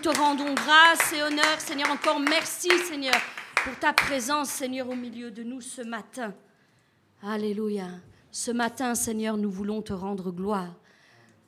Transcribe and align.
te 0.00 0.08
rendons 0.08 0.54
grâce 0.54 1.12
et 1.12 1.22
honneur, 1.22 1.60
Seigneur. 1.60 1.90
Encore 1.90 2.20
merci, 2.20 2.70
Seigneur, 2.88 3.14
pour 3.64 3.78
ta 3.78 3.92
présence, 3.92 4.48
Seigneur, 4.48 4.88
au 4.88 4.94
milieu 4.94 5.30
de 5.30 5.42
nous 5.42 5.60
ce 5.60 5.82
matin. 5.82 6.32
Alléluia. 7.22 7.88
Ce 8.30 8.50
matin, 8.50 8.94
Seigneur, 8.94 9.36
nous 9.36 9.50
voulons 9.50 9.82
te 9.82 9.92
rendre 9.92 10.30
gloire. 10.30 10.74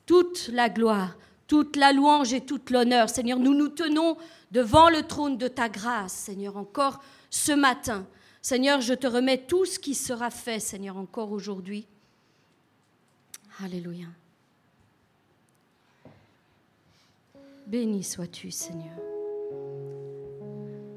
Toute 0.05 0.49
la 0.49 0.69
gloire, 0.69 1.17
toute 1.47 1.75
la 1.75 1.93
louange 1.93 2.33
et 2.33 2.41
toute 2.41 2.69
l'honneur, 2.69 3.09
Seigneur. 3.09 3.39
Nous 3.39 3.55
nous 3.55 3.69
tenons 3.69 4.17
devant 4.51 4.89
le 4.89 5.01
trône 5.01 5.37
de 5.37 5.47
ta 5.47 5.67
grâce, 5.67 6.13
Seigneur, 6.13 6.55
encore 6.55 7.01
ce 7.31 7.53
matin. 7.53 8.05
Seigneur, 8.41 8.81
je 8.81 8.93
te 8.93 9.07
remets 9.07 9.39
tout 9.39 9.65
ce 9.65 9.79
qui 9.79 9.95
sera 9.95 10.29
fait, 10.29 10.59
Seigneur, 10.59 10.97
encore 10.97 11.31
aujourd'hui. 11.31 11.87
Alléluia. 13.63 14.07
Béni 17.73 18.03
sois-tu, 18.03 18.51
Seigneur. 18.51 18.93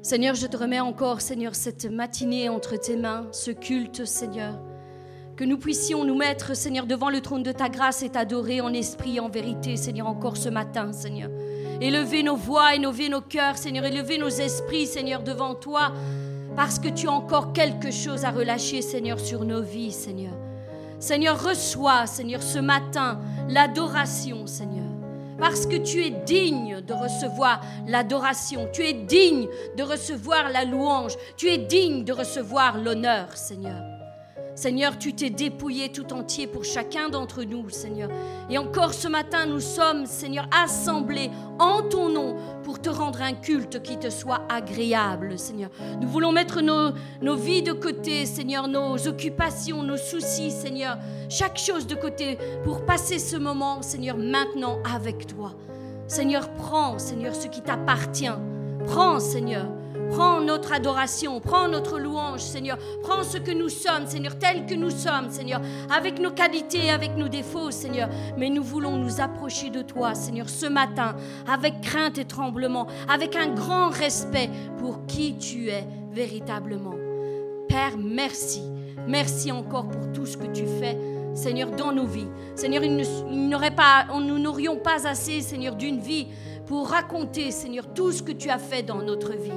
Seigneur, 0.03 0.35
je 0.35 0.45
te 0.45 0.55
remets 0.55 0.79
encore, 0.79 1.21
Seigneur, 1.21 1.55
cette 1.55 1.85
matinée 1.85 2.49
entre 2.49 2.75
tes 2.75 2.95
mains, 2.97 3.25
ce 3.31 3.49
culte, 3.49 4.05
Seigneur. 4.05 4.53
Que 5.35 5.43
nous 5.43 5.57
puissions 5.57 6.03
nous 6.03 6.15
mettre, 6.15 6.55
Seigneur, 6.55 6.85
devant 6.85 7.09
le 7.09 7.19
trône 7.19 7.41
de 7.41 7.51
ta 7.51 7.69
grâce 7.69 8.03
et 8.03 8.09
t'adorer 8.09 8.61
en 8.61 8.71
esprit 8.73 9.15
et 9.15 9.19
en 9.19 9.27
vérité, 9.27 9.75
Seigneur, 9.75 10.05
encore 10.05 10.37
ce 10.37 10.49
matin, 10.49 10.93
Seigneur. 10.93 11.31
Élever 11.81 12.21
nos 12.21 12.35
voix, 12.35 12.75
élever 12.75 13.09
nos 13.09 13.21
cœurs, 13.21 13.57
Seigneur, 13.57 13.83
élever 13.83 14.19
nos 14.19 14.29
esprits, 14.29 14.85
Seigneur, 14.85 15.23
devant 15.23 15.55
toi, 15.55 15.93
parce 16.55 16.77
que 16.77 16.89
tu 16.89 17.07
as 17.07 17.11
encore 17.11 17.53
quelque 17.53 17.89
chose 17.89 18.23
à 18.23 18.29
relâcher, 18.29 18.83
Seigneur, 18.83 19.19
sur 19.19 19.45
nos 19.45 19.63
vies, 19.63 19.91
Seigneur. 19.91 20.37
Seigneur, 20.99 21.43
reçois, 21.43 22.05
Seigneur, 22.05 22.43
ce 22.43 22.59
matin 22.59 23.19
l'adoration, 23.49 24.45
Seigneur. 24.45 24.86
Parce 25.39 25.65
que 25.67 25.75
tu 25.75 26.03
es 26.03 26.09
digne 26.09 26.81
de 26.81 26.93
recevoir 26.93 27.61
l'adoration, 27.85 28.67
tu 28.73 28.83
es 28.83 28.93
digne 28.93 29.47
de 29.75 29.83
recevoir 29.83 30.49
la 30.49 30.65
louange, 30.65 31.15
tu 31.35 31.47
es 31.47 31.57
digne 31.57 32.03
de 32.03 32.13
recevoir 32.13 32.77
l'honneur, 32.77 33.35
Seigneur. 33.35 33.96
Seigneur, 34.57 34.97
tu 34.97 35.13
t'es 35.13 35.29
dépouillé 35.29 35.89
tout 35.89 36.11
entier 36.13 36.47
pour 36.47 36.65
chacun 36.65 37.09
d'entre 37.09 37.43
nous, 37.43 37.69
Seigneur. 37.69 38.09
Et 38.49 38.57
encore 38.57 38.95
ce 38.95 39.07
matin, 39.07 39.45
nous 39.45 39.59
sommes, 39.59 40.07
Seigneur, 40.07 40.49
assemblés 40.51 41.29
en 41.59 41.83
ton 41.83 42.09
nom 42.09 42.35
pour 42.63 42.81
te 42.81 42.89
rendre 42.89 43.21
un 43.21 43.33
culte 43.33 43.83
qui 43.83 43.99
te 43.99 44.09
soit 44.09 44.41
agréable, 44.49 45.37
Seigneur. 45.37 45.69
Nous 46.01 46.07
voulons 46.07 46.31
mettre 46.31 46.61
nos, 46.61 46.89
nos 47.21 47.35
vies 47.35 47.61
de 47.61 47.71
côté, 47.71 48.25
Seigneur, 48.25 48.67
nos 48.67 49.07
occupations, 49.07 49.83
nos 49.83 49.95
soucis, 49.95 50.49
Seigneur, 50.49 50.97
chaque 51.29 51.59
chose 51.59 51.85
de 51.85 51.93
côté 51.93 52.39
pour 52.63 52.83
passer 52.83 53.19
ce 53.19 53.37
moment, 53.37 53.83
Seigneur, 53.83 54.17
maintenant 54.17 54.79
avec 54.91 55.27
toi. 55.27 55.53
Seigneur, 56.07 56.51
prends, 56.53 56.97
Seigneur, 56.97 57.35
ce 57.35 57.45
qui 57.45 57.61
t'appartient. 57.61 58.25
Prends, 58.87 59.19
Seigneur. 59.19 59.76
Prends 60.11 60.41
notre 60.41 60.73
adoration, 60.73 61.39
prends 61.39 61.67
notre 61.67 61.99
louange, 61.99 62.41
Seigneur. 62.41 62.77
Prends 63.03 63.23
ce 63.23 63.37
que 63.37 63.51
nous 63.51 63.69
sommes, 63.69 64.07
Seigneur, 64.07 64.37
tel 64.39 64.65
que 64.65 64.73
nous 64.73 64.89
sommes, 64.89 65.29
Seigneur, 65.29 65.61
avec 65.95 66.19
nos 66.19 66.31
qualités, 66.31 66.89
avec 66.89 67.15
nos 67.15 67.27
défauts, 67.27 67.71
Seigneur. 67.71 68.09
Mais 68.37 68.49
nous 68.49 68.63
voulons 68.63 68.97
nous 68.97 69.21
approcher 69.21 69.69
de 69.69 69.81
toi, 69.81 70.15
Seigneur, 70.15 70.49
ce 70.49 70.65
matin, 70.65 71.15
avec 71.47 71.81
crainte 71.81 72.17
et 72.17 72.25
tremblement, 72.25 72.87
avec 73.09 73.35
un 73.35 73.47
grand 73.47 73.89
respect 73.89 74.49
pour 74.79 75.05
qui 75.05 75.37
tu 75.37 75.69
es 75.69 75.85
véritablement. 76.11 76.95
Père, 77.67 77.97
merci. 77.97 78.63
Merci 79.07 79.51
encore 79.51 79.87
pour 79.87 80.11
tout 80.13 80.25
ce 80.25 80.37
que 80.37 80.47
tu 80.47 80.65
fais. 80.65 80.97
Seigneur, 81.33 81.69
dans 81.71 81.91
nos 81.91 82.07
vies. 82.07 82.27
Seigneur, 82.55 82.81
nous 82.81 84.39
n'aurions 84.39 84.77
pas 84.77 85.07
assez, 85.07 85.41
Seigneur, 85.41 85.75
d'une 85.75 85.99
vie 85.99 86.27
pour 86.65 86.89
raconter, 86.89 87.51
Seigneur, 87.51 87.93
tout 87.93 88.11
ce 88.11 88.23
que 88.23 88.31
tu 88.31 88.49
as 88.49 88.57
fait 88.57 88.81
dans 88.83 89.01
notre 89.03 89.33
vie. 89.33 89.51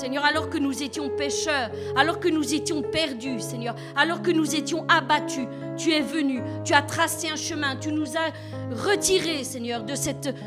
Seigneur, 0.00 0.24
alors 0.24 0.48
que 0.48 0.56
nous 0.56 0.82
étions 0.82 1.10
pécheurs, 1.10 1.70
alors 1.94 2.20
que 2.20 2.28
nous 2.28 2.54
étions 2.54 2.80
perdus, 2.80 3.40
Seigneur, 3.40 3.74
alors 3.94 4.22
que 4.22 4.30
nous 4.30 4.54
étions 4.54 4.86
abattus, 4.88 5.46
tu 5.76 5.92
es 5.92 6.00
venu, 6.00 6.42
tu 6.64 6.72
as 6.72 6.80
tracé 6.80 7.28
un 7.28 7.36
chemin, 7.36 7.76
tu 7.76 7.92
nous 7.92 8.16
as 8.16 8.32
retirés, 8.74 9.44
Seigneur, 9.44 9.82
de, 9.82 9.92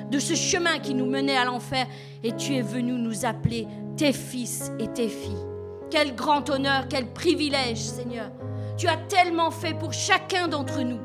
de 0.10 0.20
ce 0.20 0.34
chemin 0.34 0.80
qui 0.80 0.96
nous 0.96 1.06
menait 1.06 1.38
à 1.38 1.46
l'enfer, 1.46 1.86
et 2.24 2.32
tu 2.36 2.56
es 2.56 2.64
venu 2.64 2.94
nous 2.94 3.26
appeler 3.26 3.68
tes 3.96 4.12
fils 4.12 4.72
et 4.80 4.88
tes 4.88 5.08
filles. 5.08 5.46
Quel 5.92 6.16
grand 6.16 6.50
honneur, 6.50 6.88
quel 6.90 7.14
privilège, 7.14 7.78
Seigneur. 7.78 8.32
Tu 8.76 8.88
as 8.88 8.98
tellement 8.98 9.52
fait 9.52 9.78
pour 9.78 9.94
chacun 9.94 10.48
d'entre 10.48 10.82
nous. 10.82 11.00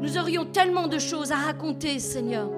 Nous 0.00 0.16
aurions 0.16 0.44
tellement 0.44 0.86
de 0.86 1.00
choses 1.00 1.32
à 1.32 1.36
raconter, 1.38 1.98
Seigneur. 1.98 2.48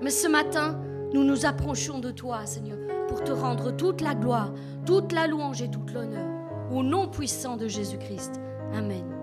Mais 0.00 0.10
ce 0.10 0.28
matin, 0.28 0.80
nous 1.12 1.24
nous 1.24 1.44
approchons 1.44 1.98
de 1.98 2.12
toi, 2.12 2.46
Seigneur, 2.46 2.78
te 3.24 3.32
rendre 3.32 3.70
toute 3.70 4.00
la 4.00 4.14
gloire, 4.14 4.52
toute 4.86 5.12
la 5.12 5.26
louange 5.26 5.62
et 5.62 5.70
toute 5.70 5.92
l'honneur. 5.92 6.26
Au 6.70 6.82
nom 6.82 7.08
puissant 7.08 7.56
de 7.56 7.68
Jésus-Christ. 7.68 8.40
Amen. 8.74 9.17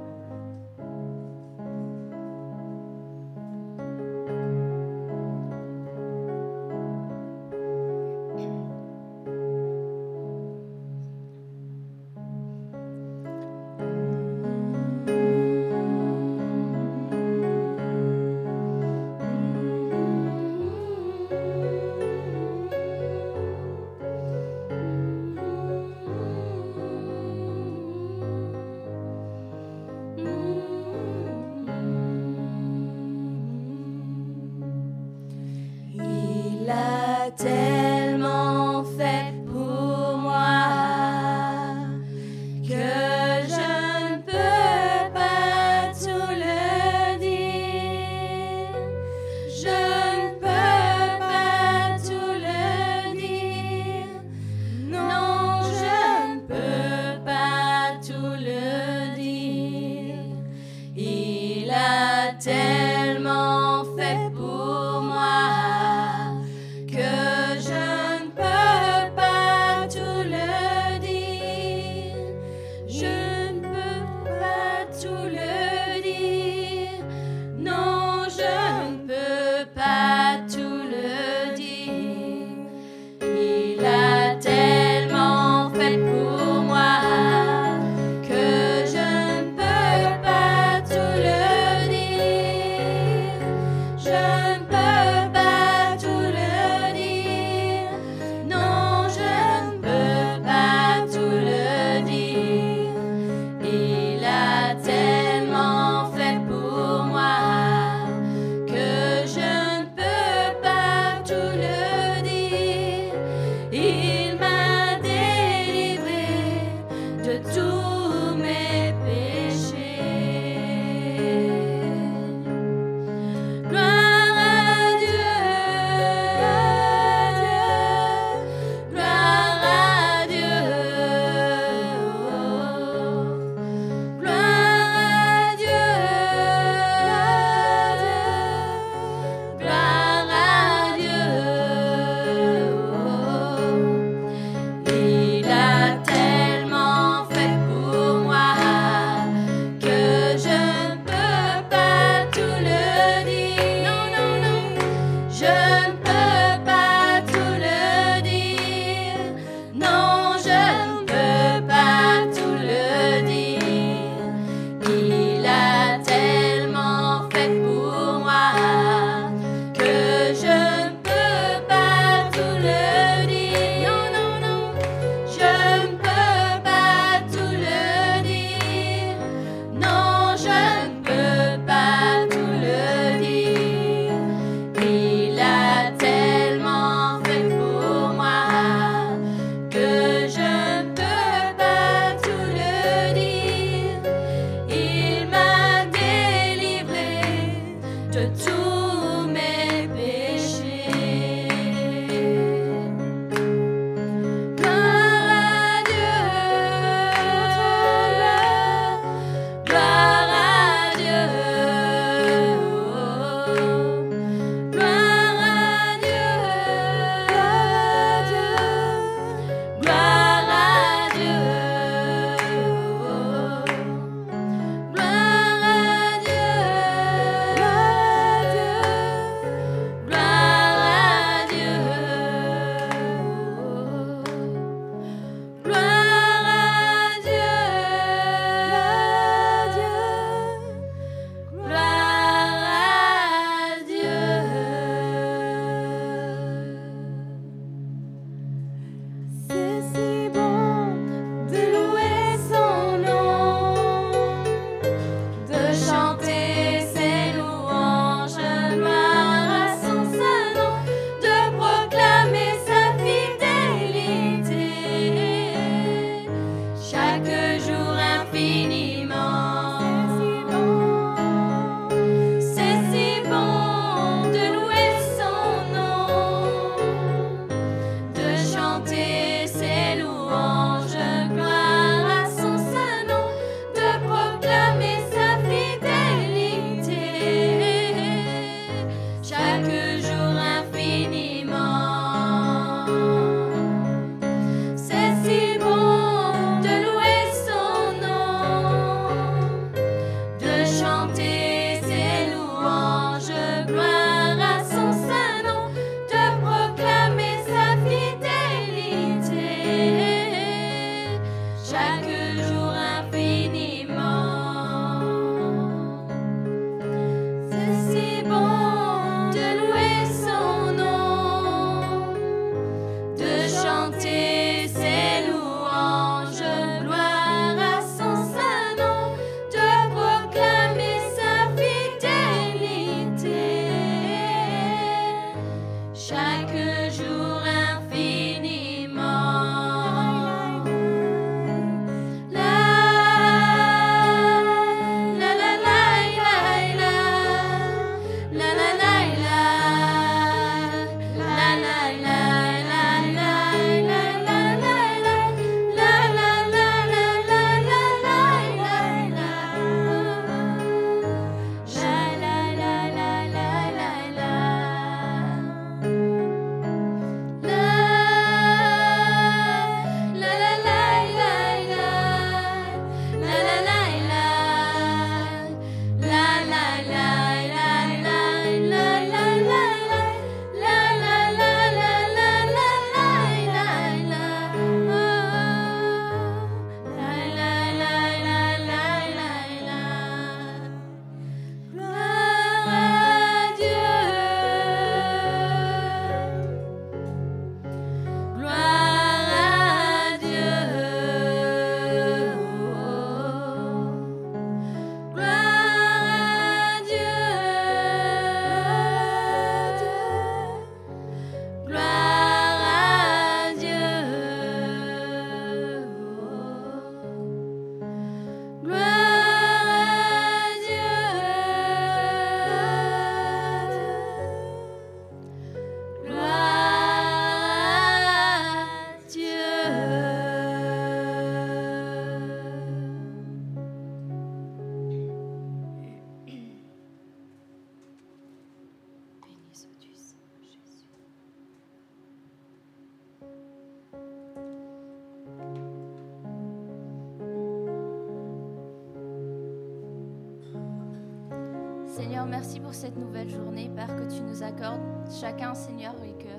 cette 452.76 452.98
nouvelle 452.98 453.30
journée, 453.30 453.72
Père, 453.74 453.96
que 453.96 454.14
tu 454.14 454.22
nous 454.22 454.44
accordes 454.44 454.82
chacun, 455.22 455.56
Seigneur, 455.56 455.96
et 456.04 456.12
que 456.22 456.30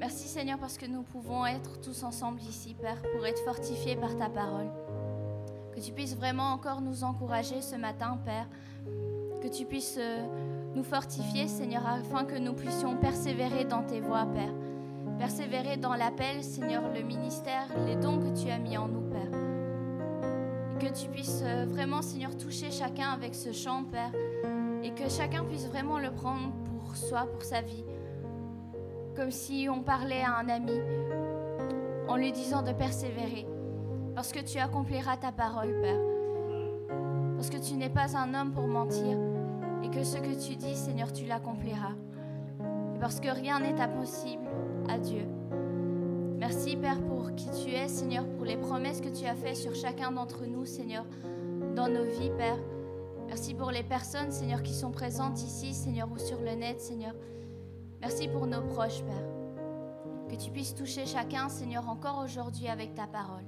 merci, 0.00 0.26
Seigneur, 0.26 0.58
parce 0.58 0.78
que 0.78 0.86
nous 0.86 1.02
pouvons 1.02 1.44
être 1.44 1.78
tous 1.80 2.04
ensemble 2.04 2.40
ici, 2.40 2.74
Père, 2.74 3.02
pour 3.14 3.26
être 3.26 3.44
fortifiés 3.44 3.94
par 3.96 4.16
ta 4.16 4.30
parole. 4.30 4.70
Que 5.74 5.80
tu 5.80 5.92
puisses 5.92 6.16
vraiment 6.16 6.52
encore 6.52 6.80
nous 6.80 7.04
encourager 7.04 7.60
ce 7.60 7.76
matin, 7.76 8.18
Père. 8.24 8.48
Que 9.42 9.48
tu 9.48 9.66
puisses 9.66 9.98
euh, 9.98 10.24
nous 10.74 10.84
fortifier, 10.84 11.48
Seigneur, 11.48 11.86
afin 11.86 12.24
que 12.24 12.38
nous 12.38 12.54
puissions 12.54 12.96
persévérer 12.96 13.64
dans 13.64 13.82
tes 13.82 14.00
voies, 14.00 14.26
Père. 14.32 14.54
Persévérer 15.18 15.76
dans 15.76 15.94
l'appel, 15.94 16.42
Seigneur, 16.42 16.82
le 16.94 17.02
ministère, 17.02 17.66
les 17.86 17.96
dons 17.96 18.18
que 18.18 18.40
tu 18.40 18.48
as 18.50 18.58
mis 18.58 18.78
en 18.78 18.88
nous, 18.88 19.02
Père. 19.02 19.38
Que 20.80 20.98
tu 20.98 21.10
puisses 21.10 21.42
euh, 21.44 21.66
vraiment, 21.68 22.00
Seigneur, 22.00 22.36
toucher 22.38 22.70
chacun 22.70 23.10
avec 23.10 23.34
ce 23.34 23.52
chant, 23.52 23.84
Père 23.84 24.12
et 24.82 24.90
que 24.90 25.08
chacun 25.08 25.44
puisse 25.44 25.66
vraiment 25.66 25.98
le 25.98 26.10
prendre 26.10 26.52
pour 26.64 26.96
soi, 26.96 27.26
pour 27.32 27.42
sa 27.42 27.60
vie, 27.60 27.84
comme 29.14 29.30
si 29.30 29.68
on 29.70 29.82
parlait 29.82 30.22
à 30.22 30.36
un 30.38 30.48
ami 30.48 30.80
en 32.08 32.16
lui 32.16 32.32
disant 32.32 32.62
de 32.62 32.72
persévérer, 32.72 33.46
parce 34.14 34.32
que 34.32 34.40
tu 34.40 34.58
accompliras 34.58 35.16
ta 35.16 35.32
parole, 35.32 35.74
Père, 35.80 36.00
parce 37.36 37.48
que 37.48 37.58
tu 37.58 37.74
n'es 37.74 37.88
pas 37.88 38.16
un 38.16 38.34
homme 38.34 38.52
pour 38.52 38.66
mentir, 38.66 39.16
et 39.82 39.88
que 39.88 40.04
ce 40.04 40.18
que 40.18 40.46
tu 40.46 40.56
dis, 40.56 40.74
Seigneur, 40.74 41.12
tu 41.12 41.24
l'accompliras, 41.26 41.94
et 42.94 42.98
parce 42.98 43.20
que 43.20 43.28
rien 43.28 43.60
n'est 43.60 43.80
impossible 43.80 44.48
à 44.88 44.98
Dieu. 44.98 45.26
Merci 46.38 46.76
Père 46.76 47.00
pour 47.02 47.34
qui 47.36 47.48
tu 47.64 47.70
es, 47.70 47.86
Seigneur, 47.86 48.26
pour 48.26 48.44
les 48.44 48.56
promesses 48.56 49.00
que 49.00 49.08
tu 49.08 49.26
as 49.26 49.34
faites 49.34 49.56
sur 49.56 49.74
chacun 49.74 50.10
d'entre 50.10 50.44
nous, 50.44 50.66
Seigneur, 50.66 51.04
dans 51.76 51.88
nos 51.88 52.04
vies, 52.04 52.32
Père. 52.36 52.58
Merci 53.32 53.54
pour 53.54 53.70
les 53.70 53.82
personnes, 53.82 54.30
Seigneur, 54.30 54.62
qui 54.62 54.74
sont 54.74 54.90
présentes 54.90 55.42
ici, 55.42 55.72
Seigneur, 55.72 56.06
ou 56.12 56.18
sur 56.18 56.38
le 56.38 56.50
net, 56.50 56.82
Seigneur. 56.82 57.14
Merci 58.02 58.28
pour 58.28 58.46
nos 58.46 58.60
proches, 58.60 59.02
Père. 59.04 60.28
Que 60.28 60.36
tu 60.36 60.50
puisses 60.50 60.74
toucher 60.74 61.06
chacun, 61.06 61.48
Seigneur, 61.48 61.88
encore 61.88 62.22
aujourd'hui 62.22 62.68
avec 62.68 62.94
ta 62.94 63.06
parole. 63.06 63.46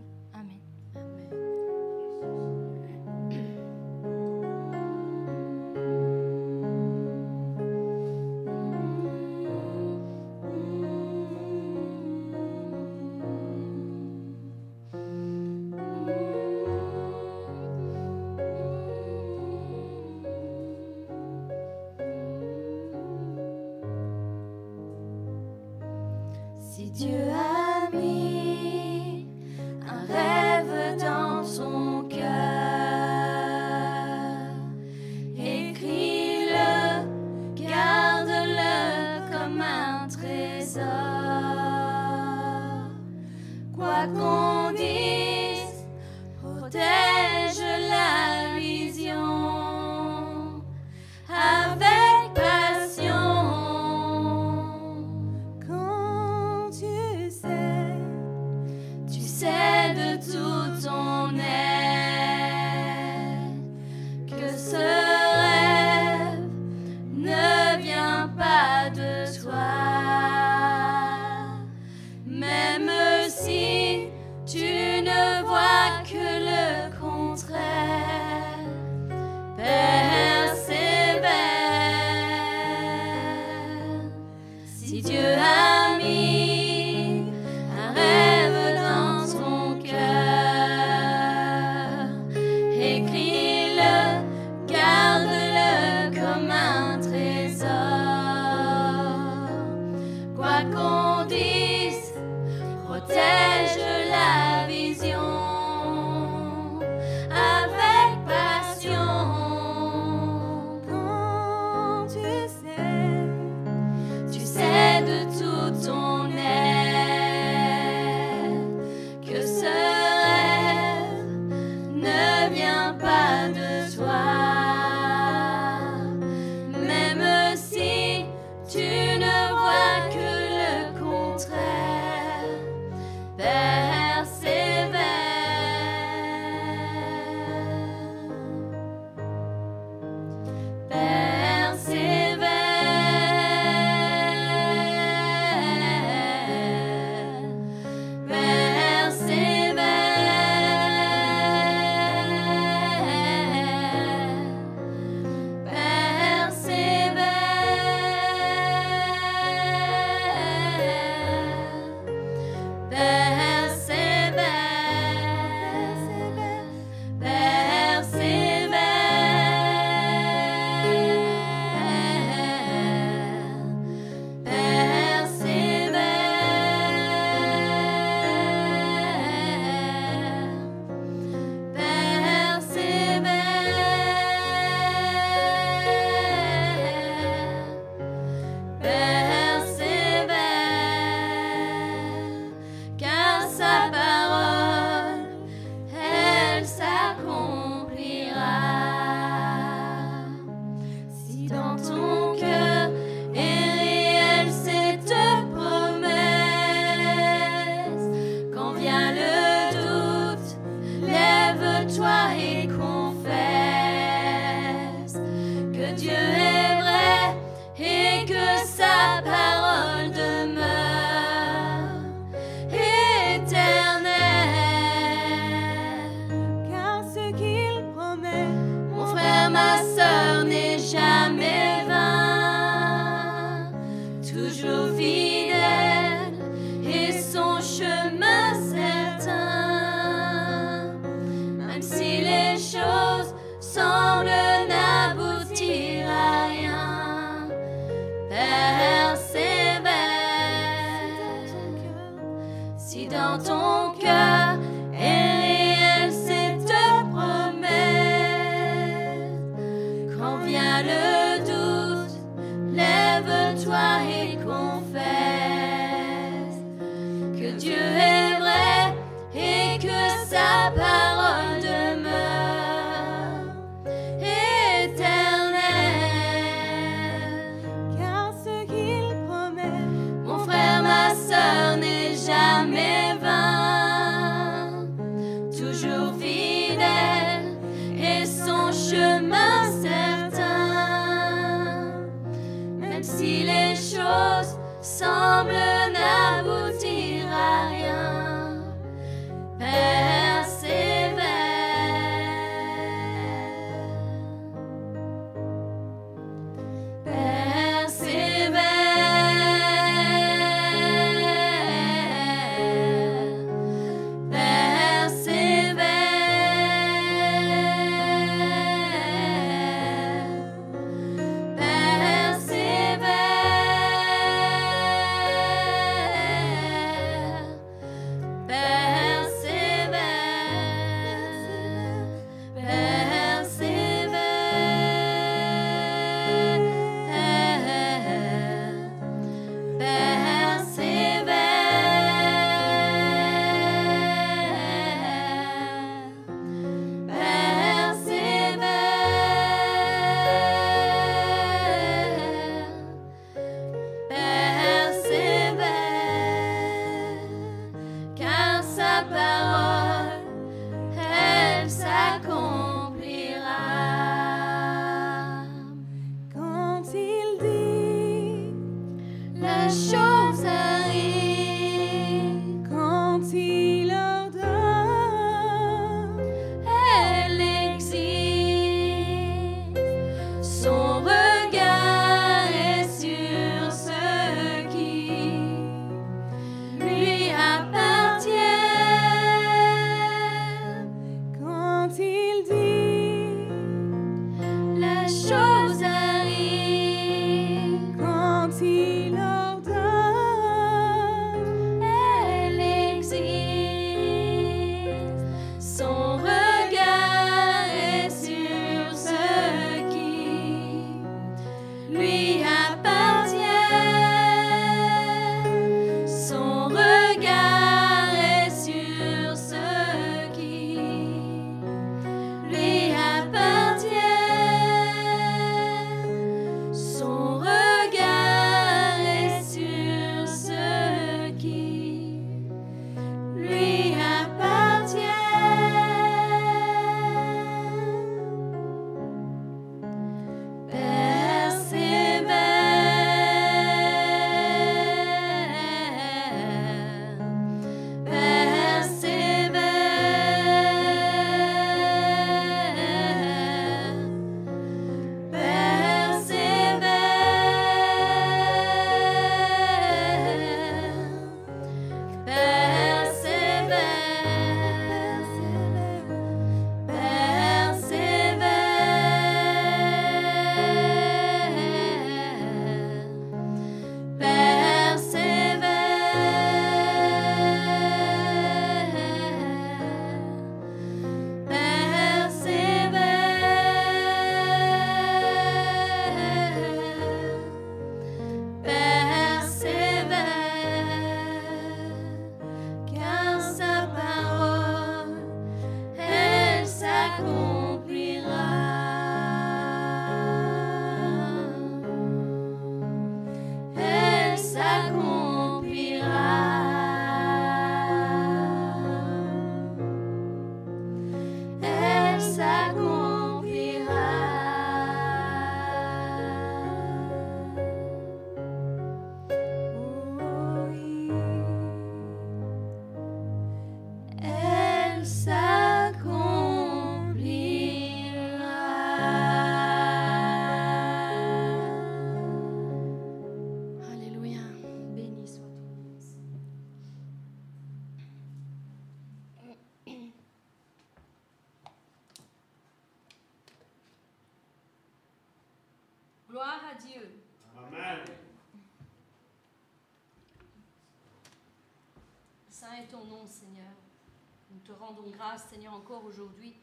Grâce, 555.10 555.44
Seigneur, 555.48 555.74
encore 555.74 556.04
aujourd'hui, 556.04 556.56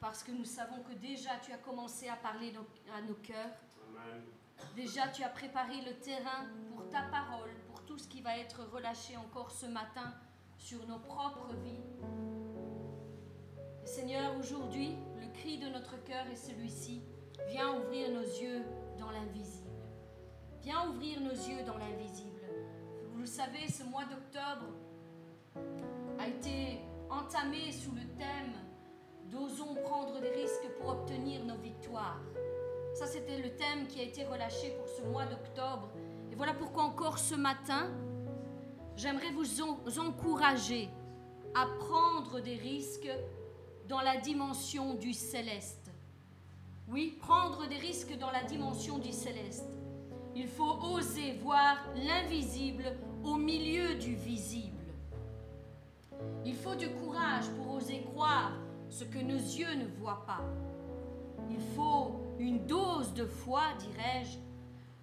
parce 0.00 0.22
que 0.22 0.32
nous 0.32 0.44
savons 0.44 0.82
que 0.82 0.94
déjà 0.94 1.30
tu 1.44 1.52
as 1.52 1.58
commencé 1.58 2.08
à 2.08 2.16
parler 2.16 2.52
à 2.96 3.02
nos 3.02 3.14
cœurs. 3.14 3.54
Déjà 4.74 5.08
tu 5.08 5.22
as 5.22 5.28
préparé 5.28 5.80
le 5.82 5.94
terrain 5.94 6.46
pour 6.68 6.88
ta 6.90 7.02
parole, 7.02 7.50
pour 7.68 7.82
tout 7.84 7.98
ce 7.98 8.08
qui 8.08 8.20
va 8.20 8.36
être 8.38 8.64
relâché 8.72 9.16
encore 9.16 9.50
ce 9.50 9.66
matin 9.66 10.12
sur 10.56 10.86
nos 10.86 10.98
propres 10.98 11.54
vies. 11.62 11.82
Seigneur, 13.84 14.36
aujourd'hui, 14.38 14.96
le 15.20 15.28
cri 15.32 15.58
de 15.58 15.68
notre 15.68 16.02
cœur 16.04 16.26
est 16.26 16.36
celui-ci. 16.36 17.02
Viens 17.48 17.76
ouvrir 17.78 18.10
nos 18.10 18.22
yeux 18.22 18.64
dans 18.98 19.10
l'invisible. 19.10 19.70
Viens 20.62 20.88
ouvrir 20.88 21.20
nos 21.20 21.30
yeux 21.30 21.64
dans 21.64 21.76
l'invisible. 21.76 22.40
Vous 23.12 23.18
le 23.18 23.26
savez, 23.26 23.68
ce 23.68 23.84
mois 23.84 24.04
d'octobre 24.04 24.66
a 26.18 26.28
été 26.28 26.80
entamé 27.12 27.72
sous 27.72 27.92
le 27.92 28.06
thème 28.18 28.52
D'osons 29.30 29.74
prendre 29.86 30.20
des 30.20 30.28
risques 30.28 30.68
pour 30.78 30.90
obtenir 30.90 31.42
nos 31.44 31.56
victoires. 31.56 32.20
Ça, 32.92 33.06
c'était 33.06 33.38
le 33.38 33.48
thème 33.56 33.86
qui 33.88 34.00
a 34.00 34.02
été 34.02 34.24
relâché 34.24 34.76
pour 34.76 34.86
ce 34.86 35.00
mois 35.08 35.24
d'octobre. 35.24 35.88
Et 36.30 36.34
voilà 36.34 36.52
pourquoi 36.52 36.82
encore 36.82 37.18
ce 37.18 37.34
matin, 37.34 37.90
j'aimerais 38.94 39.30
vous 39.30 39.98
encourager 39.98 40.90
à 41.54 41.66
prendre 41.78 42.40
des 42.40 42.56
risques 42.56 43.10
dans 43.88 44.02
la 44.02 44.18
dimension 44.18 44.92
du 44.94 45.14
céleste. 45.14 45.90
Oui, 46.88 47.16
prendre 47.18 47.66
des 47.68 47.78
risques 47.78 48.18
dans 48.18 48.30
la 48.30 48.42
dimension 48.42 48.98
du 48.98 49.12
céleste. 49.12 49.70
Il 50.34 50.46
faut 50.48 50.78
oser 50.94 51.38
voir 51.42 51.78
l'invisible 51.96 52.84
au 53.24 53.36
milieu 53.36 53.94
du 53.94 54.14
visible. 54.14 54.71
Il 56.44 56.56
faut 56.56 56.74
du 56.74 56.88
courage 56.90 57.48
pour 57.56 57.74
oser 57.74 58.02
croire 58.12 58.52
ce 58.88 59.04
que 59.04 59.18
nos 59.18 59.36
yeux 59.36 59.74
ne 59.74 59.86
voient 59.98 60.24
pas. 60.26 60.40
Il 61.50 61.60
faut 61.76 62.20
une 62.38 62.66
dose 62.66 63.14
de 63.14 63.24
foi, 63.24 63.62
dirais-je, 63.78 64.38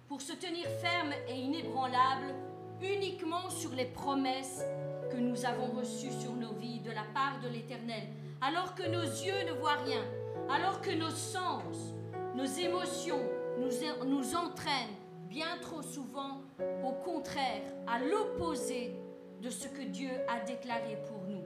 pour 0.06 0.20
se 0.20 0.32
tenir 0.32 0.66
ferme 0.80 1.12
et 1.28 1.36
inébranlable 1.36 2.34
uniquement 2.82 3.48
sur 3.48 3.70
les 3.72 3.86
promesses 3.86 4.64
que 5.10 5.16
nous 5.16 5.44
avons 5.44 5.70
reçues 5.78 6.12
sur 6.12 6.34
nos 6.34 6.52
vies 6.54 6.80
de 6.80 6.90
la 6.90 7.04
part 7.14 7.40
de 7.42 7.48
l'Éternel, 7.48 8.04
alors 8.40 8.74
que 8.74 8.88
nos 8.88 9.02
yeux 9.02 9.44
ne 9.48 9.52
voient 9.52 9.82
rien, 9.84 10.02
alors 10.50 10.80
que 10.80 10.90
nos 10.90 11.10
sens, 11.10 11.94
nos 12.34 12.44
émotions 12.44 13.20
nous, 13.58 14.06
nous 14.06 14.34
entraînent 14.34 14.96
bien 15.28 15.58
trop 15.60 15.82
souvent 15.82 16.40
au 16.84 16.92
contraire, 17.04 17.62
à 17.86 17.98
l'opposé 17.98 18.94
de 19.40 19.50
ce 19.50 19.68
que 19.68 19.82
Dieu 19.82 20.10
a 20.28 20.40
déclaré 20.40 20.98
pour 21.06 21.22
nous. 21.28 21.44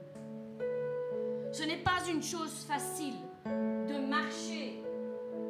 Ce 1.51 1.63
n'est 1.63 1.83
pas 1.83 2.05
une 2.09 2.21
chose 2.21 2.65
facile 2.67 3.15
de 3.45 4.05
marcher 4.05 4.83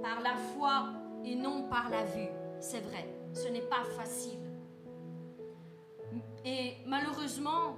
par 0.03 0.21
la 0.21 0.35
foi 0.35 0.89
et 1.23 1.35
non 1.35 1.63
par 1.69 1.89
la 1.89 2.03
vue. 2.03 2.29
C'est 2.59 2.81
vrai, 2.81 3.07
ce 3.33 3.47
n'est 3.47 3.61
pas 3.61 3.83
facile. 3.97 4.39
Et 6.45 6.73
malheureusement, 6.85 7.77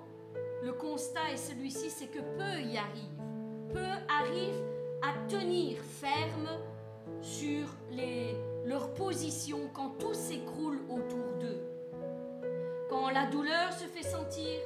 le 0.64 0.74
constat 0.74 1.32
est 1.32 1.38
celui-ci, 1.38 1.90
c'est 1.90 2.08
que 2.08 2.20
peu 2.20 2.62
y 2.62 2.78
arrivent. 2.78 3.74
Peu 3.74 3.86
arrivent 4.10 4.64
à 5.02 5.14
tenir 5.30 5.78
ferme 5.78 6.50
sur 7.22 7.68
les, 7.92 8.36
leur 8.66 8.94
position 8.94 9.70
quand 9.74 9.92
tout 10.00 10.14
s'écroule 10.14 10.80
autour 10.90 11.40
d'eux. 11.40 11.67
Quand 12.90 13.10
la 13.10 13.26
douleur 13.26 13.74
se 13.74 13.84
fait 13.84 14.04
sentir, 14.04 14.60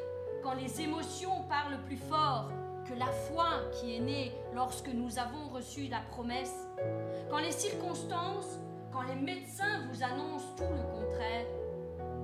quand 0.44 0.54
les 0.54 0.82
émotions 0.82 1.44
parlent 1.50 1.82
plus 1.88 1.98
fort 1.98 2.52
que 2.88 2.94
la 2.94 3.08
foi 3.08 3.48
qui 3.74 3.96
est 3.96 4.00
née 4.00 4.32
lorsque 4.54 4.90
nous 4.90 5.18
avons 5.18 5.50
reçu 5.52 5.88
la 5.88 6.02
promesse, 6.12 6.68
quand 7.32 7.40
les 7.40 7.52
circonstances, 7.52 8.60
quand 8.92 9.02
les 9.04 9.16
médecins 9.16 9.88
vous 9.90 10.04
annoncent 10.04 10.54
tout 10.56 10.64
le 10.64 10.84
contraire, 10.94 11.46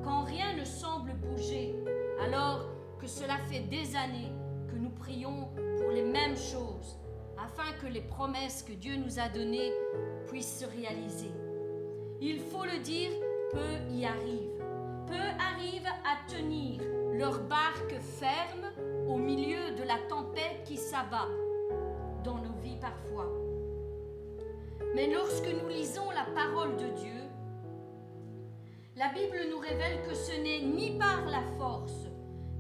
quand 0.04 0.24
rien 0.26 0.54
ne 0.54 0.66
semble 0.66 1.14
bouger, 1.14 1.76
alors 2.24 2.66
que 3.00 3.08
cela 3.08 3.38
fait 3.50 3.62
des 3.62 3.96
années 3.96 4.32
que 4.70 4.76
nous 4.76 4.92
prions 4.92 5.50
pour 5.80 5.90
les 5.90 6.04
mêmes 6.04 6.38
choses, 6.38 7.00
afin 7.38 7.72
que 7.82 7.88
les 7.92 8.02
promesses 8.02 8.62
que 8.62 8.74
Dieu 8.74 8.98
nous 8.98 9.20
a 9.20 9.30
données 9.30 9.72
puissent 10.28 10.60
se 10.60 10.66
réaliser. 10.66 11.32
Il 12.22 12.40
faut 12.40 12.66
le 12.66 12.80
dire, 12.84 13.12
peu 13.52 13.92
y 13.92 14.06
arrivent. 14.06 14.57
Peu 15.08 15.14
arrivent 15.14 15.94
à 16.06 16.30
tenir 16.30 16.82
leur 17.14 17.40
barque 17.44 17.96
ferme 18.20 18.68
au 19.08 19.18
milieu 19.18 19.72
de 19.76 19.84
la 19.84 19.98
tempête 20.10 20.64
qui 20.66 20.78
s'abat 20.78 21.28
dans 22.24 22.38
nos 22.38 22.54
vies 22.62 22.78
parfois. 22.80 23.32
Mais 24.96 25.08
lorsque 25.08 25.48
nous 25.48 25.70
lisons 25.70 26.10
la 26.12 26.26
parole 26.36 26.76
de 26.78 26.88
Dieu, 27.00 27.22
la 28.96 29.10
Bible 29.10 29.48
nous 29.50 29.60
révèle 29.60 30.02
que 30.08 30.14
ce 30.14 30.32
n'est 30.32 30.62
ni 30.62 30.98
par 30.98 31.26
la 31.26 31.42
force, 31.58 32.08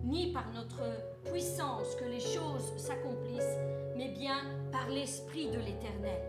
ni 0.03 0.31
par 0.31 0.49
notre 0.53 0.83
puissance 1.25 1.95
que 1.95 2.05
les 2.05 2.19
choses 2.19 2.73
s'accomplissent, 2.77 3.57
mais 3.95 4.09
bien 4.09 4.37
par 4.71 4.87
l'Esprit 4.89 5.49
de 5.49 5.59
l'Éternel. 5.59 6.21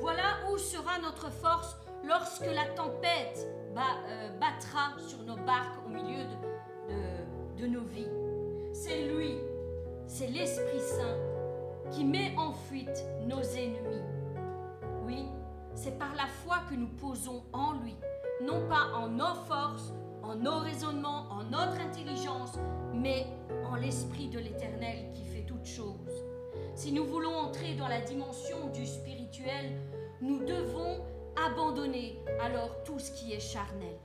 Voilà 0.00 0.38
où 0.50 0.58
sera 0.58 0.98
notre 1.00 1.30
force 1.30 1.76
lorsque 2.04 2.46
la 2.46 2.66
tempête 2.74 3.46
battra 3.74 4.98
sur 4.98 5.22
nos 5.22 5.36
barques 5.36 5.84
au 5.86 5.88
milieu 5.88 6.24
de, 6.24 7.62
de 7.62 7.66
nos 7.66 7.84
vies. 7.84 8.08
C'est 8.72 9.06
lui, 9.08 9.38
c'est 10.06 10.28
l'Esprit 10.28 10.80
Saint 10.80 11.16
qui 11.90 12.04
met 12.04 12.34
en 12.36 12.52
fuite 12.52 13.04
nos 13.26 13.42
ennemis. 13.42 14.02
Oui, 15.06 15.24
c'est 15.74 15.98
par 15.98 16.14
la 16.14 16.26
foi 16.26 16.58
que 16.68 16.74
nous 16.74 16.88
posons 16.88 17.42
en 17.52 17.74
lui, 17.74 17.96
non 18.42 18.68
pas 18.68 18.96
en 18.96 19.08
nos 19.08 19.34
forces, 19.46 19.92
en 20.22 20.34
nos 20.34 20.58
raisonnements, 20.58 21.26
en 21.30 21.44
notre 21.44 21.80
intelligence, 21.80 22.58
mais 22.92 23.26
en 23.70 23.76
l'Esprit 23.76 24.28
de 24.28 24.38
l'Éternel 24.38 25.12
qui 25.14 25.24
fait 25.24 25.44
toutes 25.46 25.66
choses. 25.66 26.24
Si 26.74 26.92
nous 26.92 27.04
voulons 27.04 27.34
entrer 27.34 27.74
dans 27.74 27.88
la 27.88 28.00
dimension 28.00 28.68
du 28.72 28.86
spirituel, 28.86 29.72
nous 30.20 30.44
devons 30.44 31.00
abandonner 31.46 32.18
alors 32.40 32.82
tout 32.84 32.98
ce 32.98 33.12
qui 33.12 33.32
est 33.32 33.40
charnel. 33.40 33.98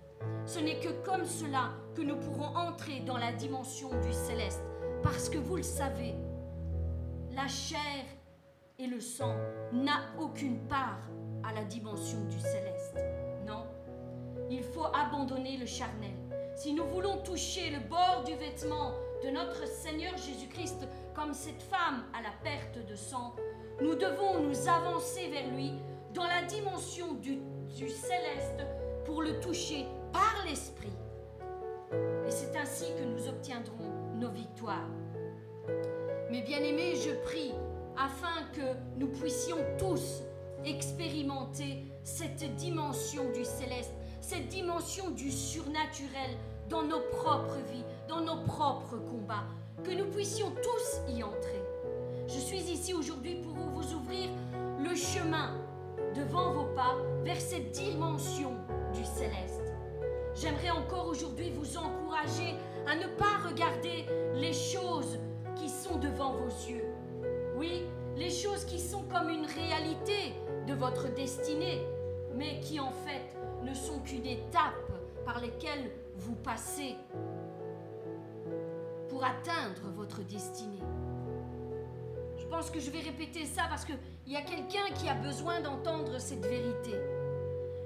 Ce 0.45 0.59
n'est 0.59 0.79
que 0.79 0.89
comme 1.05 1.25
cela 1.25 1.71
que 1.95 2.01
nous 2.01 2.15
pourrons 2.17 2.55
entrer 2.55 3.01
dans 3.01 3.17
la 3.17 3.31
dimension 3.31 3.89
du 4.01 4.13
céleste, 4.13 4.63
parce 5.01 5.29
que 5.29 5.37
vous 5.37 5.57
le 5.57 5.63
savez, 5.63 6.15
la 7.31 7.47
chair 7.47 8.05
et 8.79 8.87
le 8.87 8.99
sang 8.99 9.35
n'a 9.71 10.01
aucune 10.19 10.59
part 10.67 10.99
à 11.43 11.53
la 11.53 11.63
dimension 11.63 12.19
du 12.29 12.39
céleste. 12.39 12.97
Non, 13.45 13.65
il 14.49 14.63
faut 14.63 14.85
abandonner 14.93 15.57
le 15.57 15.65
charnel. 15.65 16.11
Si 16.55 16.73
nous 16.73 16.85
voulons 16.85 17.17
toucher 17.23 17.71
le 17.71 17.79
bord 17.79 18.23
du 18.25 18.35
vêtement 18.35 18.93
de 19.23 19.29
notre 19.29 19.67
Seigneur 19.67 20.15
Jésus-Christ 20.17 20.87
comme 21.15 21.33
cette 21.33 21.61
femme 21.61 22.03
à 22.13 22.21
la 22.21 22.31
perte 22.43 22.85
de 22.85 22.95
sang, 22.95 23.35
nous 23.81 23.95
devons 23.95 24.39
nous 24.41 24.69
avancer 24.69 25.29
vers 25.29 25.47
lui 25.55 25.73
dans 26.13 26.25
la 26.25 26.43
dimension 26.43 27.13
du, 27.15 27.39
céleste 27.89 28.65
pour 29.05 29.21
le 29.21 29.39
toucher 29.39 29.85
par 30.11 30.35
l'Esprit. 30.47 30.93
Et 31.91 32.31
c'est 32.31 32.55
ainsi 32.55 32.85
que 32.97 33.03
nous 33.03 33.27
obtiendrons 33.27 33.91
nos 34.15 34.29
victoires. 34.29 34.87
Mes 36.31 36.41
bien-aimés, 36.41 36.95
je 36.95 37.11
prie 37.25 37.53
afin 37.97 38.43
que 38.53 38.75
nous 38.97 39.07
puissions 39.07 39.57
tous 39.77 40.23
expérimenter 40.65 41.83
cette 42.03 42.55
dimension 42.55 43.31
du 43.31 43.43
céleste, 43.43 43.93
cette 44.21 44.47
dimension 44.47 45.09
du 45.11 45.31
surnaturel 45.31 46.31
dans 46.69 46.83
nos 46.83 47.01
propres 47.11 47.57
vies, 47.71 47.83
dans 48.07 48.21
nos 48.21 48.43
propres 48.43 48.97
combats, 48.97 49.45
que 49.83 49.91
nous 49.91 50.05
puissions 50.05 50.51
tous 50.51 51.13
y 51.13 51.23
entrer. 51.23 51.61
Je 52.27 52.39
suis 52.39 52.61
ici 52.71 52.93
aujourd'hui 52.93 53.35
pour 53.35 53.53
vous 53.53 53.93
ouvrir 53.93 54.29
le 54.79 54.95
chemin 54.95 55.62
devant 56.15 56.51
vos 56.51 56.65
pas 56.75 56.97
vers 57.23 57.39
cette 57.39 57.71
dimension 57.71 58.53
du 58.93 59.03
céleste. 59.03 59.73
J'aimerais 60.35 60.71
encore 60.71 61.07
aujourd'hui 61.07 61.51
vous 61.51 61.77
encourager 61.77 62.55
à 62.87 62.95
ne 62.95 63.07
pas 63.17 63.47
regarder 63.47 64.05
les 64.35 64.53
choses 64.53 65.19
qui 65.55 65.69
sont 65.69 65.97
devant 65.97 66.33
vos 66.33 66.49
yeux. 66.67 66.85
Oui, 67.55 67.83
les 68.17 68.29
choses 68.29 68.65
qui 68.65 68.79
sont 68.79 69.03
comme 69.03 69.29
une 69.29 69.45
réalité 69.45 70.33
de 70.67 70.73
votre 70.73 71.13
destinée, 71.13 71.81
mais 72.35 72.59
qui 72.61 72.79
en 72.79 72.91
fait 72.91 73.35
ne 73.63 73.73
sont 73.73 73.99
qu'une 73.99 74.25
étape 74.25 74.91
par 75.25 75.39
lesquelles 75.39 75.91
vous 76.17 76.35
passez 76.35 76.95
pour 79.09 79.23
atteindre 79.23 79.89
votre 79.95 80.23
destinée. 80.23 80.81
Je 82.37 82.45
pense 82.45 82.69
que 82.69 82.79
je 82.79 82.89
vais 82.91 82.99
répéter 82.99 83.45
ça 83.45 83.63
parce 83.69 83.85
qu'il 84.23 84.33
y 84.33 84.37
a 84.37 84.41
quelqu'un 84.41 84.93
qui 84.95 85.09
a 85.09 85.15
besoin 85.15 85.59
d'entendre 85.61 86.17
cette 86.17 86.45
vérité. 86.45 86.95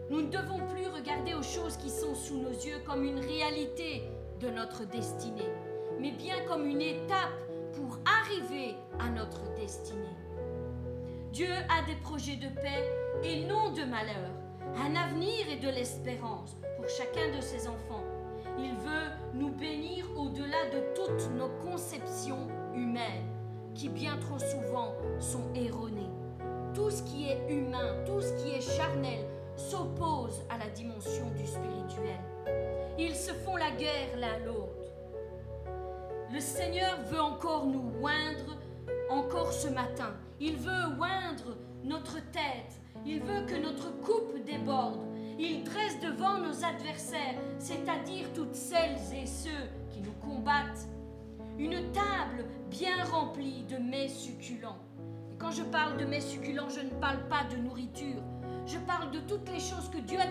Nous 0.10 0.22
ne 0.22 0.30
devons 0.30 0.60
plus 0.68 0.88
regarder 0.88 1.34
aux 1.34 1.44
choses 1.44 1.78
qui 1.78 1.90
sont 1.90 2.16
sous 2.16 2.38
nos 2.38 2.52
yeux 2.52 2.80
comme 2.86 3.04
une 3.04 3.20
réalité 3.20 4.04
de 4.40 4.50
notre 4.50 4.86
destinée, 4.86 5.52
mais 6.00 6.12
bien 6.12 6.36
comme 6.48 6.66
une 6.66 6.82
étape 6.82 7.34
pour 7.74 8.00
arriver 8.06 8.76
à 9.00 9.10
notre 9.10 9.54
destinée. 9.56 10.16
Dieu 11.34 11.52
a 11.70 11.86
des 11.86 11.96
projets 11.96 12.38
de 12.38 12.48
paix 12.48 12.84
et 13.24 13.46
non 13.46 13.72
de 13.72 13.84
malheur, 13.84 14.32
un 14.76 14.96
avenir 14.96 15.50
et 15.52 15.58
de 15.58 15.70
l'espérance 15.70 16.56
pour 16.78 16.88
chacun 16.88 17.36
de 17.36 17.42
ses 17.42 17.68
enfants. 17.68 18.04
Il 18.60 18.72
veut 18.76 19.12
nous 19.34 19.50
bénir 19.50 20.06
au-delà 20.16 20.70
de 20.72 20.82
toutes 20.96 21.32
nos 21.36 21.50
conceptions 21.70 22.48
humaines, 22.74 23.28
qui 23.76 23.90
bien 23.90 24.18
trop 24.18 24.40
souvent 24.40 24.94
sont 25.20 25.54
erronées. 25.54 26.07
Tout 26.78 26.92
ce 26.92 27.02
qui 27.02 27.28
est 27.28 27.42
humain, 27.50 27.96
tout 28.06 28.22
ce 28.22 28.32
qui 28.34 28.52
est 28.52 28.62
charnel, 28.62 29.26
s'oppose 29.56 30.44
à 30.48 30.60
la 30.60 30.70
dimension 30.70 31.26
du 31.36 31.48
spirituel. 31.48 32.20
Ils 33.00 33.16
se 33.16 33.32
font 33.32 33.56
la 33.56 33.72
guerre 33.72 34.16
l'un 34.16 34.38
l'autre. 34.46 34.94
Le 36.32 36.40
Seigneur 36.40 37.00
veut 37.10 37.20
encore 37.20 37.66
nous 37.66 37.92
oindre, 38.04 38.56
encore 39.10 39.52
ce 39.54 39.70
matin. 39.70 40.14
Il 40.40 40.58
veut 40.58 40.86
oindre 41.00 41.58
notre 41.84 42.18
tête. 42.32 42.80
Il 43.08 43.22
veut 43.24 43.48
que 43.48 43.56
notre 43.56 43.90
coupe 44.02 44.38
déborde. 44.46 45.02
Il 45.40 45.64
dresse 45.64 46.00
devant 46.00 46.38
nos 46.38 46.64
adversaires, 46.64 47.42
c'est-à-dire 47.58 48.32
toutes 48.36 48.54
celles 48.54 49.00
et 49.20 49.26
ceux 49.26 49.66
qui 49.90 50.02
nous 50.02 50.14
combattent, 50.22 50.88
une 51.58 51.92
table 51.92 52.46
bien 52.70 53.04
remplie 53.06 53.64
de 53.64 53.78
mets 53.78 54.10
succulents. 54.10 54.78
Quand 55.40 55.52
je 55.52 55.64
parle 55.64 55.98
de 55.98 56.06
mets 56.06 56.22
succulents, 56.22 56.70
je 56.70 56.82
ne 56.82 56.90
parle 57.00 57.28
pas 57.28 57.44
de 57.52 57.58
nourriture. 57.58 58.22
Je 58.66 58.80
parle 58.80 59.12
de 59.12 59.20
toutes 59.20 59.48
les 59.50 59.60
choses 59.60 59.90
que 59.92 60.00
Dieu 60.00 60.18
a 60.20 60.26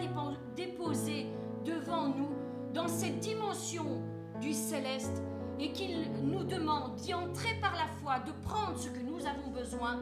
déposées 0.56 1.26
devant 1.64 2.08
nous 2.08 2.30
dans 2.74 2.88
cette 2.88 3.20
dimension 3.20 4.02
du 4.40 4.52
céleste 4.52 5.22
et 5.58 5.72
qu'il 5.72 6.10
nous 6.22 6.44
demande 6.44 6.96
d'y 6.96 7.14
entrer 7.14 7.54
par 7.60 7.72
la 7.72 7.86
foi, 8.00 8.18
de 8.20 8.32
prendre 8.44 8.76
ce 8.76 8.88
que 8.88 9.00
nous 9.00 9.24
avons 9.26 9.50
besoin 9.50 10.00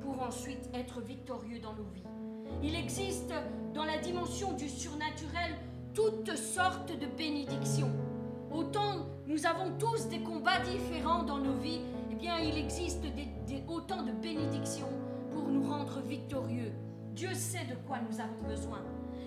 pour 0.00 0.20
ensuite 0.20 0.68
être 0.74 1.00
victorieux 1.00 1.60
dans 1.60 1.72
nos 1.72 1.88
vies. 1.94 2.02
Il 2.62 2.74
existe 2.74 3.32
dans 3.72 3.84
la 3.84 3.98
dimension 3.98 4.52
du 4.52 4.68
surnaturel 4.68 5.54
toutes 5.94 6.36
sortes 6.36 6.92
de 6.98 7.06
bénédictions. 7.06 7.92
Autant 8.52 9.06
nous 9.26 9.46
avons 9.46 9.70
tous 9.78 10.08
des 10.08 10.20
combats 10.20 10.58
différents 10.60 11.22
dans 11.22 11.38
nos 11.38 11.56
vies, 11.58 11.82
bien 12.20 12.38
il 12.38 12.58
existe 12.58 13.00
des, 13.02 13.62
autant 13.66 14.02
de 14.02 14.12
bénédictions 14.12 14.92
pour 15.32 15.48
nous 15.48 15.62
rendre 15.68 16.00
victorieux. 16.00 16.72
Dieu 17.14 17.32
sait 17.34 17.64
de 17.64 17.74
quoi 17.86 17.98
nous 18.08 18.20
avons 18.20 18.48
besoin. 18.48 18.82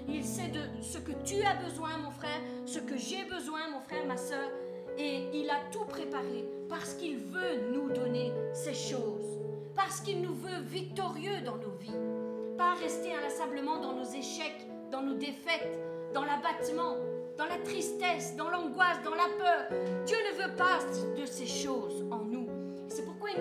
Il 0.08 0.24
sait 0.24 0.50
de 0.50 0.62
ce 0.82 0.98
que 0.98 1.12
tu 1.24 1.42
as 1.44 1.56
besoin, 1.56 1.98
mon 1.98 2.12
frère, 2.12 2.40
ce 2.66 2.80
que 2.80 2.98
j'ai 2.98 3.24
besoin, 3.26 3.60
mon 3.72 3.80
frère, 3.82 4.06
ma 4.06 4.18
soeur, 4.18 4.50
et 4.98 5.30
il 5.34 5.50
a 5.50 5.60
tout 5.72 5.86
préparé 5.86 6.46
parce 6.70 6.94
qu'il 6.96 7.18
veut 7.18 7.72
nous 7.74 7.90
donner 7.90 8.32
ces 8.54 8.74
choses, 8.74 9.40
parce 9.76 10.02
qu'il 10.02 10.22
nous 10.22 10.34
veut 10.34 10.62
victorieux 10.62 11.42
dans 11.46 11.58
nos 11.58 11.76
vies, 11.80 12.58
pas 12.58 12.74
rester 12.76 13.14
inlassablement 13.14 13.80
dans 13.80 13.94
nos 13.94 14.06
échecs, 14.06 14.68
dans 14.92 15.02
nos 15.02 15.16
défaites, 15.16 15.80
dans 16.14 16.26
l'abattement, 16.26 16.96
dans 17.38 17.46
la 17.46 17.58
tristesse, 17.58 18.36
dans 18.36 18.50
l'angoisse, 18.50 19.02
dans 19.04 19.16
la 19.16 19.30
peur. 19.38 19.80
Dieu 20.06 20.18
ne 20.32 20.44
veut 20.44 20.56
pas 20.56 20.80
de 21.20 21.26
ces 21.26 21.48
choses 21.48 22.06
en 22.12 22.23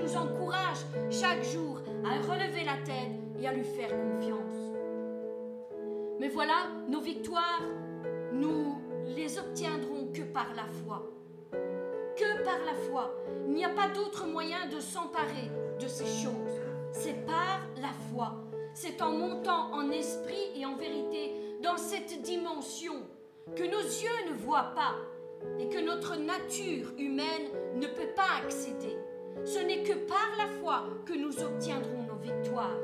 nous 0.03 0.17
encourage 0.17 0.79
chaque 1.11 1.43
jour 1.45 1.81
à 2.05 2.21
relever 2.21 2.65
la 2.65 2.77
tête 2.85 3.13
et 3.41 3.47
à 3.47 3.53
lui 3.53 3.65
faire 3.65 3.91
confiance. 3.91 4.73
Mais 6.19 6.29
voilà, 6.29 6.69
nos 6.89 7.01
victoires, 7.01 7.63
nous 8.33 8.79
les 9.07 9.39
obtiendrons 9.39 10.09
que 10.13 10.23
par 10.23 10.55
la 10.55 10.65
foi 10.85 11.13
que 12.17 12.45
par 12.45 12.59
la 12.65 12.75
foi. 12.75 13.15
Il 13.47 13.55
n'y 13.55 13.65
a 13.65 13.71
pas 13.71 13.89
d'autre 13.89 14.27
moyen 14.27 14.67
de 14.67 14.81
s'emparer 14.81 15.51
de 15.81 15.87
ces 15.87 16.07
choses. 16.07 16.61
C'est 16.93 17.25
par 17.27 17.61
la 17.81 17.93
foi. 18.11 18.35
C'est 18.75 19.03
en 19.03 19.13
montant 19.13 19.73
en 19.73 19.91
esprit 19.91 20.51
et 20.57 20.65
en 20.65 20.77
vérité 20.77 21.33
dans 21.63 21.77
cette 21.77 22.23
dimension 22.23 22.95
que 23.57 23.65
nos 23.65 23.81
yeux 23.81 24.31
ne 24.31 24.35
voient 24.35 24.73
pas 24.75 24.95
et 25.59 25.69
que 25.69 25.79
notre 25.79 26.17
nature 26.17 26.93
humaine 26.99 27.49
ne 27.77 27.87
peut 27.87 28.13
pas 28.15 28.43
accéder. 28.45 28.97
Ce 29.45 29.59
n'est 29.59 29.83
que 29.83 29.95
par 30.07 30.31
la 30.39 30.47
foi 30.61 30.85
que 31.05 31.15
nous 31.15 31.43
obtiendrons 31.43 32.05
nos 32.09 32.17
victoires. 32.17 32.79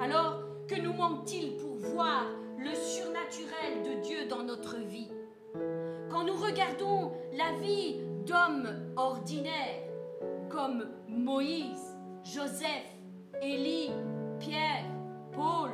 Alors, 0.00 0.42
que 0.68 0.80
nous 0.80 0.92
manque-t-il 0.92 1.56
pour 1.56 1.76
voir 1.76 2.26
le 2.58 2.74
surnaturel 2.74 3.82
de 3.82 4.02
Dieu 4.02 4.26
dans 4.28 4.42
notre 4.42 4.76
vie? 4.76 5.10
Quand 6.10 6.24
nous 6.24 6.36
regardons 6.36 7.12
la 7.32 7.52
vie 7.60 7.96
d'hommes 8.26 8.68
ordinaires 8.96 9.82
comme 10.48 10.84
Moïse, 11.08 11.96
Joseph, 12.22 12.94
Élie, 13.42 13.90
Pierre, 14.38 14.84
Paul, 15.32 15.70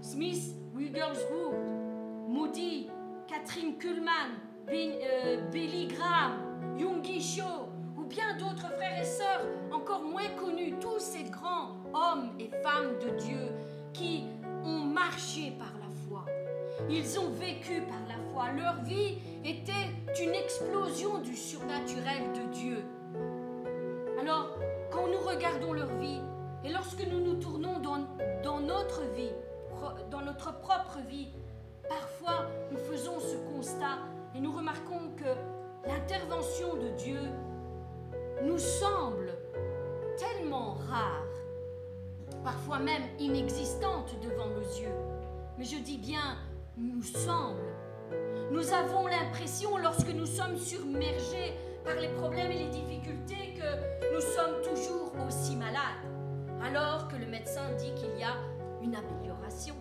Smith 0.00 0.54
Wigglesworth, 0.74 1.54
Moody, 2.28 2.88
Catherine 3.26 3.78
Kuhlman, 3.78 4.38
euh, 4.70 5.40
Billy 5.50 5.86
Graham, 5.86 6.76
Yungi 6.78 7.20
bien 8.08 8.36
d'autres 8.36 8.72
frères 8.76 9.00
et 9.00 9.04
sœurs 9.04 9.42
encore 9.72 10.02
moins 10.02 10.28
connus, 10.40 10.74
tous 10.80 10.98
ces 10.98 11.24
grands 11.24 11.76
hommes 11.92 12.30
et 12.38 12.50
femmes 12.62 12.98
de 13.00 13.10
Dieu 13.18 13.52
qui 13.92 14.24
ont 14.64 14.84
marché 14.84 15.52
par 15.58 15.72
la 15.80 15.88
foi. 16.06 16.24
Ils 16.88 17.18
ont 17.18 17.30
vécu 17.30 17.82
par 17.82 18.00
la 18.08 18.22
foi. 18.32 18.52
Leur 18.52 18.82
vie 18.84 19.18
était 19.44 20.22
une 20.22 20.34
explosion 20.34 21.18
du 21.18 21.36
surnaturel 21.36 22.32
de 22.34 22.52
Dieu. 22.52 22.84
Alors, 24.20 24.56
quand 24.90 25.06
nous 25.06 25.18
regardons 25.18 25.72
leur 25.72 25.92
vie, 25.96 26.20
et 26.64 26.72
lorsque 26.72 27.06
nous 27.06 27.20
nous 27.20 27.34
tournons 27.34 27.78
dans, 27.78 28.06
dans 28.42 28.60
notre 28.60 29.02
vie, 29.14 29.32
dans 30.10 30.22
notre 30.22 30.58
propre 30.60 30.98
vie, 31.08 31.28
parfois 31.88 32.46
nous 32.70 32.78
faisons 32.78 33.20
ce 33.20 33.36
constat 33.54 33.98
et 34.34 34.40
nous 34.40 34.52
remarquons 34.52 35.10
que 35.16 35.88
l'intervention 35.88 36.74
de 36.76 36.88
Dieu 36.96 37.20
nous 38.42 38.58
semble 38.58 39.32
tellement 40.16 40.74
rare, 40.88 41.26
parfois 42.44 42.78
même 42.78 43.02
inexistante 43.18 44.14
devant 44.22 44.46
nos 44.46 44.80
yeux. 44.80 44.94
Mais 45.58 45.64
je 45.64 45.76
dis 45.76 45.98
bien 45.98 46.36
nous 46.76 47.02
semble 47.02 47.68
nous 48.50 48.72
avons 48.72 49.06
l'impression, 49.06 49.76
lorsque 49.76 50.08
nous 50.08 50.24
sommes 50.24 50.56
submergés 50.56 51.54
par 51.84 51.96
les 51.96 52.08
problèmes 52.08 52.50
et 52.50 52.58
les 52.58 52.70
difficultés, 52.70 53.54
que 53.54 54.14
nous 54.14 54.22
sommes 54.22 54.62
toujours 54.62 55.12
aussi 55.26 55.54
malades, 55.54 56.06
alors 56.62 57.08
que 57.08 57.16
le 57.16 57.26
médecin 57.26 57.70
dit 57.76 57.92
qu'il 57.94 58.18
y 58.18 58.22
a 58.22 58.36
une 58.82 58.96
amélioration. 58.96 59.74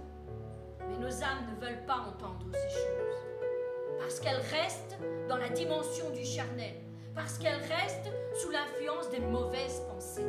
Mais 0.89 0.97
nos 0.97 1.23
âmes 1.23 1.47
ne 1.49 1.65
veulent 1.65 1.85
pas 1.85 2.07
entendre 2.09 2.45
ces 2.51 2.69
choses, 2.69 3.99
parce 3.99 4.19
qu'elles 4.19 4.43
restent 4.51 4.97
dans 5.29 5.37
la 5.37 5.49
dimension 5.49 6.09
du 6.09 6.25
charnel, 6.25 6.75
parce 7.17 7.37
qu'elles 7.37 7.59
restent 7.59 8.11
sous 8.35 8.51
l'influence 8.51 9.09
des 9.09 9.19
mauvaises 9.19 9.81
pensées. 9.89 10.25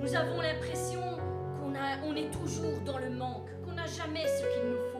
Nous 0.00 0.14
avons 0.14 0.40
l'impression 0.40 1.02
qu'on 1.60 1.74
on 2.04 2.16
est 2.16 2.30
toujours 2.30 2.80
dans 2.86 2.98
le 2.98 3.10
manque, 3.10 3.50
qu'on 3.64 3.72
n'a 3.72 3.86
jamais 3.86 4.26
ce 4.26 4.42
qu'il 4.54 4.70
nous 4.70 4.78
faut 4.92 4.98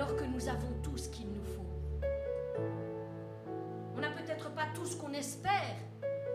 alors 0.00 0.16
que 0.16 0.24
nous 0.24 0.48
avons 0.48 0.72
tout 0.82 0.96
ce 0.96 1.10
qu'il 1.10 1.26
nous 1.26 1.44
faut. 1.44 1.66
On 3.94 4.00
n'a 4.00 4.10
peut-être 4.10 4.50
pas 4.54 4.66
tout 4.74 4.86
ce 4.86 4.96
qu'on 4.96 5.12
espère, 5.12 5.76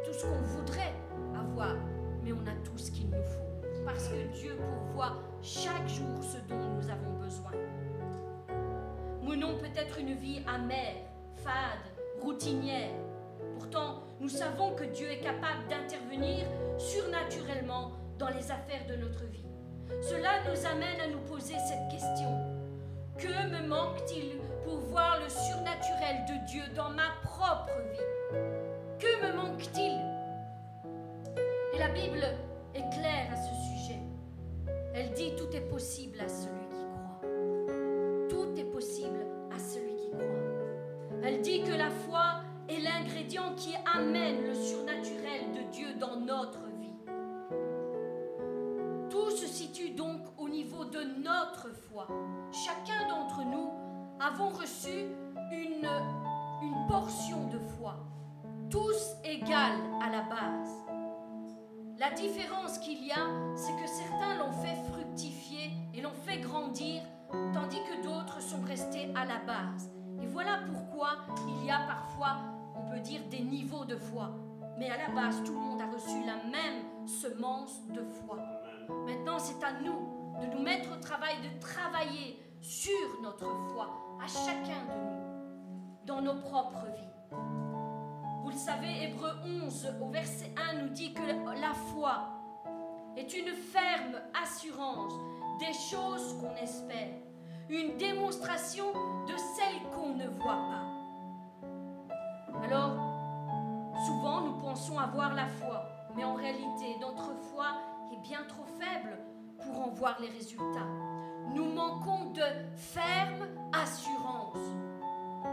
tout 0.06 0.14
ce 0.14 0.24
qu'on 0.24 0.42
voudrait, 0.42 0.94
avoir, 1.36 1.76
mais 2.24 2.32
on 2.32 2.46
a 2.46 2.54
tout 2.64 2.78
ce 2.78 2.92
qu'il 2.92 3.10
nous 3.10 3.24
faut. 3.24 3.84
Parce 3.84 4.08
que 4.08 4.40
Dieu 4.40 4.56
pourvoit 4.58 5.18
chaque 5.42 5.88
jour 5.88 6.22
ce 6.22 6.38
dont 6.48 6.60
nous 6.76 6.90
avons 6.90 7.14
besoin. 7.20 7.52
Menons 9.24 9.58
peut-être 9.58 9.98
une 9.98 10.14
vie 10.14 10.42
amère, 10.48 10.98
fade, 11.46 11.86
routinière. 12.22 12.90
Pourtant, 13.54 14.02
nous 14.20 14.30
savons 14.30 14.72
que 14.72 14.84
Dieu 14.84 15.10
est 15.12 15.20
capable 15.20 15.68
d'intervenir 15.70 16.48
surnaturellement 16.78 17.92
dans 18.18 18.30
les 18.30 18.52
affaires 18.52 18.86
de 18.90 18.96
notre 18.96 19.24
vie. 19.26 19.46
Cela 20.02 20.42
nous 20.50 20.66
amène 20.66 21.00
à 21.00 21.08
nous 21.08 21.22
poser 21.22 21.56
cette 21.68 21.88
question. 21.92 22.30
Que 23.18 23.48
me 23.50 23.68
manque-t-il 23.68 24.40
pour 24.64 24.78
voir 24.78 25.20
le 25.22 25.30
surnaturel 25.30 26.26
de 26.28 26.48
Dieu 26.48 26.64
dans 26.76 26.90
ma 26.90 27.14
propre 27.24 27.78
vie? 27.92 28.38
Que 29.00 29.28
me 29.28 29.34
manque-t-il? 29.36 30.02
Et 31.74 31.78
la 31.78 31.90
Bible 31.90 32.26
est 32.74 32.90
claire 32.90 33.32
à 33.32 33.36
ce 33.36 33.54
sujet. 33.70 34.00
Elle 34.96 35.12
dit 35.12 35.36
tout 35.38 35.56
est 35.56 35.70
possible 35.70 36.20
à 36.20 36.28
celui 36.28 36.68
qui 36.70 36.86
croit. 36.92 37.22
Tout 38.30 38.60
est 38.60 38.72
possible 38.72 39.05
Elle 41.28 41.42
dit 41.42 41.64
que 41.64 41.72
la 41.72 41.90
foi 41.90 42.42
est 42.70 42.80
l'ingrédient 42.80 43.56
qui 43.56 43.74
amène 43.92 44.46
le 44.46 44.54
surnaturel 44.54 45.52
de 45.56 45.72
Dieu 45.72 45.88
dans 46.00 46.18
notre 46.18 46.60
vie. 46.80 46.94
Tout 49.10 49.32
se 49.32 49.48
situe 49.48 49.90
donc 49.90 50.22
au 50.38 50.48
niveau 50.48 50.86
de 50.86 51.00
notre 51.24 51.74
foi. 51.90 52.08
Chacun 52.52 53.10
d'entre 53.10 53.44
nous 53.44 53.72
avons 54.20 54.50
reçu 54.50 55.08
une, 55.52 55.90
une 56.62 56.88
portion 56.88 57.48
de 57.48 57.58
foi, 57.80 57.96
tous 58.70 59.16
égales 59.24 59.82
à 60.04 60.12
la 60.12 60.22
base. 60.22 60.76
La 61.98 62.12
différence 62.12 62.78
qu'il 62.78 63.04
y 63.04 63.12
a, 63.12 63.26
c'est 63.56 63.74
que 63.74 63.88
certains 63.88 64.36
l'ont 64.38 64.52
fait 64.62 64.76
fructifier 64.92 65.72
et 65.96 66.02
l'ont 66.02 66.14
fait 66.28 66.38
grandir, 66.38 67.02
tandis 67.52 67.80
que 67.90 68.04
d'autres 68.04 68.44
sont 68.44 68.62
restés 68.62 69.12
à 69.16 69.26
la 69.26 69.40
base. 69.40 69.95
Et 70.22 70.28
voilà 70.28 70.60
pourquoi 70.72 71.18
il 71.48 71.66
y 71.66 71.72
a 71.72 71.80
parfois, 71.80 72.38
on 72.76 72.90
peut 72.90 73.00
dire, 73.00 73.22
des 73.30 73.42
niveaux 73.42 73.86
de 73.86 73.98
foi. 73.98 74.32
Mais 74.78 74.90
à 74.90 74.98
la 74.98 75.14
base, 75.14 75.42
tout 75.44 75.54
le 75.54 75.60
monde 75.60 75.82
a 75.82 75.88
reçu 75.88 76.24
la 76.26 76.38
même 76.50 77.08
semence 77.08 77.88
de 77.90 78.04
foi. 78.04 78.38
Maintenant, 79.06 79.40
c'est 79.40 79.64
à 79.64 79.72
nous 79.82 80.16
de 80.42 80.54
nous 80.54 80.62
mettre 80.62 80.92
au 80.92 81.00
travail, 81.00 81.36
de 81.42 81.60
travailler 81.60 82.40
sur 82.62 83.22
notre 83.22 83.48
foi, 83.72 83.90
à 84.22 84.28
chacun 84.28 84.84
de 84.86 85.00
nous, 85.00 86.06
dans 86.06 86.22
nos 86.22 86.36
propres 86.36 86.86
vies. 86.96 87.16
Vous 88.44 88.50
le 88.50 88.58
savez, 88.58 89.04
Hébreu 89.04 89.32
11 89.64 89.96
au 90.02 90.10
verset 90.10 90.54
1 90.72 90.84
nous 90.84 90.90
dit 90.90 91.14
que 91.14 91.22
la 91.60 91.74
foi 91.74 92.30
est 93.16 93.34
une 93.34 93.54
ferme 93.54 94.20
assurance 94.42 95.14
des 95.60 95.74
choses 95.74 96.38
qu'on 96.40 96.56
espère, 96.56 97.10
une 97.70 97.98
démonstration 97.98 98.86
de 99.28 99.36
celles 99.38 99.82
qu'on 99.94 100.16
ne 100.16 100.28
voit 100.28 100.62
pas. 100.70 100.86
Alors, 102.64 102.96
souvent 104.06 104.42
nous 104.42 104.60
pensons 104.60 105.00
avoir 105.00 105.34
la 105.34 105.48
foi, 105.48 105.84
mais 106.16 106.24
en 106.24 106.36
réalité, 106.36 106.98
notre 107.00 107.34
foi 107.52 107.68
est 108.14 108.22
bien 108.28 108.44
trop 108.48 108.66
faible 108.66 109.18
pour 109.64 109.80
en 109.80 109.90
voir 109.90 110.18
les 110.20 110.30
résultats 110.30 110.88
nous 111.54 111.72
manquons 111.74 112.32
de 112.32 112.42
ferme 112.76 113.48
assurance. 113.72 114.58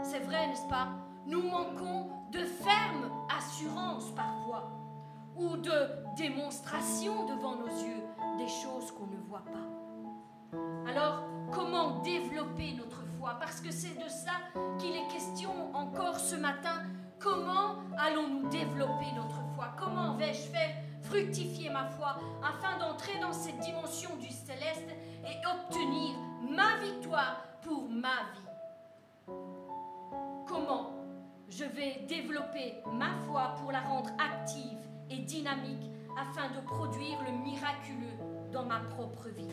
C'est 0.01 0.19
vrai, 0.19 0.47
n'est-ce 0.47 0.67
pas? 0.67 0.89
Nous 1.25 1.41
manquons 1.41 2.09
de 2.31 2.39
ferme 2.39 3.09
assurance 3.29 4.11
parfois, 4.15 4.71
ou 5.35 5.55
de 5.57 6.15
démonstration 6.17 7.25
devant 7.27 7.55
nos 7.55 7.67
yeux 7.67 8.03
des 8.37 8.47
choses 8.47 8.91
qu'on 8.91 9.07
ne 9.07 9.21
voit 9.27 9.45
pas. 9.45 9.92
Alors, 10.87 11.23
comment 11.51 12.01
développer 12.01 12.73
notre 12.73 13.03
foi? 13.17 13.37
Parce 13.39 13.61
que 13.61 13.71
c'est 13.71 13.95
de 13.95 14.09
ça 14.09 14.31
qu'il 14.77 14.95
est 14.95 15.07
question 15.07 15.51
encore 15.73 16.19
ce 16.19 16.35
matin. 16.35 16.83
Comment 17.19 17.75
allons-nous 17.97 18.49
développer 18.49 19.11
notre 19.15 19.41
foi? 19.55 19.69
Comment 19.77 20.15
vais-je 20.15 20.49
faire 20.49 20.75
fructifier 21.03 21.69
ma 21.69 21.85
foi 21.85 22.17
afin 22.43 22.77
d'entrer 22.79 23.17
dans 23.19 23.33
cette 23.33 23.59
dimension 23.59 24.15
du 24.17 24.29
céleste 24.29 24.89
et 25.25 25.45
obtenir 25.47 26.15
ma 26.49 26.77
victoire 26.83 27.43
pour 27.61 27.89
ma 27.89 28.23
vie? 28.33 29.33
Comment 30.47 30.91
je 31.49 31.65
vais 31.65 32.05
développer 32.07 32.75
ma 32.91 33.15
foi 33.25 33.55
pour 33.61 33.71
la 33.71 33.81
rendre 33.81 34.09
active 34.19 34.77
et 35.09 35.19
dynamique 35.19 35.89
afin 36.17 36.49
de 36.49 36.65
produire 36.65 37.19
le 37.25 37.31
miraculeux 37.43 38.17
dans 38.51 38.65
ma 38.65 38.79
propre 38.79 39.29
vie? 39.29 39.47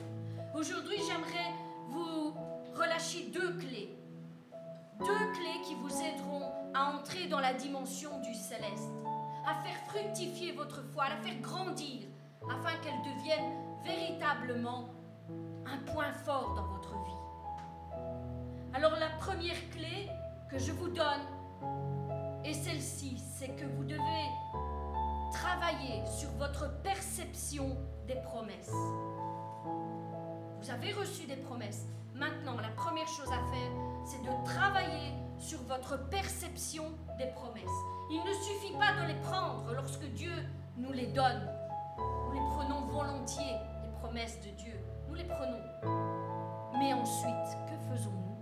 Aujourd'hui, 0.54 0.96
j'aimerais 1.06 1.54
vous 1.88 2.34
relâcher 2.74 3.30
deux 3.32 3.52
clés. 3.58 3.96
Deux 4.98 5.32
clés 5.32 5.62
qui 5.64 5.74
vous 5.76 5.92
aideront 6.02 6.50
à 6.74 6.92
entrer 6.96 7.28
dans 7.28 7.38
la 7.38 7.54
dimension 7.54 8.20
du 8.20 8.34
céleste, 8.34 8.90
à 9.46 9.62
faire 9.62 9.76
fructifier 9.86 10.52
votre 10.52 10.82
foi, 10.92 11.04
à 11.04 11.10
la 11.10 11.16
faire 11.18 11.40
grandir, 11.40 12.02
afin 12.50 12.76
qu'elle 12.82 13.00
devienne 13.14 13.52
véritablement 13.84 14.88
un 15.66 15.78
point 15.92 16.12
fort 16.12 16.54
dans 16.54 16.66
votre 16.66 16.94
vie. 16.94 18.74
Alors 18.74 18.96
la 18.98 19.10
première 19.20 19.70
clé 19.70 20.08
que 20.50 20.58
je 20.58 20.72
vous 20.72 20.88
donne 20.88 22.42
est 22.44 22.54
celle-ci, 22.54 23.18
c'est 23.38 23.54
que 23.54 23.64
vous 23.64 23.84
devez 23.84 24.26
travailler 25.32 26.04
sur 26.06 26.30
votre 26.32 26.82
perception 26.82 27.76
des 28.08 28.16
promesses. 28.16 28.74
Vous 30.60 30.70
avez 30.70 30.92
reçu 30.92 31.26
des 31.26 31.36
promesses. 31.36 31.86
Maintenant, 32.14 32.56
la 32.60 32.68
première 32.68 33.08
chose 33.08 33.28
à 33.28 33.40
faire, 33.50 33.70
c'est 34.04 34.22
de 34.22 34.44
travailler 34.44 35.14
sur 35.38 35.58
votre 35.62 36.08
perception 36.10 36.84
des 37.16 37.28
promesses. 37.28 37.64
Il 38.10 38.22
ne 38.24 38.32
suffit 38.34 38.74
pas 38.74 38.92
de 39.00 39.08
les 39.08 39.18
prendre 39.20 39.72
lorsque 39.74 40.04
Dieu 40.12 40.32
nous 40.76 40.92
les 40.92 41.06
donne. 41.06 41.48
Nous 41.98 42.32
les 42.32 42.46
prenons 42.54 42.82
volontiers, 42.86 43.56
les 43.82 43.90
promesses 44.00 44.38
de 44.40 44.50
Dieu 44.50 44.74
nous 45.10 45.14
les 45.16 45.24
prenons. 45.24 45.62
Mais 46.78 46.92
ensuite, 46.92 47.56
que 47.66 47.92
faisons-nous? 47.92 48.36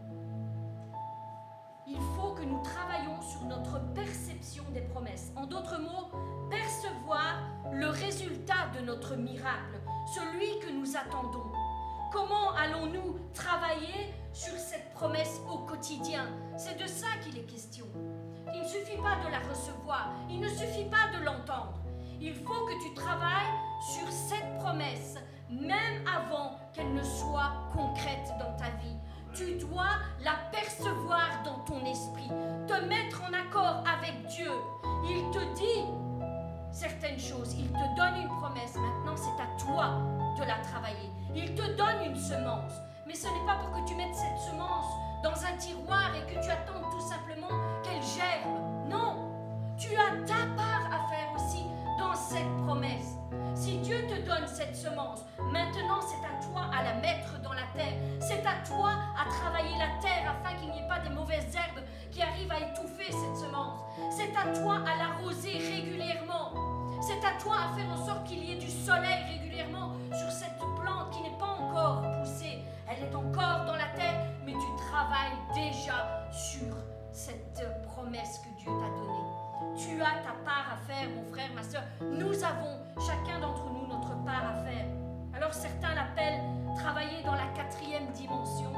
Il 1.87 1.99
faut 2.16 2.35
que 2.35 2.43
nous 2.43 2.62
travaillions 2.62 3.23
sur 3.23 3.45
notre 3.45 3.81
perception 3.95 4.64
des 4.75 4.83
promesses. 4.83 5.33
En 5.35 5.47
d'autres 5.47 5.81
mots, 5.81 6.11
percevoir 6.51 7.41
le 7.73 7.89
résultat 7.89 8.69
de 8.79 8.85
notre 8.85 9.16
miracle, 9.16 9.81
celui 10.14 10.59
que 10.61 10.71
nous 10.71 10.97
attendons. 10.97 11.47
Comment 12.11 12.54
allons-nous 12.54 13.18
travailler 13.34 14.14
sur 14.32 14.54
cette 14.54 14.94
promesse 14.94 15.40
au 15.50 15.59
quotidien? 15.59 16.26
C'est 16.56 16.80
de 16.80 16.86
ça 16.86 17.06
qu'il 17.22 17.36
est 17.36 17.44
question. 17.44 17.84
Il 18.54 18.62
ne 18.62 18.66
suffit 18.66 18.96
pas 18.96 19.16
de 19.26 19.30
la 19.30 19.40
recevoir, 19.40 20.14
il 20.30 20.40
ne 20.40 20.48
suffit 20.48 20.86
pas 20.86 21.16
de 21.18 21.22
l'entendre. 21.22 21.80
Il 22.20 22.34
faut 22.34 22.66
que 22.66 22.82
tu 22.82 22.94
travailles 22.94 23.52
sur 23.94 24.11
cette 24.11 24.59
promesse 24.59 25.16
même 25.50 26.04
avant 26.06 26.59
qu'elle 26.72 26.92
ne 26.94 27.02
soit 27.02 27.52
concrète 27.72 28.32
dans 28.38 28.56
ta 28.56 28.70
vie. 28.82 28.96
Tu 29.34 29.56
dois 29.56 29.98
la 30.24 30.34
percevoir 30.50 31.42
dans 31.44 31.59
ton 31.61 31.84
esprit, 31.84 32.28
te 32.66 32.84
mettre 32.86 33.22
en 33.22 33.32
accord 33.34 33.84
avec 33.86 34.26
Dieu. 34.28 34.50
Il 35.04 35.30
te 35.30 35.54
dit 35.54 35.84
certaines 36.73 37.19
choses, 37.19 37.55
il 37.59 37.69
te 37.69 37.97
donne 37.97 38.23
une 38.23 38.29
promesse. 38.29 38.75
Maintenant, 38.77 39.16
c'est 39.16 39.43
à 39.43 39.49
toi 39.59 40.01
de 40.39 40.45
la 40.45 40.59
travailler. 40.59 41.11
Il 41.35 41.55
te 41.55 41.77
donne 41.77 42.05
une 42.07 42.16
semence, 42.16 42.73
mais 43.07 43.14
ce 43.14 43.27
n'est 43.27 43.47
pas 43.47 43.57
pour 43.57 43.71
que 43.73 43.89
tu 43.89 43.95
mettes 43.95 44.14
cette 44.14 44.39
semence 44.39 44.87
dans 45.23 45.45
un 45.45 45.57
tiroir 45.57 46.11
et 46.14 46.33
que 46.33 46.41
tu 46.41 46.51
attendes 46.51 46.91
tout 46.91 47.09
simplement 47.09 47.49
qu'elle 47.83 48.03
germe. 48.03 48.89
Non, 48.89 49.29
tu 49.77 49.89
as 49.97 50.27
ta 50.27 50.47
part 50.57 50.88
cette 52.14 52.56
promesse. 52.64 53.16
Si 53.54 53.78
Dieu 53.78 54.06
te 54.06 54.26
donne 54.26 54.46
cette 54.46 54.76
semence, 54.76 55.24
maintenant 55.50 56.00
c'est 56.00 56.24
à 56.24 56.40
toi 56.50 56.70
à 56.72 56.82
la 56.82 56.94
mettre 56.94 57.40
dans 57.42 57.52
la 57.52 57.66
terre. 57.74 57.94
C'est 58.20 58.46
à 58.46 58.64
toi 58.66 58.90
à 59.18 59.28
travailler 59.28 59.76
la 59.78 60.00
terre 60.00 60.30
afin 60.30 60.56
qu'il 60.56 60.70
n'y 60.70 60.78
ait 60.78 60.88
pas 60.88 61.00
des 61.00 61.11
mauvaises 61.11 61.54
herbes 61.54 61.84
qui 62.11 62.22
arrivent 62.22 62.52
à 62.52 62.61
étouffer 62.61 63.11
cette 63.11 63.36
semence. 63.36 63.80
C'est 64.11 64.34
à 64.36 64.52
toi 64.61 64.80
à 64.86 64.96
l'arroser 64.96 65.59
régulièrement. 65.59 66.52
C'est 67.00 67.24
à 67.24 67.40
toi 67.40 67.56
à 67.56 67.76
faire 67.76 67.90
en 67.90 68.06
sorte 68.06 68.24
qu'il 68.26 68.44
y 68.44 68.52
ait 68.52 68.59
du 68.59 68.70
soleil 68.70 69.24
régulièrement 69.28 69.92
sur 70.12 70.30
cette 70.30 70.59
plante 70.59 71.11
qui 71.12 71.22
n'est 71.22 71.38
pas 71.38 71.56
encore 71.61 72.02
poussée. 72.18 72.59
Elle 72.88 73.04
est 73.04 73.14
encore 73.14 73.64
dans 73.66 73.76
la 73.76 73.88
terre, 73.96 74.24
mais 74.44 74.52
tu 74.52 74.84
travailles 74.90 75.38
déjà 75.54 76.28
sur 76.30 76.74
cette 77.12 77.62
promesse 77.82 78.38
que 78.38 78.62
Dieu 78.62 78.70
t'a 78.80 78.88
donnée. 78.96 79.28
Tu 79.79 80.03
as 80.03 80.22
ta 80.24 80.35
part 80.45 80.74
à 80.74 80.76
faire, 80.87 81.09
mon 81.11 81.24
frère, 81.33 81.49
ma 81.55 81.62
soeur. 81.62 81.83
Nous 82.01 82.45
avons, 82.45 82.79
chacun 83.07 83.39
d'entre 83.39 83.70
nous, 83.70 83.87
notre 83.87 84.16
part 84.24 84.45
à 84.45 84.64
faire. 84.64 84.87
Alors 85.35 85.55
certains 85.55 85.95
l'appellent 85.95 86.43
travailler 86.74 87.22
dans 87.24 87.35
la 87.35 87.47
quatrième 87.55 88.11
dimension. 88.12 88.72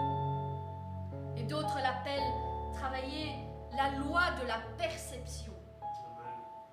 Et 1.36 1.42
d'autres 1.44 1.78
l'appellent 1.82 2.32
travailler 2.74 3.36
la 3.76 3.98
loi 3.98 4.22
de 4.42 4.46
la 4.46 4.58
perception. 4.76 5.52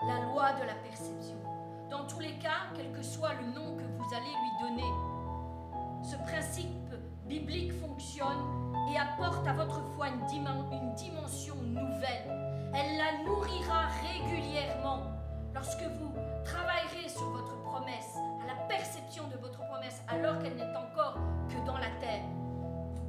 La 0.01 0.25
loi 0.25 0.53
de 0.53 0.67
la 0.67 0.75
perception. 0.75 1.37
Dans 1.89 2.05
tous 2.05 2.19
les 2.19 2.37
cas, 2.39 2.67
soit 3.01 3.33
le 3.35 3.47
nom 3.53 3.75
que 3.77 3.83
vous 3.83 4.13
allez 4.13 4.25
lui 4.25 4.69
donner. 4.69 4.91
Ce 6.03 6.15
principe 6.29 6.67
biblique 7.25 7.73
fonctionne 7.79 8.73
et 8.91 8.97
apporte 8.97 9.47
à 9.47 9.53
votre 9.53 9.81
foi 9.95 10.07
une, 10.09 10.25
dimension 10.95 11.55
nouvelle. 11.55 12.36
Elle 12.73 12.97
la 12.97 13.23
nourrira 13.25 13.87
régulièrement 14.03 15.03
lorsque 15.53 15.81
vous 15.81 16.13
travaillerez 16.45 17.09
sur 17.09 17.29
votre 17.31 17.61
promesse, 17.63 18.15
à 18.43 18.47
la 18.47 18.55
perception 18.67 19.27
de 19.27 19.37
votre 19.37 19.59
promesse, 19.67 20.01
alors 20.07 20.39
qu'elle 20.39 20.55
n'est 20.55 20.75
encore 20.75 21.17
que 21.49 21.65
dans 21.65 21.77
la 21.77 21.89
terre. 21.99 22.23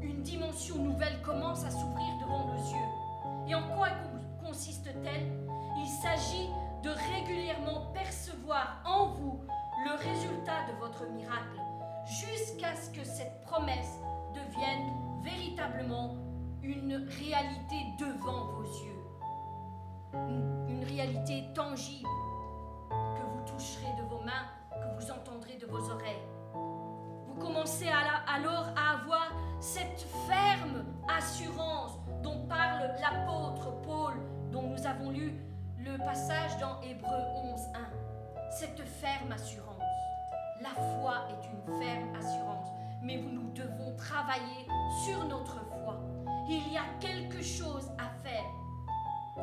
Une 0.01 0.23
dimension 0.23 0.77
nouvelle 0.77 1.21
commence 1.23 1.65
à 1.65 1.71
s'ouvrir 1.71 2.09
devant 2.21 2.47
nos 2.47 2.73
yeux. 2.73 3.49
Et 3.49 3.55
en 3.55 3.63
quoi 3.77 3.89
consiste-t-elle? 4.45 5.33
Il 5.77 5.89
s'agit 6.03 6.49
de 6.83 6.91
régulièrement 6.91 7.93
percevoir 7.93 8.81
en 8.85 9.09
vous 9.09 9.41
le 9.85 9.97
résultat 9.97 10.67
de 10.73 10.79
votre 10.81 11.07
miracle, 11.11 11.61
jusqu'à 12.07 12.75
ce 12.77 12.91
que 12.91 13.05
cette 13.05 13.43
promesse 13.43 14.01
devienne 14.35 14.93
véritablement 15.23 16.15
une 16.63 16.95
réalité 16.95 17.77
devant 17.99 18.47
vos 18.53 18.65
yeux, 18.65 18.98
une, 20.15 20.85
réalité 20.85 21.45
tangible 21.55 22.09
que 22.91 23.23
vous 23.23 23.41
toucherez 23.47 23.93
de 23.99 24.03
vos 24.09 24.21
mains, 24.21 24.49
que 24.73 25.01
vous 25.01 25.11
entendrez 25.13 25.57
de 25.57 25.67
vos 25.67 25.91
oreilles. 25.91 26.25
Vous 27.27 27.35
commencez 27.39 27.89
alors 27.89 28.69
à 28.77 29.01
avoir 29.01 29.33
cette 29.61 30.07
ferme 30.27 30.85
assurance 31.09 31.99
dont 32.23 32.47
parle 32.49 32.91
l'apôtre 33.01 33.81
Paul, 33.83 34.15
dont 34.51 34.63
nous 34.63 34.87
avons 34.87 35.11
lu 35.11 35.35
le 35.79 35.99
passage 35.99 36.59
dans 36.59 36.81
Hébreu 36.83 37.19
11.1. 37.45 38.51
Cette 38.51 38.81
ferme 38.81 39.33
assurance. 39.33 39.83
La 40.61 40.71
foi 40.71 41.29
est 41.31 41.47
une 41.47 41.81
ferme 41.81 42.15
assurance, 42.17 42.69
mais 43.03 43.19
nous 43.19 43.53
devons 43.53 43.95
travailler 43.97 44.67
sur 45.05 45.25
notre 45.27 45.65
foi. 45.83 46.01
Il 46.49 46.73
y 46.73 46.77
a 46.77 46.85
quelque 46.99 47.43
chose 47.43 47.89
à 47.99 48.09
faire. 48.23 48.45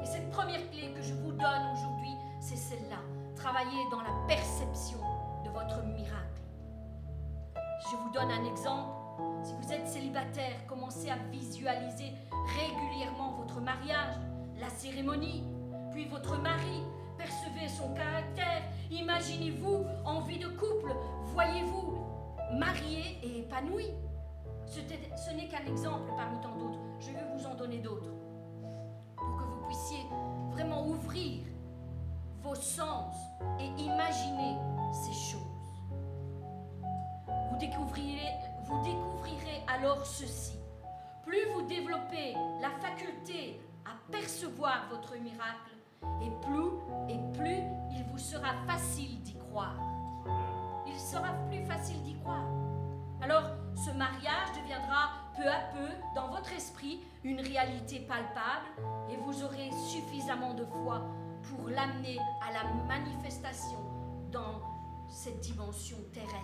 Et 0.01 0.05
cette 0.05 0.29
première 0.29 0.69
clé 0.71 0.93
que 0.93 1.01
je 1.01 1.13
vous 1.13 1.31
donne 1.31 1.63
aujourd'hui, 1.73 2.13
c'est 2.39 2.57
celle-là. 2.57 2.99
Travailler 3.35 3.83
dans 3.91 4.01
la 4.01 4.13
perception 4.27 4.99
de 5.43 5.49
votre 5.49 5.83
miracle. 5.83 6.41
Je 7.91 7.95
vous 7.95 8.09
donne 8.11 8.31
un 8.31 8.45
exemple. 8.45 8.91
Si 9.43 9.53
vous 9.53 9.71
êtes 9.71 9.87
célibataire, 9.87 10.65
commencez 10.67 11.09
à 11.09 11.17
visualiser 11.31 12.11
régulièrement 12.59 13.33
votre 13.33 13.61
mariage, 13.61 14.15
la 14.59 14.69
cérémonie, 14.69 15.43
puis 15.91 16.05
votre 16.05 16.37
mari. 16.39 16.83
Percevez 17.17 17.67
son 17.69 17.93
caractère. 17.93 18.63
Imaginez-vous 18.91 19.85
en 20.03 20.21
vie 20.21 20.39
de 20.39 20.47
couple. 20.47 20.93
Voyez-vous 21.25 21.97
marié 22.57 23.19
et 23.23 23.39
épanoui. 23.39 23.91
Ce 24.67 25.31
n'est 25.31 25.47
qu'un 25.47 25.65
exemple 25.65 26.11
parmi 26.17 26.39
tant 26.41 26.55
d'autres. 26.55 26.79
Je 26.99 27.11
vais 27.11 27.23
vous 27.35 27.45
en 27.45 27.55
donner 27.55 27.77
d'autres. 27.77 28.14
Puissiez 29.67 30.05
vraiment 30.51 30.85
ouvrir 30.87 31.43
vos 32.41 32.55
sens 32.55 33.15
et 33.59 33.67
imaginer 33.81 34.57
ces 34.91 35.13
choses. 35.13 35.41
Vous 37.51 37.57
découvrirez, 37.57 38.33
vous 38.65 38.83
découvrirez 38.83 39.63
alors 39.67 40.05
ceci. 40.05 40.59
Plus 41.25 41.45
vous 41.53 41.63
développez 41.63 42.33
la 42.61 42.69
faculté 42.81 43.59
à 43.85 44.11
percevoir 44.11 44.87
votre 44.91 45.15
miracle, 45.15 45.71
et 46.21 46.29
plus 46.45 46.69
et 47.09 47.19
plus 47.37 47.63
il 47.91 48.03
vous 48.11 48.19
sera 48.19 48.53
facile 48.67 49.21
d'y 49.23 49.35
croire. 49.37 49.75
Il 50.87 50.99
sera 50.99 51.33
plus 51.49 51.65
facile 51.65 52.01
d'y 52.03 52.15
croire. 52.19 52.45
Alors, 53.21 53.43
ce 53.75 53.91
mariage 53.91 54.51
deviendra 54.55 55.24
peu 55.35 55.47
à 55.47 55.59
peu 55.73 55.87
dans 56.15 56.29
votre 56.29 56.51
esprit 56.53 57.01
une 57.23 57.41
réalité 57.41 57.99
palpable 57.99 58.67
et 59.09 59.17
vous 59.17 59.43
aurez 59.43 59.69
suffisamment 59.89 60.53
de 60.53 60.65
foi 60.65 61.01
pour 61.43 61.69
l'amener 61.69 62.17
à 62.41 62.53
la 62.53 62.63
manifestation 62.87 63.79
dans 64.31 64.61
cette 65.09 65.39
dimension 65.39 65.97
terrestre. 66.13 66.35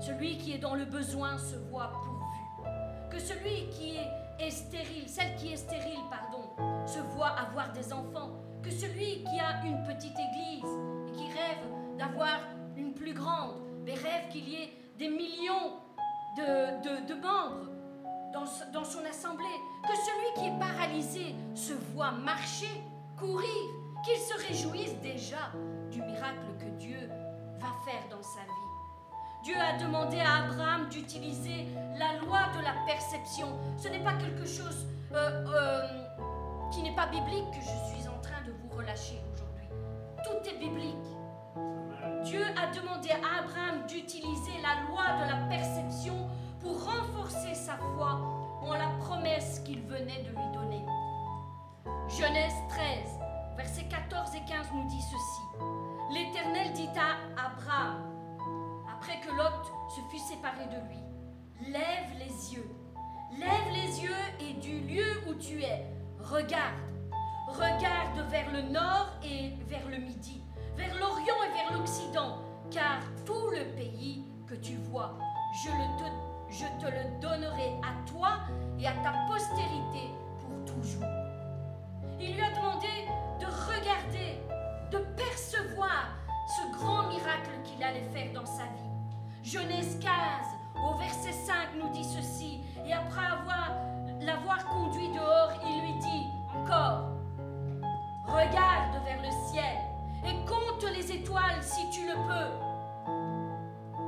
Celui 0.00 0.38
qui 0.38 0.52
est 0.52 0.58
dans 0.58 0.74
le 0.74 0.84
besoin 0.84 1.38
se 1.38 1.56
voit 1.70 1.92
pourvu. 1.92 2.68
Que 3.10 3.18
celui 3.18 3.68
qui 3.70 3.96
est, 3.96 4.50
stérile, 4.50 5.08
celle 5.08 5.36
qui 5.36 5.52
est 5.52 5.56
stérile, 5.56 6.00
pardon, 6.10 6.86
se 6.86 6.98
voit 7.14 7.28
avoir 7.38 7.72
des 7.72 7.92
enfants, 7.92 8.30
que 8.62 8.70
celui 8.70 9.22
qui 9.24 9.38
a 9.38 9.64
une 9.64 9.82
petite 9.84 10.16
église 10.18 10.70
et 11.08 11.12
qui 11.12 11.26
rêve 11.26 11.98
d'avoir 11.98 12.40
une 12.76 12.94
plus 12.94 13.12
grande, 13.12 13.60
mais 13.84 13.94
rêve 13.94 14.28
qu'il 14.30 14.48
y 14.48 14.54
ait 14.56 14.72
des 14.98 15.08
millions 15.08 15.81
de, 16.36 17.14
membres 17.14 17.70
dans, 18.32 18.84
son 18.84 19.04
assemblée, 19.04 19.44
que 19.82 19.94
celui 19.94 20.40
qui 20.40 20.48
est 20.48 20.58
paralysé 20.58 21.34
se 21.54 21.74
voit 21.94 22.12
marcher, 22.12 22.82
courir, 23.18 23.48
qu'il 24.04 24.18
se 24.18 24.48
réjouisse 24.48 24.98
déjà 25.00 25.50
du 25.90 26.00
miracle 26.02 26.40
que 26.58 26.68
Dieu 26.78 27.08
va 27.60 27.68
faire 27.84 28.02
dans 28.10 28.22
sa 28.22 28.40
vie. 28.40 28.72
Dieu 29.44 29.54
a 29.58 29.76
demandé 29.76 30.20
à 30.20 30.44
Abraham 30.44 30.88
d'utiliser 30.88 31.66
la 31.98 32.18
loi 32.18 32.40
de 32.56 32.62
la 32.62 32.74
perception. 32.86 33.48
Ce 33.76 33.88
n'est 33.88 34.02
pas 34.02 34.14
quelque 34.14 34.46
chose 34.46 34.86
euh, 35.12 35.44
euh, 35.48 36.70
qui 36.70 36.82
n'est 36.82 36.94
pas 36.94 37.06
biblique 37.06 37.50
que 37.50 37.60
je 37.60 37.94
suis 37.94 38.08
en 38.08 38.20
train 38.20 38.40
de 38.46 38.52
vous 38.52 38.76
relâcher 38.76 39.20
aujourd'hui. 39.32 39.68
Tout 40.24 40.48
est 40.48 40.58
biblique. 40.58 40.96
Dieu 42.24 42.44
a 42.56 42.66
demandé 42.74 43.10
à 43.10 43.40
Abraham 43.40 43.86
d'utiliser 43.86 44.52
la 44.62 44.88
loi 44.88 45.24
de 45.24 45.30
la 45.30 45.46
perception 45.48 46.28
pour 46.60 46.84
renforcer 46.84 47.54
sa 47.54 47.76
foi 47.76 48.20
en 48.62 48.72
la 48.74 48.90
promesse 49.00 49.60
qu'il 49.60 49.82
venait 49.82 50.22
de 50.22 50.30
lui 50.30 50.52
donner. 50.54 50.84
Genèse 52.08 52.54
13, 52.68 53.18
versets 53.56 53.88
14 53.88 54.34
et 54.36 54.48
15 54.48 54.66
nous 54.74 54.88
dit 54.88 55.02
ceci. 55.02 55.42
L'Éternel 56.12 56.72
dit 56.72 56.90
à 56.96 57.46
Abraham, 57.46 58.12
après 58.96 59.18
que 59.20 59.34
Lot 59.34 59.72
se 59.88 60.00
fut 60.10 60.18
séparé 60.18 60.66
de 60.66 60.88
lui, 60.88 61.72
lève 61.72 62.18
les 62.18 62.54
yeux, 62.54 62.70
lève 63.38 63.72
les 63.72 64.02
yeux 64.02 64.24
et 64.40 64.52
du 64.54 64.80
lieu 64.80 65.22
où 65.28 65.34
tu 65.34 65.62
es, 65.62 65.86
Regarde, 66.20 66.78
regarde 67.48 68.30
vers 68.30 68.50
le 68.52 68.62
nord 68.62 69.08
et 69.24 69.54
vers 69.68 69.88
le 69.88 69.96
midi, 69.96 70.41
vers 70.76 70.94
l'Orient 70.98 71.42
et 71.46 71.52
vers 71.52 71.78
l'Occident, 71.78 72.38
car 72.70 73.00
tout 73.24 73.50
le 73.50 73.64
pays 73.74 74.24
que 74.46 74.54
tu 74.54 74.76
vois, 74.90 75.18
je, 75.52 75.68
te, 75.68 76.84
te 76.84 76.90
le 76.90 77.20
donnerai 77.20 77.74
à 77.82 78.10
toi 78.10 78.38
et 78.78 78.86
à 78.86 78.92
ta 79.02 79.12
postérité 79.28 80.10
pour 80.40 80.74
toujours. 80.74 81.08
Il 82.20 82.34
lui 82.34 82.42
a 82.42 82.50
demandé 82.50 83.08
de 83.40 83.46
regarder, 83.46 84.38
de 84.90 84.98
percevoir 85.16 86.08
ce 86.46 86.78
grand 86.78 87.08
miracle 87.08 87.50
qu'il 87.64 87.82
allait 87.82 88.08
faire 88.12 88.32
dans 88.32 88.46
sa 88.46 88.64
vie. 88.64 88.92
Genèse 89.42 89.98
15, 90.00 90.10
au 90.88 90.96
verset 90.98 91.32
5, 91.32 91.54
nous 91.80 91.90
dit 91.90 92.04
ceci, 92.04 92.60
et 92.86 92.92
après 92.92 93.26
avoir 93.26 93.72
l'avoir 94.20 94.64
conduit 94.66 95.08
dehors, 95.08 95.52
il 95.64 95.80
lui 95.82 95.98
dit 95.98 96.26
encore, 96.54 97.08
regarde 98.26 99.02
vers 99.04 99.20
le 99.20 99.30
ciel 99.50 99.91
et 100.24 100.34
compte 100.46 100.84
les 100.94 101.12
étoiles 101.12 101.62
si 101.62 101.90
tu 101.90 102.06
le 102.06 102.14
peux. 102.14 102.52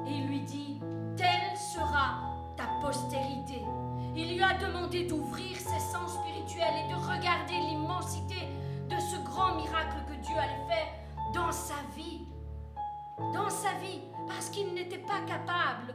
Et 0.07 0.13
il 0.19 0.27
lui 0.27 0.41
dit, 0.41 0.81
telle 1.17 1.57
sera 1.57 2.21
ta 2.57 2.65
postérité. 2.81 3.63
Il 4.17 4.35
lui 4.35 4.43
a 4.43 4.55
demandé 4.55 5.05
d'ouvrir 5.07 5.57
ses 5.57 5.79
sens 5.81 6.15
spirituels 6.15 6.75
et 6.85 6.89
de 6.93 6.97
regarder 6.97 7.59
l'immensité 7.69 8.49
de 8.89 8.99
ce 8.99 9.17
grand 9.25 9.57
miracle 9.57 10.05
que 10.09 10.15
Dieu 10.25 10.37
allait 10.37 10.67
faire 10.69 10.87
dans 11.33 11.51
sa 11.51 11.75
vie. 11.97 12.21
Dans 13.33 13.51
sa 13.51 13.73
vie, 13.75 14.03
parce 14.27 14.51
qu'il 14.51 14.75
n'était 14.75 14.99
pas 14.99 15.21
capable 15.27 15.95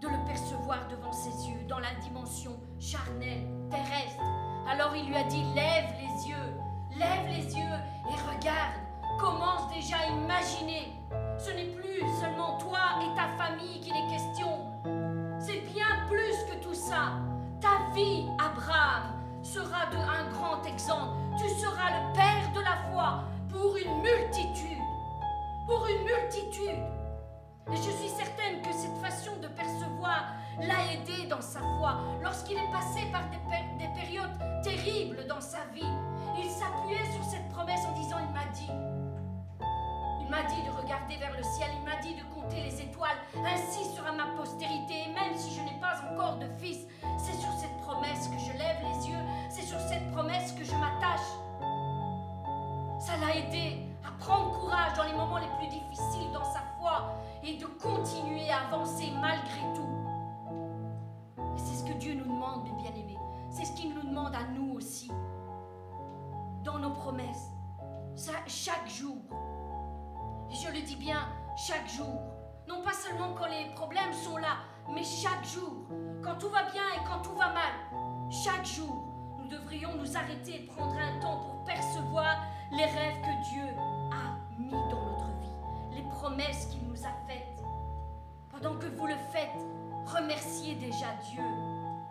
de 0.00 0.08
le 0.08 0.24
percevoir 0.26 0.88
devant 0.88 1.12
ses 1.12 1.48
yeux, 1.48 1.62
dans 1.68 1.78
la 1.78 1.94
dimension 2.02 2.58
charnelle, 2.78 3.46
terrestre. 3.70 4.22
Alors 4.68 4.94
il 4.94 5.06
lui 5.06 5.16
a 5.16 5.24
dit, 5.24 5.42
lève 5.54 5.94
les 5.98 6.28
yeux, 6.28 6.54
lève 6.98 7.26
les 7.28 7.56
yeux 7.56 7.78
et 8.10 8.36
regarde, 8.36 8.83
commence 9.18 9.72
déjà 9.72 9.96
à 9.96 10.06
imaginer. 10.06 10.92
Ce 11.38 11.50
n'est 11.50 11.72
plus 11.76 12.00
seulement 12.20 12.58
toi 12.58 12.78
et 13.02 13.14
ta 13.16 13.28
famille 13.42 13.80
qu'il 13.80 13.92
est 13.92 14.10
question, 14.10 14.48
c'est 15.38 15.60
bien 15.72 15.86
plus 16.08 16.36
que 16.50 16.62
tout 16.62 16.74
ça. 16.74 17.12
Ta 17.60 17.92
vie, 17.94 18.26
Abraham, 18.38 19.14
sera 19.42 19.86
de 19.86 19.96
un 19.96 20.30
grand 20.30 20.62
exemple. 20.64 21.12
Tu 21.38 21.48
seras 21.60 21.90
le 21.90 22.14
père 22.14 22.50
de 22.54 22.60
la 22.60 22.76
foi 22.90 23.24
pour 23.50 23.76
une 23.76 24.00
multitude. 24.00 24.82
Pour 25.66 25.86
une 25.86 26.04
multitude. 26.04 26.82
Et 27.72 27.76
je 27.76 27.90
suis 27.90 28.08
certaine 28.08 28.60
que 28.62 28.72
cette 28.72 28.96
façon 28.98 29.32
de 29.40 29.48
percevoir 29.48 30.34
l'a 30.60 30.92
aidé 30.92 31.26
dans 31.28 31.40
sa 31.40 31.60
foi. 31.60 31.98
Lorsqu'il 32.22 32.56
est 32.56 32.72
passé 32.72 33.00
par 33.10 33.22
des, 33.30 33.38
des, 33.78 33.92
périodes 33.94 34.62
terribles 34.62 35.26
dans 35.26 35.40
sa 35.40 35.64
vie, 35.72 35.92
il 36.38 36.50
s'appuyait 36.50 37.10
sur 37.12 37.24
cette 37.24 37.48
promesse 37.48 37.80
en 37.86 37.92
disant, 37.92 38.16
il 38.20 38.32
m'a 38.32 38.46
dit, 38.52 38.70
m'a 40.34 40.42
dit 40.42 40.62
de 40.62 40.70
regarder 40.70 41.16
vers 41.16 41.36
le 41.36 41.44
ciel, 41.44 41.70
il 41.78 41.84
m'a 41.84 41.96
dit 42.02 42.14
de 42.14 42.24
compter 42.34 42.60
les 42.60 42.80
étoiles. 42.82 43.16
Ainsi 43.46 43.84
sera 43.94 44.10
ma 44.10 44.26
postérité. 44.36 45.06
Et 45.06 45.12
même 45.12 45.36
si 45.36 45.54
je 45.54 45.60
n'ai 45.60 45.78
pas 45.80 45.94
encore 46.10 46.38
de 46.38 46.48
fils, 46.58 46.86
c'est 47.18 47.38
sur 47.38 47.52
cette 47.52 47.76
promesse 47.78 48.26
que 48.26 48.38
je 48.38 48.58
lève 48.58 48.78
les 48.82 49.10
yeux, 49.10 49.24
c'est 49.48 49.62
sur 49.62 49.78
cette 49.78 50.10
promesse 50.10 50.50
que 50.52 50.64
je 50.64 50.74
m'attache. 50.74 51.30
Ça 52.98 53.16
l'a 53.18 53.36
aidé 53.36 53.86
à 54.04 54.10
prendre 54.18 54.58
courage 54.58 54.94
dans 54.96 55.04
les 55.04 55.12
moments 55.12 55.38
les 55.38 55.52
plus 55.58 55.68
difficiles 55.68 56.32
dans 56.32 56.44
sa 56.44 56.62
foi 56.80 57.14
et 57.44 57.56
de 57.56 57.66
continuer 57.66 58.50
à 58.50 58.66
avancer 58.66 59.12
malgré 59.20 59.60
tout. 59.74 59.94
Et 61.54 61.58
c'est 61.58 61.76
ce 61.76 61.84
que 61.84 61.92
Dieu 61.92 62.14
nous 62.14 62.24
demande, 62.24 62.64
mes 62.64 62.82
bien-aimés. 62.82 63.18
C'est 63.50 63.66
ce 63.66 63.72
qu'il 63.72 63.94
nous 63.94 64.02
demande 64.02 64.34
à 64.34 64.44
nous 64.52 64.74
aussi. 64.74 65.12
Dans 66.64 66.78
nos 66.78 66.90
promesses. 66.90 67.50
Ça, 68.16 68.32
chaque 68.46 68.88
jour. 68.88 69.18
Et 70.54 70.56
je 70.56 70.68
le 70.72 70.82
dis 70.82 70.94
bien, 70.94 71.18
chaque 71.56 71.88
jour. 71.88 72.22
Non 72.68 72.80
pas 72.84 72.92
seulement 72.92 73.34
quand 73.34 73.48
les 73.48 73.74
problèmes 73.74 74.12
sont 74.12 74.36
là, 74.36 74.58
mais 74.88 75.02
chaque 75.02 75.44
jour. 75.44 75.88
Quand 76.22 76.36
tout 76.38 76.48
va 76.48 76.62
bien 76.70 76.84
et 76.94 77.04
quand 77.08 77.22
tout 77.22 77.34
va 77.34 77.48
mal. 77.48 77.72
Chaque 78.30 78.64
jour, 78.64 79.02
nous 79.36 79.48
devrions 79.48 79.96
nous 79.96 80.16
arrêter 80.16 80.62
et 80.62 80.66
prendre 80.66 80.94
un 80.96 81.18
temps 81.18 81.40
pour 81.40 81.64
percevoir 81.64 82.36
les 82.70 82.84
rêves 82.84 83.20
que 83.20 83.50
Dieu 83.50 83.64
a 84.12 84.60
mis 84.60 84.70
dans 84.70 85.04
notre 85.04 85.26
vie, 85.40 85.96
les 85.96 86.02
promesses 86.02 86.66
qu'il 86.66 86.86
nous 86.86 87.04
a 87.04 87.10
faites. 87.26 87.60
Pendant 88.52 88.76
que 88.78 88.86
vous 88.86 89.08
le 89.08 89.16
faites, 89.32 89.58
remerciez 90.06 90.76
déjà 90.76 91.06
Dieu. 91.32 91.42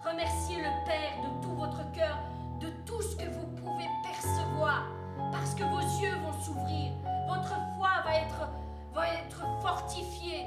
Remerciez 0.04 0.58
le 0.58 0.86
Père 0.86 1.24
de 1.24 1.42
tout 1.42 1.56
votre 1.56 1.90
cœur, 1.94 2.20
de 2.60 2.68
tout 2.86 3.02
ce 3.02 3.16
que 3.16 3.30
vous 3.30 3.48
pouvez 3.56 3.88
percevoir, 4.04 4.84
parce 5.32 5.56
que 5.56 5.64
vos 5.64 5.80
yeux 6.02 6.18
vont 6.18 6.34
s'ouvrir, 6.42 6.92
votre 7.28 7.56
foi 7.78 7.90
va 8.04 8.16
être, 8.16 8.50
va 8.94 9.08
être 9.08 9.44
fortifiée, 9.62 10.46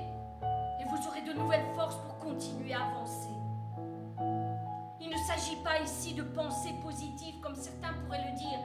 et 0.80 0.84
vous 0.88 1.08
aurez 1.08 1.22
de 1.22 1.32
nouvelles 1.32 1.66
forces 1.74 1.96
pour 1.96 2.18
continuer 2.18 2.74
à 2.74 2.84
avancer. 2.86 3.30
Il 5.00 5.10
ne 5.10 5.16
s'agit 5.16 5.56
pas 5.56 5.80
ici 5.80 6.14
de 6.14 6.22
pensées 6.22 6.74
positives 6.82 7.40
comme 7.40 7.54
certains 7.54 7.92
pourraient 8.04 8.24
le 8.30 8.36
dire, 8.36 8.58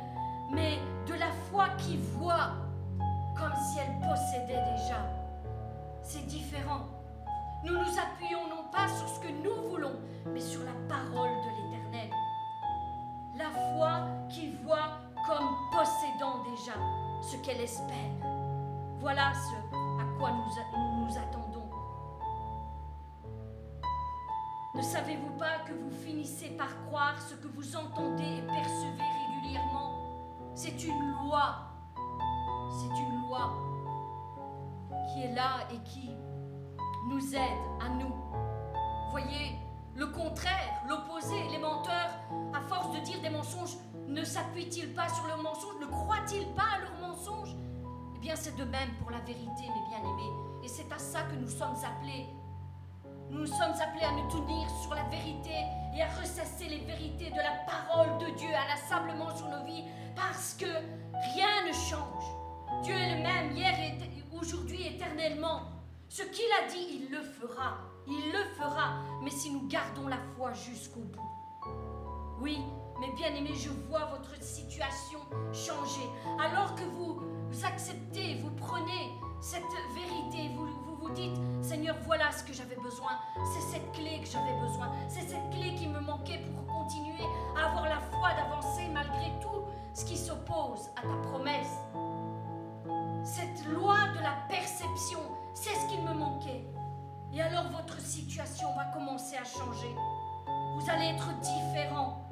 mais 0.52 0.80
de 1.08 1.14
la 1.14 1.32
foi 1.50 1.70
qui 1.78 1.98
voit 1.98 2.52
comme 3.38 3.56
si 3.56 3.80
elle 3.80 4.08
possédait 4.08 4.64
déjà. 4.76 4.98
C'est 6.04 6.26
différent. 6.28 6.88
Nous 7.64 7.74
nous 7.74 8.00
appuyons 8.00 8.48
non 8.50 8.70
pas 8.72 8.88
sur 8.88 9.08
ce 9.08 9.20
que 9.20 9.32
nous 9.44 9.70
voulons, 9.70 9.96
mais 10.28 10.40
sur 10.40 10.62
la 10.64 10.74
parole 10.90 11.30
de 11.30 11.50
l'Éternel. 11.50 12.10
La 13.38 13.50
foi 13.50 14.08
qui 14.30 14.52
voit 14.64 14.98
comme 15.28 15.56
possédant 15.72 16.44
déjà 16.50 16.74
ce 17.22 17.38
qu'elle 17.38 17.62
espère. 17.62 18.12
Voilà 19.00 19.32
ce 19.34 19.56
à 20.02 20.18
quoi 20.18 20.32
nous 20.32 21.06
nous 21.06 21.18
attendons. 21.18 21.70
Ne 24.76 24.82
savez-vous 24.82 25.38
pas 25.38 25.60
que 25.68 25.74
vous 25.74 25.92
finissez 26.06 26.50
par 26.52 26.70
croire 26.86 27.20
ce 27.22 27.36
que 27.36 27.48
vous 27.48 27.76
entendez 27.76 28.38
et 28.38 28.42
percevez 28.42 29.04
régulièrement? 29.28 30.00
C'est 30.56 30.84
une 30.84 31.12
loi. 31.24 31.56
C'est 32.80 33.00
une 33.02 33.28
loi 33.28 33.52
qui 35.08 35.24
est 35.24 35.34
là 35.34 35.68
et 35.72 35.78
qui 35.84 36.12
nous 37.10 37.36
aide 37.36 37.62
à 37.82 37.90
nous. 37.90 38.16
Voyez, 39.12 39.60
le 39.96 40.08
contraire, 40.08 40.84
l'opposé, 40.88 41.36
les 41.52 41.58
menteurs, 41.58 42.12
à 42.54 42.62
force 42.62 42.96
de 42.96 43.00
dire 43.02 43.22
des 43.22 43.30
mensonges, 43.30 43.76
ne 44.08 44.24
s'appuient-ils 44.24 44.94
pas 44.94 45.10
sur 45.10 45.28
leurs 45.28 45.42
mensonges 45.42 45.80
Ne 45.82 45.86
croient-ils 45.86 46.48
pas 46.54 46.64
à 46.76 46.80
leurs 46.80 47.01
Eh 48.16 48.20
bien, 48.20 48.36
c'est 48.36 48.56
de 48.56 48.64
même 48.64 48.90
pour 49.00 49.12
la 49.12 49.20
vérité, 49.20 49.62
mes 49.62 49.90
bien-aimés. 49.90 50.32
Et 50.64 50.68
c'est 50.68 50.92
à 50.92 50.98
ça 50.98 51.24
que 51.24 51.36
nous 51.36 51.50
sommes 51.50 51.76
appelés. 51.84 52.28
Nous 53.30 53.46
sommes 53.46 53.74
appelés 53.82 54.06
à 54.06 54.12
nous 54.12 54.30
tenir 54.30 54.70
sur 54.82 54.94
la 54.94 55.04
vérité 55.04 55.54
et 55.96 56.02
à 56.02 56.08
ressasser 56.20 56.66
les 56.68 56.80
vérités 56.86 57.30
de 57.30 57.38
la 57.38 57.64
parole 57.66 58.18
de 58.20 58.38
Dieu 58.38 58.50
inlassablement 58.50 59.36
sur 59.36 59.48
nos 59.48 59.64
vies, 59.66 59.86
parce 60.16 60.56
que 60.56 60.66
rien 60.66 61.68
ne 61.68 61.74
change. 61.74 62.84
Dieu 62.84 62.94
est 62.94 63.18
le 63.18 63.24
même 63.24 63.56
hier 63.56 63.74
et 63.80 63.98
aujourd'hui 64.36 64.88
éternellement. 64.88 65.62
Ce 66.10 66.24
qu'il 66.24 66.46
a 66.62 66.70
dit, 66.70 67.04
il 67.04 67.12
le 67.12 67.22
fera. 67.22 67.78
Il 68.08 68.32
le 68.32 68.44
fera, 68.56 68.96
mais 69.22 69.30
si 69.30 69.52
nous 69.52 69.68
gardons 69.68 70.08
la 70.08 70.18
foi 70.36 70.54
jusqu'au 70.54 71.02
bout. 71.02 71.32
Oui, 72.42 72.58
mais 73.02 73.12
bien 73.14 73.34
aimés, 73.34 73.56
je 73.56 73.70
vois 73.90 74.06
votre 74.06 74.42
situation 74.42 75.18
changer. 75.52 76.08
Alors 76.40 76.76
que 76.76 76.84
vous, 76.84 77.20
acceptez, 77.66 78.36
vous 78.36 78.52
prenez 78.52 79.12
cette 79.42 79.64
vérité, 79.96 80.54
vous, 80.56 80.68
vous 80.68 80.96
vous 80.96 81.10
dites, 81.10 81.36
Seigneur, 81.64 81.96
voilà 82.06 82.32
ce 82.32 82.44
que 82.44 82.54
j'avais 82.54 82.76
besoin. 82.76 83.14
C'est 83.54 83.74
cette 83.74 83.92
clé 83.94 84.22
que 84.22 84.30
j'avais 84.30 84.54
besoin. 84.62 84.92
C'est 85.10 85.28
cette 85.28 85.50
clé 85.50 85.74
qui 85.76 85.88
me 85.88 86.00
manquait 86.00 86.38
pour 86.38 86.66
continuer 86.68 87.26
à 87.58 87.70
avoir 87.70 87.86
la 87.86 88.00
foi 88.00 88.34
d'avancer 88.36 88.88
malgré 88.94 89.32
tout 89.42 89.66
ce 89.96 90.06
qui 90.06 90.16
s'oppose 90.16 90.92
à 90.96 91.02
ta 91.02 91.30
promesse. 91.30 91.80
Cette 93.24 93.66
loi 93.66 93.98
de 94.16 94.22
la 94.22 94.36
perception, 94.48 95.20
c'est 95.56 95.74
ce 95.74 95.88
qu'il 95.88 96.04
me 96.04 96.14
manquait. 96.14 96.64
Et 97.34 97.42
alors 97.42 97.72
votre 97.72 98.00
situation 98.00 98.68
va 98.76 98.86
commencer 98.94 99.38
à 99.38 99.44
changer. 99.44 99.96
Vous 100.78 100.90
allez 100.90 101.16
être 101.16 101.30
différent. 101.40 102.28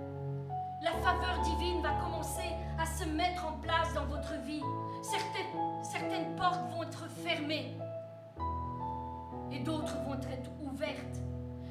La 0.82 0.92
faveur 0.92 1.42
divine 1.44 1.82
va 1.82 1.92
commencer 2.02 2.56
à 2.80 2.86
se 2.86 3.04
mettre 3.04 3.46
en 3.46 3.54
place 3.60 3.94
dans 3.94 4.06
votre 4.06 4.34
vie. 4.46 4.64
Certaines, 5.02 6.36
portes 6.38 6.62
vont 6.72 6.84
être 6.84 7.06
fermées 7.10 7.76
et 9.52 9.60
d'autres 9.60 9.98
vont 10.06 10.20
être 10.32 10.50
ouvertes. 10.62 11.20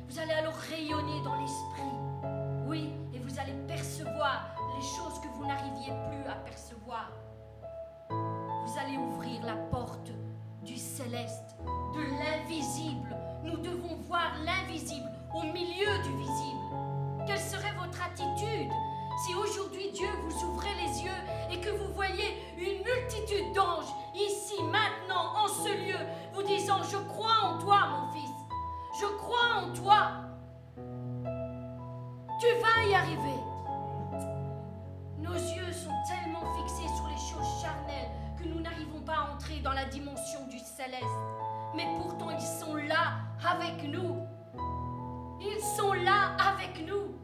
Vous 0.08 0.18
allez 0.18 0.32
alors 0.32 0.54
rayonner 0.54 1.22
dans 1.24 1.40
l'esprit. 1.40 1.96
Oui, 2.66 2.92
et 3.14 3.18
vous 3.18 3.38
allez 3.38 3.54
percevoir 3.66 4.54
les 4.76 4.82
choses 4.82 5.18
que 5.20 5.28
vous 5.36 5.46
n'arriviez 5.46 5.92
plus 6.10 6.30
à 6.30 6.34
percevoir. 6.44 7.10
Vous 8.10 8.78
allez 8.78 8.98
ouvrir 8.98 9.42
la 9.46 9.56
porte 9.70 10.12
du 10.62 10.76
céleste, 10.76 11.56
de 11.94 12.02
l'invisible. 12.18 13.16
Nous 13.42 13.56
devons 13.56 13.96
voir 14.02 14.32
l'invisible 14.44 15.08
au 15.34 15.44
milieu 15.44 15.98
du 16.02 16.16
visible. 16.18 17.26
Quelle 17.26 17.38
serait 17.38 17.74
votre 17.78 18.02
attitude 18.02 18.70
si 19.24 19.34
aujourd'hui 19.34 19.90
Dieu 19.92 20.08
vous 20.22 20.44
ouvrait 20.46 20.74
les 20.74 21.02
yeux 21.02 21.20
et 21.50 21.60
que 21.60 21.70
vous 21.70 21.92
voyez 21.94 22.36
une 22.56 22.84
multitude 22.84 23.52
d'anges 23.54 23.92
ici, 24.14 24.62
maintenant, 24.62 25.34
en 25.36 25.48
ce 25.48 25.68
lieu, 25.68 25.98
vous 26.34 26.42
disant, 26.42 26.82
je 26.84 26.96
crois 27.08 27.40
en 27.42 27.58
toi, 27.58 27.88
mon 27.88 28.12
fils, 28.12 28.30
je 29.00 29.06
crois 29.16 29.62
en 29.62 29.72
toi, 29.72 30.10
tu 32.40 32.46
vas 32.60 32.84
y 32.88 32.94
arriver. 32.94 33.40
Nos 35.18 35.34
yeux 35.34 35.72
sont 35.72 35.94
tellement 36.08 36.54
fixés 36.54 36.88
sur 36.96 37.08
les 37.08 37.16
choses 37.16 37.60
charnelles 37.60 38.10
que 38.38 38.44
nous 38.44 38.60
n'arrivons 38.60 39.00
pas 39.00 39.14
à 39.14 39.34
entrer 39.34 39.58
dans 39.60 39.72
la 39.72 39.86
dimension 39.86 40.46
du 40.48 40.58
céleste. 40.58 41.04
Mais 41.74 41.86
pourtant, 41.98 42.30
ils 42.30 42.40
sont 42.40 42.76
là 42.76 43.18
avec 43.44 43.82
nous. 43.82 44.24
Ils 45.40 45.60
sont 45.76 45.92
là 45.92 46.36
avec 46.38 46.86
nous. 46.86 47.17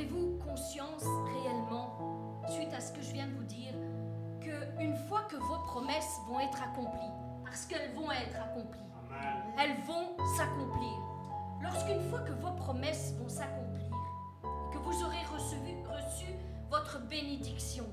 Avez-vous 0.00 0.38
conscience 0.48 1.04
réellement, 1.26 2.40
suite 2.48 2.72
à 2.72 2.80
ce 2.80 2.90
que 2.90 3.02
je 3.02 3.12
viens 3.12 3.26
de 3.26 3.34
vous 3.34 3.44
dire, 3.44 3.74
qu'une 4.40 4.96
fois 4.96 5.24
que 5.28 5.36
vos 5.36 5.58
promesses 5.66 6.16
vont 6.26 6.40
être 6.40 6.62
accomplies, 6.62 7.12
parce 7.44 7.66
qu'elles 7.66 7.92
vont 7.94 8.10
être 8.10 8.40
accomplies, 8.40 8.80
elles 9.58 9.76
vont 9.86 10.16
s'accomplir. 10.38 10.96
Lorsqu'une 11.60 12.00
fois 12.08 12.20
que 12.20 12.32
vos 12.32 12.52
promesses 12.52 13.12
vont 13.20 13.28
s'accomplir, 13.28 13.90
que 14.72 14.78
vous 14.78 15.04
aurez 15.04 15.22
reçu, 15.34 15.56
reçu 15.84 16.32
votre 16.70 16.98
bénédiction, 17.06 17.84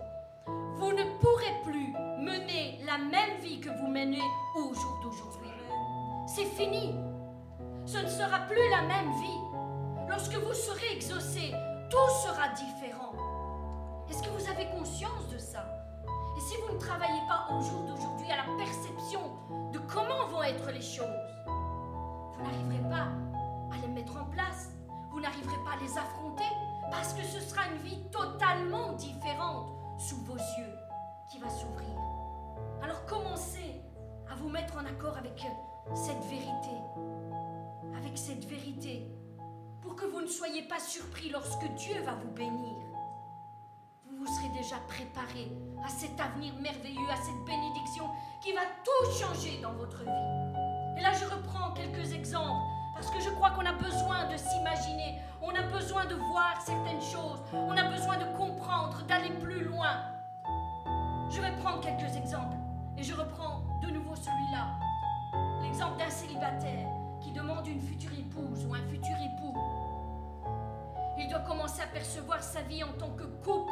vous 0.77 0.93
ne 0.93 1.03
pourrez 1.19 1.61
plus 1.65 1.91
mener 2.23 2.79
la 2.85 2.99
même 2.99 3.37
vie 3.41 3.59
que 3.59 3.69
vous 3.81 3.87
menez 3.87 4.23
au 4.55 4.73
jour 4.73 4.99
d'aujourd'hui. 5.03 5.51
C'est 6.25 6.45
fini. 6.45 6.95
Ce 7.85 7.97
ne 7.97 8.07
sera 8.07 8.39
plus 8.47 8.69
la 8.69 8.83
même 8.83 9.11
vie. 9.19 10.07
Lorsque 10.07 10.35
vous 10.35 10.53
serez 10.53 10.95
exaucé, 10.95 11.53
tout 11.89 12.09
sera 12.23 12.49
différent. 12.49 13.13
Est-ce 14.09 14.23
que 14.23 14.29
vous 14.29 14.49
avez 14.49 14.65
conscience 14.69 15.27
de 15.31 15.37
ça? 15.37 15.65
Et 16.37 16.41
si 16.41 16.55
vous 16.61 16.73
ne 16.73 16.79
travaillez 16.79 17.21
pas 17.27 17.47
au 17.53 17.61
jour 17.61 17.83
d'aujourd'hui 17.83 18.31
à 18.31 18.37
la 18.37 18.57
perception 18.57 19.21
de 19.71 19.79
comment 19.79 20.27
vont 20.27 20.43
être 20.43 20.71
les 20.71 20.81
choses, 20.81 21.05
vous 21.45 22.43
n'arriverez 22.43 22.89
pas 22.89 23.07
à 23.73 23.81
les 23.81 23.87
mettre 23.87 24.17
en 24.17 24.25
place. 24.25 24.69
Vous 25.11 25.19
n'arriverez 25.19 25.57
pas 25.65 25.71
à 25.71 25.83
les 25.83 25.97
affronter 25.97 26.45
parce 26.91 27.13
que 27.13 27.23
ce 27.23 27.39
sera 27.39 27.61
une 27.67 27.81
vie 27.81 28.01
totalement 28.11 28.93
différente 28.93 29.67
sous 29.97 30.17
vos 30.25 30.35
yeux 30.35 30.77
qui 31.31 31.39
va 31.39 31.49
s'ouvrir. 31.49 31.97
Alors 32.83 33.05
commencez 33.05 33.81
à 34.31 34.35
vous 34.35 34.49
mettre 34.49 34.75
en 34.77 34.85
accord 34.85 35.17
avec 35.17 35.45
cette 35.95 36.23
vérité. 36.25 36.77
Avec 37.97 38.17
cette 38.17 38.45
vérité 38.45 39.11
pour 39.87 39.95
que 39.95 40.05
vous 40.05 40.19
ne 40.19 40.27
soyez 40.27 40.63
pas 40.63 40.79
surpris 40.79 41.29
lorsque 41.29 41.65
Dieu 41.75 42.01
va 42.03 42.11
vous 42.11 42.29
bénir. 42.31 42.75
Vous 44.05 44.17
vous 44.17 44.27
serez 44.27 44.49
déjà 44.49 44.75
préparé 44.85 45.49
à 45.85 45.87
cet 45.87 46.19
avenir 46.19 46.53
merveilleux, 46.55 47.09
à 47.09 47.15
cette 47.15 47.45
bénédiction 47.45 48.03
qui 48.43 48.51
va 48.51 48.63
tout 48.83 49.11
changer 49.11 49.61
dans 49.61 49.71
votre 49.71 49.99
vie. 49.99 50.97
Et 50.97 51.01
là, 51.01 51.13
je 51.13 51.23
reprends 51.23 51.71
quelques 51.71 52.11
exemples 52.11 52.65
parce 52.95 53.09
que 53.09 53.21
je 53.21 53.29
crois 53.29 53.51
qu'on 53.51 53.65
a 53.65 53.71
besoin 53.71 54.29
de 54.29 54.35
s'imaginer, 54.35 55.21
on 55.41 55.55
a 55.55 55.61
besoin 55.61 56.05
de 56.05 56.15
voir 56.15 56.61
certaines 56.65 57.01
choses, 57.01 57.39
on 57.53 57.77
a 57.77 57.83
besoin 57.85 58.17
de 58.17 58.25
comprendre, 58.37 59.03
d'aller 59.07 59.31
plus 59.39 59.63
loin. 59.63 60.01
Je 61.29 61.39
vais 61.39 61.55
prendre 61.61 61.79
quelques 61.79 62.13
exemples 62.17 62.57
et 62.97 63.03
je 63.03 63.13
reprends 63.13 63.61
de 63.81 63.89
nouveau 63.89 64.17
celui-là. 64.17 64.67
L'exemple 65.61 65.97
d'un 65.97 66.09
célibataire 66.09 66.89
qui 67.21 67.31
demande 67.31 67.65
une 67.67 67.81
future 67.81 68.11
épouse 68.11 68.65
ou 68.65 68.73
un 68.73 68.83
futur 68.89 69.15
époux. 69.15 69.46
Il 71.19 71.27
doit 71.27 71.39
commencer 71.39 71.81
à 71.81 71.87
percevoir 71.87 72.43
sa 72.43 72.61
vie 72.61 72.83
en 72.83 72.93
tant 72.93 73.09
que 73.11 73.23
couple 73.43 73.71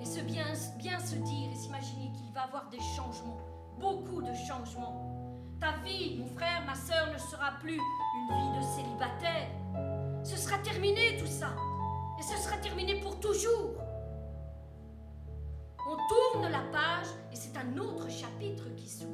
et 0.00 0.04
se 0.04 0.20
bien, 0.20 0.46
bien 0.78 0.98
se 0.98 1.16
dire 1.16 1.50
et 1.52 1.54
s'imaginer 1.54 2.10
qu'il 2.12 2.32
va 2.32 2.42
avoir 2.42 2.68
des 2.70 2.80
changements, 2.96 3.38
beaucoup 3.78 4.22
de 4.22 4.32
changements. 4.32 5.12
Ta 5.60 5.72
vie, 5.84 6.18
mon 6.18 6.26
frère, 6.26 6.64
ma 6.66 6.74
soeur, 6.74 7.12
ne 7.12 7.18
sera 7.18 7.52
plus 7.60 7.76
une 7.78 8.34
vie 8.34 8.58
de 8.58 8.62
célibataire. 8.62 9.48
Ce 10.24 10.36
sera 10.36 10.58
terminé 10.58 11.16
tout 11.18 11.26
ça. 11.26 11.48
Et 12.18 12.22
ce 12.22 12.36
sera 12.36 12.56
terminé 12.56 13.00
pour 13.00 13.20
toujours. 13.20 13.74
On 15.88 15.96
tourne 16.08 16.50
la 16.50 16.62
page 16.72 17.06
et 17.30 17.36
c'est 17.36 17.56
un 17.56 17.76
autre 17.78 18.10
chapitre 18.10 18.64
qui 18.76 18.88
s'ouvre. 18.88 19.12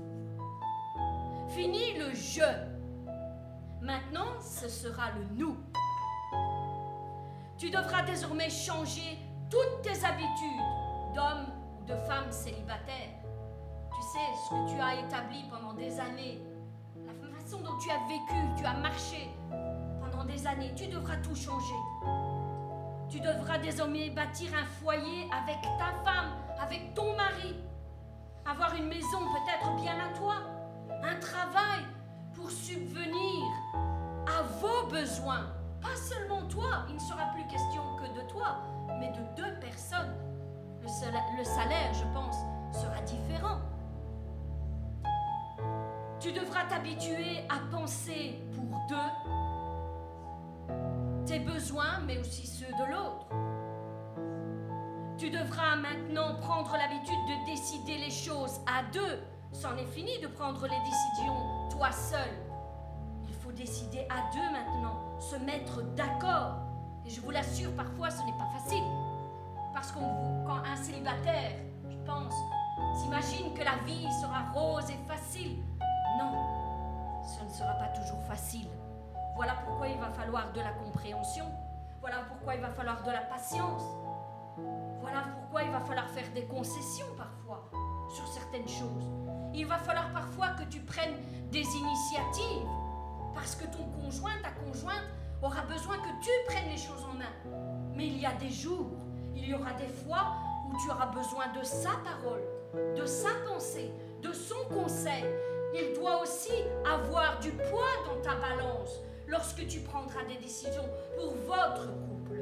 Fini 1.48 1.98
le 1.98 2.14
je. 2.14 2.72
Maintenant, 3.82 4.40
ce 4.40 4.68
sera 4.68 5.10
le 5.10 5.24
nous. 5.36 5.56
Tu 7.62 7.70
devras 7.70 8.02
désormais 8.02 8.50
changer 8.50 9.16
toutes 9.48 9.82
tes 9.82 10.04
habitudes 10.04 10.64
d'homme 11.14 11.46
ou 11.78 11.84
de 11.84 11.94
femme 11.94 12.32
célibataire. 12.32 13.10
Tu 13.94 14.02
sais, 14.02 14.18
ce 14.44 14.50
que 14.50 14.74
tu 14.74 14.80
as 14.80 14.96
établi 14.96 15.44
pendant 15.48 15.72
des 15.72 16.00
années, 16.00 16.42
la 17.06 17.12
façon 17.38 17.60
dont 17.60 17.78
tu 17.78 17.88
as 17.88 18.04
vécu, 18.08 18.34
tu 18.58 18.64
as 18.64 18.74
marché 18.74 19.30
pendant 20.00 20.24
des 20.24 20.44
années, 20.44 20.72
tu 20.74 20.88
devras 20.88 21.18
tout 21.18 21.36
changer. 21.36 21.76
Tu 23.08 23.20
devras 23.20 23.58
désormais 23.58 24.10
bâtir 24.10 24.50
un 24.60 24.64
foyer 24.82 25.30
avec 25.30 25.62
ta 25.78 25.92
femme, 26.04 26.32
avec 26.60 26.94
ton 26.94 27.14
mari, 27.14 27.54
avoir 28.44 28.74
une 28.74 28.88
maison 28.88 29.20
peut-être 29.20 29.72
bien 29.76 29.94
à 30.00 30.18
toi, 30.18 30.34
un 31.04 31.14
travail 31.20 31.86
pour 32.34 32.50
subvenir 32.50 33.44
à 34.26 34.42
vos 34.60 34.88
besoins. 34.88 35.61
Pas 35.82 35.96
seulement 35.96 36.46
toi, 36.48 36.86
il 36.88 36.94
ne 36.94 37.00
sera 37.00 37.26
plus 37.34 37.46
question 37.46 37.82
que 37.96 38.06
de 38.18 38.28
toi, 38.28 38.56
mais 39.00 39.08
de 39.10 39.22
deux 39.36 39.58
personnes. 39.60 40.14
Le 40.82 41.44
salaire, 41.44 41.92
je 41.92 42.04
pense, 42.14 42.36
sera 42.72 43.00
différent. 43.02 43.58
Tu 46.20 46.32
devras 46.32 46.64
t'habituer 46.68 47.44
à 47.48 47.58
penser 47.70 48.40
pour 48.54 48.78
deux, 48.88 49.10
tes 51.26 51.40
besoins, 51.40 52.00
mais 52.06 52.18
aussi 52.18 52.46
ceux 52.46 52.66
de 52.66 52.92
l'autre. 52.92 53.26
Tu 55.18 55.30
devras 55.30 55.76
maintenant 55.76 56.36
prendre 56.40 56.76
l'habitude 56.76 57.24
de 57.28 57.46
décider 57.46 57.98
les 57.98 58.10
choses 58.10 58.60
à 58.66 58.82
deux. 58.92 59.20
C'en 59.52 59.76
est 59.76 59.86
fini 59.86 60.18
de 60.20 60.26
prendre 60.28 60.62
les 60.62 60.78
décisions 60.78 61.68
toi 61.70 61.90
seul. 61.92 62.30
Il 63.28 63.34
faut 63.34 63.52
décider 63.52 64.06
à 64.10 64.32
deux 64.32 64.50
maintenant, 64.50 65.11
se 65.22 65.36
mettre 65.36 65.82
d'accord. 65.94 66.56
Et 67.06 67.10
je 67.10 67.20
vous 67.20 67.30
l'assure, 67.30 67.74
parfois 67.74 68.10
ce 68.10 68.22
n'est 68.22 68.38
pas 68.38 68.48
facile. 68.58 68.84
Parce 69.72 69.92
qu'on 69.92 70.44
quand 70.44 70.62
un 70.64 70.76
célibataire, 70.76 71.52
je 71.88 71.96
pense, 72.04 72.34
s'imagine 73.00 73.54
que 73.54 73.62
la 73.62 73.76
vie 73.86 74.06
sera 74.20 74.50
rose 74.52 74.90
et 74.90 75.08
facile. 75.08 75.58
Non, 76.18 76.32
ce 77.22 77.44
ne 77.44 77.50
sera 77.50 77.72
pas 77.74 77.88
toujours 77.88 78.22
facile. 78.24 78.68
Voilà 79.36 79.54
pourquoi 79.64 79.88
il 79.88 79.98
va 79.98 80.10
falloir 80.10 80.52
de 80.52 80.60
la 80.60 80.72
compréhension. 80.72 81.46
Voilà 82.00 82.18
pourquoi 82.28 82.56
il 82.56 82.60
va 82.60 82.70
falloir 82.70 83.02
de 83.02 83.10
la 83.10 83.22
patience. 83.22 83.82
Voilà 85.00 85.22
pourquoi 85.34 85.62
il 85.62 85.70
va 85.70 85.80
falloir 85.80 86.08
faire 86.10 86.30
des 86.34 86.44
concessions 86.44 87.06
parfois 87.16 87.70
sur 88.14 88.26
certaines 88.28 88.68
choses. 88.68 89.06
Il 89.54 89.66
va 89.66 89.78
falloir 89.78 90.12
parfois 90.12 90.48
que 90.48 90.64
tu 90.64 90.80
prennes 90.80 91.16
des 91.50 91.64
initiatives 91.64 92.68
parce 93.34 93.54
que 93.54 93.64
ton 93.64 93.84
conjoint, 94.00 94.32
ta 94.42 94.50
conjointe 94.50 95.04
aura 95.42 95.62
besoin 95.62 95.96
que 95.98 96.24
tu 96.24 96.30
prennes 96.46 96.70
les 96.70 96.76
choses 96.76 97.04
en 97.10 97.14
main. 97.14 97.32
Mais 97.94 98.06
il 98.06 98.20
y 98.20 98.26
a 98.26 98.32
des 98.34 98.50
jours, 98.50 98.90
il 99.34 99.48
y 99.48 99.54
aura 99.54 99.72
des 99.72 99.88
fois 99.88 100.34
où 100.68 100.76
tu 100.82 100.90
auras 100.90 101.06
besoin 101.06 101.52
de 101.58 101.64
sa 101.64 101.90
parole, 102.04 102.42
de 102.96 103.04
sa 103.06 103.30
pensée, 103.46 103.90
de 104.22 104.32
son 104.32 104.64
conseil. 104.72 105.24
Il 105.74 105.94
doit 105.94 106.22
aussi 106.22 106.52
avoir 106.86 107.40
du 107.40 107.50
poids 107.50 107.94
dans 108.06 108.20
ta 108.22 108.34
balance 108.36 109.00
lorsque 109.26 109.66
tu 109.66 109.80
prendras 109.80 110.24
des 110.24 110.36
décisions 110.36 110.88
pour 111.16 111.34
votre 111.46 111.86
couple. 111.86 112.40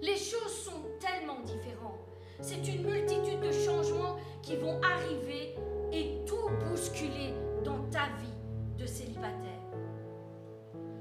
Les 0.00 0.16
choses 0.16 0.54
sont 0.64 0.82
tellement 1.00 1.40
différentes. 1.40 1.98
C'est 2.40 2.66
une 2.68 2.84
multitude 2.84 3.40
de 3.40 3.50
changements 3.50 4.16
qui 4.42 4.56
vont 4.56 4.80
arriver 4.80 5.56
et 5.92 6.24
tout 6.24 6.48
bousculer 6.64 7.34
dans 7.64 7.82
ta 7.90 8.04
vie. 8.20 8.27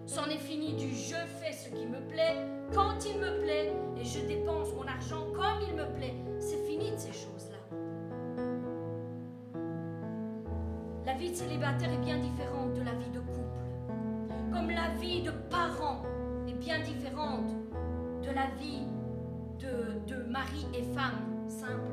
C'en 0.07 0.23
est 0.29 0.37
fini 0.37 0.73
du 0.73 0.87
je 0.87 1.15
fais 1.41 1.51
ce 1.51 1.67
qui 1.67 1.85
me 1.85 1.99
plaît, 2.07 2.37
quand 2.73 2.95
il 3.05 3.19
me 3.19 3.41
plaît, 3.41 3.73
et 3.99 4.05
je 4.05 4.25
dépense 4.25 4.69
mon 4.73 4.87
argent 4.87 5.25
comme 5.35 5.59
il 5.67 5.75
me 5.75 5.85
plaît. 5.97 6.15
C'est 6.39 6.65
fini 6.65 6.91
de 6.91 6.97
ces 6.97 7.11
choses-là. 7.11 7.57
La 11.05 11.13
vie 11.13 11.31
de 11.31 11.35
célibataire 11.35 11.91
est 11.91 11.97
bien 12.05 12.19
différente 12.19 12.73
de 12.73 12.83
la 12.83 12.93
vie 12.93 13.09
de 13.13 13.19
couple. 13.19 13.91
Comme 14.53 14.69
la 14.69 14.87
vie 14.97 15.23
de 15.23 15.31
parents 15.49 16.03
est 16.47 16.53
bien 16.53 16.79
différente 16.79 17.51
de 18.23 18.29
la 18.31 18.47
vie 18.61 18.87
de, 19.59 19.99
de 20.07 20.23
mari 20.23 20.67
et 20.73 20.83
femme 20.83 21.49
simple. 21.49 21.91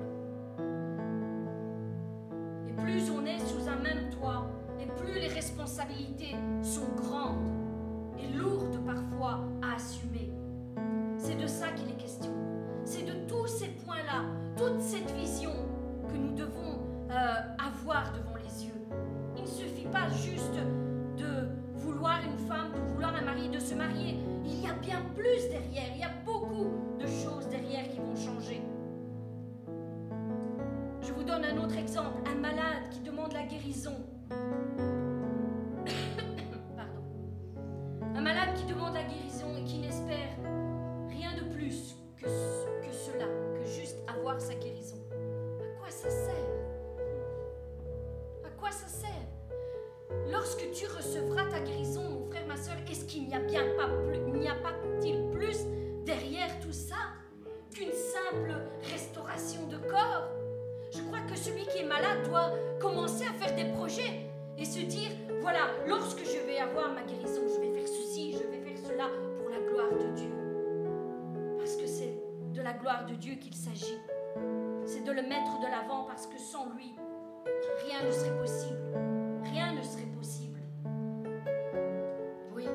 Et 2.68 2.72
plus 2.80 3.10
on 3.10 3.26
est 3.26 3.40
sous 3.40 3.68
un 3.68 3.82
même 3.82 4.08
toit, 4.10 4.46
et 4.80 4.86
plus 5.02 5.14
les 5.14 5.28
responsabilités 5.28 6.36
sont 6.62 6.86
grandes 6.96 7.63
et 8.24 8.36
lourdes 8.36 8.78
parfois 8.84 9.40
à 9.62 9.76
assumer. 9.76 10.30
C'est 11.18 11.36
de 11.36 11.46
ça 11.46 11.68
qu'il 11.72 11.88
est 11.88 12.00
question. 12.00 12.30
C'est 12.84 13.04
de 13.04 13.26
tous 13.26 13.46
ces 13.46 13.68
points-là, 13.68 14.24
toute 14.56 14.80
cette 14.80 15.10
vision 15.12 15.52
que 16.08 16.16
nous 16.16 16.34
devons 16.34 16.80
euh, 17.10 17.34
avoir 17.58 18.12
devant 18.12 18.36
les 18.36 18.66
yeux. 18.66 18.80
Il 19.36 19.42
ne 19.42 19.48
suffit 19.48 19.86
pas 19.86 20.08
juste 20.10 20.54
de 21.16 21.48
vouloir 21.74 22.20
une 22.24 22.38
femme, 22.46 22.72
de 22.72 22.92
vouloir 22.92 23.14
un 23.14 23.22
mari, 23.22 23.48
de 23.48 23.58
se 23.58 23.74
marier. 23.74 24.18
Il 24.44 24.62
y 24.62 24.66
a 24.66 24.74
bien 24.74 25.00
plus 25.14 25.48
derrière. 25.50 25.90
Il 25.94 26.00
y 26.00 26.04
a 26.04 26.12
beaucoup 26.24 26.66
de 26.98 27.06
choses 27.06 27.48
derrière 27.48 27.88
qui 27.88 27.98
vont 27.98 28.16
changer. 28.16 28.60
Je 31.02 31.12
vous 31.12 31.22
donne 31.22 31.44
un 31.44 31.62
autre 31.62 31.76
exemple. 31.76 32.18
Un 32.26 32.34
malade 32.34 32.90
qui 32.90 33.00
demande 33.00 33.32
la 33.32 33.44
guérison. 33.44 33.96
Malade 38.94 39.08
qui 39.08 39.14
demande 39.16 39.33
Dieu 73.16 73.34
qu'il 73.34 73.54
s'agit. 73.54 73.98
C'est 74.86 75.04
de 75.04 75.12
le 75.12 75.22
mettre 75.22 75.60
de 75.60 75.66
l'avant 75.66 76.04
parce 76.04 76.26
que 76.26 76.38
sans 76.38 76.66
lui, 76.70 76.94
rien 77.86 78.02
ne 78.04 78.10
serait 78.10 78.36
possible. 78.38 78.78
Rien 79.44 79.72
ne 79.72 79.82
serait 79.82 80.10
possible. 80.16 80.60
Oui. 82.54 82.66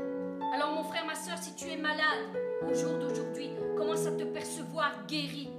Alors 0.53 0.71
mon 0.71 0.83
frère, 0.83 1.05
ma 1.05 1.15
soeur, 1.15 1.37
si 1.37 1.53
tu 1.55 1.69
es 1.69 1.77
malade 1.77 2.29
au 2.69 2.73
jour 2.73 2.97
d'aujourd'hui, 2.97 3.51
commence 3.77 4.05
à 4.05 4.11
te 4.11 4.23
percevoir 4.23 5.05
guéri. 5.07 5.49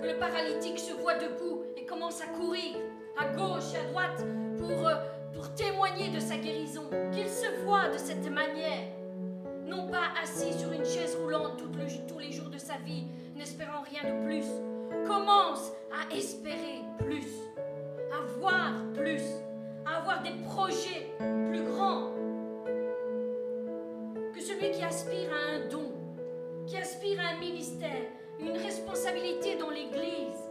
Que 0.00 0.06
le 0.06 0.18
paralytique 0.18 0.78
se 0.78 0.92
voit 0.94 1.14
debout 1.14 1.62
et 1.76 1.86
commence 1.86 2.20
à 2.20 2.26
courir 2.26 2.76
à 3.16 3.26
gauche 3.28 3.74
et 3.74 3.78
à 3.78 3.90
droite 3.90 4.26
pour, 4.58 4.88
euh, 4.88 4.94
pour 5.32 5.54
témoigner 5.54 6.08
de 6.08 6.18
sa 6.18 6.36
guérison, 6.36 6.88
qu'il 7.12 7.28
se 7.28 7.64
voit 7.64 7.88
de 7.88 7.98
cette 7.98 8.28
manière, 8.30 8.88
non 9.64 9.86
pas 9.86 10.08
assis 10.22 10.52
sur 10.58 10.72
une 10.72 10.84
chaise 10.84 11.16
roulante 11.16 11.62
tous 12.08 12.18
les 12.18 12.32
jours 12.32 12.48
de 12.48 12.58
sa 12.58 12.76
vie, 12.78 13.06
n'espérant 13.36 13.82
rien 13.82 14.10
de 14.10 14.24
plus. 14.24 14.46
Commence 15.06 15.72
à 15.90 16.14
espérer 16.14 16.82
plus, 16.98 17.28
à 18.12 18.20
voir 18.38 18.72
plus, 18.94 19.22
à 19.86 19.98
avoir 19.98 20.22
des 20.22 20.34
projets 20.44 21.08
plus 21.48 21.62
grands. 21.62 22.10
Que 24.34 24.40
celui 24.40 24.70
qui 24.70 24.82
aspire 24.82 25.30
à 25.30 25.56
un 25.56 25.68
don, 25.68 25.92
qui 26.66 26.76
aspire 26.76 27.20
à 27.20 27.34
un 27.34 27.38
ministère, 27.38 28.06
une 28.38 28.56
responsabilité 28.56 29.56
dans 29.56 29.70
l'Église, 29.70 30.50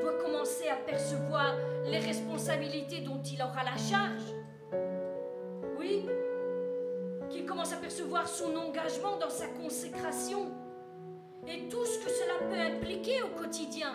doit 0.00 0.18
commencer 0.22 0.68
à 0.68 0.76
percevoir 0.76 1.54
les 1.84 1.98
responsabilités 1.98 3.00
dont 3.00 3.20
il 3.22 3.42
aura 3.42 3.62
la 3.64 3.76
charge. 3.76 4.34
Oui, 5.78 6.06
qu'il 7.28 7.44
commence 7.44 7.72
à 7.72 7.76
percevoir 7.76 8.26
son 8.26 8.54
engagement 8.56 9.16
dans 9.18 9.30
sa 9.30 9.46
consécration 9.48 10.52
et 11.46 11.68
tout 11.68 11.84
ce 11.84 11.98
que 11.98 12.10
cela 12.10 12.48
peut 12.48 12.76
impliquer 12.76 13.22
au 13.22 13.28
quotidien. 13.28 13.92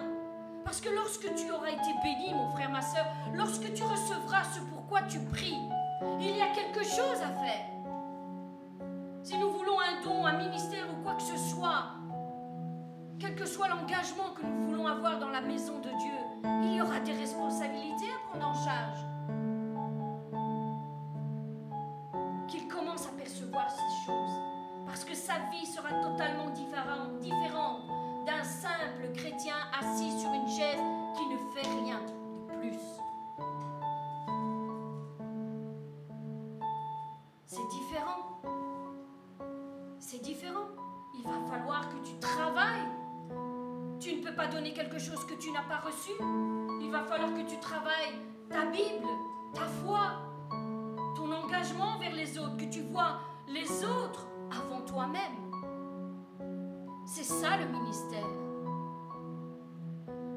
Parce 0.64 0.82
que 0.82 0.90
lorsque 0.90 1.34
tu 1.36 1.50
auras 1.52 1.70
été 1.70 1.94
béni, 2.04 2.34
mon 2.34 2.50
frère, 2.50 2.70
ma 2.70 2.82
soeur, 2.82 3.06
lorsque 3.34 3.74
tu 3.74 3.84
recevras 3.84 4.44
ce 4.44 4.60
pourquoi 4.70 5.02
tu 5.04 5.20
pries, 5.20 5.58
il 6.20 6.36
y 6.36 6.42
a 6.42 6.48
quelque 6.48 6.84
chose 6.84 7.22
à 7.24 7.30
faire. 7.30 7.66
Si 9.24 9.38
nous 9.38 9.52
voulons 9.52 9.80
un 9.80 10.04
don, 10.04 10.26
un 10.26 10.38
ministère 10.38 10.86
ou 10.92 11.04
quoi 11.04 11.14
que 11.16 11.22
ce 11.22 11.38
soit, 11.38 11.86
quel 13.20 13.36
que 13.36 13.46
soit 13.46 13.70
l'engagement 13.70 14.34
que 14.36 14.46
nous 14.46 14.68
voulons 14.68 14.88
avoir 14.88 15.20
dans 15.20 15.30
la 15.30 15.42
maison 15.42 15.80
de 15.80 15.90
Dieu, 15.90 16.44
il 16.64 16.76
y 16.76 16.82
aura 16.82 17.00
des 17.00 17.14
responsabilités 17.14 18.10
à 18.12 18.30
prendre 18.30 18.48
en 18.48 18.54
charge. 18.54 19.00
Qu'il 22.48 22.68
commence 22.68 23.08
à 23.08 23.12
percevoir 23.18 23.70
ces 23.72 24.06
choses, 24.06 24.42
parce 24.86 25.04
que 25.04 25.16
sa 25.16 25.34
vie 25.52 25.66
sera 25.66 25.90
totalement 26.02 26.50
différente 27.20 27.82
d'un 28.26 28.44
simple 28.44 29.12
chrétien 29.14 29.56
assis 29.80 30.12
sur 30.20 30.32
une 30.32 30.48
chaise 30.48 30.82
qui 31.16 31.26
ne 31.28 31.38
fait 31.54 31.70
rien 31.84 32.00
de 32.06 32.58
plus. 32.58 32.80
C'est 37.46 37.68
différent. 37.70 38.42
C'est 40.00 40.22
différent. 40.22 40.68
Il 41.18 41.24
va 41.24 41.40
falloir 41.50 41.90
que 41.90 41.98
tu 42.08 42.18
travailles 42.20 42.88
tu 44.00 44.16
ne 44.16 44.24
peux 44.24 44.34
pas 44.34 44.48
donner 44.48 44.74
quelque 44.74 45.00
chose 45.00 45.26
que 45.26 45.34
tu 45.34 45.52
n'as 45.52 45.64
pas 45.64 45.80
reçu. 45.80 46.12
Il 46.82 46.90
va 46.92 47.04
falloir 47.04 47.34
que 47.34 47.42
tu 47.42 47.60
travailles 47.60 48.14
ta 48.50 48.66
Bible, 48.66 49.08
ta 49.54 49.66
foi, 49.66 50.22
ton 51.16 51.32
engagement 51.32 51.98
vers 51.98 52.14
les 52.14 52.38
autres, 52.38 52.58
que 52.58 52.72
tu 52.72 52.82
vois 52.82 53.20
les 53.48 53.84
autres 53.84 54.28
avant 54.52 54.82
toi-même. 54.82 55.47
C'est 57.10 57.24
ça 57.24 57.58
le 57.58 57.66
ministère. 57.66 58.28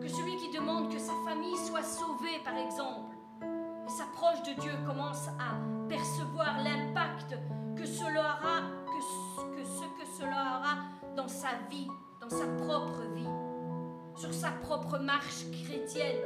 Que 0.01 0.09
celui 0.09 0.37
qui 0.37 0.57
demande 0.57 0.91
que 0.91 0.99
sa 0.99 1.13
famille 1.27 1.57
soit 1.57 1.83
sauvée, 1.83 2.39
par 2.45 2.57
exemple, 2.57 3.17
et 3.43 3.91
s'approche 3.91 4.43
de 4.45 4.61
Dieu, 4.61 4.73
commence 4.87 5.29
à 5.29 5.59
percevoir 5.89 6.63
l'impact 6.63 7.37
que 7.77 7.85
cela 7.85 8.21
aura, 8.21 8.63
dans 11.17 11.29
sa 11.29 11.49
vie, 11.69 11.89
dans 12.21 12.31
sa 12.31 12.47
propre 12.65 13.03
vie 13.15 13.29
sur 14.21 14.35
sa 14.35 14.51
propre 14.51 14.99
marche 14.99 15.47
chrétienne. 15.65 16.21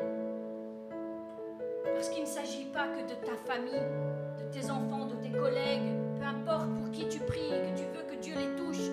Parce 1.95 2.09
qu'il 2.09 2.23
ne 2.23 2.29
s'agit 2.29 2.65
pas 2.67 2.89
que 2.89 3.03
de 3.03 3.15
ta 3.25 3.37
famille, 3.37 3.73
de 3.73 4.53
tes 4.53 4.69
enfants, 4.69 5.07
de 5.07 5.15
tes 5.15 5.31
collègues, 5.31 5.95
peu 6.19 6.25
importe 6.25 6.75
pour 6.75 6.91
qui 6.91 7.09
tu 7.09 7.21
pries 7.21 7.47
et 7.47 7.71
que 7.71 7.79
tu 7.79 7.85
veux 7.85 8.03
que 8.11 8.21
Dieu 8.21 8.35
les 8.35 8.57
touche. 8.57 8.91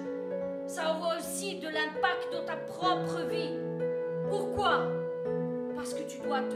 Ça 0.81 0.95
aura 0.97 1.17
aussi 1.17 1.59
de 1.59 1.67
l'impact 1.67 2.29
dans 2.31 2.43
ta 2.43 2.55
propre 2.55 3.19
vie. 3.29 3.55
Pourquoi? 4.29 4.87
Parce 5.75 5.93
que 5.93 6.01
tu 6.01 6.17
dois 6.19 6.41
te 6.41 6.55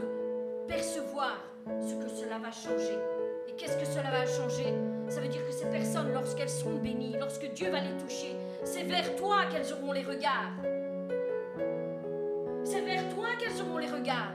percevoir 0.66 1.38
ce 1.80 1.94
que 1.94 2.08
cela 2.08 2.38
va 2.38 2.50
changer. 2.50 2.98
Et 3.46 3.52
qu'est-ce 3.52 3.76
que 3.76 3.86
cela 3.86 4.10
va 4.10 4.26
changer? 4.26 4.74
Ça 5.08 5.20
veut 5.20 5.28
dire 5.28 5.46
que 5.46 5.52
ces 5.52 5.66
personnes, 5.66 6.12
lorsqu'elles 6.12 6.50
seront 6.50 6.74
bénies, 6.74 7.14
lorsque 7.20 7.46
Dieu 7.52 7.70
va 7.70 7.80
les 7.80 7.96
toucher, 8.02 8.34
c'est 8.64 8.82
vers 8.82 9.14
toi 9.14 9.44
qu'elles 9.52 9.72
auront 9.72 9.92
les 9.92 10.02
regards 10.02 10.50
c'est 12.64 12.80
vers 12.80 13.08
toi 13.14 13.28
qu'elles 13.38 13.62
auront 13.62 13.78
les 13.78 13.86
regards. 13.86 14.34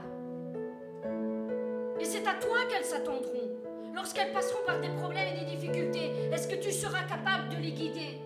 Et 2.00 2.04
c'est 2.04 2.26
à 2.26 2.32
toi 2.32 2.64
qu'elles 2.70 2.84
s'attendront. 2.84 3.50
Lorsqu'elles 3.94 4.32
passeront 4.32 4.64
par 4.66 4.80
des 4.80 4.88
problèmes 4.88 5.34
et 5.36 5.44
des 5.44 5.54
difficultés, 5.54 6.10
est-ce 6.32 6.48
que 6.48 6.54
tu 6.54 6.72
seras 6.72 7.02
capable 7.02 7.50
de 7.50 7.56
les 7.56 7.72
guider? 7.72 8.22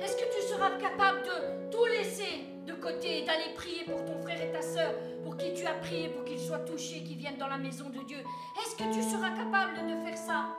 Est-ce 0.00 0.16
que 0.16 0.34
tu 0.34 0.46
seras 0.46 0.70
capable 0.78 1.22
de 1.22 1.70
tout 1.70 1.84
laisser 1.86 2.46
de 2.66 2.74
côté 2.74 3.22
et 3.22 3.26
d'aller 3.26 3.54
prier 3.56 3.84
pour 3.84 4.04
ton 4.04 4.18
frère 4.20 4.40
et 4.40 4.52
ta 4.52 4.62
soeur, 4.62 4.92
pour 5.24 5.36
qui 5.36 5.52
tu 5.54 5.66
as 5.66 5.74
prié, 5.74 6.08
pour 6.10 6.24
qu'ils 6.24 6.40
soient 6.40 6.60
touchés, 6.60 7.02
qu'ils 7.02 7.18
viennent 7.18 7.38
dans 7.38 7.48
la 7.48 7.58
maison 7.58 7.88
de 7.90 8.02
Dieu? 8.04 8.18
Est-ce 8.18 8.76
que 8.76 8.92
tu 8.92 9.02
seras 9.02 9.30
capable 9.30 9.86
de 9.88 9.96
faire 10.04 10.16
ça? 10.16 10.56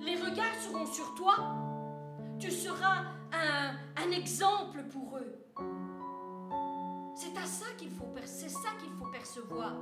Les 0.00 0.16
regards 0.16 0.54
seront 0.60 0.86
sur 0.86 1.14
toi. 1.14 1.34
Tu 2.38 2.50
seras 2.50 3.04
un, 3.32 3.74
un 3.96 4.10
exemple 4.10 4.82
pour 4.84 5.18
eux. 5.18 5.38
C'est 7.16 7.36
à 7.38 7.46
ça 7.46 7.66
qu'il 7.76 7.90
faut, 7.90 8.08
c'est 8.24 8.48
ça 8.48 8.70
qu'il 8.80 8.90
faut 8.92 9.10
percevoir. 9.10 9.74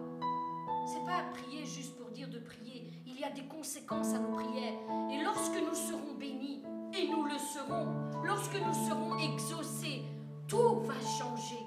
C'est 0.87 1.05
pas 1.07 1.23
prier 1.33 1.65
juste 1.65 1.97
pour 1.97 2.11
dire 2.11 2.29
de 2.29 2.39
prier. 2.39 2.82
Y 3.23 3.25
a 3.25 3.31
des 3.31 3.47
conséquences 3.47 4.15
à 4.15 4.19
nos 4.19 4.33
prières. 4.33 4.75
Et 5.09 5.23
lorsque 5.23 5.55
nous 5.55 5.77
serons 5.77 6.15
bénis, 6.19 6.61
et 6.93 7.09
nous 7.09 7.23
le 7.23 7.39
serons, 7.39 7.87
lorsque 8.25 8.57
nous 8.57 8.75
serons 8.75 9.17
exaucés, 9.17 10.03
tout 10.49 10.81
va 10.81 10.95
changer. 10.95 11.65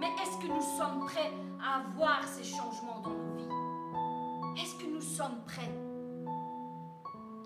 Mais 0.00 0.08
est-ce 0.20 0.36
que 0.38 0.52
nous 0.52 0.60
sommes 0.76 1.06
prêts 1.06 1.30
à 1.62 1.76
avoir 1.76 2.26
ces 2.26 2.42
changements 2.42 3.02
dans 3.04 3.10
nos 3.10 3.36
vies? 3.36 4.60
Est-ce 4.60 4.74
que 4.74 4.90
nous 4.90 5.00
sommes 5.00 5.44
prêts? 5.46 5.70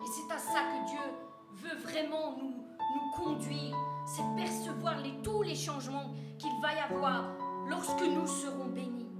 Et 0.02 0.06
c'est 0.06 0.34
à 0.34 0.38
ça 0.38 0.60
que 0.60 0.88
Dieu 0.88 1.68
veut 1.68 1.76
vraiment 1.82 2.38
nous, 2.38 2.64
nous 2.94 3.22
conduire. 3.22 3.76
C'est 4.06 4.42
percevoir 4.42 4.94
tous 5.22 5.42
les 5.42 5.54
changements 5.54 6.14
qu'il 6.38 6.62
va 6.62 6.72
y 6.72 6.78
avoir 6.78 7.24
lorsque 7.68 8.04
nous 8.04 8.26
serons 8.26 8.68
bénis. 8.68 9.10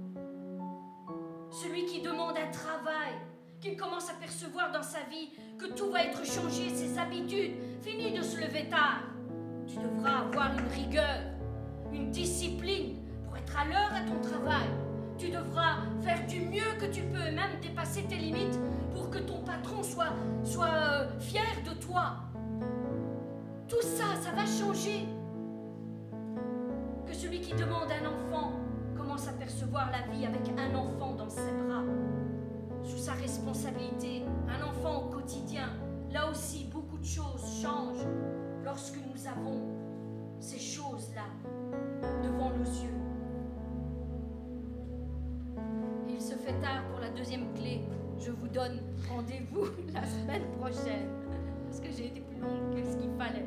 Celui 1.51 1.85
qui 1.85 2.01
demande 2.01 2.37
un 2.37 2.49
travail, 2.49 3.13
qu'il 3.61 3.77
commence 3.77 4.09
à 4.09 4.13
percevoir 4.13 4.71
dans 4.71 4.83
sa 4.83 4.99
vie 5.09 5.29
que 5.57 5.67
tout 5.67 5.91
va 5.91 6.03
être 6.03 6.25
changé, 6.25 6.69
ses 6.69 6.97
habitudes, 6.97 7.53
fini 7.81 8.11
de 8.11 8.21
se 8.21 8.37
lever 8.37 8.67
tard. 8.69 9.03
Tu 9.67 9.75
devras 9.77 10.25
avoir 10.25 10.51
une 10.57 10.67
rigueur, 10.67 11.21
une 11.93 12.11
discipline 12.11 12.97
pour 13.23 13.37
être 13.37 13.57
à 13.57 13.65
l'heure 13.65 13.93
à 13.93 14.01
ton 14.01 14.19
travail. 14.27 14.67
Tu 15.17 15.29
devras 15.29 15.77
faire 16.01 16.25
du 16.25 16.41
mieux 16.41 16.73
que 16.79 16.85
tu 16.85 17.03
peux, 17.03 17.31
même 17.31 17.59
dépasser 17.61 18.03
tes 18.03 18.15
limites 18.15 18.59
pour 18.93 19.09
que 19.11 19.19
ton 19.19 19.43
patron 19.43 19.83
soit, 19.83 20.13
soit 20.43 20.73
euh, 20.73 21.19
fier 21.19 21.61
de 21.63 21.79
toi. 21.79 22.15
Tout 23.67 23.81
ça, 23.81 24.15
ça 24.21 24.31
va 24.31 24.45
changer 24.45 25.05
celui 27.21 27.39
qui 27.39 27.53
demande 27.53 27.89
un 27.91 28.07
enfant 28.07 28.53
commence 28.97 29.27
à 29.27 29.33
percevoir 29.33 29.91
la 29.91 30.11
vie 30.11 30.25
avec 30.25 30.41
un 30.57 30.75
enfant 30.75 31.13
dans 31.13 31.29
ses 31.29 31.51
bras, 31.51 31.83
sous 32.83 32.97
sa 32.97 33.13
responsabilité, 33.13 34.23
un 34.47 34.65
enfant 34.65 35.05
au 35.05 35.09
quotidien. 35.09 35.69
Là 36.11 36.29
aussi, 36.29 36.67
beaucoup 36.71 36.97
de 36.97 37.05
choses 37.05 37.61
changent 37.61 38.05
lorsque 38.63 38.97
nous 38.97 39.27
avons 39.27 39.61
ces 40.39 40.59
choses-là 40.59 41.25
devant 42.23 42.49
nos 42.49 42.65
yeux. 42.65 42.97
Il 46.09 46.21
se 46.21 46.35
fait 46.35 46.59
tard 46.59 46.83
pour 46.91 46.99
la 46.99 47.09
deuxième 47.09 47.53
clé. 47.53 47.81
Je 48.19 48.31
vous 48.31 48.47
donne 48.47 48.79
rendez-vous 49.09 49.65
la 49.93 50.05
semaine 50.05 50.43
prochaine. 50.59 51.07
Parce 51.67 51.79
que 51.79 51.91
j'ai 51.95 52.07
été 52.07 52.21
plus 52.21 52.39
longue 52.39 52.75
que 52.75 52.83
ce 52.83 52.97
qu'il 52.97 53.11
fallait. 53.17 53.45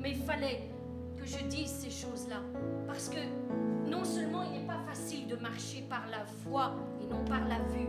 Mais 0.00 0.12
il 0.12 0.22
fallait 0.22 0.70
je 1.26 1.44
dise 1.44 1.70
ces 1.70 1.90
choses-là. 1.90 2.40
Parce 2.86 3.08
que 3.08 3.18
non 3.88 4.04
seulement 4.04 4.42
il 4.42 4.60
n'est 4.60 4.66
pas 4.66 4.80
facile 4.86 5.26
de 5.26 5.36
marcher 5.36 5.84
par 5.88 6.06
la 6.10 6.24
foi 6.24 6.74
et 7.02 7.06
non 7.06 7.24
par 7.24 7.46
la 7.48 7.58
vue, 7.72 7.88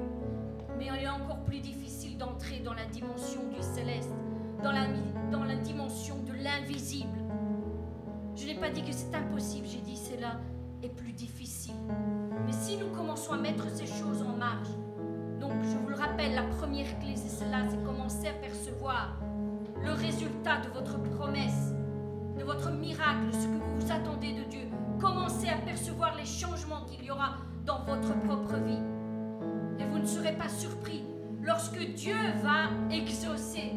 mais 0.77 0.87
il 0.87 1.03
est 1.03 1.09
encore 1.09 1.43
plus 1.43 1.59
difficile 1.59 2.17
d'entrer 2.17 2.59
dans 2.59 2.73
la 2.73 2.85
dimension 2.85 3.41
du 3.49 3.61
céleste, 3.61 4.11
dans 4.63 4.71
la, 4.71 4.87
dans 5.31 5.43
la 5.43 5.55
dimension 5.55 6.15
de 6.23 6.33
l'invisible. 6.33 7.19
Je 8.35 8.47
n'ai 8.47 8.55
pas 8.55 8.69
dit 8.69 8.83
que 8.83 8.91
c'est 8.91 9.13
impossible, 9.15 9.67
j'ai 9.67 9.81
dit 9.81 9.97
cela 9.97 10.39
est 10.83 10.89
plus 10.89 11.13
difficile. 11.13 11.75
Mais 12.45 12.51
si 12.53 12.77
nous 12.77 12.87
commençons 12.87 13.33
à 13.33 13.37
mettre 13.37 13.69
ces 13.69 13.87
choses 13.87 14.21
en 14.21 14.35
marche, 14.37 14.69
donc 15.39 15.53
je 15.63 15.77
vous 15.77 15.89
le 15.89 15.95
rappelle, 15.95 16.35
la 16.35 16.43
première 16.43 16.99
clé, 16.99 17.15
c'est 17.15 17.43
cela, 17.43 17.67
c'est 17.69 17.83
commencer 17.83 18.27
à 18.27 18.33
percevoir 18.33 19.17
le 19.83 19.91
résultat 19.91 20.61
de 20.61 20.69
votre 20.69 21.01
promesse 21.01 21.75
de 22.37 22.43
votre 22.43 22.71
miracle, 22.71 23.27
ce 23.31 23.47
que 23.47 23.63
vous 23.75 23.91
attendez 23.91 24.33
de 24.33 24.43
Dieu. 24.43 24.67
Commencez 24.99 25.47
à 25.49 25.57
percevoir 25.57 26.15
les 26.17 26.25
changements 26.25 26.85
qu'il 26.85 27.03
y 27.05 27.11
aura 27.11 27.37
dans 27.65 27.83
votre 27.83 28.17
propre 28.21 28.55
vie. 28.57 28.81
Et 29.79 29.85
vous 29.85 29.99
ne 29.99 30.05
serez 30.05 30.33
pas 30.33 30.49
surpris 30.49 31.03
lorsque 31.41 31.79
Dieu 31.93 32.15
va 32.41 32.69
exaucer, 32.91 33.73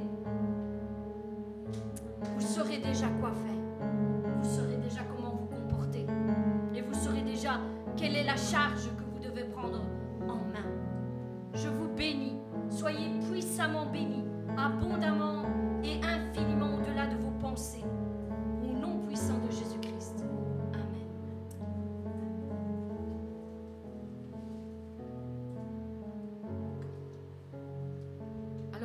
vous 2.23 2.41
saurez 2.41 2.79
déjà 2.79 3.07
quoi 3.21 3.33
faire. 3.33 3.89
Vous 4.43 4.49
saurez 4.49 4.77
déjà 4.77 5.01
comment 5.17 5.35
vous 5.37 5.47
comporter. 5.47 6.07
Et 6.75 6.83
vous 6.83 6.95
saurez 6.95 7.23
déjà 7.23 7.61
quelle 7.97 8.17
est 8.17 8.25
la 8.25 8.37
charge 8.37 8.89
que 8.97 9.03
vous 9.13 9.19
devez 9.19 9.45
prendre 9.45 9.83
en 10.29 10.37
main. 10.37 10.67
Je 11.55 11.69
vous 11.69 11.89
bénis. 11.89 12.37
Soyez 12.71 13.11
puissamment 13.31 13.87
bénis, 13.87 14.25
abondamment 14.57 15.45
et 15.83 16.01
infiniment 16.05 16.77
au-delà 16.77 17.07
de 17.07 17.17
vos 17.17 17.31
pensées. 17.41 17.85
Au 18.63 18.79
nom 18.79 18.99
puissant 19.07 19.39
de 19.39 19.51
Jésus-Christ. 19.51 19.78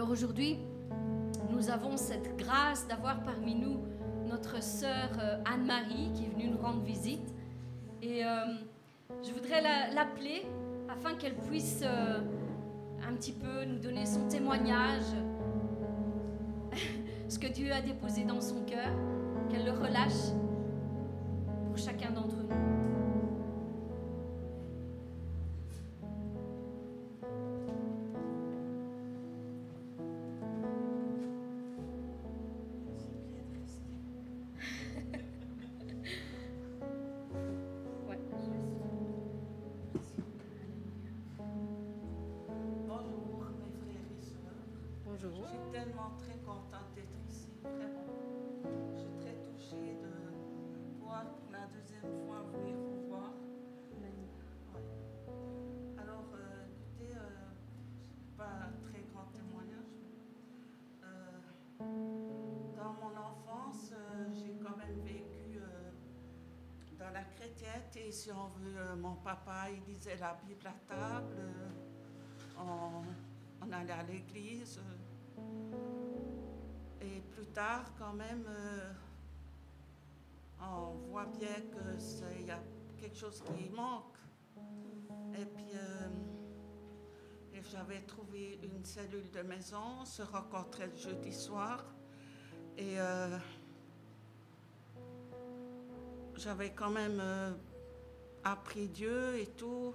Alors 0.03 0.11
aujourd'hui, 0.11 0.59
nous 1.49 1.69
avons 1.69 1.95
cette 1.95 2.35
grâce 2.35 2.85
d'avoir 2.89 3.23
parmi 3.23 3.55
nous 3.55 3.77
notre 4.27 4.61
sœur 4.61 5.09
euh, 5.21 5.37
Anne-Marie 5.45 6.11
qui 6.13 6.25
est 6.25 6.27
venue 6.27 6.49
nous 6.49 6.57
rendre 6.57 6.81
visite. 6.81 7.33
Et 8.01 8.25
euh, 8.25 8.27
je 9.23 9.31
voudrais 9.31 9.61
la- 9.61 9.93
l'appeler 9.93 10.45
afin 10.89 11.15
qu'elle 11.15 11.35
puisse 11.37 11.83
euh, 11.85 12.19
un 13.09 13.13
petit 13.13 13.31
peu 13.31 13.63
nous 13.63 13.79
donner 13.79 14.05
son 14.05 14.27
témoignage, 14.27 15.05
ce 17.29 17.39
que 17.39 17.47
Dieu 17.47 17.71
a 17.71 17.79
déposé 17.79 18.25
dans 18.25 18.41
son 18.41 18.61
cœur, 18.65 18.89
qu'elle 19.49 19.63
le 19.63 19.71
relâche 19.71 20.33
pour 21.65 21.77
chacun 21.77 22.11
d'entre 22.11 22.35
nous. 22.35 22.92
Si 68.23 68.31
on 68.31 68.47
veut. 68.57 68.77
Euh, 68.77 68.95
mon 68.95 69.15
papa, 69.15 69.65
il 69.69 69.93
lisait 69.93 70.15
la 70.15 70.33
Bible 70.45 70.65
à 70.65 70.93
table. 70.95 71.35
euh, 71.37 71.69
on, 73.61 73.71
allait 73.71 73.91
à 73.91 74.03
l'église. 74.03 74.79
et 77.01 77.19
plus 77.35 77.47
tard, 77.47 77.85
quand 77.99 78.13
même, 78.13 78.45
euh, 78.47 78.93
on 80.61 80.93
voit 81.09 81.25
bien 81.25 81.59
que 81.73 81.99
c'est- 81.99 82.39
il 82.39 82.45
y 82.45 82.51
a 82.51 82.59
quelque 82.97 83.17
chose 83.17 83.43
qui 83.43 83.69
manque. 83.69 84.17
Et 85.37 85.45
puis, 85.45 85.73
j'avais 87.71 88.01
trouvé 88.01 88.59
une 88.63 88.85
cellule 88.85 89.29
de 89.31 89.41
maison, 89.41 90.01
on 90.01 90.05
se 90.05 90.21
rencontrait 90.21 90.87
le 90.87 90.95
jeudi 90.95 91.33
soir. 91.33 91.83
Et 92.77 92.97
j'avais 96.37 96.71
quand 96.71 96.91
même 96.91 97.21
appris 98.43 98.87
Dieu 98.87 99.37
et 99.39 99.47
tout. 99.47 99.93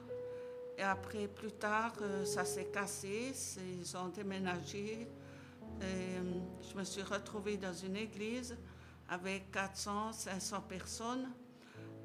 Et 0.76 0.82
après, 0.82 1.26
plus 1.26 1.53
tard, 1.53 1.92
euh, 2.03 2.24
ça 2.24 2.44
s'est 2.44 2.66
cassé, 2.66 3.32
ils 3.80 3.96
ont 3.96 4.09
déménagé. 4.09 5.09
Et 5.80 5.84
euh, 5.84 6.22
je 6.70 6.76
me 6.76 6.84
suis 6.84 7.03
retrouvée 7.03 7.57
dans 7.57 7.72
une 7.72 7.96
église 7.96 8.57
avec 9.09 9.51
400, 9.51 10.12
500 10.12 10.61
personnes. 10.62 11.28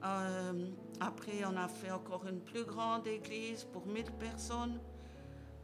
Euh, 0.03 0.69
après, 0.99 1.43
on 1.45 1.55
a 1.57 1.67
fait 1.67 1.91
encore 1.91 2.25
une 2.27 2.41
plus 2.41 2.65
grande 2.65 3.07
église 3.07 3.63
pour 3.63 3.85
1000 3.85 4.05
personnes. 4.11 4.79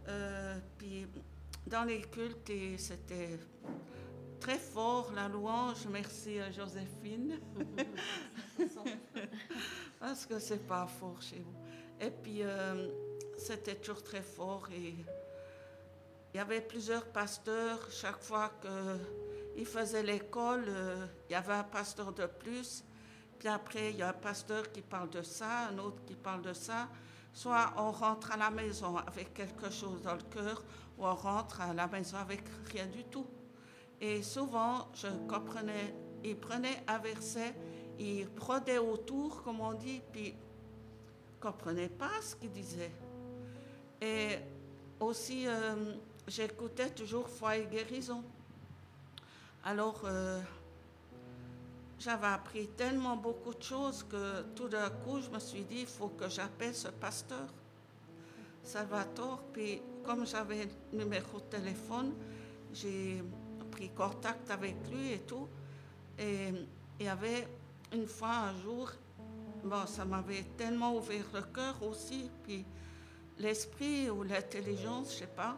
Euh, 0.07 0.57
puis, 0.77 1.07
dans 1.67 1.83
les 1.83 2.01
cultes, 2.01 2.51
c'était 2.77 3.39
très 4.39 4.57
fort, 4.57 5.11
la 5.13 5.27
louange. 5.27 5.85
Merci 5.91 6.39
à 6.39 6.51
Joséphine. 6.51 7.39
Parce 9.99 10.25
que 10.25 10.39
c'est 10.39 10.65
pas 10.65 10.87
fort 10.87 11.21
chez 11.21 11.39
vous? 11.39 11.55
Et 11.99 12.09
puis, 12.09 12.41
euh, 12.43 12.87
c'était 13.37 13.75
toujours 13.75 14.01
très 14.03 14.21
fort. 14.21 14.67
Et 14.71 14.95
il 16.33 16.37
y 16.37 16.39
avait 16.39 16.61
plusieurs 16.61 17.05
pasteurs. 17.05 17.79
Chaque 17.91 18.21
fois 18.21 18.51
qu'ils 18.61 19.65
faisaient 19.65 20.03
l'école, 20.03 20.65
euh, 20.67 21.05
il 21.29 21.33
y 21.33 21.35
avait 21.35 21.53
un 21.53 21.63
pasteur 21.63 22.13
de 22.13 22.25
plus. 22.25 22.83
Puis 23.37 23.47
après, 23.47 23.91
il 23.91 23.97
y 23.97 24.01
a 24.01 24.09
un 24.09 24.13
pasteur 24.13 24.71
qui 24.71 24.81
parle 24.81 25.09
de 25.09 25.21
ça, 25.21 25.67
un 25.69 25.77
autre 25.79 26.03
qui 26.05 26.15
parle 26.15 26.41
de 26.41 26.53
ça. 26.53 26.87
Soit 27.33 27.73
on 27.77 27.91
rentre 27.91 28.31
à 28.31 28.37
la 28.37 28.49
maison 28.49 28.97
avec 28.97 29.33
quelque 29.33 29.69
chose 29.69 30.01
dans 30.01 30.15
le 30.15 30.23
cœur, 30.23 30.63
ou 30.97 31.05
on 31.05 31.15
rentre 31.15 31.61
à 31.61 31.73
la 31.73 31.87
maison 31.87 32.17
avec 32.17 32.43
rien 32.71 32.85
du 32.87 33.03
tout. 33.05 33.27
Et 34.01 34.21
souvent, 34.23 34.87
je 34.93 35.07
comprenais, 35.27 35.93
il 36.23 36.37
prenait 36.37 36.83
un 36.87 36.97
verset, 36.97 37.53
il 37.99 38.27
brodait 38.27 38.77
autour, 38.77 39.43
comme 39.43 39.59
on 39.59 39.73
dit, 39.73 40.01
puis 40.11 40.33
comprenait 41.39 41.89
pas 41.89 42.21
ce 42.21 42.35
qu'il 42.35 42.51
disait. 42.51 42.91
Et 44.01 44.37
aussi, 44.99 45.47
euh, 45.47 45.93
j'écoutais 46.27 46.89
toujours 46.89 47.27
foi 47.27 47.57
et 47.57 47.65
guérison. 47.65 48.23
Alors, 49.63 50.01
euh, 50.05 50.41
j'avais 51.99 52.27
appris 52.27 52.67
tellement 52.69 53.17
beaucoup 53.17 53.53
de 53.53 53.61
choses 53.61 54.03
que 54.03 54.43
tout 54.55 54.69
d'un 54.69 54.89
coup, 54.89 55.19
je 55.19 55.29
me 55.29 55.39
suis 55.39 55.63
dit, 55.63 55.81
il 55.81 55.87
faut 55.87 56.09
que 56.09 56.29
j'appelle 56.29 56.73
ce 56.73 56.87
pasteur, 56.87 57.47
Salvatore. 58.63 59.41
Puis, 59.51 59.81
comme 60.05 60.25
j'avais 60.25 60.69
le 60.93 60.99
numéro 60.99 61.39
de 61.39 61.57
téléphone, 61.57 62.13
j'ai 62.73 63.21
pris 63.71 63.89
contact 63.89 64.49
avec 64.49 64.75
lui 64.89 65.11
et 65.13 65.19
tout. 65.19 65.47
Et 66.17 66.53
il 66.99 67.05
y 67.05 67.09
avait 67.09 67.47
une 67.93 68.07
fois, 68.07 68.49
un 68.49 68.61
jour, 68.61 68.91
bon, 69.63 69.85
ça 69.85 70.05
m'avait 70.05 70.43
tellement 70.57 70.95
ouvert 70.95 71.25
le 71.33 71.41
cœur 71.41 71.81
aussi, 71.83 72.29
puis 72.43 72.65
l'esprit 73.37 74.09
ou 74.09 74.23
l'intelligence, 74.23 75.13
je 75.13 75.19
sais 75.19 75.27
pas, 75.27 75.57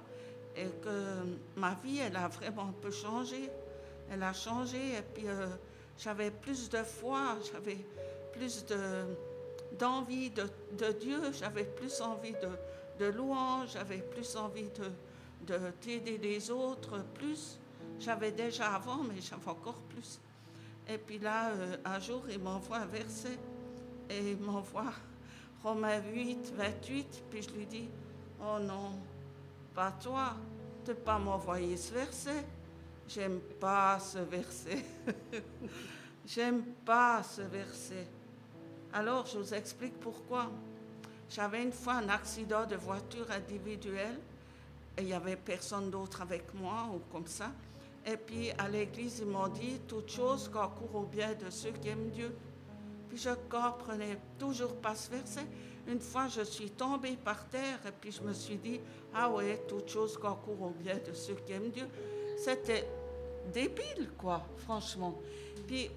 et 0.55 0.67
que 0.83 1.59
ma 1.59 1.73
vie, 1.83 1.99
elle 1.99 2.15
a 2.15 2.27
vraiment 2.27 2.63
un 2.63 2.73
peu 2.81 2.91
changé. 2.91 3.49
Elle 4.09 4.23
a 4.23 4.33
changé, 4.33 4.95
et 4.97 5.01
puis 5.13 5.27
euh, 5.27 5.47
j'avais 5.97 6.31
plus 6.31 6.69
de 6.69 6.83
foi, 6.83 7.37
j'avais 7.51 7.77
plus 8.33 8.65
de, 8.65 9.05
d'envie 9.79 10.29
de, 10.29 10.43
de 10.77 10.91
Dieu, 10.99 11.19
j'avais 11.31 11.63
plus 11.63 12.01
envie 12.01 12.33
de, 12.33 13.05
de 13.05 13.11
louange, 13.11 13.69
j'avais 13.73 13.99
plus 13.99 14.35
envie 14.35 14.69
de, 14.69 14.91
de 15.47 15.59
d'aider 15.81 16.17
les 16.17 16.51
autres, 16.51 17.03
plus. 17.13 17.57
J'avais 17.99 18.31
déjà 18.31 18.73
avant, 18.73 19.03
mais 19.03 19.21
j'avais 19.21 19.47
encore 19.47 19.81
plus. 19.89 20.19
Et 20.91 20.97
puis 20.97 21.19
là, 21.19 21.51
euh, 21.51 21.77
un 21.85 21.99
jour, 21.99 22.23
il 22.29 22.39
m'envoie 22.39 22.79
un 22.79 22.85
verset, 22.85 23.39
et 24.09 24.31
il 24.31 24.37
m'envoie 24.37 24.91
Romains 25.63 26.01
8, 26.13 26.53
28, 26.53 27.23
puis 27.29 27.41
je 27.43 27.49
lui 27.51 27.65
dis, 27.65 27.87
oh 28.41 28.59
non, 28.59 28.91
pas 29.73 29.93
toi, 29.93 30.35
de 30.85 30.91
pas 30.91 31.17
m'envoyer 31.17 31.77
ce 31.77 31.93
verset. 31.93 32.45
J'aime 33.07 33.39
pas 33.39 33.99
ce 33.99 34.17
verset. 34.17 34.83
J'aime 36.25 36.63
pas 36.85 37.23
ce 37.23 37.41
verset. 37.41 38.07
Alors, 38.91 39.25
je 39.27 39.37
vous 39.37 39.53
explique 39.53 39.97
pourquoi. 39.97 40.51
J'avais 41.29 41.63
une 41.63 41.71
fois 41.71 41.93
un 41.93 42.09
accident 42.09 42.65
de 42.65 42.75
voiture 42.75 43.31
individuelle 43.31 44.19
et 44.97 45.03
il 45.03 45.05
n'y 45.05 45.13
avait 45.13 45.37
personne 45.37 45.89
d'autre 45.89 46.21
avec 46.21 46.53
moi 46.53 46.89
ou 46.93 46.99
comme 47.13 47.27
ça. 47.27 47.51
Et 48.05 48.17
puis 48.17 48.51
à 48.57 48.67
l'église, 48.67 49.19
ils 49.19 49.27
m'ont 49.27 49.47
dit 49.47 49.79
toute 49.87 50.09
chose 50.09 50.49
concourt 50.49 50.95
au 50.95 51.03
bien 51.03 51.33
de 51.33 51.49
ceux 51.49 51.71
qui 51.71 51.89
aiment 51.89 52.09
Dieu. 52.09 52.35
Puis 53.09 53.17
je 53.17 53.29
comprenais 53.49 54.17
toujours 54.39 54.75
pas 54.75 54.95
ce 54.95 55.11
verset. 55.11 55.45
Une 55.87 55.99
fois, 55.99 56.27
je 56.27 56.41
suis 56.41 56.69
tombée 56.71 57.17
par 57.23 57.47
terre 57.49 57.79
et 57.87 57.91
puis 57.91 58.11
je 58.11 58.21
me 58.21 58.33
suis 58.33 58.55
dit 58.55 58.79
ah 59.13 59.29
ouais, 59.29 59.63
toute 59.67 59.89
chose 59.89 60.17
concourt 60.17 60.61
au 60.61 60.69
bien 60.69 60.95
de 60.95 61.13
ceux 61.13 61.35
qui 61.45 61.53
aiment 61.53 61.69
Dieu. 61.69 61.87
C'était 62.37 62.87
débile, 63.53 64.09
quoi, 64.17 64.41
franchement. 64.57 65.19
Puis 65.67 65.89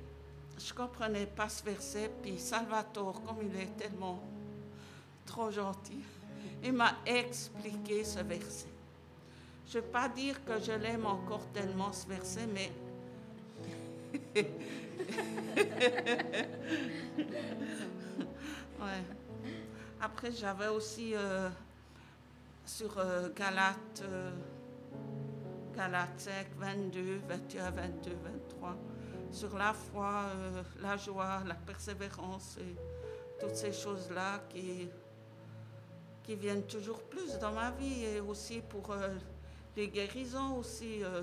je 0.59 0.75
comprenais 0.75 1.27
pas 1.27 1.49
ce 1.49 1.65
verset. 1.65 2.11
Puis 2.23 2.39
Salvatore, 2.39 3.23
comme 3.23 3.39
il 3.43 3.61
est 3.61 3.77
tellement 3.77 4.21
trop 5.25 5.51
gentil, 5.51 6.01
il 6.63 6.73
m'a 6.73 6.97
expliqué 7.07 8.05
ce 8.05 8.21
verset. 8.21 8.74
Je 9.67 9.79
ne 9.79 9.83
vais 9.83 9.89
pas 9.91 10.09
dire 10.09 10.45
que 10.45 10.61
je 10.61 10.73
l'aime 10.73 11.07
encore 11.07 11.47
tellement 11.53 11.93
ce 11.93 12.07
verset, 12.07 12.47
mais. 12.47 12.73
Après, 20.01 20.31
j'avais 20.33 20.69
aussi 20.69 21.15
euh, 21.15 21.49
sur 22.67 22.99
euh, 22.99 23.29
Galates, 23.35 24.03
euh, 24.03 24.31
Galates 25.75 26.19
5, 26.19 26.47
22, 26.59 27.21
21, 27.29 27.71
22, 27.71 28.11
23, 28.11 28.77
sur 29.31 29.57
la 29.57 29.73
foi, 29.73 30.27
euh, 30.37 30.63
la 30.83 30.97
joie, 30.97 31.43
la 31.47 31.55
persévérance 31.55 32.59
et 32.59 32.77
toutes 33.41 33.57
ces 33.57 33.73
choses-là 33.73 34.41
qui, 34.49 34.89
qui 36.23 36.37
viennent 36.37 36.67
toujours 36.67 37.03
plus 37.03 37.39
dans 37.39 37.53
ma 37.53 37.71
vie 37.71 38.05
et 38.05 38.21
aussi 38.21 38.61
pour 38.61 38.95
les 39.77 39.89
guérisons 39.89 40.59
aussi. 40.59 41.03
euh, 41.03 41.23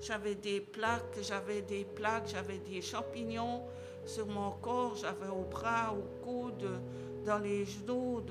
j'avais 0.00 0.34
des 0.34 0.60
plaques, 0.60 1.18
j'avais 1.20 1.62
des 1.62 1.84
plaques, 1.84 2.28
j'avais 2.28 2.58
des 2.58 2.80
champignons 2.80 3.62
sur 4.06 4.26
mon 4.26 4.52
corps, 4.52 4.96
j'avais 4.96 5.28
au 5.28 5.42
bras, 5.42 5.92
au 5.92 6.24
coude, 6.24 6.80
dans 7.24 7.38
les 7.38 7.66
genoux, 7.66 8.22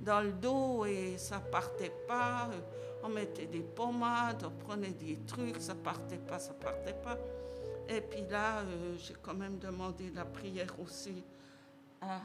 dans 0.00 0.20
le 0.20 0.32
dos 0.32 0.84
et 0.84 1.16
ça 1.16 1.38
partait 1.38 1.92
pas. 2.08 2.50
On 3.02 3.08
mettait 3.08 3.46
des 3.46 3.60
pommades, 3.60 4.44
on 4.44 4.64
prenait 4.64 4.90
des 4.90 5.18
trucs, 5.26 5.60
ça 5.60 5.74
partait 5.74 6.18
pas, 6.18 6.38
ça 6.38 6.54
partait 6.54 6.94
pas. 6.94 7.18
Et 7.88 8.00
puis 8.00 8.22
là, 8.30 8.60
euh, 8.60 8.96
j'ai 8.98 9.14
quand 9.22 9.34
même 9.34 9.58
demandé 9.58 10.10
la 10.14 10.24
prière 10.24 10.74
aussi 10.82 11.22
à 12.00 12.22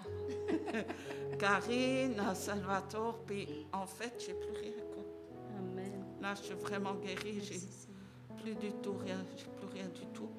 Karine, 1.39 2.19
à 2.19 2.33
Salvatore, 2.33 3.19
puis 3.25 3.67
en 3.73 3.85
fait, 3.85 4.13
j'ai 4.25 4.33
plus 4.33 4.51
rien. 4.51 4.78
Là, 6.21 6.33
je 6.35 6.43
suis 6.43 6.55
vraiment 6.55 6.95
guérie, 6.95 7.41
j'ai 7.41 7.59
plus 8.41 8.55
du 8.55 8.71
tout 8.81 8.93
rien, 8.93 9.23
j'ai 9.37 9.45
plus 9.45 9.67
rien 9.73 9.87
du 9.87 10.05
tout. 10.13 10.29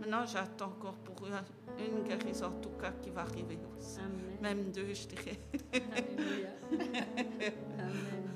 Maintenant, 0.00 0.26
j'attends 0.26 0.66
encore 0.66 0.94
pour 0.96 1.26
une, 1.26 1.34
une 1.78 2.04
guérison, 2.04 2.46
en 2.46 2.60
tout 2.60 2.70
cas, 2.80 2.92
qui 3.02 3.10
va 3.10 3.22
arriver 3.22 3.58
aussi. 3.76 3.98
Amen. 3.98 4.38
Même 4.40 4.72
deux, 4.72 4.92
je 4.94 5.08
dirais. 5.08 5.38
Alléluia. 5.72 6.50
Amen. 7.78 8.30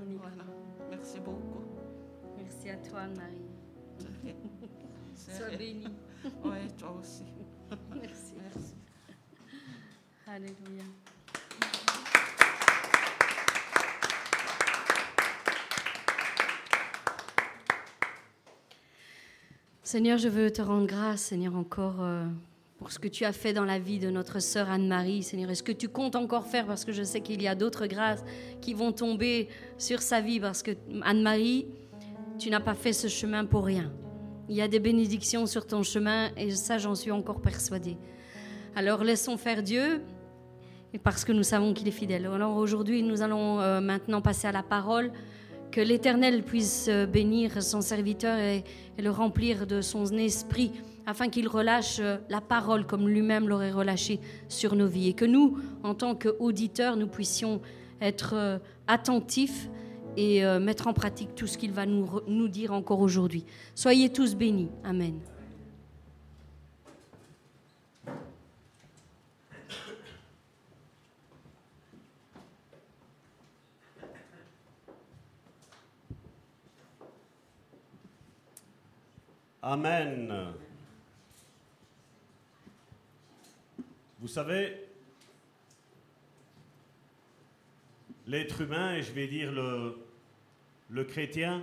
On 0.00 0.10
y. 0.10 0.16
Voilà. 0.16 0.44
Merci 0.90 1.20
beaucoup. 1.20 1.64
Merci 2.36 2.70
à 2.70 2.76
toi, 2.76 3.00
Anne-Marie. 3.00 4.34
C'est 5.14 5.32
Sois 5.36 5.56
bénie. 5.56 5.86
Oui, 6.44 6.68
toi 6.78 6.96
aussi. 6.98 7.24
Merci. 7.94 8.34
Merci. 8.36 8.74
Alléluia. 10.26 10.84
Seigneur, 19.90 20.18
je 20.18 20.28
veux 20.28 20.52
te 20.52 20.62
rendre 20.62 20.86
grâce, 20.86 21.20
Seigneur, 21.20 21.56
encore 21.56 21.96
euh, 21.98 22.24
pour 22.78 22.92
ce 22.92 23.00
que 23.00 23.08
tu 23.08 23.24
as 23.24 23.32
fait 23.32 23.52
dans 23.52 23.64
la 23.64 23.80
vie 23.80 23.98
de 23.98 24.08
notre 24.08 24.38
sœur 24.38 24.70
Anne-Marie, 24.70 25.24
Seigneur. 25.24 25.50
Est-ce 25.50 25.64
que 25.64 25.72
tu 25.72 25.88
comptes 25.88 26.14
encore 26.14 26.46
faire 26.46 26.66
Parce 26.66 26.84
que 26.84 26.92
je 26.92 27.02
sais 27.02 27.22
qu'il 27.22 27.42
y 27.42 27.48
a 27.48 27.56
d'autres 27.56 27.88
grâces 27.88 28.22
qui 28.60 28.72
vont 28.72 28.92
tomber 28.92 29.48
sur 29.78 30.00
sa 30.00 30.20
vie, 30.20 30.38
parce 30.38 30.62
que 30.62 30.70
Anne-Marie, 31.02 31.66
tu 32.38 32.50
n'as 32.50 32.60
pas 32.60 32.74
fait 32.74 32.92
ce 32.92 33.08
chemin 33.08 33.44
pour 33.44 33.64
rien. 33.64 33.92
Il 34.48 34.54
y 34.54 34.62
a 34.62 34.68
des 34.68 34.78
bénédictions 34.78 35.46
sur 35.46 35.66
ton 35.66 35.82
chemin, 35.82 36.30
et 36.36 36.52
ça, 36.52 36.78
j'en 36.78 36.94
suis 36.94 37.10
encore 37.10 37.40
persuadée. 37.40 37.96
Alors 38.76 39.02
laissons 39.02 39.36
faire 39.36 39.60
Dieu, 39.60 40.02
parce 41.02 41.24
que 41.24 41.32
nous 41.32 41.42
savons 41.42 41.74
qu'il 41.74 41.88
est 41.88 41.90
fidèle. 41.90 42.26
Alors 42.26 42.56
aujourd'hui, 42.58 43.02
nous 43.02 43.22
allons 43.22 43.58
euh, 43.58 43.80
maintenant 43.80 44.20
passer 44.22 44.46
à 44.46 44.52
la 44.52 44.62
parole. 44.62 45.10
Que 45.70 45.80
l'Éternel 45.80 46.42
puisse 46.42 46.88
bénir 47.12 47.62
son 47.62 47.80
serviteur 47.80 48.38
et, 48.38 48.64
le 48.98 49.10
remplir 49.10 49.66
de 49.66 49.80
son 49.80 50.04
esprit, 50.18 50.72
afin 51.06 51.28
qu'il 51.28 51.48
relâche 51.48 51.98
euh, 52.00 52.18
la 52.28 52.40
parole 52.40 52.86
comme 52.86 53.08
lui-même 53.08 53.48
l'aurait 53.48 53.72
relâchée 53.72 54.20
sur 54.48 54.76
nos 54.76 54.86
vies. 54.86 55.08
Et 55.08 55.12
que 55.12 55.24
nous, 55.24 55.58
en 55.82 55.94
tant 55.94 56.14
qu'auditeurs, 56.14 56.96
nous 56.96 57.08
puissions 57.08 57.60
être 58.00 58.34
euh, 58.34 58.58
attentifs 58.86 59.68
et 60.16 60.44
euh, 60.44 60.60
mettre 60.60 60.86
en 60.86 60.92
pratique 60.92 61.34
tout 61.34 61.46
ce 61.46 61.58
qu'il 61.58 61.72
va 61.72 61.86
nous, 61.86 62.08
nous 62.26 62.48
dire 62.48 62.72
encore 62.72 63.00
aujourd'hui. 63.00 63.44
Soyez 63.74 64.10
tous 64.10 64.34
bénis. 64.34 64.68
Amen. 64.84 65.18
Amen. 79.62 80.54
Vous 84.18 84.28
savez, 84.28 84.88
l'être 88.26 88.62
humain, 88.62 88.94
et 88.94 89.02
je 89.02 89.12
vais 89.12 89.26
dire 89.26 89.52
le, 89.52 89.98
le 90.88 91.04
chrétien, 91.04 91.62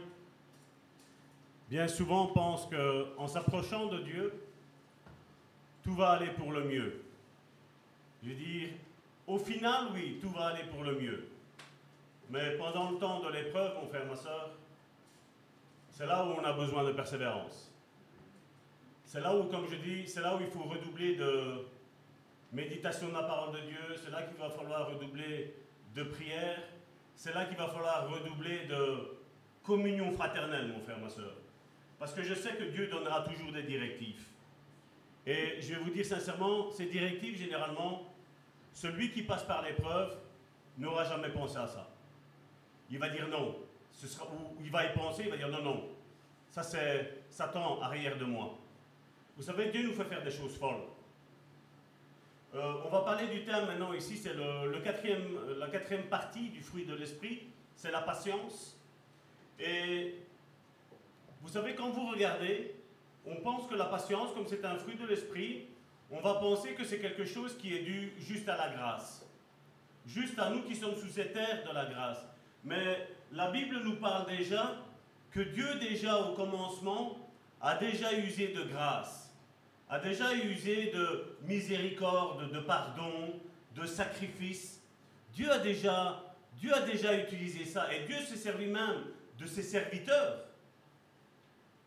bien 1.69 1.87
souvent 1.87 2.27
pense 2.27 2.67
qu'en 2.67 3.27
s'approchant 3.27 3.87
de 3.87 3.99
Dieu, 3.99 4.33
tout 5.83 5.95
va 5.95 6.11
aller 6.11 6.29
pour 6.31 6.51
le 6.51 6.65
mieux. 6.65 7.01
Je 8.21 8.29
veux 8.29 8.35
dire, 8.35 8.69
au 9.25 9.39
final, 9.39 9.87
oui, 9.93 10.19
tout 10.21 10.29
va 10.29 10.47
aller 10.47 10.63
pour 10.65 10.83
le 10.83 10.99
mieux. 10.99 11.27
Mais 12.29 12.57
pendant 12.57 12.91
le 12.91 12.97
temps 12.97 13.21
de 13.21 13.29
l'épreuve, 13.29 13.73
mon 13.81 13.87
frère, 13.87 14.05
ma 14.05 14.15
soeur, 14.15 14.51
c'est 15.89 16.05
là 16.05 16.25
où 16.25 16.29
on 16.39 16.43
a 16.43 16.53
besoin 16.53 16.83
de 16.83 16.91
persévérance. 16.91 17.66
C'est 19.07 19.21
là 19.21 19.33
où, 19.33 19.45
comme 19.45 19.65
je 19.69 19.77
dis, 19.77 20.05
c'est 20.05 20.19
là 20.19 20.35
où 20.35 20.41
il 20.41 20.47
faut 20.47 20.63
redoubler 20.63 21.15
de 21.15 21.65
méditation 22.51 23.07
de 23.07 23.13
la 23.13 23.23
parole 23.23 23.55
de 23.55 23.61
Dieu, 23.61 23.95
c'est 23.95 24.11
là 24.11 24.23
qu'il 24.23 24.37
va 24.37 24.49
falloir 24.49 24.89
redoubler 24.89 25.55
de 25.95 26.03
prière, 26.03 26.59
c'est 27.15 27.33
là 27.33 27.45
qu'il 27.45 27.55
va 27.55 27.69
falloir 27.69 28.09
redoubler 28.09 28.65
de 28.65 29.17
communion 29.63 30.11
fraternelle, 30.11 30.67
mon 30.67 30.81
frère, 30.81 30.99
ma 30.99 31.07
soeur. 31.07 31.35
Parce 31.97 32.13
que 32.13 32.21
je 32.21 32.33
sais 32.33 32.57
que 32.57 32.65
Dieu 32.65 32.87
donnera 32.87 33.21
toujours 33.21 33.53
des 33.53 33.63
directives. 33.63 34.25
Et 35.25 35.61
je 35.61 35.73
vais 35.73 35.79
vous 35.79 35.89
dire 35.89 36.05
sincèrement, 36.05 36.69
ces 36.71 36.87
directives, 36.87 37.37
généralement, 37.37 38.13
celui 38.73 39.11
qui 39.11 39.21
passe 39.21 39.45
par 39.45 39.63
l'épreuve 39.63 40.17
n'aura 40.77 41.05
jamais 41.05 41.29
pensé 41.29 41.55
à 41.55 41.67
ça. 41.67 41.87
Il 42.91 42.99
va 42.99 43.07
dire 43.07 43.29
non. 43.29 43.55
Ou 43.55 44.63
il 44.65 44.69
va 44.69 44.85
y 44.85 44.93
penser, 44.93 45.23
il 45.23 45.29
va 45.29 45.37
dire 45.37 45.47
non, 45.47 45.63
non. 45.63 45.89
Ça, 46.49 46.61
c'est 46.61 47.23
Satan 47.29 47.79
arrière 47.79 48.17
de 48.17 48.25
moi. 48.25 48.57
Vous 49.37 49.43
savez, 49.43 49.69
Dieu 49.69 49.83
nous 49.83 49.93
fait 49.93 50.05
faire 50.05 50.23
des 50.23 50.31
choses 50.31 50.57
folles. 50.57 50.81
Euh, 52.55 52.73
on 52.85 52.89
va 52.89 53.01
parler 53.01 53.27
du 53.27 53.45
thème 53.45 53.67
maintenant 53.67 53.93
ici, 53.93 54.17
c'est 54.17 54.33
le, 54.33 54.79
quatrième, 54.79 55.37
la 55.59 55.67
quatrième 55.67 56.05
partie 56.05 56.49
du 56.49 56.61
fruit 56.61 56.85
de 56.85 56.95
l'esprit, 56.95 57.43
c'est 57.75 57.91
la 57.91 58.01
patience. 58.01 58.75
Et 59.59 60.15
vous 61.41 61.49
savez, 61.49 61.75
quand 61.75 61.91
vous 61.91 62.09
regardez, 62.09 62.73
on 63.27 63.35
pense 63.35 63.67
que 63.67 63.75
la 63.75 63.85
patience, 63.85 64.33
comme 64.33 64.47
c'est 64.47 64.65
un 64.65 64.75
fruit 64.77 64.95
de 64.95 65.05
l'esprit, 65.05 65.67
on 66.09 66.19
va 66.19 66.35
penser 66.35 66.73
que 66.73 66.83
c'est 66.83 66.99
quelque 66.99 67.25
chose 67.25 67.57
qui 67.57 67.75
est 67.75 67.83
dû 67.83 68.13
juste 68.17 68.49
à 68.49 68.57
la 68.57 68.69
grâce. 68.69 69.23
Juste 70.07 70.39
à 70.39 70.49
nous 70.49 70.63
qui 70.63 70.75
sommes 70.75 70.95
sous 70.95 71.09
cette 71.09 71.35
ère 71.35 71.63
de 71.67 71.73
la 71.73 71.85
grâce. 71.85 72.25
Mais 72.63 73.07
la 73.31 73.51
Bible 73.51 73.81
nous 73.83 73.97
parle 73.97 74.25
déjà 74.25 74.77
que 75.29 75.41
Dieu 75.41 75.75
déjà 75.79 76.21
au 76.21 76.33
commencement 76.33 77.17
a 77.61 77.75
déjà 77.75 78.13
usé 78.13 78.49
de 78.49 78.63
grâce, 78.63 79.26
a 79.89 79.99
déjà 79.99 80.33
usé 80.35 80.91
de 80.91 81.37
miséricorde, 81.43 82.51
de 82.51 82.59
pardon, 82.59 83.39
de 83.75 83.85
sacrifice. 83.85 84.81
Dieu 85.33 85.51
a 85.51 85.59
déjà, 85.59 86.23
Dieu 86.57 86.73
a 86.73 86.81
déjà 86.81 87.17
utilisé 87.17 87.65
ça 87.65 87.93
et 87.93 88.05
Dieu 88.05 88.17
s'est 88.25 88.35
servi 88.35 88.67
même 88.67 89.05
de 89.39 89.45
ses 89.45 89.63
serviteurs 89.63 90.45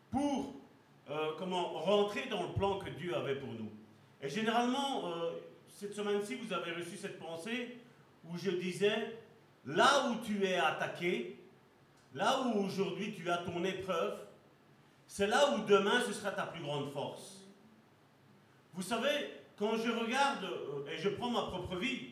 pour 0.09 0.55
euh, 1.09 1.31
comment 1.37 1.73
rentrer 1.73 2.27
dans 2.29 2.43
le 2.43 2.53
plan 2.53 2.79
que 2.79 2.89
Dieu 2.89 3.15
avait 3.15 3.35
pour 3.35 3.49
nous. 3.49 3.71
Et 4.21 4.29
généralement, 4.29 5.07
euh, 5.07 5.31
cette 5.67 5.93
semaine-ci, 5.93 6.35
vous 6.35 6.53
avez 6.53 6.71
reçu 6.71 6.97
cette 6.97 7.19
pensée 7.19 7.77
où 8.29 8.37
je 8.37 8.51
disais, 8.51 9.17
là 9.65 10.09
où 10.09 10.23
tu 10.23 10.45
es 10.45 10.55
attaqué, 10.55 11.37
là 12.13 12.41
où 12.41 12.65
aujourd'hui 12.65 13.13
tu 13.15 13.29
as 13.29 13.37
ton 13.39 13.63
épreuve, 13.63 14.17
c'est 15.07 15.27
là 15.27 15.53
où 15.53 15.65
demain 15.65 16.01
ce 16.05 16.13
sera 16.13 16.31
ta 16.31 16.43
plus 16.43 16.61
grande 16.61 16.91
force. 16.91 17.40
Vous 18.73 18.81
savez, 18.81 19.29
quand 19.57 19.77
je 19.77 19.91
regarde, 19.91 20.43
euh, 20.43 20.91
et 20.91 20.97
je 20.97 21.09
prends 21.09 21.29
ma 21.29 21.43
propre 21.43 21.75
vie, 21.75 22.11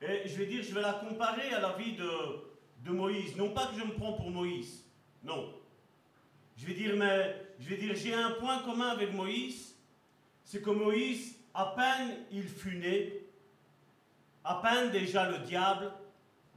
et 0.00 0.22
je 0.26 0.36
vais 0.36 0.46
dire, 0.46 0.62
je 0.62 0.74
vais 0.74 0.80
la 0.80 0.94
comparer 0.94 1.52
à 1.52 1.60
la 1.60 1.72
vie 1.72 1.96
de, 1.96 2.90
Moïse. 2.90 3.36
Non 3.36 3.50
pas 3.50 3.66
que 3.66 3.78
je 3.78 3.84
me 3.84 3.92
prends 3.92 4.14
pour 4.14 4.30
Moïse, 4.30 4.84
non. 5.22 5.54
Je 6.56 6.66
vais 6.66 6.74
dire, 6.74 6.96
mais 6.96 7.36
je 7.60 7.68
vais 7.68 7.76
dire, 7.76 7.94
j'ai 7.94 8.12
un 8.12 8.32
point 8.32 8.62
commun 8.62 8.88
avec 8.88 9.12
Moïse, 9.12 9.76
c'est 10.44 10.60
que 10.60 10.70
Moïse, 10.70 11.36
à 11.54 11.74
peine 11.76 12.16
il 12.32 12.48
fut 12.48 12.76
né, 12.76 13.22
à 14.44 14.56
peine 14.56 14.90
déjà 14.90 15.30
le 15.30 15.38
diable 15.38 15.92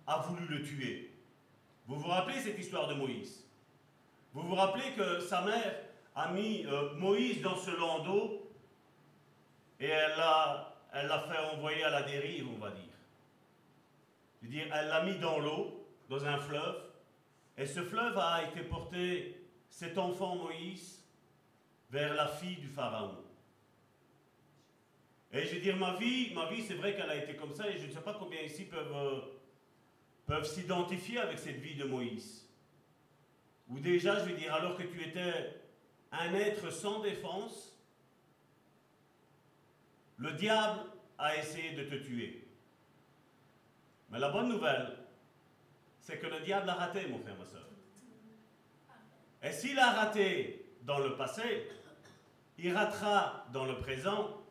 a 0.08 0.20
voulu 0.20 0.48
le 0.48 0.64
tuer. 0.64 1.12
Vous 1.88 1.98
vous 1.98 2.08
rappelez 2.08 2.40
cette 2.40 2.58
histoire 2.58 2.88
de 2.88 2.96
Moïse? 2.96 3.44
Vous 4.34 4.42
vous 4.42 4.56
rappelez 4.56 4.92
que 4.98 5.20
sa 5.20 5.42
mère 5.42 5.76
a 6.16 6.32
mis 6.32 6.66
euh, 6.66 6.94
Moïse 6.96 7.42
dans 7.42 7.56
ce 7.56 7.72
landau 7.72 8.45
et 9.80 9.88
elle 9.88 10.18
l'a, 10.18 10.74
elle 10.94 11.08
fait 11.08 11.56
envoyer 11.56 11.84
à 11.84 11.90
la 11.90 12.04
dérive, 12.04 12.48
on 12.50 12.58
va 12.58 12.72
dire. 12.72 12.84
Je 14.42 14.48
veux 14.48 14.54
dire, 14.54 14.68
elle 14.74 14.88
l'a 14.88 15.04
mis 15.04 15.18
dans 15.18 15.40
l'eau, 15.40 15.86
dans 16.10 16.24
un 16.26 16.38
fleuve, 16.38 16.84
et 17.58 17.66
ce 17.66 17.82
fleuve 17.84 18.18
a 18.18 18.44
été 18.44 18.62
porté, 18.62 19.42
cet 19.70 19.98
enfant 19.98 20.36
Moïse, 20.36 21.04
vers 21.90 22.14
la 22.14 22.28
fille 22.28 22.58
du 22.58 22.68
Pharaon. 22.68 23.18
Et 25.32 25.46
je 25.46 25.56
veux 25.56 25.62
dire, 25.62 25.76
ma 25.76 25.96
vie, 25.96 26.34
ma 26.34 26.46
vie, 26.46 26.64
c'est 26.64 26.76
vrai 26.76 26.96
qu'elle 26.96 27.10
a 27.10 27.16
été 27.16 27.36
comme 27.36 27.54
ça, 27.54 27.70
et 27.70 27.78
je 27.78 27.88
ne 27.88 27.92
sais 27.92 28.02
pas 28.02 28.16
combien 28.18 28.42
ici 28.42 28.66
peuvent, 28.66 28.96
euh, 28.96 29.20
peuvent 30.26 30.46
s'identifier 30.46 31.20
avec 31.20 31.40
cette 31.40 31.58
vie 31.58 31.76
de 31.76 31.84
Moïse. 31.84 32.48
Ou 33.70 33.80
déjà, 33.80 34.20
je 34.20 34.30
veux 34.30 34.38
dire, 34.38 34.54
alors 34.54 34.78
que 34.78 34.84
tu 34.84 35.02
étais 35.04 35.60
un 36.12 36.34
être 36.36 36.72
sans 36.72 37.00
défense, 37.00 37.75
le 40.18 40.32
diable 40.34 40.80
a 41.18 41.38
essayé 41.38 41.72
de 41.72 41.84
te 41.84 41.96
tuer. 41.96 42.48
Mais 44.10 44.20
la 44.20 44.30
bonne 44.30 44.50
nouvelle, 44.50 44.98
c'est 46.00 46.20
que 46.20 46.28
le 46.28 46.40
diable 46.42 46.70
a 46.70 46.76
raté, 46.76 47.08
mon 47.08 47.20
frère, 47.20 47.36
ma 47.38 47.46
soeur. 47.46 47.68
Et 49.42 49.52
s'il 49.52 49.78
a 49.80 49.92
raté 49.92 50.66
dans 50.84 51.00
le 51.00 51.16
passé, 51.16 51.68
il 52.58 52.76
ratera 52.76 53.46
dans 53.52 53.66
le 53.66 53.78
présent 53.78 54.42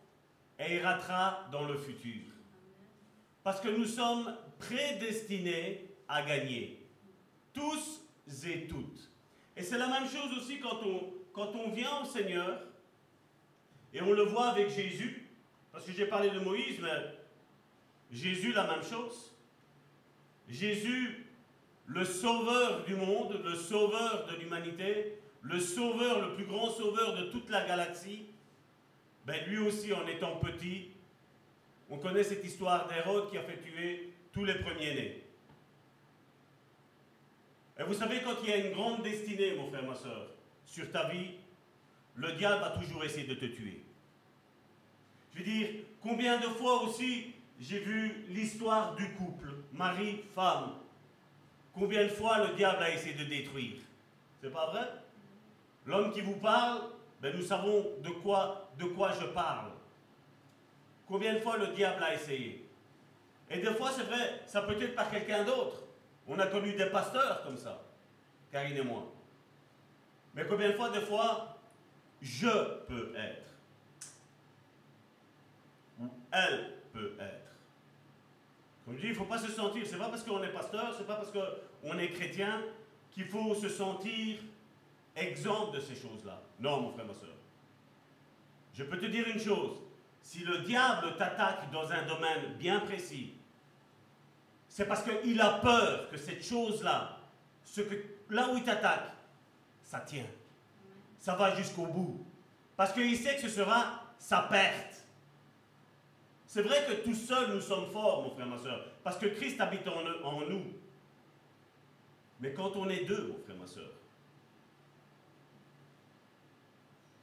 et 0.58 0.76
il 0.76 0.84
ratera 0.84 1.48
dans 1.50 1.64
le 1.64 1.76
futur. 1.76 2.22
Parce 3.42 3.60
que 3.60 3.68
nous 3.68 3.86
sommes 3.86 4.36
prédestinés 4.58 5.90
à 6.08 6.22
gagner. 6.22 6.86
Tous 7.52 8.02
et 8.46 8.66
toutes. 8.66 9.10
Et 9.56 9.62
c'est 9.62 9.78
la 9.78 9.86
même 9.88 10.08
chose 10.08 10.36
aussi 10.36 10.58
quand 10.58 10.80
on, 10.84 11.12
quand 11.32 11.54
on 11.54 11.70
vient 11.70 12.02
au 12.02 12.04
Seigneur, 12.04 12.60
et 13.92 14.02
on 14.02 14.12
le 14.12 14.22
voit 14.22 14.48
avec 14.48 14.70
Jésus, 14.70 15.23
parce 15.74 15.86
que 15.86 15.92
j'ai 15.92 16.06
parlé 16.06 16.30
de 16.30 16.38
Moïse, 16.38 16.78
mais 16.80 16.88
Jésus, 18.12 18.52
la 18.52 18.64
même 18.64 18.84
chose. 18.84 19.34
Jésus, 20.48 21.26
le 21.86 22.04
sauveur 22.04 22.84
du 22.84 22.94
monde, 22.94 23.40
le 23.44 23.56
sauveur 23.56 24.26
de 24.26 24.36
l'humanité, 24.36 25.18
le 25.42 25.58
sauveur, 25.58 26.28
le 26.28 26.34
plus 26.36 26.44
grand 26.46 26.70
sauveur 26.70 27.16
de 27.16 27.24
toute 27.24 27.50
la 27.50 27.66
galaxie, 27.66 28.26
ben 29.26 29.44
lui 29.48 29.58
aussi, 29.58 29.92
en 29.92 30.06
étant 30.06 30.36
petit, 30.36 30.90
on 31.90 31.98
connaît 31.98 32.22
cette 32.22 32.44
histoire 32.44 32.86
d'Hérode 32.86 33.30
qui 33.30 33.36
a 33.36 33.42
fait 33.42 33.60
tuer 33.60 34.12
tous 34.32 34.44
les 34.44 34.54
premiers-nés. 34.54 35.24
Et 37.80 37.82
vous 37.82 37.94
savez, 37.94 38.20
quand 38.22 38.36
il 38.44 38.50
y 38.50 38.52
a 38.52 38.58
une 38.58 38.72
grande 38.72 39.02
destinée, 39.02 39.56
mon 39.56 39.68
frère, 39.68 39.82
ma 39.82 39.96
soeur, 39.96 40.28
sur 40.64 40.90
ta 40.92 41.08
vie, 41.08 41.32
le 42.14 42.32
diable 42.34 42.60
va 42.60 42.70
toujours 42.70 43.02
essayer 43.02 43.26
de 43.26 43.34
te 43.34 43.46
tuer. 43.46 43.83
Je 45.34 45.40
veux 45.40 45.44
dire, 45.44 45.68
combien 46.00 46.38
de 46.38 46.46
fois 46.46 46.82
aussi 46.82 47.34
j'ai 47.58 47.80
vu 47.80 48.24
l'histoire 48.28 48.94
du 48.94 49.08
couple, 49.14 49.48
mari, 49.72 50.24
femme? 50.34 50.74
Combien 51.72 52.04
de 52.04 52.08
fois 52.08 52.46
le 52.46 52.54
diable 52.54 52.82
a 52.82 52.90
essayé 52.94 53.14
de 53.14 53.24
détruire? 53.24 53.78
C'est 54.40 54.52
pas 54.52 54.70
vrai? 54.70 54.88
L'homme 55.86 56.12
qui 56.12 56.20
vous 56.20 56.36
parle, 56.36 56.82
ben 57.20 57.36
nous 57.36 57.42
savons 57.42 57.84
de 58.02 58.10
quoi, 58.10 58.70
de 58.78 58.84
quoi 58.84 59.12
je 59.20 59.26
parle. 59.26 59.72
Combien 61.06 61.34
de 61.34 61.40
fois 61.40 61.56
le 61.58 61.68
diable 61.68 62.02
a 62.02 62.14
essayé? 62.14 62.68
Et 63.50 63.58
des 63.58 63.74
fois, 63.74 63.90
c'est 63.90 64.04
vrai, 64.04 64.40
ça 64.46 64.62
peut 64.62 64.80
être 64.80 64.94
par 64.94 65.10
quelqu'un 65.10 65.44
d'autre. 65.44 65.82
On 66.26 66.38
a 66.38 66.46
connu 66.46 66.72
des 66.72 66.86
pasteurs 66.86 67.42
comme 67.42 67.58
ça, 67.58 67.82
Karine 68.50 68.76
et 68.76 68.82
moi. 68.82 69.12
Mais 70.34 70.46
combien 70.46 70.68
de 70.68 70.74
fois, 70.74 70.90
des 70.90 71.00
fois, 71.00 71.58
je 72.22 72.48
peux 72.86 73.12
être? 73.16 73.53
Elle 76.34 76.72
peut 76.92 77.14
être 77.18 77.52
Comme 78.84 78.96
je 78.96 79.00
dis, 79.00 79.06
il 79.06 79.12
ne 79.12 79.16
faut 79.16 79.24
pas 79.24 79.38
se 79.38 79.50
sentir, 79.50 79.84
c'est 79.86 79.96
pas 79.96 80.08
parce 80.08 80.22
qu'on 80.22 80.42
est 80.42 80.52
pasteur, 80.52 80.94
c'est 80.96 81.06
pas 81.06 81.16
parce 81.16 81.30
qu'on 81.30 81.98
est 81.98 82.10
chrétien 82.10 82.62
qu'il 83.10 83.26
faut 83.26 83.54
se 83.54 83.68
sentir 83.68 84.38
exempt 85.16 85.70
de 85.70 85.80
ces 85.80 85.94
choses-là. 85.94 86.40
Non, 86.58 86.80
mon 86.80 86.92
frère, 86.92 87.06
ma 87.06 87.14
soeur. 87.14 87.30
Je 88.72 88.82
peux 88.82 88.98
te 88.98 89.06
dire 89.06 89.28
une 89.28 89.38
chose, 89.38 89.78
si 90.20 90.40
le 90.40 90.58
diable 90.58 91.16
t'attaque 91.16 91.70
dans 91.70 91.90
un 91.92 92.02
domaine 92.02 92.54
bien 92.58 92.80
précis, 92.80 93.34
c'est 94.68 94.86
parce 94.86 95.04
qu'il 95.04 95.40
a 95.40 95.58
peur 95.58 96.08
que 96.10 96.16
cette 96.16 96.44
chose-là, 96.44 97.18
ce 97.64 97.82
que, 97.82 97.94
là 98.30 98.48
où 98.50 98.56
il 98.56 98.64
t'attaque, 98.64 99.12
ça 99.84 100.00
tient. 100.00 100.26
Ça 101.20 101.36
va 101.36 101.54
jusqu'au 101.54 101.86
bout. 101.86 102.26
Parce 102.76 102.92
qu'il 102.92 103.16
sait 103.16 103.36
que 103.36 103.42
ce 103.42 103.48
sera 103.48 104.02
sa 104.18 104.42
perte. 104.42 104.93
C'est 106.54 106.62
vrai 106.62 106.86
que 106.86 106.92
tout 107.02 107.16
seul 107.16 107.52
nous 107.52 107.60
sommes 107.60 107.90
forts, 107.90 108.22
mon 108.22 108.30
frère, 108.30 108.46
ma 108.46 108.56
soeur, 108.56 108.86
parce 109.02 109.18
que 109.18 109.26
Christ 109.26 109.60
habite 109.60 109.88
en, 109.88 110.40
nous. 110.42 110.62
Mais 112.38 112.52
quand 112.52 112.76
on 112.76 112.88
est 112.88 113.04
deux, 113.04 113.26
mon 113.26 113.42
frère, 113.42 113.56
ma 113.56 113.66
soeur, 113.66 113.90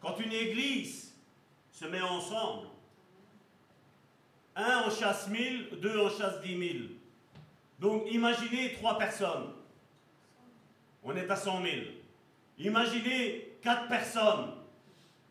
quand 0.02 0.20
une 0.20 0.34
église 0.34 1.16
se 1.72 1.86
met 1.86 2.02
ensemble, 2.02 2.68
un 4.58 4.80
en 4.80 4.90
chasse 4.90 5.30
mille, 5.30 5.80
deux 5.82 5.98
en 5.98 6.10
chasse 6.10 6.42
dix 6.42 6.58
mille. 6.58 6.90
Donc 7.80 8.12
imaginez 8.12 8.74
trois 8.74 8.98
personnes. 8.98 9.54
On 11.04 11.16
est 11.16 11.32
à 11.32 11.38
cent 11.38 11.62
mille. 11.62 11.94
Imaginez 12.58 13.56
quatre 13.62 13.88
personnes. 13.88 14.52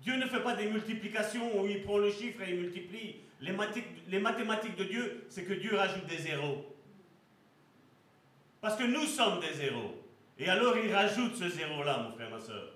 Dieu 0.00 0.16
ne 0.16 0.24
fait 0.24 0.42
pas 0.42 0.54
des 0.54 0.70
multiplications 0.70 1.60
où 1.60 1.66
il 1.66 1.82
prend 1.82 1.98
le 1.98 2.10
chiffre 2.10 2.40
et 2.40 2.54
il 2.54 2.60
multiplie. 2.62 3.19
Les, 3.40 4.18
mathématiques 4.18 4.76
de 4.76 4.84
Dieu, 4.84 5.26
c'est 5.30 5.44
que 5.44 5.54
Dieu 5.54 5.74
rajoute 5.74 6.06
des 6.06 6.18
zéros. 6.18 6.76
Parce 8.60 8.76
que 8.76 8.84
nous 8.84 9.06
sommes 9.06 9.40
des 9.40 9.54
zéros. 9.54 9.94
Et 10.38 10.48
alors 10.48 10.76
il 10.76 10.94
rajoute 10.94 11.36
ce 11.36 11.48
zéro-là, 11.48 11.98
mon 11.98 12.12
frère, 12.12 12.30
ma 12.30 12.38
soeur. 12.38 12.72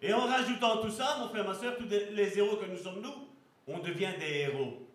Et 0.00 0.12
en 0.12 0.26
rajoutant 0.26 0.78
tout 0.78 0.90
ça, 0.90 1.18
mon 1.18 1.28
frère, 1.28 1.46
ma 1.46 1.54
soeur, 1.54 1.76
tous 1.76 1.88
les 1.88 2.30
zéros 2.30 2.56
que 2.56 2.64
nous 2.64 2.78
sommes 2.78 3.02
nous, 3.02 3.28
on 3.66 3.78
devient 3.78 4.12
des 4.18 4.40
héros. 4.40 4.88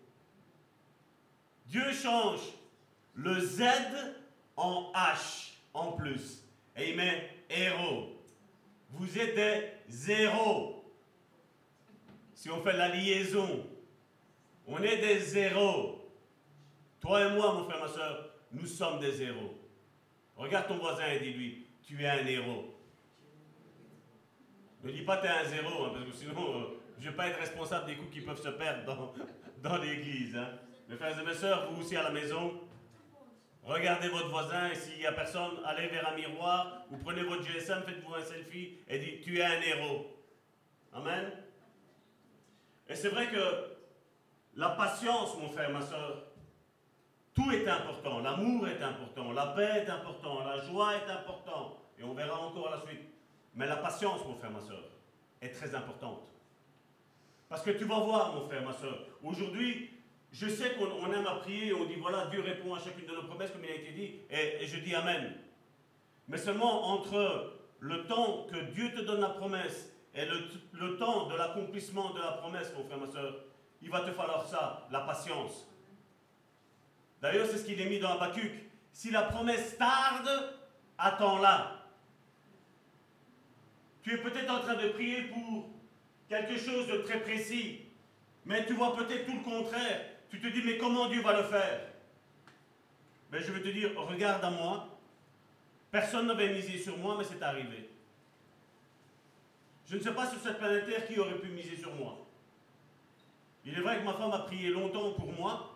Dieu 1.66 1.92
change 1.92 2.40
le 3.14 3.38
Z 3.40 3.62
en 4.56 4.92
H 4.92 5.52
en 5.74 5.92
plus. 5.92 6.44
Et 6.76 6.90
il 6.90 6.96
met 6.96 7.30
héros. 7.48 8.16
Vous 8.90 9.18
êtes 9.18 9.34
des 9.34 9.70
zéros. 9.88 10.84
Si 12.34 12.50
on 12.50 12.62
fait 12.62 12.76
la 12.76 12.88
liaison, 12.88 13.66
on 14.68 14.82
est 14.82 14.98
des 14.98 15.18
zéros. 15.18 16.12
Toi 17.00 17.24
et 17.24 17.32
moi, 17.32 17.54
mon 17.54 17.64
frère, 17.64 17.80
ma 17.80 17.88
soeur, 17.88 18.30
nous 18.52 18.66
sommes 18.66 19.00
des 19.00 19.12
zéros. 19.12 19.54
Regarde 20.36 20.68
ton 20.68 20.78
voisin 20.78 21.06
et 21.06 21.20
dis-lui, 21.20 21.66
tu 21.82 22.02
es 22.02 22.08
un 22.08 22.26
héros. 22.26 22.74
Ne 24.84 24.92
dis 24.92 25.02
pas 25.02 25.16
tu 25.16 25.26
es 25.26 25.30
un 25.30 25.44
zéro, 25.44 25.84
hein, 25.84 25.90
parce 25.92 26.04
que 26.04 26.12
sinon, 26.12 26.60
euh, 26.60 26.64
je 26.98 27.06
ne 27.06 27.10
vais 27.10 27.16
pas 27.16 27.28
être 27.28 27.40
responsable 27.40 27.86
des 27.86 27.96
coups 27.96 28.12
qui 28.12 28.20
peuvent 28.20 28.40
se 28.40 28.50
perdre 28.50 28.84
dans, 28.84 29.14
dans 29.62 29.78
l'église. 29.78 30.36
Hein. 30.36 30.50
Mes 30.88 30.96
frères 30.96 31.18
et 31.18 31.24
mes 31.24 31.34
sœurs, 31.34 31.70
vous 31.70 31.82
aussi 31.82 31.96
à 31.96 32.02
la 32.02 32.10
maison, 32.10 32.60
regardez 33.62 34.08
votre 34.08 34.28
voisin 34.28 34.70
et 34.70 34.74
s'il 34.74 34.98
n'y 34.98 35.06
a 35.06 35.12
personne, 35.12 35.52
allez 35.64 35.88
vers 35.88 36.12
un 36.12 36.14
miroir 36.14 36.84
ou 36.90 36.96
prenez 36.98 37.22
votre 37.22 37.42
GSM, 37.42 37.82
faites-vous 37.84 38.14
un 38.14 38.22
selfie 38.22 38.78
et 38.86 38.98
dites 38.98 39.22
Tu 39.22 39.38
es 39.38 39.44
un 39.44 39.60
héros. 39.60 40.06
Amen. 40.92 41.32
Et 42.88 42.94
c'est 42.94 43.08
vrai 43.08 43.28
que 43.28 43.77
la 44.58 44.70
patience, 44.70 45.36
mon 45.40 45.48
frère, 45.48 45.70
ma 45.70 45.80
soeur, 45.80 46.24
tout 47.32 47.50
est 47.52 47.66
important. 47.68 48.18
L'amour 48.18 48.66
est 48.66 48.82
important, 48.82 49.32
la 49.32 49.46
paix 49.46 49.84
est 49.84 49.88
important, 49.88 50.44
la 50.44 50.58
joie 50.64 50.96
est 50.96 51.08
important. 51.08 51.78
Et 51.96 52.02
on 52.02 52.12
verra 52.12 52.40
encore 52.40 52.68
la 52.70 52.80
suite. 52.80 53.06
Mais 53.54 53.68
la 53.68 53.76
patience, 53.76 54.20
mon 54.26 54.34
frère, 54.34 54.50
ma 54.50 54.60
soeur, 54.60 54.82
est 55.40 55.50
très 55.50 55.72
importante. 55.76 56.26
Parce 57.48 57.62
que 57.62 57.70
tu 57.70 57.84
vas 57.84 58.00
voir, 58.00 58.34
mon 58.34 58.48
frère, 58.48 58.64
ma 58.64 58.72
soeur, 58.72 58.98
aujourd'hui, 59.22 59.90
je 60.32 60.48
sais 60.48 60.74
qu'on 60.74 61.12
aime 61.12 61.26
à 61.26 61.36
prier, 61.36 61.72
on 61.72 61.84
dit 61.84 61.94
voilà, 61.94 62.26
Dieu 62.26 62.40
répond 62.40 62.74
à 62.74 62.80
chacune 62.80 63.06
de 63.06 63.14
nos 63.14 63.28
promesses, 63.28 63.52
comme 63.52 63.64
il 63.64 63.70
a 63.70 63.76
été 63.76 63.92
dit, 63.92 64.16
et, 64.28 64.66
je 64.66 64.80
dis 64.80 64.94
Amen. 64.94 65.34
Mais 66.26 66.36
seulement 66.36 66.88
entre 66.88 67.52
le 67.78 68.06
temps 68.06 68.46
que 68.50 68.56
Dieu 68.72 68.90
te 68.92 69.02
donne 69.02 69.20
la 69.20 69.30
promesse 69.30 69.94
et 70.14 70.24
le, 70.26 70.48
le 70.72 70.96
temps 70.96 71.28
de 71.28 71.36
l'accomplissement 71.36 72.10
de 72.10 72.18
la 72.18 72.32
promesse, 72.32 72.72
mon 72.76 72.84
frère, 72.84 72.98
ma 72.98 73.06
soeur, 73.06 73.36
il 73.82 73.90
va 73.90 74.00
te 74.00 74.12
falloir 74.12 74.46
ça, 74.46 74.86
la 74.90 75.00
patience. 75.00 75.66
D'ailleurs, 77.20 77.46
c'est 77.46 77.58
ce 77.58 77.64
qu'il 77.64 77.80
est 77.80 77.88
mis 77.88 77.98
dans 77.98 78.10
Habakkuk. 78.10 78.52
Si 78.92 79.10
la 79.10 79.22
promesse 79.22 79.76
tarde, 79.76 80.28
attends-la. 80.96 81.82
Tu 84.02 84.14
es 84.14 84.18
peut-être 84.18 84.50
en 84.50 84.60
train 84.60 84.74
de 84.74 84.88
prier 84.88 85.22
pour 85.22 85.68
quelque 86.28 86.56
chose 86.56 86.86
de 86.86 86.98
très 86.98 87.20
précis, 87.20 87.86
mais 88.44 88.64
tu 88.66 88.74
vois 88.74 88.96
peut-être 88.96 89.26
tout 89.26 89.36
le 89.36 89.42
contraire. 89.44 90.00
Tu 90.30 90.40
te 90.40 90.46
dis, 90.46 90.62
mais 90.64 90.78
comment 90.78 91.08
Dieu 91.08 91.22
va 91.22 91.36
le 91.36 91.44
faire? 91.44 91.80
Mais 93.30 93.40
je 93.40 93.52
vais 93.52 93.62
te 93.62 93.68
dire, 93.68 93.90
regarde 93.96 94.44
à 94.44 94.50
moi, 94.50 94.98
Personne 95.90 96.26
n'avait 96.26 96.52
misé 96.52 96.78
sur 96.78 96.98
moi, 96.98 97.16
mais 97.18 97.24
c'est 97.24 97.42
arrivé. 97.42 97.88
Je 99.86 99.96
ne 99.96 100.02
sais 100.02 100.12
pas 100.12 100.28
sur 100.28 100.38
cette 100.40 100.58
planète 100.58 100.86
Terre 100.86 101.06
qui 101.06 101.18
aurait 101.18 101.38
pu 101.38 101.48
miser 101.48 101.76
sur 101.76 101.94
moi. 101.94 102.26
Il 103.64 103.76
est 103.76 103.80
vrai 103.80 103.98
que 103.98 104.04
ma 104.04 104.14
femme 104.14 104.32
a 104.32 104.40
prié 104.40 104.70
longtemps 104.70 105.12
pour 105.12 105.32
moi, 105.32 105.74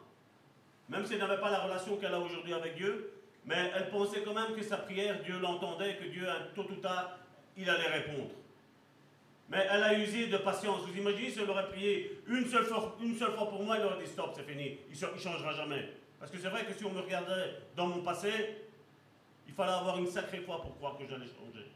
même 0.89 1.05
si 1.05 1.15
elle 1.15 1.21
n'avait 1.21 1.41
pas 1.41 1.51
la 1.51 1.61
relation 1.61 1.97
qu'elle 1.97 2.15
a 2.15 2.21
aujourd'hui 2.21 2.55
avec 2.55 2.77
Dieu, 2.77 3.13
mais 3.45 3.73
elle 3.75 3.91
pensait 3.91 4.23
quand 4.23 4.35
même 4.35 4.55
que 4.55 4.63
sa 4.63 4.77
prière, 4.77 5.21
Dieu 5.23 5.39
l'entendait, 5.39 5.97
que 5.97 6.05
Dieu, 6.05 6.27
tôt 6.55 6.67
ou 6.71 6.77
tard, 6.77 7.19
il 7.57 7.69
allait 7.69 7.89
répondre. 7.89 8.31
Mais 9.49 9.67
elle 9.71 9.83
a 9.83 9.99
usé 9.99 10.29
de 10.29 10.37
patience. 10.39 10.83
Vous 10.87 10.97
imaginez 10.97 11.31
si 11.31 11.41
elle 11.41 11.51
aurait 11.51 11.69
prié 11.69 12.23
une 12.27 12.47
seule 12.47 12.65
fois, 12.65 12.97
une 13.03 13.17
seule 13.17 13.33
fois 13.33 13.49
pour 13.49 13.63
moi, 13.63 13.77
elle 13.79 13.87
aurait 13.87 14.03
dit 14.03 14.11
stop, 14.11 14.33
c'est 14.35 14.49
fini, 14.49 14.79
il 14.89 14.93
ne 14.93 15.19
changera 15.19 15.53
jamais. 15.53 15.89
Parce 16.19 16.31
que 16.31 16.39
c'est 16.39 16.49
vrai 16.49 16.65
que 16.65 16.73
si 16.73 16.85
on 16.85 16.91
me 16.91 17.01
regardait 17.01 17.57
dans 17.77 17.87
mon 17.87 18.01
passé, 18.03 18.31
il 19.47 19.53
fallait 19.53 19.73
avoir 19.73 19.99
une 19.99 20.07
sacrée 20.07 20.39
foi 20.39 20.63
pour 20.63 20.77
croire 20.77 20.97
que 20.97 21.05
j'allais 21.05 21.27
changer. 21.27 21.67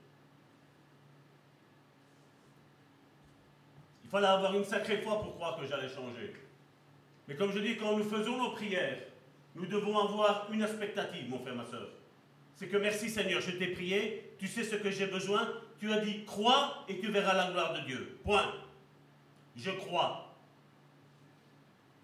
Il 4.07 4.11
fallait 4.11 4.29
avoir 4.29 4.55
une 4.55 4.65
sacrée 4.65 4.99
foi 4.99 5.21
pour 5.21 5.35
croire 5.35 5.59
que 5.59 5.67
j'allais 5.67 5.89
changer. 5.89 6.33
Mais 7.27 7.35
comme 7.35 7.51
je 7.51 7.59
dis, 7.59 7.77
quand 7.77 7.97
nous 7.97 8.05
faisons 8.05 8.39
nos 8.41 8.51
prières, 8.51 8.99
nous 9.57 9.67
devons 9.67 9.99
avoir 9.99 10.47
une 10.53 10.63
expectative, 10.63 11.29
mon 11.29 11.41
frère, 11.41 11.57
ma 11.57 11.65
soeur. 11.65 11.89
C'est 12.55 12.69
que 12.69 12.77
merci 12.77 13.11
Seigneur, 13.11 13.41
je 13.41 13.51
t'ai 13.51 13.67
prié, 13.67 14.33
tu 14.39 14.47
sais 14.47 14.63
ce 14.63 14.77
que 14.77 14.93
j'ai 14.93 15.09
besoin, 15.09 15.49
tu 15.81 15.93
as 15.93 15.99
dit 15.99 16.25
crois 16.25 16.85
et 16.89 17.01
tu 17.01 17.11
verras 17.11 17.35
la 17.35 17.51
gloire 17.51 17.73
de 17.73 17.81
Dieu. 17.81 18.21
Point. 18.23 18.55
Je 19.57 19.73
crois. 19.73 20.33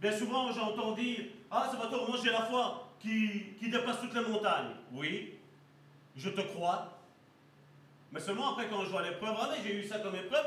Bien 0.01 0.11
souvent, 0.11 0.51
j'entends 0.51 0.97
dire 0.97 1.20
Ah, 1.53 1.70
c'est 1.70 1.77
toi, 1.89 2.05
moi 2.09 2.19
j'ai 2.20 2.33
la 2.33 2.47
foi 2.47 2.89
qui, 2.99 3.55
qui 3.61 3.70
dépasse 3.70 4.01
toutes 4.01 4.15
les 4.15 4.29
montagnes. 4.29 4.74
Oui, 4.91 5.35
je 6.16 6.31
te 6.31 6.41
crois. 6.41 6.91
Mais 8.13 8.21
seulement 8.21 8.53
après, 8.53 8.69
quand 8.69 8.85
je 8.85 8.91
vois 8.91 9.03
l'épreuve, 9.03 9.37
ah, 9.41 9.55
j'ai 9.65 9.75
eu 9.75 9.87
ça 9.87 9.99
comme 9.99 10.15
épreuve. 10.15 10.47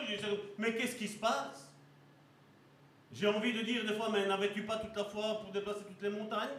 Mais 0.60 0.76
qu'est-ce 0.76 0.96
qui 0.96 1.08
se 1.08 1.18
passe? 1.18 1.68
J'ai 3.12 3.28
envie 3.28 3.54
de 3.54 3.62
dire 3.64 3.84
des 3.86 3.96
fois, 3.96 4.10
mais 4.12 4.28
n'avais-tu 4.28 4.64
pas 4.64 4.78
toute 4.78 4.96
la 4.96 5.06
foi 5.06 5.42
pour 5.42 5.52
déplacer 5.52 5.84
toutes 5.86 6.02
les 6.02 6.10
montagnes? 6.10 6.50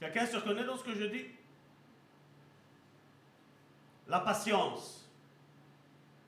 Quelqu'un 0.00 0.26
se 0.26 0.36
reconnaît 0.36 0.64
dans 0.64 0.76
ce 0.76 0.84
que 0.84 0.94
je 0.94 1.04
dis? 1.04 1.26
La 4.08 4.20
patience. 4.20 5.08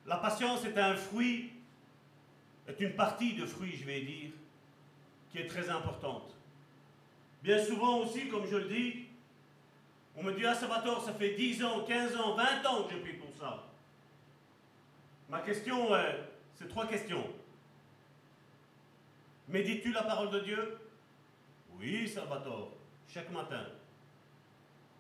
La 0.07 0.19
patience 0.19 0.65
est 0.65 0.79
un 0.79 0.95
fruit, 0.95 1.53
est 2.69 2.81
une 2.81 2.95
partie 2.95 3.35
de 3.35 3.45
fruit, 3.45 3.77
je 3.77 3.85
vais 3.85 4.03
dire, 4.03 4.31
qui 5.31 5.39
est 5.39 5.47
très 5.47 5.69
importante. 5.69 6.33
Bien 7.43 7.63
souvent 7.63 7.99
aussi, 7.99 8.29
comme 8.29 8.47
je 8.47 8.57
le 8.57 8.69
dis, 8.69 9.06
on 10.17 10.23
me 10.23 10.33
dit, 10.33 10.47
ah 10.47 10.55
Salvatore, 10.55 11.05
ça 11.05 11.13
fait 11.13 11.35
10 11.35 11.63
ans, 11.65 11.85
15 11.85 12.17
ans, 12.17 12.35
20 12.35 12.67
ans 12.67 12.85
que 12.85 12.95
je 12.95 12.99
prie 12.99 13.13
pour 13.15 13.31
ça. 13.39 13.65
Ma 15.29 15.41
question, 15.41 15.95
est, 15.97 16.21
c'est 16.55 16.69
trois 16.69 16.87
questions. 16.87 17.25
Médites-tu 19.49 19.93
la 19.93 20.03
parole 20.03 20.31
de 20.31 20.41
Dieu? 20.41 20.79
Oui, 21.79 22.09
Salvatore 22.09 22.77
chaque 23.13 23.31
matin. 23.31 23.65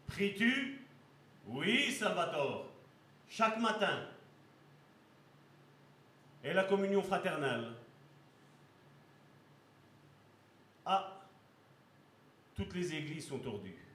Pries-tu? 0.06 0.80
Oui, 1.46 1.92
Salvatore, 1.92 2.66
chaque 3.28 3.58
matin. 3.58 4.08
Et 6.42 6.52
la 6.52 6.64
communion 6.64 7.02
fraternelle? 7.02 7.72
Ah, 10.84 11.20
toutes 12.54 12.74
les 12.74 12.94
églises 12.94 13.28
sont 13.28 13.38
tordues. 13.38 13.85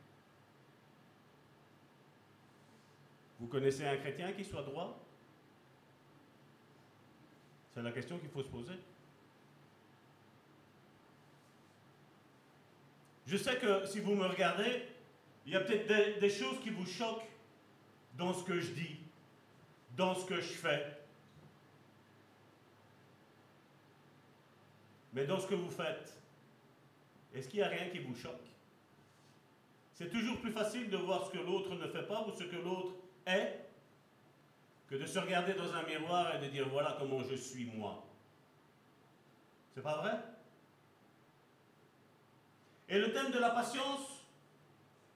Vous 3.41 3.47
connaissez 3.47 3.87
un 3.87 3.97
chrétien 3.97 4.31
qui 4.33 4.45
soit 4.45 4.61
droit? 4.61 5.03
C'est 7.73 7.81
la 7.81 7.91
question 7.91 8.19
qu'il 8.19 8.29
faut 8.29 8.43
se 8.43 8.49
poser. 8.49 8.75
Je 13.25 13.35
sais 13.35 13.57
que 13.57 13.87
si 13.87 13.99
vous 13.99 14.13
me 14.13 14.27
regardez, 14.27 14.83
il 15.47 15.53
y 15.53 15.55
a 15.55 15.61
peut-être 15.61 16.19
des, 16.19 16.29
choses 16.29 16.59
qui 16.59 16.69
vous 16.69 16.85
choquent 16.85 17.27
dans 18.15 18.31
ce 18.31 18.43
que 18.43 18.59
je 18.59 18.73
dis, 18.73 18.97
dans 19.97 20.13
ce 20.13 20.25
que 20.25 20.35
je 20.35 20.41
fais. 20.41 20.99
Mais 25.13 25.25
dans 25.25 25.39
ce 25.39 25.47
que 25.47 25.55
vous 25.55 25.71
faites, 25.71 26.15
est-ce 27.33 27.49
qu'il 27.49 27.61
n'y 27.61 27.65
a 27.65 27.69
rien 27.69 27.89
qui 27.89 27.99
vous 27.99 28.15
choque? 28.15 28.35
C'est 29.95 30.11
toujours 30.11 30.39
plus 30.41 30.51
facile 30.51 30.91
de 30.91 30.97
voir 30.97 31.25
ce 31.25 31.31
que 31.31 31.39
l'autre 31.39 31.73
ne 31.73 31.87
fait 31.87 32.05
pas 32.07 32.27
ou 32.27 32.31
ce 32.37 32.43
que 32.43 32.57
l'autre 32.57 33.00
est 33.25 33.59
que 34.89 34.95
de 34.95 35.05
se 35.05 35.19
regarder 35.19 35.53
dans 35.53 35.73
un 35.73 35.83
miroir 35.83 36.35
et 36.35 36.39
de 36.39 36.51
dire 36.51 36.67
voilà 36.69 36.95
comment 36.99 37.23
je 37.23 37.35
suis 37.35 37.65
moi. 37.65 38.05
C'est 39.73 39.81
pas 39.81 39.97
vrai? 39.97 40.17
Et 42.89 42.99
le 42.99 43.13
thème 43.13 43.31
de 43.31 43.39
la 43.39 43.51
patience, 43.51 44.25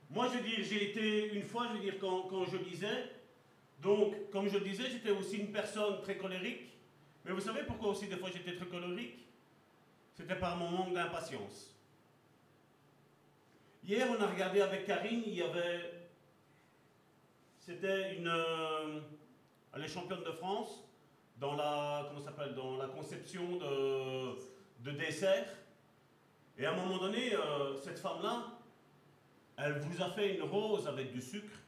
moi 0.09 0.29
je 0.29 0.37
veux 0.37 0.43
dire, 0.43 0.59
j'ai 0.63 0.91
été 0.91 1.33
une 1.33 1.43
fois, 1.43 1.67
je 1.67 1.73
veux 1.73 1.83
dire, 1.83 1.95
quand, 1.99 2.23
quand 2.23 2.45
je 2.45 2.55
lisais, 2.57 3.11
donc 3.81 4.29
comme 4.31 4.47
je 4.47 4.57
disais, 4.59 4.89
j'étais 4.89 5.11
aussi 5.11 5.37
une 5.37 5.51
personne 5.51 6.01
très 6.01 6.17
colérique. 6.17 6.71
Mais 7.25 7.31
vous 7.31 7.41
savez 7.41 7.63
pourquoi 7.63 7.89
aussi 7.89 8.07
des 8.07 8.15
fois 8.15 8.29
j'étais 8.31 8.55
très 8.55 8.67
colérique? 8.67 9.25
C'était 10.15 10.35
par 10.35 10.55
mon 10.55 10.69
manque 10.69 10.93
d'impatience. 10.93 11.75
Hier, 13.83 14.07
on 14.09 14.21
a 14.21 14.27
regardé 14.27 14.61
avec 14.61 14.85
Karine, 14.85 15.23
il 15.25 15.33
y 15.33 15.41
avait. 15.41 15.94
C'était 17.65 18.15
une. 18.15 18.27
Euh, 18.27 18.99
elle 19.73 19.83
est 19.83 19.87
championne 19.87 20.23
de 20.23 20.31
France 20.31 20.83
dans 21.39 21.55
la. 21.55 22.11
Conception 22.95 23.57
de, 23.57 24.35
de. 24.83 24.91
Et 26.57 26.65
à 26.65 26.71
un 26.71 26.75
moment 26.75 26.99
donné, 26.99 27.33
euh, 27.33 27.75
cette 27.83 27.97
femme-là, 27.99 28.45
elle 29.57 29.79
vous 29.79 30.01
a 30.01 30.09
fait 30.11 30.35
une 30.35 30.43
rose 30.43 30.87
avec 30.87 31.11
du 31.11 31.21
sucre. 31.21 31.59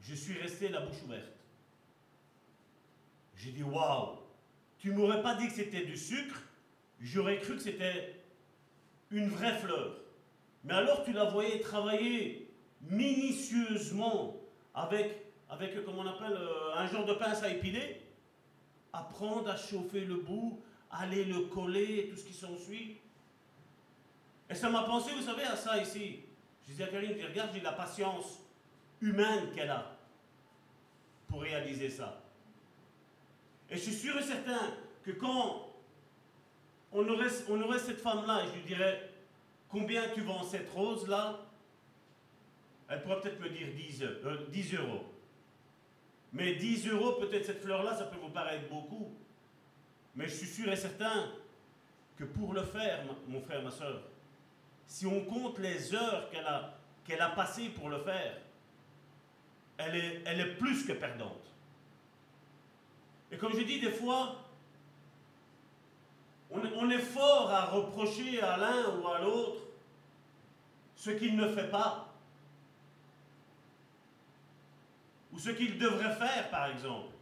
Je 0.00 0.14
suis 0.14 0.38
resté 0.40 0.68
la 0.68 0.80
bouche 0.80 1.02
ouverte. 1.04 1.32
J'ai 3.36 3.52
dit 3.52 3.62
waouh, 3.62 4.18
tu 4.78 4.90
m'aurais 4.90 5.22
pas 5.22 5.36
dit 5.36 5.46
que 5.46 5.54
c'était 5.54 5.84
du 5.84 5.96
sucre, 5.96 6.42
j'aurais 7.00 7.38
cru 7.38 7.54
que 7.54 7.62
c'était 7.62 8.20
une 9.10 9.28
vraie 9.28 9.56
fleur. 9.58 9.96
Mais 10.64 10.74
alors 10.74 11.04
tu 11.04 11.12
la 11.12 11.24
voyais 11.24 11.60
travailler 11.60 12.41
minutieusement 12.82 14.36
avec, 14.74 15.26
avec 15.48 15.84
comment 15.84 16.02
on 16.02 16.06
appelle, 16.06 16.36
euh, 16.36 16.74
un 16.74 16.86
genre 16.86 17.04
de 17.04 17.14
pince 17.14 17.42
à 17.42 17.48
épiler, 17.50 18.02
apprendre 18.92 19.48
à 19.48 19.56
chauffer 19.56 20.00
le 20.00 20.16
bout, 20.16 20.60
aller 20.90 21.24
le 21.24 21.42
coller, 21.42 22.08
tout 22.10 22.16
ce 22.16 22.24
qui 22.24 22.34
s'ensuit. 22.34 22.98
Et 24.50 24.54
ça 24.54 24.68
m'a 24.68 24.82
pensé, 24.82 25.12
vous 25.12 25.22
savez, 25.22 25.44
à 25.44 25.56
ça 25.56 25.80
ici? 25.80 26.20
Je 26.62 26.72
disais 26.72 26.84
à 26.84 26.88
Karine, 26.88 27.16
tu 27.16 27.24
regardes, 27.24 27.50
j'ai 27.54 27.60
la 27.60 27.72
patience 27.72 28.40
humaine 29.00 29.50
qu'elle 29.54 29.70
a 29.70 29.96
pour 31.28 31.42
réaliser 31.42 31.88
ça. 31.88 32.22
Et 33.70 33.76
je 33.76 33.80
suis 33.80 33.94
sûr 33.94 34.18
et 34.18 34.22
certain 34.22 34.74
que 35.02 35.12
quand 35.12 35.72
on 36.92 37.08
aurait, 37.08 37.30
on 37.48 37.60
aurait 37.62 37.78
cette 37.78 38.00
femme-là, 38.00 38.44
je 38.46 38.58
lui 38.58 38.66
dirais, 38.66 39.10
combien 39.70 40.02
tu 40.14 40.20
vends 40.20 40.42
cette 40.42 40.70
rose-là? 40.70 41.40
Elle 42.92 43.02
pourrait 43.02 43.20
peut-être 43.22 43.40
me 43.40 43.48
dire 43.48 43.68
10, 43.74 44.04
10 44.50 44.74
euh, 44.74 44.82
euros. 44.82 45.04
Mais 46.34 46.56
10 46.56 46.88
euros, 46.88 47.12
peut-être 47.12 47.46
cette 47.46 47.62
fleur-là, 47.62 47.96
ça 47.96 48.04
peut 48.04 48.18
vous 48.20 48.28
paraître 48.28 48.68
beaucoup. 48.68 49.10
Mais 50.14 50.28
je 50.28 50.34
suis 50.34 50.46
sûr 50.46 50.70
et 50.70 50.76
certain 50.76 51.30
que 52.18 52.24
pour 52.24 52.52
le 52.52 52.62
faire, 52.62 53.02
mon 53.28 53.40
frère, 53.40 53.62
ma 53.62 53.70
soeur, 53.70 54.02
si 54.86 55.06
on 55.06 55.24
compte 55.24 55.58
les 55.58 55.94
heures 55.94 56.28
qu'elle 56.30 56.44
a, 56.46 57.24
a 57.24 57.28
passées 57.30 57.70
pour 57.70 57.88
le 57.88 57.98
faire, 58.00 58.36
elle 59.78 59.96
est, 59.96 60.22
elle 60.26 60.40
est 60.40 60.54
plus 60.56 60.84
que 60.84 60.92
perdante. 60.92 61.50
Et 63.30 63.38
comme 63.38 63.56
je 63.56 63.62
dis 63.62 63.80
des 63.80 63.92
fois, 63.92 64.36
on 66.50 66.90
est 66.90 66.98
fort 66.98 67.50
à 67.50 67.64
reprocher 67.64 68.42
à 68.42 68.58
l'un 68.58 68.98
ou 68.98 69.08
à 69.08 69.18
l'autre 69.20 69.62
ce 70.94 71.10
qu'il 71.10 71.36
ne 71.36 71.48
fait 71.48 71.70
pas. 71.70 72.11
Ou 75.32 75.38
ce 75.38 75.50
qu'il 75.50 75.78
devrait 75.78 76.14
faire, 76.14 76.50
par 76.50 76.66
exemple. 76.66 77.12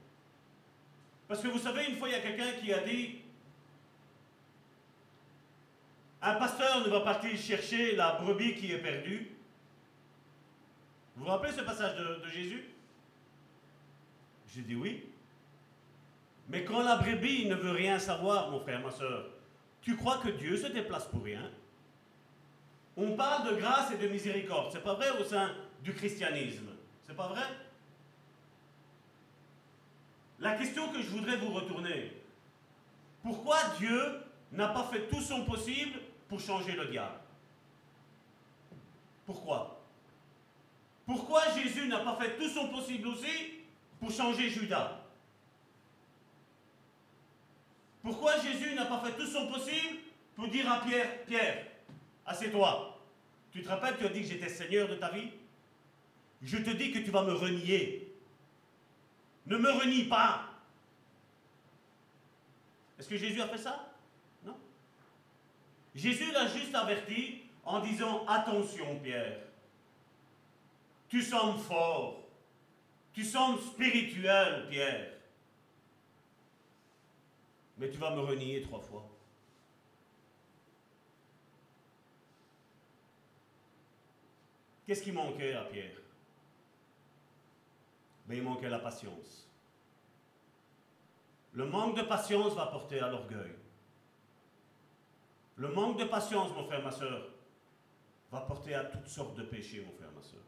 Parce 1.29 1.43
que 1.43 1.49
vous 1.49 1.59
savez, 1.59 1.87
une 1.87 1.97
fois, 1.97 2.09
il 2.09 2.13
y 2.13 2.15
a 2.17 2.21
quelqu'un 2.21 2.53
qui 2.61 2.73
a 2.73 2.81
dit, 2.81 3.21
un 6.23 6.35
pasteur 6.35 6.85
ne 6.85 6.91
va 6.91 7.01
pas 7.01 7.21
chercher 7.37 7.95
la 7.95 8.13
brebis 8.13 8.57
qui 8.57 8.73
est 8.73 8.79
perdue. 8.79 9.31
Vous 11.17 11.25
vous 11.25 11.31
rappelez 11.31 11.53
ce 11.53 11.63
passage 11.63 11.97
de, 11.97 12.29
Jésus? 12.29 12.65
J'ai 14.53 14.63
dit 14.63 14.75
oui. 14.75 15.05
Mais 16.49 16.65
quand 16.65 16.83
la 16.83 16.97
brebis 16.97 17.47
ne 17.47 17.55
veut 17.55 17.71
rien 17.71 17.99
savoir, 17.99 18.51
mon 18.51 18.61
frère, 18.61 18.81
ma 18.81 18.91
soeur, 18.91 19.27
Tu 19.83 19.97
crois 19.97 20.19
que 20.19 20.29
Dieu 20.29 20.57
se 20.57 20.67
déplace 20.67 21.07
pour 21.07 21.23
rien? 21.23 21.51
On 22.97 23.13
parle 23.13 23.55
de 23.55 23.61
grâce 23.61 23.93
et 23.93 23.97
de 23.97 24.09
miséricorde. 24.09 24.73
C'est 24.73 24.83
pas 24.83 24.95
vrai 24.95 25.11
au 25.19 25.25
sein 25.25 25.55
du 25.83 25.95
christianisme? 25.95 26.67
C'est 27.07 27.17
pas 27.17 27.29
vrai? 27.29 27.45
La 30.41 30.55
question 30.55 30.91
que 30.91 31.03
je 31.03 31.09
voudrais 31.11 31.37
vous 31.37 31.53
retourner. 31.53 32.13
Pourquoi 33.23 33.59
Dieu 33.79 34.23
n'a 34.53 34.69
pas 34.69 34.85
fait 34.85 35.07
tout 35.09 35.21
son 35.21 35.45
possible 35.45 36.01
pour 36.29 36.41
changer 36.41 36.73
le 36.73 36.87
diable? 36.87 37.21
Pourquoi? 39.27 39.85
Pourquoi 41.05 41.43
Jésus 41.55 41.89
n'a 41.89 41.99
pas 41.99 42.17
fait 42.17 42.37
tout 42.39 42.49
son 42.49 42.69
possible 42.69 43.09
aussi 43.09 43.61
pour 44.01 44.11
changer 44.11 44.49
Judas? 44.49 44.99
Pourquoi 48.03 48.39
Jésus 48.41 48.75
n'a 48.75 48.87
pas 48.87 49.03
fait 49.05 49.13
tout 49.13 49.27
son 49.27 49.47
possible 49.49 49.99
pour 50.35 50.49
dire 50.49 50.71
à 50.73 50.81
Pierre, 50.81 51.25
Pierre, 51.27 51.67
assieds-toi. 52.25 52.99
Tu 53.53 53.63
te 53.63 53.69
rappelles, 53.69 53.99
tu 53.99 54.07
as 54.07 54.09
dit 54.09 54.23
que 54.23 54.29
j'étais 54.29 54.49
Seigneur 54.49 54.89
de 54.89 54.95
ta 54.95 55.11
vie? 55.11 55.29
Je 56.43 56.57
te 56.57 56.71
dis 56.71 56.93
que 56.93 57.01
tu 57.01 57.11
vas 57.11 57.25
me 57.25 57.35
renier. 57.35 58.00
Ne 59.51 59.59
me 59.59 59.69
renie 59.69 60.05
pas. 60.05 60.49
Est-ce 62.97 63.09
que 63.09 63.17
Jésus 63.17 63.43
a 63.43 63.49
fait 63.49 63.59
ça? 63.59 63.93
Non. 64.45 64.57
Jésus 65.93 66.31
l'a 66.31 66.47
juste 66.47 66.73
averti 66.73 67.43
en 67.65 67.81
disant, 67.81 68.25
attention 68.29 69.01
Pierre, 69.01 69.41
tu 71.09 71.21
sembles 71.21 71.59
fort, 71.59 72.29
tu 73.13 73.25
sembles 73.25 73.61
spirituel 73.61 74.69
Pierre, 74.71 75.15
mais 77.77 77.91
tu 77.91 77.99
vas 77.99 78.15
me 78.15 78.21
renier 78.21 78.63
trois 78.63 78.81
fois. 78.81 79.05
Qu'est-ce 84.87 85.03
qui 85.03 85.11
manquait 85.11 85.55
à 85.55 85.65
Pierre? 85.65 86.00
Ben, 88.31 88.37
Il 88.37 88.45
manquait 88.45 88.71
la 88.71 88.79
patience. 88.79 89.49
Le 91.53 91.67
manque 91.67 91.97
de 91.97 92.03
patience 92.03 92.55
va 92.55 92.67
porter 92.67 93.01
à 93.01 93.11
l'orgueil. 93.11 93.57
Le 95.57 95.69
manque 95.69 95.99
de 95.99 96.05
patience, 96.05 96.55
mon 96.55 96.65
frère, 96.65 96.83
ma 96.83 96.93
soeur, 96.93 97.29
va 98.31 98.41
porter 98.43 98.75
à 98.75 98.85
toutes 98.85 99.09
sortes 99.09 99.37
de 99.37 99.43
péchés, 99.43 99.85
mon 99.85 99.93
frère, 99.93 100.13
ma 100.15 100.23
soeur. 100.23 100.41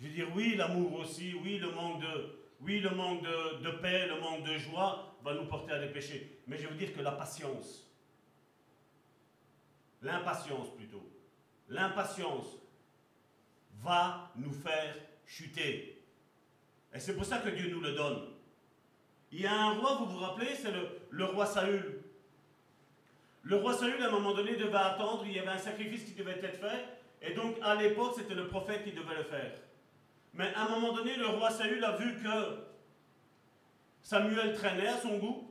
Je 0.00 0.08
veux 0.08 0.12
dire, 0.12 0.26
oui, 0.34 0.56
l'amour 0.56 0.98
aussi, 0.98 1.34
oui, 1.34 1.58
le 1.58 1.70
manque 1.70 2.02
de, 2.02 2.36
oui, 2.60 2.80
le 2.80 2.90
manque 2.90 3.22
de, 3.22 3.70
paix, 3.80 4.08
le 4.08 4.20
manque 4.20 4.42
de 4.42 4.58
joie 4.58 5.14
va 5.22 5.34
nous 5.34 5.46
porter 5.46 5.72
à 5.72 5.78
des 5.78 5.92
péchés. 5.92 6.40
Mais 6.48 6.58
je 6.58 6.66
veux 6.66 6.74
dire 6.74 6.92
que 6.92 7.00
la 7.00 7.12
patience, 7.12 7.88
l'impatience 10.02 10.74
plutôt, 10.74 11.08
l'impatience 11.68 12.58
va 13.82 14.30
nous 14.36 14.52
faire 14.52 14.94
chuter. 15.26 16.02
Et 16.94 17.00
c'est 17.00 17.14
pour 17.14 17.24
ça 17.24 17.38
que 17.38 17.48
Dieu 17.48 17.70
nous 17.70 17.80
le 17.80 17.92
donne. 17.92 18.28
Il 19.30 19.40
y 19.40 19.46
a 19.46 19.54
un 19.54 19.74
roi, 19.74 19.94
vous 19.94 20.06
vous 20.06 20.18
rappelez, 20.18 20.54
c'est 20.54 20.72
le, 21.10 21.24
roi 21.24 21.46
Saül. 21.46 22.02
Le 23.42 23.56
roi 23.56 23.74
Saül, 23.74 24.02
à 24.02 24.08
un 24.08 24.10
moment 24.10 24.34
donné, 24.34 24.56
devait 24.56 24.76
attendre, 24.76 25.24
il 25.26 25.32
y 25.32 25.38
avait 25.38 25.48
un 25.48 25.58
sacrifice 25.58 26.04
qui 26.04 26.12
devait 26.12 26.38
être 26.42 26.60
fait, 26.60 26.84
et 27.22 27.32
donc 27.32 27.56
à 27.62 27.74
l'époque, 27.74 28.14
c'était 28.16 28.34
le 28.34 28.48
prophète 28.48 28.84
qui 28.84 28.92
devait 28.92 29.16
le 29.16 29.24
faire. 29.24 29.52
Mais 30.34 30.52
à 30.54 30.66
un 30.66 30.68
moment 30.68 30.92
donné, 30.92 31.16
le 31.16 31.26
roi 31.26 31.50
Saül 31.50 31.82
a 31.84 31.96
vu 31.96 32.22
que 32.22 32.58
Samuel 34.02 34.54
traînait 34.54 34.88
à 34.88 34.98
son 34.98 35.18
goût. 35.18 35.50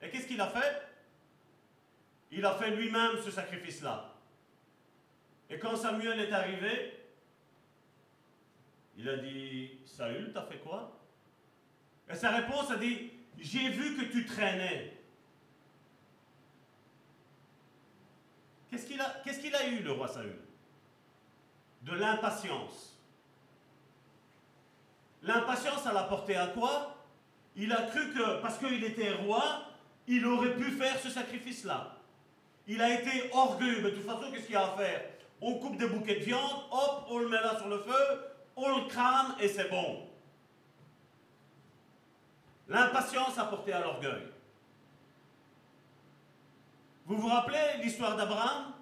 Et 0.00 0.08
qu'est-ce 0.08 0.26
qu'il 0.26 0.40
a 0.40 0.48
fait? 0.48 0.82
Il 2.30 2.44
a 2.44 2.54
fait 2.54 2.70
lui-même 2.70 3.12
ce 3.24 3.30
sacrifice-là. 3.30 4.14
Et 5.50 5.58
quand 5.58 5.76
Samuel 5.76 6.20
est 6.20 6.32
arrivé, 6.32 6.97
il 8.98 9.08
a 9.08 9.16
dit, 9.16 9.70
Saül, 9.86 10.32
t'as 10.34 10.42
fait 10.42 10.58
quoi? 10.58 10.98
Et 12.10 12.16
sa 12.16 12.30
réponse 12.30 12.70
a 12.72 12.76
dit, 12.76 13.12
j'ai 13.38 13.68
vu 13.68 13.96
que 13.96 14.12
tu 14.12 14.26
traînais. 14.26 14.92
Qu'est-ce 18.68 18.86
qu'il 18.86 19.54
a, 19.54 19.68
eu, 19.68 19.82
le 19.82 19.92
roi 19.92 20.08
Saül? 20.08 20.36
De 21.82 21.92
l'impatience. 21.92 23.00
L'impatience, 25.22 25.82
elle 25.88 25.96
a 25.96 26.04
porté 26.04 26.36
à 26.36 26.48
quoi? 26.48 26.96
Il 27.54 27.72
a 27.72 27.82
cru 27.82 28.12
que, 28.12 28.40
parce 28.42 28.58
qu'il 28.58 28.82
était 28.82 29.12
roi, 29.12 29.62
il 30.08 30.26
aurait 30.26 30.56
pu 30.56 30.72
faire 30.72 30.98
ce 30.98 31.08
sacrifice-là. 31.08 31.96
Il 32.66 32.82
a 32.82 33.00
été 33.00 33.30
orgueilleux. 33.32 33.80
Mais 33.82 33.90
de 33.92 33.96
toute 33.96 34.06
façon, 34.06 34.30
qu'est-ce 34.32 34.46
qu'il 34.46 34.54
y 34.54 34.56
a 34.56 34.72
à 34.72 34.76
faire? 34.76 35.02
On 35.40 35.54
coupe 35.60 35.76
des 35.76 35.88
bouquets 35.88 36.16
de 36.16 36.24
viande, 36.24 36.64
hop, 36.72 37.06
on 37.08 37.18
le 37.18 37.28
met 37.28 37.40
là 37.40 37.56
sur 37.58 37.68
le 37.68 37.78
feu, 37.78 38.27
on 38.58 38.78
le 38.78 38.88
crame 38.88 39.36
et 39.40 39.48
c'est 39.48 39.68
bon. 39.68 40.06
L'impatience 42.68 43.38
a 43.38 43.44
porté 43.44 43.72
à 43.72 43.80
l'orgueil. 43.80 44.26
Vous 47.06 47.16
vous 47.16 47.28
rappelez 47.28 47.82
l'histoire 47.82 48.16
d'Abraham? 48.16 48.74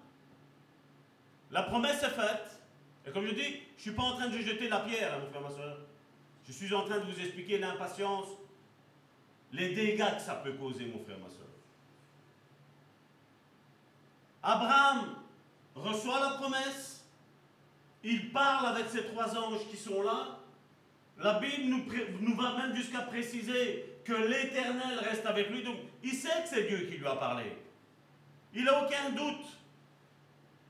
La 1.53 1.63
promesse 1.63 2.03
est 2.03 2.11
faite. 2.11 2.61
Et 3.07 3.13
comme 3.13 3.25
je 3.25 3.35
dis, 3.35 3.43
je 3.43 3.77
ne 3.77 3.81
suis 3.81 3.93
pas 3.93 4.03
en 4.03 4.17
train 4.17 4.29
de 4.29 4.39
jeter 4.39 4.69
la 4.69 4.81
pierre, 4.81 5.15
à 5.15 5.19
mon 5.19 5.29
frère, 5.29 5.43
ma 5.43 5.51
soeur. 5.51 5.79
Je 6.45 6.53
suis 6.53 6.75
en 6.75 6.85
train 6.85 6.99
de 6.99 7.05
vous 7.05 7.21
expliquer 7.21 7.59
l'impatience, 7.59 8.27
les 9.53 9.75
dégâts 9.75 10.17
que 10.17 10.23
ça 10.23 10.35
peut 10.37 10.55
causer, 10.55 10.87
mon 10.87 11.05
frère, 11.05 11.19
ma 11.19 11.31
soeur. 11.31 11.47
Abraham 14.43 15.17
reçoit 15.77 16.19
la 16.21 16.31
promesse, 16.39 17.06
il 18.09 18.31
parle 18.31 18.67
avec 18.67 18.89
ces 18.89 19.05
trois 19.07 19.37
anges 19.37 19.67
qui 19.69 19.77
sont 19.77 20.01
là. 20.01 20.39
La 21.19 21.41
Bible 21.41 21.75
nous, 22.21 22.37
va 22.37 22.57
même 22.57 22.75
jusqu'à 22.77 23.01
préciser 23.01 24.01
que 24.05 24.13
l'Éternel 24.13 25.01
reste 25.01 25.27
avec 25.27 25.51
lui. 25.51 25.65
Donc, 25.65 25.77
il 26.05 26.13
sait 26.13 26.43
que 26.43 26.49
c'est 26.49 26.69
Dieu 26.69 26.87
qui 26.89 26.99
lui 26.99 27.07
a 27.07 27.17
parlé. 27.17 27.59
Il 28.55 28.65
n'a 28.65 28.85
aucun 28.85 29.11
doute. 29.11 29.47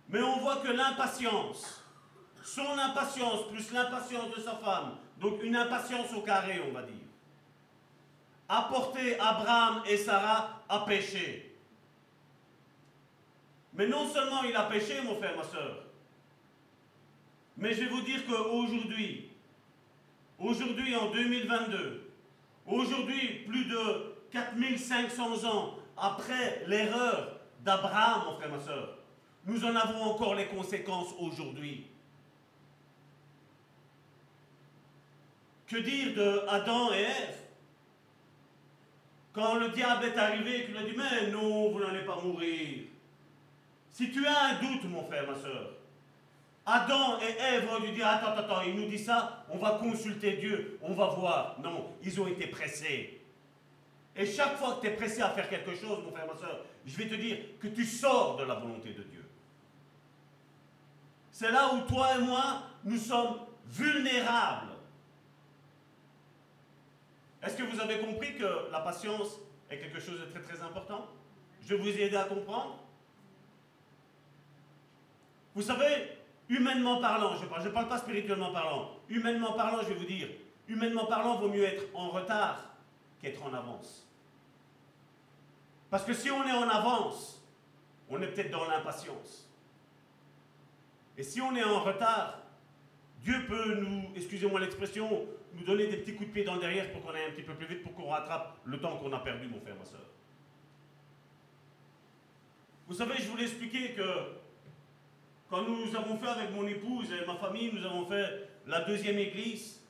Mais 0.08 0.22
on 0.22 0.38
voit 0.38 0.56
que 0.56 0.68
l'impatience, 0.68 1.84
son 2.42 2.78
impatience 2.78 3.48
plus 3.48 3.70
l'impatience 3.70 4.34
de 4.34 4.40
sa 4.40 4.54
femme, 4.54 4.96
donc 5.20 5.42
une 5.42 5.56
impatience 5.56 6.12
au 6.14 6.22
carré, 6.22 6.62
on 6.66 6.72
va 6.72 6.82
dire, 6.82 6.94
a 8.48 8.62
porté 8.62 9.18
Abraham 9.20 9.82
et 9.86 9.98
Sarah 9.98 10.62
à 10.68 10.80
pécher. 10.86 11.54
Mais 13.74 13.88
non 13.88 14.08
seulement 14.08 14.42
il 14.44 14.56
a 14.56 14.62
péché, 14.62 15.02
mon 15.02 15.16
frère, 15.16 15.36
ma 15.36 15.44
soeur, 15.44 15.86
mais 17.57 17.73
je 17.73 17.81
vais 17.81 17.89
vous 17.89 18.03
dire 18.03 18.24
qu'aujourd'hui, 18.27 19.31
aujourd'hui 20.39 20.95
en 20.95 21.11
2022, 21.11 22.11
aujourd'hui 22.66 23.45
plus 23.47 23.65
de 23.65 24.15
4500 24.33 25.45
ans 25.45 25.78
après 25.97 26.65
l'erreur 26.66 27.41
d'Abraham, 27.61 28.24
mon 28.27 28.37
frère, 28.37 28.51
ma 28.51 28.61
soeur, 28.61 28.99
nous 29.47 29.65
en 29.65 29.74
avons 29.74 30.03
encore 30.03 30.35
les 30.35 30.47
conséquences 30.47 31.15
aujourd'hui. 31.19 31.87
Que 35.66 35.77
dire 35.78 36.15
de 36.15 36.43
Adam 36.49 36.93
et 36.93 37.03
Ève? 37.03 37.37
Quand 39.33 39.57
le 39.57 39.69
diable 39.70 40.07
est 40.07 40.16
arrivé 40.16 40.61
et 40.61 40.66
qu'il 40.66 40.77
a 40.77 40.83
dit 40.83 40.95
Mais 40.97 41.31
non, 41.31 41.70
vous 41.70 41.81
n'allez 41.81 42.05
pas 42.05 42.20
mourir. 42.23 42.85
Si 43.91 44.11
tu 44.11 44.27
as 44.27 44.45
un 44.45 44.55
doute, 44.61 44.85
mon 44.85 45.05
frère, 45.05 45.27
ma 45.27 45.35
soeur, 45.35 45.73
Adam 46.66 47.20
et 47.20 47.40
Ève 47.40 47.68
ont 47.70 47.80
dû 47.80 47.93
dire 47.93 48.06
Attends, 48.06 48.36
attends, 48.36 48.62
il 48.62 48.74
nous 48.74 48.88
dit 48.88 48.98
ça, 48.98 49.47
on 49.48 49.59
va 49.59 49.78
consulter 49.80 50.32
Dieu, 50.32 50.78
on 50.82 50.94
va 50.94 51.06
voir. 51.09 51.56
Non, 51.62 51.94
ils 52.02 52.20
ont 52.20 52.26
été 52.26 52.48
pressés. 52.48 53.20
Et 54.16 54.26
chaque 54.26 54.56
fois 54.56 54.74
que 54.74 54.80
tu 54.80 54.86
es 54.88 54.97
pressé 54.97 55.22
à 55.22 55.30
faire 55.30 55.48
quelque 55.48 55.74
chose, 55.74 56.02
mon 56.05 56.10
frère, 56.10 56.26
ma 56.26 56.36
soeur, 56.36 56.64
je 56.84 56.97
vais 56.97 57.06
te 57.06 57.14
dire 57.14 57.38
que 57.60 57.68
tu 57.68 57.84
sors 57.84 58.36
de 58.36 58.44
la 58.44 58.55
volonté 58.55 58.88
de 58.88 59.02
Dieu. 59.02 59.24
C'est 61.30 61.52
là 61.52 61.72
où 61.74 61.82
toi 61.82 62.16
et 62.16 62.22
moi, 62.22 62.62
nous 62.84 62.98
sommes 62.98 63.38
vulnérables 63.66 64.76
est-ce 67.47 67.56
que 67.56 67.62
vous 67.62 67.80
avez 67.80 68.01
compris 68.01 68.36
que 68.36 68.70
la 68.72 68.80
patience 68.80 69.38
est 69.70 69.78
quelque 69.78 70.01
chose 70.01 70.20
de 70.20 70.24
très 70.24 70.43
très 70.43 70.60
important? 70.62 71.06
Je 71.62 71.76
vous 71.76 71.88
ai 71.88 72.02
aidé 72.02 72.16
à 72.16 72.24
comprendre 72.24 72.82
Vous 75.55 75.62
savez, 75.62 76.09
humainement 76.48 77.01
parlant, 77.01 77.36
je 77.36 77.44
ne 77.44 77.70
parle, 77.70 77.89
pas 77.89 77.98
spirituellement 77.98 78.52
parlant, 78.52 78.90
humainement 79.09 79.52
parlant, 79.52 79.82
je 79.82 79.89
vais 79.89 79.94
vous 79.94 80.05
dire, 80.05 80.28
humainement 80.68 81.06
parlant, 81.06 81.36
vaut 81.39 81.48
mieux 81.48 81.64
être 81.64 81.85
en 81.94 82.09
retard 82.10 82.74
qu'être 83.20 83.43
en 83.43 83.52
avance. 83.52 84.06
Parce 85.90 86.05
que 86.05 86.14
si 86.14 86.31
on 86.31 86.47
est 86.47 86.52
en 86.52 86.68
avance, 86.68 87.43
on 88.09 88.20
est 88.23 88.28
peut-être 88.28 88.51
dans 88.51 88.66
l'impatience. 88.66 89.51
Et 91.16 91.23
si 91.23 91.40
on 91.40 91.55
est 91.56 91.64
en 91.64 91.81
retard, 91.81 92.43
Dieu 93.23 93.47
peut 93.48 93.81
nous, 93.81 94.10
excusez-moi 94.14 94.60
l'expression, 94.60 95.27
nous 95.55 95.64
donner 95.64 95.86
des 95.86 95.97
petits 95.97 96.14
coups 96.14 96.28
de 96.28 96.35
pied 96.35 96.44
dans 96.44 96.55
le 96.55 96.60
derrière 96.60 96.93
pour 96.93 97.02
qu'on 97.02 97.14
aille 97.14 97.24
un 97.28 97.32
petit 97.32 97.43
peu 97.43 97.55
plus 97.55 97.66
vite, 97.66 97.82
pour 97.82 97.94
qu'on 97.94 98.10
rattrape 98.10 98.59
le 98.64 98.78
temps 98.78 98.97
qu'on 98.98 99.12
a 99.12 99.18
perdu, 99.18 99.48
mon 99.48 99.60
frère, 99.60 99.77
ma 99.77 99.85
soeur. 99.85 100.01
Vous 102.86 102.94
savez, 102.94 103.16
je 103.18 103.28
voulais 103.28 103.44
expliquer 103.44 103.94
que 103.94 104.02
quand 105.48 105.62
nous 105.62 105.94
avons 105.94 106.18
fait 106.18 106.27
avec 106.28 106.51
mon 106.52 106.66
épouse 106.66 107.12
et 107.12 107.24
ma 107.27 107.36
famille, 107.36 107.70
nous 107.73 107.85
avons 107.85 108.06
fait 108.06 108.48
la 108.66 108.81
deuxième 108.81 109.18
église, 109.18 109.81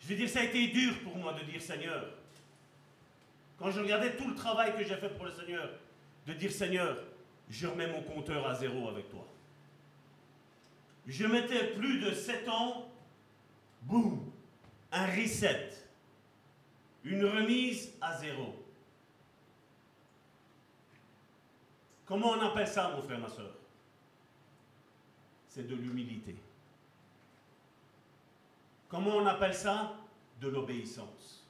je 0.00 0.08
vais 0.08 0.16
dire, 0.16 0.28
ça 0.28 0.40
a 0.40 0.44
été 0.44 0.68
dur 0.68 0.94
pour 1.02 1.16
moi 1.16 1.32
de 1.32 1.44
dire 1.50 1.60
Seigneur. 1.60 2.04
Quand 3.58 3.70
je 3.70 3.80
regardais 3.80 4.16
tout 4.16 4.28
le 4.28 4.34
travail 4.34 4.76
que 4.76 4.84
j'ai 4.84 4.96
fait 4.96 5.08
pour 5.08 5.24
le 5.24 5.32
Seigneur, 5.32 5.70
de 6.26 6.32
dire 6.32 6.52
Seigneur, 6.52 6.96
je 7.48 7.66
remets 7.66 7.86
mon 7.86 8.02
compteur 8.02 8.46
à 8.46 8.54
zéro 8.54 8.88
avec 8.88 9.08
toi. 9.10 9.26
Je 11.06 11.26
mettais 11.26 11.68
plus 11.74 12.00
de 12.00 12.12
sept 12.12 12.48
ans, 12.48 12.88
boum, 13.82 14.30
un 14.90 15.06
reset, 15.06 15.70
une 17.04 17.24
remise 17.24 17.92
à 18.00 18.16
zéro. 18.18 18.65
Comment 22.06 22.30
on 22.30 22.40
appelle 22.40 22.68
ça, 22.68 22.88
mon 22.94 23.02
frère, 23.02 23.18
ma 23.18 23.28
soeur? 23.28 23.50
C'est 25.48 25.66
de 25.66 25.74
l'humilité. 25.74 26.36
Comment 28.88 29.16
on 29.16 29.26
appelle 29.26 29.54
ça? 29.54 29.94
De 30.40 30.48
l'obéissance. 30.48 31.44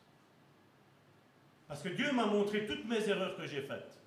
Parce 1.69 1.83
que 1.83 1.89
Dieu 1.89 2.11
m'a 2.13 2.27
montré 2.27 2.67
toutes 2.67 2.87
mes 2.87 3.07
erreurs 3.09 3.37
que 3.37 3.47
j'ai 3.47 3.63
faites. 3.63 4.01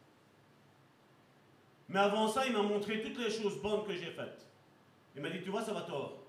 Mais 1.90 2.00
avant 2.00 2.28
ça, 2.28 2.46
il 2.46 2.54
m'a 2.54 2.62
montré 2.62 3.02
toutes 3.02 3.18
les 3.18 3.30
choses 3.30 3.62
bonnes 3.62 3.86
que 3.86 3.94
j'ai 3.94 4.12
faites. 4.12 4.46
Il 5.16 5.22
m'a 5.22 5.30
dit, 5.30 5.42
tu 5.42 5.50
vois, 5.50 5.64
ça 5.64 5.74
va 5.74 5.82
tort. 5.82 6.24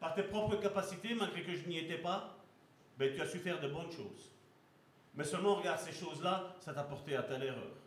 Par 0.00 0.14
tes 0.14 0.24
propres 0.24 0.56
capacités, 0.56 1.14
malgré 1.14 1.42
que 1.42 1.54
je 1.54 1.66
n'y 1.66 1.78
étais 1.78 1.98
pas, 1.98 2.36
ben, 2.98 3.14
tu 3.14 3.20
as 3.20 3.26
su 3.26 3.38
faire 3.38 3.60
de 3.60 3.68
bonnes 3.68 3.92
choses. 3.92 4.30
Mais 5.14 5.24
seulement, 5.24 5.54
regarde, 5.54 5.78
ces 5.78 5.92
choses-là, 5.92 6.54
ça 6.60 6.74
t'a 6.74 6.82
porté 6.82 7.16
à 7.16 7.22
telle 7.22 7.44
erreur. 7.44 7.77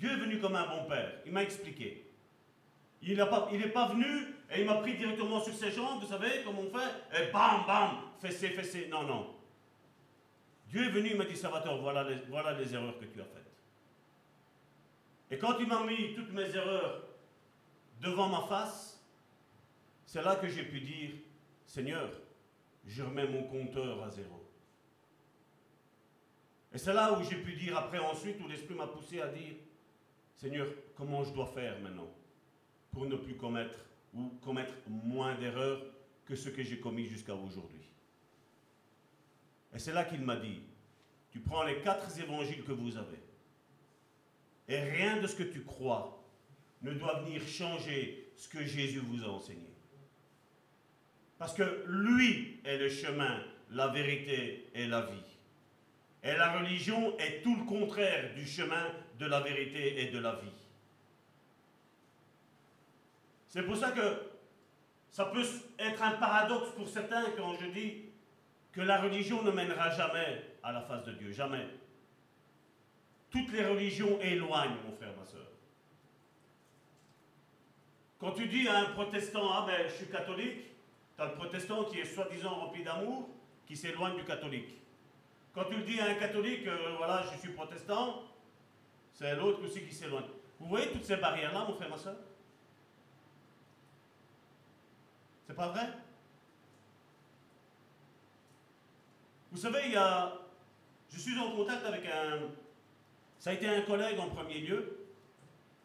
Dieu 0.00 0.10
est 0.10 0.16
venu 0.16 0.40
comme 0.40 0.56
un 0.56 0.66
bon 0.66 0.88
père. 0.88 1.12
Il 1.26 1.32
m'a 1.32 1.42
expliqué. 1.42 2.10
Il 3.02 3.18
n'est 3.18 3.26
pas, 3.26 3.86
venu 3.88 4.34
et 4.50 4.60
il 4.60 4.66
m'a 4.66 4.76
pris 4.76 4.96
directement 4.96 5.40
sur 5.40 5.54
ses 5.54 5.70
jambes, 5.70 6.00
vous 6.00 6.08
savez, 6.08 6.42
comme 6.42 6.58
on 6.58 6.70
fait, 6.70 7.22
et 7.22 7.30
bam, 7.30 7.66
bam, 7.66 7.98
fessé, 8.18 8.48
fessé. 8.48 8.88
Non, 8.90 9.02
non. 9.02 9.36
Dieu 10.68 10.86
est 10.86 10.90
venu, 10.90 11.10
il 11.10 11.16
m'a 11.16 11.26
dit, 11.26 11.36
Salvatore, 11.36 11.82
voilà 11.82 12.04
les, 12.04 12.16
voilà 12.30 12.54
les 12.54 12.74
erreurs 12.74 12.98
que 12.98 13.04
tu 13.04 13.20
as 13.20 13.24
faites. 13.24 13.52
Et 15.30 15.38
quand 15.38 15.58
il 15.60 15.66
m'a 15.66 15.84
mis 15.84 16.14
toutes 16.14 16.32
mes 16.32 16.48
erreurs 16.56 17.02
devant 18.00 18.28
ma 18.28 18.46
face, 18.48 19.04
c'est 20.06 20.22
là 20.22 20.36
que 20.36 20.48
j'ai 20.48 20.64
pu 20.64 20.80
dire, 20.80 21.10
Seigneur, 21.66 22.10
je 22.86 23.02
remets 23.02 23.26
mon 23.26 23.42
compteur 23.44 24.02
à 24.02 24.08
zéro. 24.10 24.48
Et 26.72 26.78
c'est 26.78 26.94
là 26.94 27.12
où 27.12 27.22
j'ai 27.22 27.36
pu 27.36 27.52
dire 27.52 27.76
après, 27.76 27.98
ensuite, 27.98 28.40
où 28.40 28.48
l'Esprit 28.48 28.74
m'a 28.74 28.86
poussé 28.86 29.20
à 29.20 29.28
dire, 29.28 29.54
Seigneur, 30.40 30.68
comment 30.96 31.22
je 31.22 31.34
dois 31.34 31.48
faire 31.48 31.78
maintenant 31.80 32.08
pour 32.92 33.04
ne 33.04 33.16
plus 33.16 33.34
commettre 33.34 33.84
ou 34.14 34.30
commettre 34.40 34.72
moins 34.88 35.34
d'erreurs 35.34 35.82
que 36.24 36.34
ce 36.34 36.48
que 36.48 36.62
j'ai 36.62 36.80
commis 36.80 37.04
jusqu'à 37.04 37.34
aujourd'hui? 37.34 37.84
Et 39.74 39.78
c'est 39.78 39.92
là 39.92 40.04
qu'il 40.04 40.22
m'a 40.22 40.36
dit, 40.36 40.62
tu 41.30 41.40
prends 41.40 41.62
les 41.64 41.82
quatre 41.82 42.18
évangiles 42.18 42.64
que 42.64 42.72
vous 42.72 42.96
avez, 42.96 43.18
et 44.66 44.80
rien 44.80 45.20
de 45.20 45.26
ce 45.26 45.36
que 45.36 45.42
tu 45.42 45.62
crois 45.62 46.26
ne 46.80 46.94
doit 46.94 47.20
venir 47.20 47.46
changer 47.46 48.32
ce 48.34 48.48
que 48.48 48.64
Jésus 48.64 49.00
vous 49.00 49.22
a 49.22 49.28
enseigné. 49.28 49.68
Parce 51.36 51.52
que 51.52 51.84
lui 51.86 52.60
est 52.64 52.78
le 52.78 52.88
chemin, 52.88 53.44
la 53.68 53.88
vérité 53.88 54.70
et 54.72 54.86
la 54.86 55.02
vie. 55.02 55.36
Et 56.22 56.32
la 56.32 56.58
religion 56.58 57.18
est 57.18 57.42
tout 57.42 57.56
le 57.56 57.64
contraire 57.64 58.34
du 58.34 58.46
chemin 58.46 58.86
de 59.20 59.26
la 59.26 59.40
vérité 59.40 60.02
et 60.02 60.10
de 60.10 60.18
la 60.18 60.32
vie. 60.36 60.48
C'est 63.46 63.62
pour 63.64 63.76
ça 63.76 63.92
que 63.92 64.00
ça 65.10 65.26
peut 65.26 65.44
être 65.78 66.02
un 66.02 66.12
paradoxe 66.12 66.70
pour 66.70 66.88
certains 66.88 67.24
quand 67.36 67.54
je 67.60 67.66
dis 67.66 68.04
que 68.72 68.80
la 68.80 69.00
religion 69.00 69.42
ne 69.42 69.50
mènera 69.50 69.90
jamais 69.90 70.56
à 70.62 70.72
la 70.72 70.80
face 70.80 71.04
de 71.04 71.12
Dieu, 71.12 71.32
jamais. 71.32 71.66
Toutes 73.30 73.52
les 73.52 73.66
religions 73.66 74.18
éloignent, 74.20 74.78
mon 74.86 74.96
frère, 74.96 75.12
ma 75.18 75.26
soeur. 75.26 75.46
Quand 78.18 78.32
tu 78.32 78.46
dis 78.46 78.68
à 78.68 78.78
un 78.78 78.84
protestant, 78.92 79.50
ah 79.52 79.64
ben 79.66 79.86
je 79.88 79.94
suis 79.96 80.06
catholique, 80.06 80.62
tu 81.16 81.22
as 81.22 81.26
le 81.26 81.34
protestant 81.34 81.84
qui 81.84 81.98
est 81.98 82.04
soi-disant 82.06 82.54
rempli 82.54 82.82
d'amour, 82.82 83.28
qui 83.66 83.76
s'éloigne 83.76 84.16
du 84.16 84.24
catholique. 84.24 84.78
Quand 85.52 85.64
tu 85.64 85.76
le 85.76 85.82
dis 85.82 86.00
à 86.00 86.06
un 86.06 86.14
catholique, 86.14 86.66
euh, 86.66 86.94
voilà, 86.96 87.24
je 87.32 87.38
suis 87.38 87.50
protestant, 87.50 88.29
c'est 89.20 89.36
l'autre 89.36 89.62
aussi 89.62 89.82
qui 89.82 89.94
s'éloigne. 89.94 90.24
Vous 90.58 90.66
voyez 90.66 90.90
toutes 90.90 91.04
ces 91.04 91.16
barrières-là, 91.16 91.66
mon 91.66 91.74
frère, 91.74 91.90
ma 91.90 91.98
soeur? 91.98 92.16
C'est 95.46 95.54
pas 95.54 95.68
vrai? 95.68 95.88
Vous 99.52 99.58
savez, 99.58 99.80
il 99.86 99.92
y 99.92 99.96
a, 99.96 100.32
je 101.12 101.18
suis 101.18 101.38
en 101.38 101.50
contact 101.50 101.84
avec 101.84 102.06
un, 102.06 102.38
ça 103.38 103.50
a 103.50 103.52
été 103.52 103.68
un 103.68 103.82
collègue 103.82 104.18
en 104.18 104.30
premier 104.30 104.60
lieu, 104.60 104.96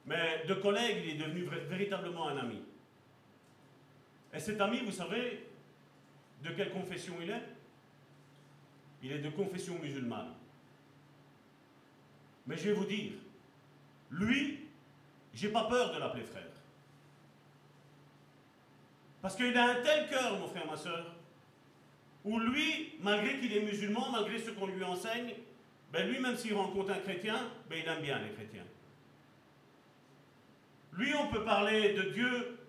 mais 0.05 0.45
de 0.47 0.53
collègue, 0.53 1.03
il 1.03 1.09
est 1.09 1.25
devenu 1.25 1.43
véritablement 1.67 2.29
un 2.29 2.37
ami. 2.37 2.63
Et 4.33 4.39
cet 4.39 4.61
ami, 4.61 4.81
vous 4.85 4.91
savez 4.91 5.45
de 6.41 6.49
quelle 6.51 6.71
confession 6.71 7.15
il 7.21 7.31
est? 7.31 7.43
Il 9.01 9.11
est 9.11 9.19
de 9.19 9.29
confession 9.29 9.77
musulmane. 9.79 10.33
Mais 12.47 12.55
je 12.55 12.69
vais 12.69 12.73
vous 12.73 12.85
dire, 12.85 13.13
lui, 14.11 14.59
j'ai 15.33 15.49
pas 15.49 15.65
peur 15.65 15.93
de 15.93 15.99
l'appeler 15.99 16.23
frère. 16.23 16.43
Parce 19.21 19.35
qu'il 19.35 19.57
a 19.57 19.71
un 19.71 19.81
tel 19.81 20.07
cœur, 20.09 20.37
mon 20.39 20.47
frère, 20.47 20.67
ma 20.67 20.77
soeur, 20.77 21.15
où 22.23 22.39
lui, 22.39 22.93
malgré 23.01 23.39
qu'il 23.39 23.55
est 23.55 23.61
musulman, 23.61 24.11
malgré 24.11 24.39
ce 24.39 24.51
qu'on 24.51 24.67
lui 24.67 24.83
enseigne, 24.83 25.33
ben 25.91 26.07
lui, 26.07 26.19
même 26.19 26.37
s'il 26.37 26.53
rencontre 26.53 26.91
un 26.91 26.99
chrétien, 26.99 27.49
ben 27.69 27.79
il 27.83 27.89
aime 27.89 28.01
bien 28.01 28.19
les 28.19 28.31
chrétiens. 28.31 28.65
Lui, 30.93 31.13
on 31.15 31.27
peut 31.27 31.43
parler 31.43 31.93
de 31.93 32.03
Dieu 32.11 32.59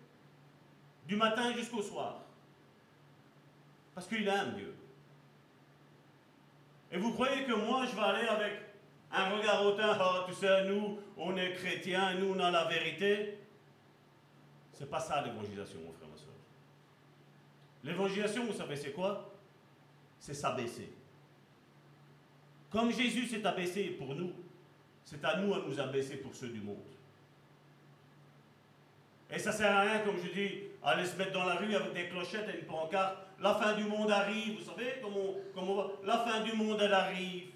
du 1.07 1.17
matin 1.17 1.53
jusqu'au 1.53 1.83
soir. 1.83 2.21
Parce 3.95 4.07
qu'il 4.07 4.27
aime 4.29 4.55
Dieu. 4.57 4.75
Et 6.93 6.99
vous 6.99 7.13
croyez 7.13 7.45
que 7.45 7.53
moi, 7.53 7.87
je 7.87 7.95
vais 7.95 8.03
aller 8.03 8.27
avec 8.27 8.66
un 9.17 9.31
regard 9.31 9.65
hautain, 9.65 9.97
oh, 10.01 10.25
tu 10.29 10.35
sais, 10.35 10.65
nous, 10.65 10.99
on 11.17 11.37
est 11.37 11.53
chrétiens, 11.53 12.15
nous, 12.15 12.35
on 12.35 12.39
a 12.39 12.51
la 12.51 12.65
vérité. 12.65 13.39
C'est 14.73 14.91
pas 14.91 15.01
ça 15.01 15.23
l'évangélisation, 15.23 15.81
mon 15.87 15.93
frère, 15.93 16.09
ma 16.09 16.17
soeur. 16.17 16.35
L'évangélisation, 17.83 18.45
vous 18.45 18.53
savez, 18.53 18.77
c'est 18.77 18.93
quoi? 18.93 19.33
C'est 20.19 20.35
s'abaisser. 20.35 20.91
Comme 22.71 22.93
Jésus 22.93 23.27
s'est 23.27 23.47
abaissé 23.47 23.85
pour 23.91 24.15
nous, 24.15 24.33
c'est 25.05 25.25
à 25.25 25.37
nous 25.37 25.55
à 25.55 25.61
nous 25.67 25.81
abaisser 25.81 26.17
pour 26.17 26.35
ceux 26.35 26.49
du 26.49 26.61
monde. 26.61 26.77
Et 29.31 29.39
ça 29.39 29.53
sert 29.53 29.75
à 29.75 29.81
rien, 29.81 30.01
comme 30.01 30.19
je 30.19 30.31
dis, 30.31 30.59
aller 30.85 31.07
se 31.07 31.17
mettre 31.17 31.33
dans 31.33 31.45
la 31.45 31.55
rue 31.55 31.75
avec 31.75 31.95
des 31.95 32.09
clochettes 32.09 32.49
et 32.55 32.61
une 32.61 32.67
pancarte. 32.67 33.17
La 33.41 33.55
fin 33.55 33.75
du 33.75 33.85
monde 33.85 34.11
arrive, 34.11 34.59
vous 34.59 34.65
savez 34.65 34.95
comment, 35.03 35.35
comment 35.55 35.87
La 36.05 36.19
fin 36.19 36.43
du 36.43 36.53
monde, 36.53 36.79
elle 36.81 36.93
arrive. 36.93 37.49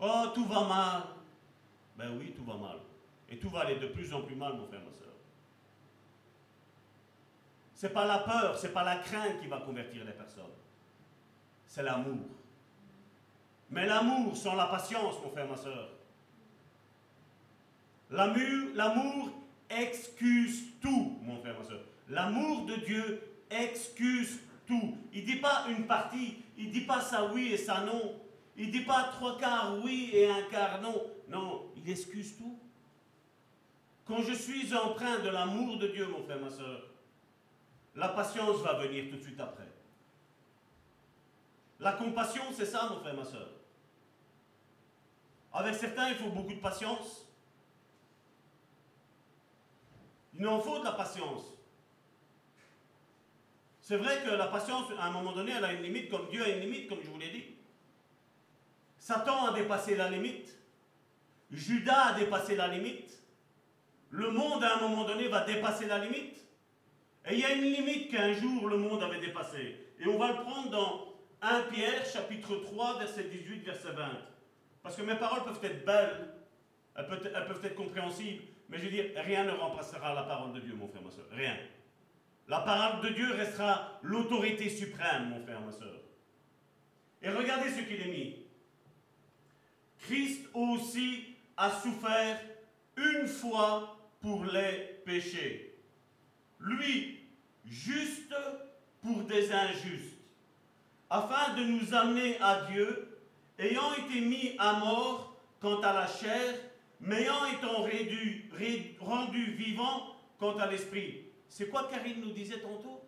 Oh, 0.00 0.26
tout 0.34 0.46
va 0.46 0.64
mal. 0.64 1.02
Ben 1.96 2.16
oui, 2.18 2.32
tout 2.34 2.44
va 2.44 2.56
mal. 2.56 2.78
Et 3.28 3.38
tout 3.38 3.50
va 3.50 3.60
aller 3.60 3.76
de 3.76 3.88
plus 3.88 4.12
en 4.14 4.22
plus 4.22 4.34
mal, 4.34 4.54
mon 4.54 4.66
frère, 4.66 4.80
ma 4.80 4.96
soeur. 4.96 5.12
C'est 7.74 7.92
pas 7.92 8.06
la 8.06 8.18
peur, 8.18 8.58
c'est 8.58 8.72
pas 8.72 8.82
la 8.82 8.96
crainte 8.96 9.40
qui 9.40 9.46
va 9.46 9.58
convertir 9.58 10.04
les 10.04 10.12
personnes. 10.12 10.44
C'est 11.66 11.82
l'amour. 11.82 12.26
Mais 13.70 13.86
l'amour 13.86 14.36
sans 14.36 14.54
la 14.54 14.66
patience, 14.66 15.14
mon 15.22 15.30
frère, 15.30 15.48
ma 15.48 15.56
soeur. 15.56 15.88
L'amour 18.10 19.30
excuse 19.68 20.64
tout, 20.80 21.18
mon 21.22 21.40
frère, 21.40 21.58
ma 21.58 21.64
soeur. 21.64 21.80
L'amour 22.08 22.66
de 22.66 22.76
Dieu 22.76 23.22
excuse 23.50 24.40
tout. 24.66 24.96
Il 25.12 25.22
ne 25.22 25.26
dit 25.26 25.36
pas 25.36 25.66
une 25.68 25.86
partie, 25.86 26.42
il 26.56 26.68
ne 26.68 26.72
dit 26.72 26.80
pas 26.80 27.00
ça 27.00 27.30
oui 27.32 27.52
et 27.52 27.56
ça 27.56 27.82
non. 27.82 28.14
Il 28.56 28.66
ne 28.68 28.72
dit 28.72 28.84
pas 28.84 29.04
trois 29.12 29.38
quarts 29.38 29.76
oui 29.82 30.10
et 30.12 30.28
un 30.28 30.42
quart 30.42 30.80
non. 30.80 31.10
Non, 31.28 31.72
il 31.76 31.88
excuse 31.88 32.36
tout. 32.36 32.58
Quand 34.04 34.22
je 34.22 34.32
suis 34.32 34.74
empreint 34.74 35.20
de 35.20 35.28
l'amour 35.28 35.78
de 35.78 35.86
Dieu, 35.86 36.06
mon 36.06 36.22
frère, 36.24 36.40
ma 36.40 36.50
soeur, 36.50 36.82
la 37.94 38.08
patience 38.08 38.60
va 38.62 38.74
venir 38.74 39.08
tout 39.08 39.16
de 39.16 39.22
suite 39.22 39.38
après. 39.38 39.68
La 41.78 41.92
compassion, 41.92 42.42
c'est 42.52 42.66
ça, 42.66 42.88
mon 42.90 43.00
frère, 43.00 43.14
ma 43.14 43.24
soeur. 43.24 43.48
Avec 45.52 45.74
certains, 45.74 46.10
il 46.10 46.16
faut 46.16 46.30
beaucoup 46.30 46.54
de 46.54 46.60
patience. 46.60 47.26
Il 50.38 50.46
en 50.46 50.60
faut 50.60 50.78
de 50.78 50.84
la 50.84 50.92
patience. 50.92 51.44
C'est 53.80 53.96
vrai 53.96 54.22
que 54.24 54.30
la 54.30 54.46
patience, 54.46 54.86
à 54.98 55.06
un 55.06 55.10
moment 55.10 55.32
donné, 55.32 55.52
elle 55.52 55.64
a 55.64 55.72
une 55.72 55.82
limite, 55.82 56.10
comme 56.10 56.28
Dieu 56.28 56.42
a 56.42 56.48
une 56.48 56.60
limite, 56.60 56.88
comme 56.88 57.02
je 57.02 57.10
vous 57.10 57.18
l'ai 57.18 57.30
dit. 57.30 57.44
Satan 59.00 59.46
a 59.46 59.52
dépassé 59.54 59.96
la 59.96 60.08
limite. 60.08 60.56
Judas 61.50 62.10
a 62.10 62.12
dépassé 62.12 62.54
la 62.54 62.68
limite. 62.68 63.18
Le 64.10 64.30
monde, 64.30 64.62
à 64.62 64.76
un 64.76 64.80
moment 64.80 65.04
donné, 65.04 65.26
va 65.28 65.44
dépasser 65.44 65.86
la 65.86 65.98
limite. 65.98 66.36
Et 67.28 67.34
il 67.34 67.40
y 67.40 67.44
a 67.44 67.52
une 67.52 67.64
limite 67.64 68.10
qu'un 68.10 68.32
jour 68.34 68.68
le 68.68 68.76
monde 68.76 69.02
avait 69.02 69.18
dépassée. 69.18 69.76
Et 69.98 70.06
on 70.06 70.18
va 70.18 70.28
le 70.28 70.42
prendre 70.42 70.70
dans 70.70 71.14
1 71.42 71.62
Pierre, 71.72 72.04
chapitre 72.04 72.56
3, 72.56 72.98
verset 72.98 73.24
18, 73.24 73.64
verset 73.64 73.92
20. 73.92 74.10
Parce 74.82 74.96
que 74.96 75.02
mes 75.02 75.16
paroles 75.16 75.44
peuvent 75.44 75.60
être 75.62 75.84
belles, 75.84 76.34
elles 76.94 77.06
peuvent, 77.06 77.64
être 77.64 77.74
compréhensibles, 77.74 78.42
mais 78.68 78.78
je 78.78 78.84
veux 78.84 78.90
dire, 78.90 79.06
rien 79.16 79.44
ne 79.44 79.52
remplacera 79.52 80.14
la 80.14 80.22
parole 80.24 80.52
de 80.52 80.60
Dieu, 80.60 80.74
mon 80.74 80.88
frère, 80.88 81.02
ma 81.02 81.10
soeur. 81.10 81.26
Rien. 81.30 81.56
La 82.48 82.60
parole 82.60 83.02
de 83.02 83.14
Dieu 83.14 83.32
restera 83.32 83.98
l'autorité 84.02 84.68
suprême, 84.68 85.30
mon 85.30 85.40
frère, 85.40 85.60
ma 85.60 85.72
soeur. 85.72 86.00
Et 87.22 87.30
regardez 87.30 87.70
ce 87.70 87.80
qu'il 87.82 88.00
est 88.00 88.10
mis. 88.10 88.49
Christ 90.00 90.46
aussi 90.54 91.36
a 91.56 91.70
souffert 91.70 92.40
une 92.96 93.26
fois 93.26 93.96
pour 94.20 94.44
les 94.44 95.00
péchés. 95.04 95.78
Lui, 96.58 97.20
juste 97.64 98.34
pour 99.02 99.22
des 99.22 99.52
injustes, 99.52 100.18
afin 101.08 101.54
de 101.54 101.64
nous 101.64 101.94
amener 101.94 102.38
à 102.40 102.66
Dieu, 102.70 103.18
ayant 103.58 103.94
été 103.94 104.20
mis 104.20 104.54
à 104.58 104.74
mort 104.74 105.36
quant 105.60 105.80
à 105.80 105.92
la 105.92 106.06
chair, 106.06 106.54
mais 107.00 107.22
ayant 107.22 107.46
été 107.46 107.66
rendu, 109.00 109.52
vivant 109.52 110.16
quant 110.38 110.56
à 110.58 110.66
l'esprit. 110.66 111.24
C'est 111.48 111.68
quoi 111.68 111.88
Karine 111.90 112.20
nous 112.20 112.32
disait 112.32 112.60
tantôt? 112.60 113.02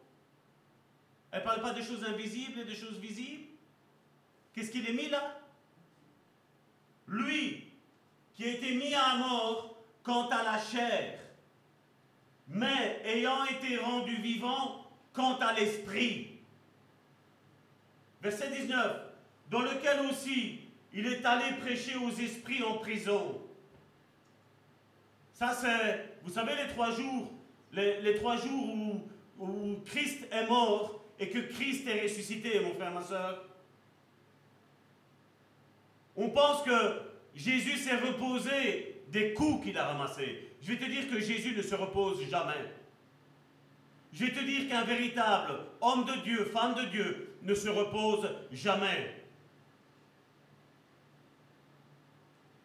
Elle 1.31 1.41
ne 1.41 1.45
parle 1.45 1.63
pas 1.63 1.73
des 1.73 1.83
choses 1.83 2.05
invisibles 2.05 2.61
et 2.61 2.65
des 2.65 2.75
choses 2.75 2.99
visibles? 2.99 3.45
Qu'est-ce 4.53 4.71
qu'il 4.71 4.89
est 4.89 4.93
mis 4.93 5.09
là? 5.09 5.42
Lui, 7.13 7.65
qui 8.35 8.49
été 8.49 8.75
mis 8.75 8.95
à 8.95 9.17
mort 9.17 9.77
quant 10.03 10.29
à 10.31 10.43
la 10.43 10.59
chair, 10.59 11.19
mais 12.49 13.03
ayant 13.05 13.45
été 13.45 13.77
rendu 13.77 14.17
vivant 14.17 14.87
quant 15.13 15.37
à 15.37 15.53
l'esprit. 15.53 16.39
Verset 18.23 18.51
19, 18.51 18.97
dans 19.51 19.61
lequel 19.61 20.07
aussi 20.11 20.61
il 20.95 21.07
est 21.07 21.25
allé 21.27 21.57
prêcher 21.61 21.97
aux 21.97 22.11
esprits 22.11 22.63
en 22.63 22.79
prison. 22.79 23.43
Ça 25.35 25.55
c'est, 25.55 26.19
vous 26.23 26.33
savez, 26.33 26.55
les 26.57 26.69
trois 26.73 26.93
jours, 26.93 27.31
les, 27.73 28.15
trois 28.15 28.37
jours 28.37 28.75
où, 28.75 29.03
où 29.39 29.77
Christ 29.85 30.27
est 30.33 30.47
mort 30.47 31.05
et 31.19 31.29
que 31.29 31.41
Christ 31.41 31.87
est 31.89 32.05
ressuscité, 32.05 32.61
mon 32.61 32.73
frère, 32.73 32.93
ma 32.93 33.03
soeur. 33.03 33.52
On 36.17 36.31
pense 36.31 36.63
que 36.63 37.01
Jésus 37.35 37.79
s'est 37.79 37.97
reposé 37.97 39.03
des 39.09 39.35
coups 39.35 39.65
qu'il 39.65 39.79
a 39.79 39.87
ramassés. 39.87 40.51
Je 40.63 40.73
vais 40.73 40.79
te 40.79 40.91
dire 40.91 41.09
que 41.09 41.21
Jésus 41.21 41.55
ne 41.57 41.63
se 41.63 41.75
repose 41.75 42.23
jamais. 42.29 42.71
Je 44.13 44.27
vais 44.27 44.33
te 44.33 44.41
dire 44.41 44.69
qu'un 44.69 44.85
véritable 44.85 45.55
homme 45.81 46.05
de 46.05 46.23
Dieu, 46.23 46.45
femme 46.45 46.75
de 46.75 46.85
Dieu, 46.85 47.35
ne 47.43 47.55
se 47.55 47.69
repose 47.69 48.29
jamais. 48.53 49.23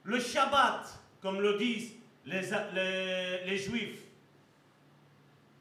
Le 0.03 0.19
Shabbat, 0.19 0.99
comme 1.22 1.41
le 1.41 1.57
disent 1.57 1.94
les, 2.26 3.57
Juifs, 3.57 4.02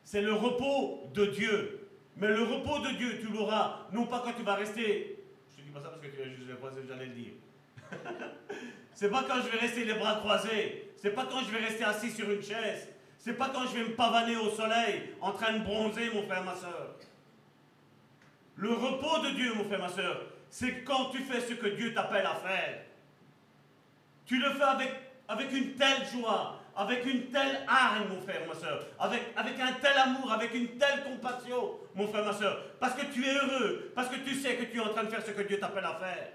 c'est 0.05 0.23
le 0.23 0.35
repos 0.35 1.09
de 1.15 1.27
Dieu. 1.27 1.89
Mais 2.17 2.29
le 2.29 2.43
repos 2.43 2.79
de 2.81 2.97
Dieu, 2.97 3.21
tu 3.21 3.33
l'auras, 3.33 3.87
non 3.93 4.07
pas 4.07 4.21
quand 4.21 4.33
tu 4.33 4.43
vas 4.43 4.55
rester. 4.55 5.19
Je 5.55 5.61
ne 5.61 5.67
dis 5.67 5.73
pas 5.73 5.81
ça 5.81 5.89
parce 5.89 6.01
que 6.01 6.07
tu 6.09 6.17
vas 6.17 6.29
juste 6.29 6.49
le 6.49 6.89
j'allais 6.89 7.07
le 7.07 7.15
dire. 7.15 7.33
c'est 8.95 9.11
pas 9.11 9.25
quand 9.29 9.43
je 9.43 9.51
vais 9.51 9.59
rester 9.59 9.85
les 9.85 9.95
bras 9.95 10.17
croisés. 10.17 10.93
C'est 10.97 11.11
pas 11.11 11.27
quand 11.31 11.41
je 11.41 11.51
vais 11.51 11.65
rester 11.65 11.85
assis 11.85 12.11
sur 12.11 12.31
une 12.31 12.43
chaise. 12.43 12.89
C'est 13.19 13.35
pas 13.35 13.51
quand 13.53 13.67
je 13.67 13.79
vais 13.79 13.89
me 13.89 13.95
pavaner 13.95 14.37
au 14.37 14.51
soleil 14.51 15.15
en 15.21 15.33
train 15.33 15.53
de 15.55 15.65
bronzer, 15.65 16.11
mon 16.15 16.23
frère, 16.27 16.45
ma 16.45 16.55
soeur. 16.55 16.97
Le 18.57 18.71
repos 18.71 19.19
de 19.25 19.31
Dieu, 19.31 19.53
mon 19.55 19.65
frère, 19.65 19.81
ma 19.81 19.89
soeur, 19.89 20.23
c'est 20.49 20.83
quand 20.85 21.11
tu 21.11 21.19
fais 21.19 21.41
ce 21.41 21.55
que 21.55 21.67
Dieu 21.67 21.93
t'appelle 21.93 22.25
à 22.25 22.35
faire. 22.35 22.83
Tu 24.25 24.39
le 24.39 24.51
fais 24.51 24.63
avec, 24.63 24.91
avec 25.29 25.53
une 25.53 25.75
telle 25.75 26.07
joie, 26.13 26.61
avec 26.75 27.05
une 27.05 27.27
telle 27.31 27.67
âme, 27.69 28.09
mon 28.11 28.21
frère, 28.21 28.47
ma 28.49 28.55
soeur, 28.55 28.87
avec, 28.99 29.23
avec 29.37 29.61
un 29.61 29.73
tel 29.73 29.97
amour, 29.99 30.33
avec 30.33 30.55
une 30.55 30.79
telle 30.79 31.05
compassion, 31.05 31.75
mon 31.95 32.09
frère, 32.09 32.25
ma 32.25 32.33
soeur, 32.33 32.63
parce 32.81 32.95
que 32.95 33.07
tu 33.13 33.25
es 33.27 33.35
heureux, 33.35 33.93
parce 33.95 34.09
que 34.09 34.17
tu 34.17 34.35
sais 34.35 34.57
que 34.57 34.65
tu 34.65 34.79
es 34.79 34.81
en 34.81 34.91
train 34.91 35.05
de 35.05 35.11
faire 35.11 35.25
ce 35.25 35.33
que 35.33 35.43
Dieu 35.43 35.59
t'appelle 35.59 35.85
à 35.85 35.95
faire. 35.95 36.29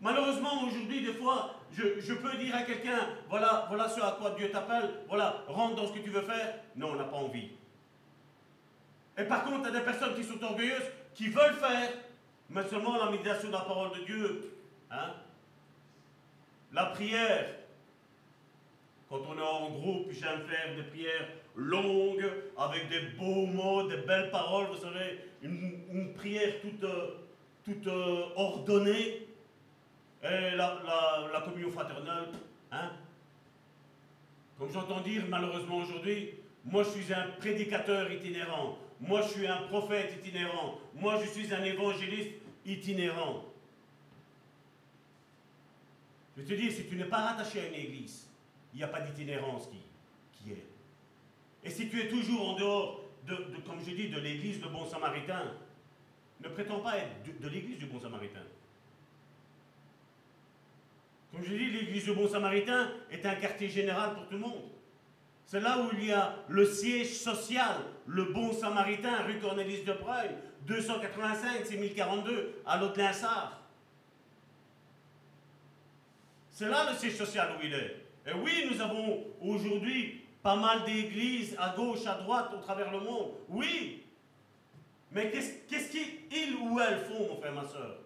Malheureusement, 0.00 0.64
aujourd'hui, 0.64 1.04
des 1.04 1.14
fois, 1.14 1.54
je, 1.72 2.14
peux 2.14 2.36
dire 2.36 2.54
à 2.54 2.62
quelqu'un, 2.62 3.08
voilà, 3.28 3.66
voilà 3.68 3.88
ce 3.88 4.00
à 4.00 4.16
quoi 4.18 4.30
Dieu 4.30 4.50
t'appelle, 4.50 4.90
voilà, 5.08 5.42
rentre 5.48 5.74
dans 5.76 5.88
ce 5.88 5.92
que 5.92 5.98
tu 5.98 6.10
veux 6.10 6.22
faire. 6.22 6.54
Non, 6.76 6.90
on 6.92 6.96
n'a 6.96 7.04
pas 7.04 7.16
envie. 7.16 7.50
Et 9.16 9.24
par 9.24 9.44
contre, 9.44 9.68
il 9.68 9.74
y 9.74 9.76
a 9.76 9.80
des 9.80 9.84
personnes 9.84 10.14
qui 10.14 10.22
sont 10.22 10.42
orgueilleuses, 10.42 10.90
qui 11.14 11.28
veulent 11.28 11.54
faire, 11.54 11.90
mais 12.50 12.62
seulement 12.68 12.96
la 12.96 13.10
médiation 13.10 13.48
de 13.48 13.54
la 13.54 13.60
parole 13.60 13.98
de 13.98 14.04
Dieu. 14.04 14.52
Hein? 14.90 15.14
La 16.72 16.86
prière. 16.86 17.54
Quand 19.08 19.20
on 19.28 19.38
est 19.38 19.42
en 19.42 19.70
groupe, 19.70 20.10
j'aime 20.10 20.46
faire 20.46 20.76
des 20.76 20.82
prières 20.82 21.28
longues, 21.56 22.30
avec 22.56 22.88
des 22.88 23.00
beaux 23.18 23.46
mots, 23.46 23.88
des 23.88 23.96
belles 23.96 24.30
paroles, 24.30 24.66
vous 24.66 24.80
savez, 24.80 25.18
une, 25.42 26.12
prière 26.14 26.60
toute, 26.60 26.88
toute 27.64 27.86
euh, 27.86 28.26
ordonnée. 28.36 29.27
Et 30.22 30.56
la, 30.56 31.42
communion 31.44 31.70
fraternelle, 31.70 32.28
hein 32.72 32.90
Comme 34.58 34.72
j'entends 34.72 35.00
dire 35.00 35.22
malheureusement 35.28 35.76
aujourd'hui, 35.76 36.30
moi 36.64 36.82
je 36.82 37.00
suis 37.00 37.14
un 37.14 37.28
prédicateur 37.38 38.10
itinérant, 38.10 38.78
moi 39.00 39.22
je 39.22 39.28
suis 39.28 39.46
un 39.46 39.62
prophète 39.68 40.14
itinérant, 40.18 40.78
moi 40.94 41.20
je 41.22 41.28
suis 41.28 41.54
un 41.54 41.62
évangéliste 41.62 42.32
itinérant. 42.66 43.44
Je 46.36 46.42
te 46.42 46.54
dis, 46.54 46.70
si 46.70 46.86
tu 46.86 46.96
n'es 46.96 47.04
pas 47.04 47.18
rattaché 47.18 47.60
à 47.60 47.68
une 47.68 47.74
église, 47.74 48.28
il 48.72 48.78
n'y 48.78 48.82
a 48.84 48.88
pas 48.88 49.00
d'itinérance 49.00 49.68
qui, 49.68 50.52
est. 50.52 50.64
Et 51.64 51.70
si 51.70 51.88
tu 51.88 52.00
es 52.00 52.08
toujours 52.08 52.50
en 52.50 52.56
dehors 52.56 53.00
de, 53.26 53.34
comme 53.66 53.80
je 53.84 53.90
dis, 53.90 54.08
de 54.08 54.18
l'église 54.20 54.60
de 54.60 54.68
Bon 54.68 54.86
Samaritain, 54.86 55.52
ne 56.40 56.48
prétends 56.48 56.80
pas 56.80 56.96
être 56.98 57.40
de 57.40 57.48
l'église 57.48 57.78
du 57.78 57.86
Bon 57.86 58.00
Samaritain. 58.00 58.42
Comme 61.32 61.44
je 61.44 61.54
dis, 61.54 61.70
l'église 61.70 62.04
du 62.04 62.12
Bon 62.12 62.28
Samaritain 62.28 62.90
est 63.10 63.24
un 63.26 63.34
quartier 63.34 63.68
général 63.68 64.14
pour 64.14 64.26
tout 64.26 64.34
le 64.34 64.38
monde. 64.38 64.62
C'est 65.46 65.60
là 65.60 65.78
où 65.78 65.88
il 65.94 66.06
y 66.06 66.12
a 66.12 66.36
le 66.48 66.66
siège 66.66 67.14
social, 67.14 67.76
le 68.06 68.24
Bon 68.24 68.52
Samaritain, 68.52 69.22
rue 69.22 69.38
Cornelis 69.38 69.82
de 69.82 69.92
Preuil, 69.92 70.30
285, 70.66 71.62
c'est 71.64 71.76
1042, 71.76 72.62
à 72.66 72.78
laude 72.78 72.98
C'est 76.50 76.68
là 76.68 76.90
le 76.90 76.96
siège 76.96 77.16
social 77.16 77.56
où 77.58 77.64
il 77.64 77.72
est. 77.72 77.96
Et 78.26 78.34
oui, 78.34 78.68
nous 78.70 78.80
avons 78.80 79.24
aujourd'hui 79.40 80.22
pas 80.42 80.56
mal 80.56 80.84
d'églises 80.84 81.56
à 81.58 81.74
gauche, 81.74 82.06
à 82.06 82.14
droite, 82.16 82.50
au 82.54 82.60
travers 82.60 82.90
le 82.90 83.00
monde. 83.00 83.30
Oui. 83.48 84.04
Mais 85.10 85.30
qu'est-ce 85.30 85.90
qu'ils 85.90 86.56
ou 86.56 86.78
elles 86.80 87.00
font, 87.00 87.28
mon 87.28 87.36
frère, 87.36 87.54
ma 87.54 87.64
soeur 87.64 87.96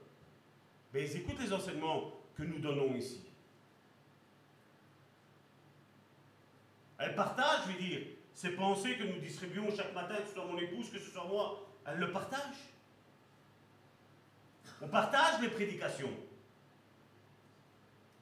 Mais 0.93 1.05
ils 1.05 1.17
écoutent 1.17 1.41
les 1.41 1.53
enseignements 1.53 2.22
que 2.37 2.43
nous 2.43 2.59
donnons 2.59 2.95
ici. 2.95 3.21
Elle 6.99 7.15
partage, 7.15 7.67
je 7.67 7.73
veux 7.73 7.79
dire, 7.79 8.01
ces 8.33 8.51
pensées 8.51 8.97
que 8.97 9.05
nous 9.05 9.19
distribuons 9.19 9.75
chaque 9.75 9.95
matin, 9.95 10.17
que 10.17 10.29
ce 10.29 10.35
soit 10.35 10.45
mon 10.45 10.59
épouse, 10.59 10.91
que 10.91 10.99
ce 10.99 11.11
soit 11.11 11.27
moi, 11.27 11.69
elle 11.87 11.99
le 11.99 12.13
partage. 12.13 12.57
On 14.81 14.89
partage 14.89 15.41
les 15.41 15.49
prédications. 15.49 16.11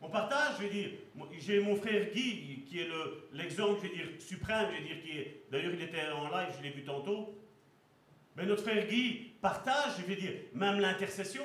On 0.02 0.08
partage, 0.08 0.56
je 0.58 0.62
veux 0.64 0.70
dire, 0.70 0.90
j'ai 1.38 1.60
mon 1.60 1.76
frère 1.76 2.10
Guy, 2.10 2.64
qui 2.66 2.80
est 2.80 2.88
l'exemple, 3.32 3.80
je 3.82 3.88
veux 3.88 3.94
dire, 3.94 4.06
suprême, 4.18 4.68
je 4.72 4.80
veux 4.80 4.86
dire, 4.86 5.02
qui 5.02 5.18
est, 5.18 5.42
d'ailleurs 5.50 5.74
il 5.74 5.82
était 5.82 6.08
en 6.10 6.28
live, 6.28 6.54
je 6.56 6.62
l'ai 6.62 6.70
vu 6.70 6.82
tantôt. 6.82 7.38
Mais 8.36 8.46
notre 8.46 8.62
frère 8.62 8.86
Guy 8.86 9.32
partage, 9.42 9.98
je 9.98 10.02
veux 10.04 10.16
dire, 10.16 10.32
même 10.54 10.80
l'intercession. 10.80 11.44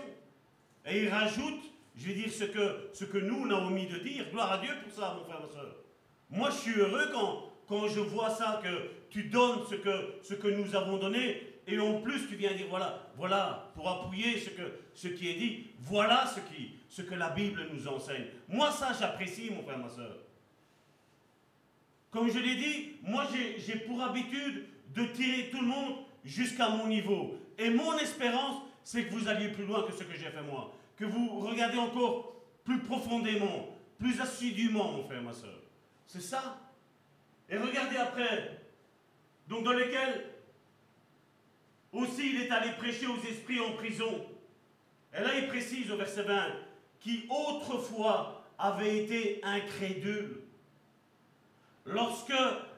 Et 0.86 1.04
il 1.04 1.10
rajoute 1.10 1.64
je 1.98 2.08
vais 2.08 2.14
dire 2.14 2.32
ce 2.32 2.44
que, 3.06 3.18
nous, 3.20 3.46
on 3.46 3.50
a 3.52 3.56
omis 3.56 3.88
de 3.88 3.98
dire. 4.00 4.30
Gloire 4.32 4.54
à 4.54 4.58
Dieu 4.58 4.72
pour 4.84 4.92
ça, 4.92 5.16
mon 5.18 5.24
frère, 5.24 5.42
ma 5.42 5.48
soeur. 5.48 5.76
Moi, 6.30 6.50
je 6.50 6.56
suis 6.56 6.80
heureux 6.80 7.10
quand, 7.68 7.88
je 7.88 8.00
vois 8.02 8.30
ça, 8.30 8.62
que 8.62 8.92
tu 9.10 9.24
donnes 9.24 9.60
ce 9.70 10.34
que, 10.34 10.48
nous 10.50 10.76
avons 10.76 10.98
donné, 10.98 11.42
et 11.68 11.80
en 11.80 12.02
plus, 12.02 12.28
tu 12.28 12.36
viens 12.36 12.54
dire, 12.54 12.68
voilà, 12.70 13.08
voilà, 13.16 13.72
pour 13.76 13.90
appuyer 13.90 14.38
ce, 14.94 15.08
qui 15.08 15.30
est 15.30 15.36
dit, 15.36 15.68
voilà 15.80 16.26
ce, 16.28 16.40
ce 16.90 17.02
que 17.02 17.16
la 17.16 17.30
Bible 17.30 17.70
nous 17.74 17.88
enseigne. 17.88 18.26
Moi, 18.50 18.72
ça, 18.72 18.92
j'apprécie, 19.00 19.50
mon 19.52 19.64
frère, 19.64 19.78
ma 19.78 19.90
soeur. 19.90 20.18
Comme 22.12 22.30
je 22.30 22.40
l'ai 22.40 22.56
dit, 22.56 22.92
moi, 23.04 23.26
j'ai 23.58 23.76
pour 23.80 24.02
habitude 24.02 24.66
de 24.94 25.06
tirer 25.06 25.50
tout 25.50 25.62
le 25.62 25.68
monde 25.68 25.96
jusqu'à 26.24 26.70
mon 26.70 26.88
niveau. 26.88 27.36
Et 27.58 27.70
mon 27.70 27.98
espérance, 27.98 28.62
c'est 28.84 29.06
que 29.06 29.14
vous 29.14 29.28
alliez 29.28 29.50
plus 29.50 29.66
loin 29.66 29.84
que 29.84 29.94
ce 29.94 30.04
que 30.04 30.14
j'ai 30.14 30.30
fait 30.30 30.42
moi 30.42 30.76
que 30.98 31.06
vous 31.06 31.40
regardez 31.40 31.78
encore 31.78 32.36
plus 32.64 32.80
profondément, 32.80 33.78
plus 33.98 34.20
assidûment, 34.22 34.92
mon 34.92 35.04
frère, 35.04 35.22
ma 35.22 35.34
soeur. 35.34 35.60
C'est 36.08 36.22
ça. 36.22 36.60
Et 37.50 37.58
regardez 37.58 37.98
après, 37.98 38.62
donc 39.48 39.64
dans 39.64 39.74
lesquels 39.74 40.26
aussi 41.92 42.32
il 42.34 42.42
est 42.42 42.52
allé 42.52 42.72
prêcher 42.74 43.08
aux 43.08 43.18
esprits 43.18 43.60
en 43.60 43.74
prison. 43.74 44.26
Et 45.14 45.22
là 45.22 45.38
il 45.38 45.48
précise 45.48 45.92
au 45.92 45.98
verset 45.98 46.24
20, 46.24 46.48
qui 47.00 47.26
autrefois 47.30 48.44
avait 48.58 49.04
été 49.04 49.40
incrédule. 49.44 50.42
Lorsque 51.86 52.34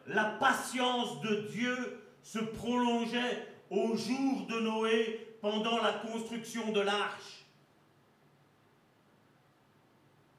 la 0.07 0.25
patience 0.25 1.21
de 1.21 1.47
Dieu 1.51 2.01
se 2.21 2.39
prolongeait 2.39 3.47
au 3.69 3.95
jour 3.95 4.47
de 4.47 4.59
Noé 4.59 5.37
pendant 5.41 5.81
la 5.81 5.93
construction 5.93 6.71
de 6.71 6.81
l'arche. 6.81 7.36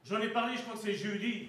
J'en 0.09 0.20
ai 0.20 0.28
parlé, 0.28 0.56
je 0.56 0.62
crois 0.62 0.74
que 0.74 0.80
c'est 0.80 0.94
jeudi. 0.94 1.48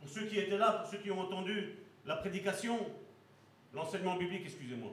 Pour 0.00 0.08
ceux 0.08 0.26
qui 0.26 0.38
étaient 0.38 0.58
là, 0.58 0.72
pour 0.72 0.88
ceux 0.88 0.98
qui 0.98 1.10
ont 1.10 1.18
entendu 1.18 1.74
la 2.04 2.16
prédication, 2.16 2.78
l'enseignement 3.74 4.16
biblique, 4.16 4.42
excusez-moi. 4.44 4.92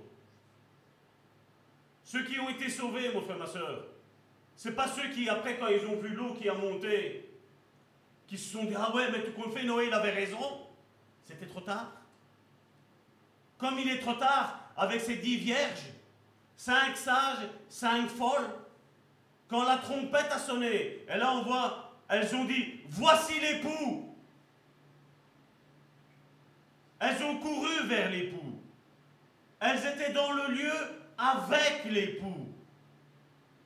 Ceux 2.04 2.24
qui 2.24 2.40
ont 2.40 2.50
été 2.50 2.70
sauvés, 2.70 3.14
mon 3.14 3.22
frère, 3.22 3.38
ma 3.38 3.46
soeur, 3.46 3.86
ce 4.56 4.70
pas 4.70 4.88
ceux 4.88 5.10
qui, 5.10 5.30
après, 5.30 5.58
quand 5.58 5.68
ils 5.68 5.86
ont 5.86 5.98
vu 5.98 6.10
l'eau 6.10 6.34
qui 6.34 6.50
a 6.50 6.54
monté, 6.56 7.30
qui 8.28 8.38
se 8.38 8.54
sont 8.54 8.64
dit 8.64 8.76
Ah 8.76 8.94
ouais, 8.96 9.12
mais 9.12 9.24
tout 9.24 9.32
qu'on 9.32 9.52
fait, 9.52 9.64
Noé, 9.64 9.88
il 9.88 9.94
avait 9.94 10.12
raison. 10.12 10.68
C'était 11.24 11.46
trop 11.46 11.62
tard. 11.62 11.92
Comme 13.58 13.78
il 13.78 13.90
est 13.90 14.00
trop 14.00 14.16
tard 14.16 14.60
avec 14.76 15.00
ses 15.00 15.18
dix 15.18 15.38
vierges, 15.38 15.92
cinq 16.58 16.98
sages, 16.98 17.48
cinq 17.70 18.10
folles, 18.10 18.50
quand 19.48 19.64
la 19.64 19.78
trompette 19.78 20.32
a 20.32 20.40
sonné, 20.40 21.06
et 21.08 21.18
là 21.18 21.32
on 21.34 21.44
voit, 21.44 21.83
elles 22.10 22.36
ont 22.36 22.46
dit 22.46 22.80
Voici 22.90 23.40
l'époux. 23.40 24.16
Elles 27.00 27.24
ont 27.24 27.38
couru 27.38 27.88
vers 27.88 28.10
l'époux. 28.10 28.60
Elles 29.60 29.80
étaient 29.86 30.14
dans 30.14 30.32
le 30.32 30.54
lieu 30.54 30.74
avec 31.18 31.86
l'époux. 31.86 32.48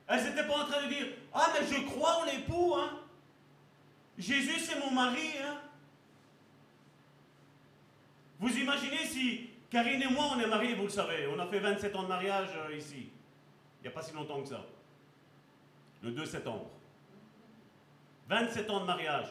Elles 0.08 0.24
n'étaient 0.24 0.46
pas 0.46 0.62
en 0.62 0.66
train 0.66 0.82
de 0.84 0.88
dire 0.88 1.06
Ah, 1.32 1.52
mais 1.52 1.66
je 1.66 1.82
crois 1.84 2.22
en 2.22 2.24
l'époux, 2.24 2.74
hein. 2.74 3.00
Jésus, 4.16 4.58
c'est 4.58 4.78
mon 4.80 4.90
mari, 4.90 5.30
hein. 5.42 5.60
Vous 8.40 8.56
imaginez 8.56 9.04
si 9.04 9.50
Karine 9.70 10.02
et 10.02 10.08
moi, 10.08 10.30
on 10.34 10.40
est 10.40 10.46
mariés, 10.46 10.74
vous 10.74 10.84
le 10.84 10.88
savez, 10.88 11.26
on 11.26 11.38
a 11.38 11.46
fait 11.46 11.58
27 11.58 11.94
ans 11.96 12.04
de 12.04 12.08
mariage 12.08 12.48
euh, 12.56 12.74
ici. 12.74 13.08
Il 13.80 13.82
n'y 13.82 13.88
a 13.88 13.90
pas 13.90 14.02
si 14.02 14.14
longtemps 14.14 14.40
que 14.40 14.48
ça. 14.48 14.64
Le 16.02 16.10
2 16.10 16.24
septembre. 16.24 16.70
27 18.28 18.70
ans 18.70 18.80
de 18.80 18.86
mariage. 18.86 19.26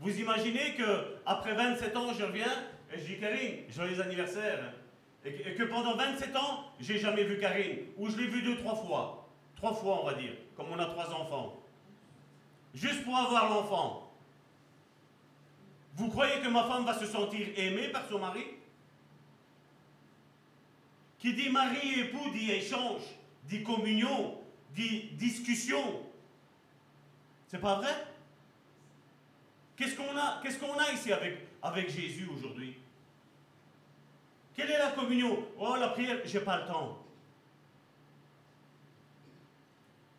Vous 0.00 0.18
imaginez 0.18 0.74
que 0.74 1.16
après 1.24 1.54
27 1.54 1.96
ans, 1.96 2.12
je 2.12 2.24
reviens 2.24 2.52
et 2.92 2.98
je 2.98 3.04
dis 3.04 3.18
Karine, 3.18 3.58
joyeux 3.70 4.00
anniversaire. 4.00 4.74
Et 5.24 5.32
que, 5.32 5.48
et 5.48 5.54
que 5.54 5.62
pendant 5.64 5.96
27 5.96 6.36
ans, 6.36 6.64
j'ai 6.80 6.98
jamais 6.98 7.24
vu 7.24 7.38
Karine. 7.38 7.78
Ou 7.96 8.10
je 8.10 8.16
l'ai 8.16 8.26
vue 8.26 8.42
deux, 8.42 8.56
trois 8.56 8.74
fois. 8.74 9.28
Trois 9.56 9.72
fois, 9.72 10.00
on 10.02 10.06
va 10.06 10.14
dire, 10.14 10.32
comme 10.56 10.66
on 10.72 10.78
a 10.78 10.86
trois 10.86 11.08
enfants. 11.14 11.62
Juste 12.74 13.04
pour 13.04 13.16
avoir 13.16 13.48
l'enfant. 13.48 14.12
Vous 15.94 16.08
croyez 16.08 16.40
que 16.40 16.48
ma 16.48 16.64
femme 16.64 16.84
va 16.84 16.98
se 16.98 17.06
sentir 17.06 17.46
aimée 17.56 17.88
par 17.88 18.08
son 18.08 18.18
mari? 18.18 18.44
Qui 21.18 21.34
dit 21.34 21.50
mari 21.50 21.78
et 21.78 22.00
époux 22.00 22.30
dit 22.30 22.50
échange, 22.50 23.02
dit 23.44 23.62
communion, 23.62 24.38
dit 24.70 25.10
discussion. 25.12 26.02
C'est 27.46 27.60
pas 27.60 27.76
vrai? 27.76 27.92
Qu'est-ce 29.82 29.96
qu'on 29.96 30.16
a, 30.16 30.38
qu'est-ce 30.40 30.60
qu'on 30.60 30.78
a 30.78 30.92
ici 30.92 31.12
avec, 31.12 31.38
avec 31.60 31.90
Jésus 31.90 32.28
aujourd'hui? 32.32 32.76
Quelle 34.54 34.70
est 34.70 34.78
la 34.78 34.92
communion? 34.92 35.44
Oh, 35.58 35.74
la 35.74 35.88
prière, 35.88 36.18
j'ai 36.24 36.38
pas 36.38 36.60
le 36.60 36.66
temps. 36.68 37.04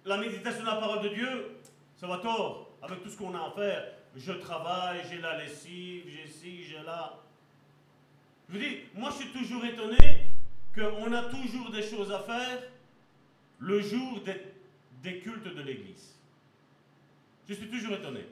La 0.03 0.17
méditation 0.17 0.63
de 0.63 0.65
la 0.65 0.75
parole 0.75 1.03
de 1.03 1.15
Dieu, 1.15 1.59
ça 1.95 2.07
va 2.07 2.17
tort 2.17 2.71
avec 2.81 3.01
tout 3.03 3.09
ce 3.09 3.17
qu'on 3.17 3.33
a 3.33 3.39
à 3.39 3.51
faire 3.51 3.85
je 4.17 4.33
travaille, 4.33 4.99
j'ai 5.09 5.19
la 5.19 5.37
lessive, 5.41 6.03
j'ai 6.07 6.27
ci, 6.29 6.63
j'ai 6.65 6.83
là. 6.83 7.19
Je 8.49 8.53
vous 8.53 8.59
dis, 8.59 8.79
moi 8.93 9.11
je 9.11 9.23
suis 9.23 9.31
toujours 9.31 9.63
étonné 9.63 9.97
qu'on 10.75 11.13
a 11.13 11.23
toujours 11.23 11.71
des 11.71 11.83
choses 11.83 12.11
à 12.11 12.19
faire 12.19 12.63
le 13.59 13.79
jour 13.79 14.19
des, 15.01 15.19
cultes 15.19 15.55
de 15.55 15.61
l'Église. 15.61 16.15
Je 17.47 17.53
suis 17.53 17.69
toujours 17.69 17.93
étonné. 17.93 18.25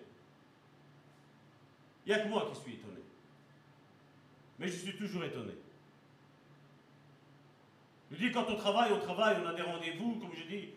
Il 2.05 2.13
n'y 2.13 2.19
a 2.19 2.23
que 2.23 2.29
moi 2.29 2.49
qui 2.51 2.59
suis 2.61 2.73
étonné. 2.73 3.01
Mais 4.59 4.67
je 4.67 4.77
suis 4.77 4.95
toujours 4.95 5.23
étonné. 5.23 5.53
Je 8.11 8.17
dis, 8.17 8.31
quand 8.31 8.45
on 8.49 8.55
travaille, 8.55 8.91
on 8.91 8.99
travaille, 8.99 9.37
on 9.41 9.47
a 9.47 9.53
des 9.53 9.61
rendez-vous, 9.61 10.15
comme 10.15 10.33
je 10.35 10.43
dis, 10.43 10.69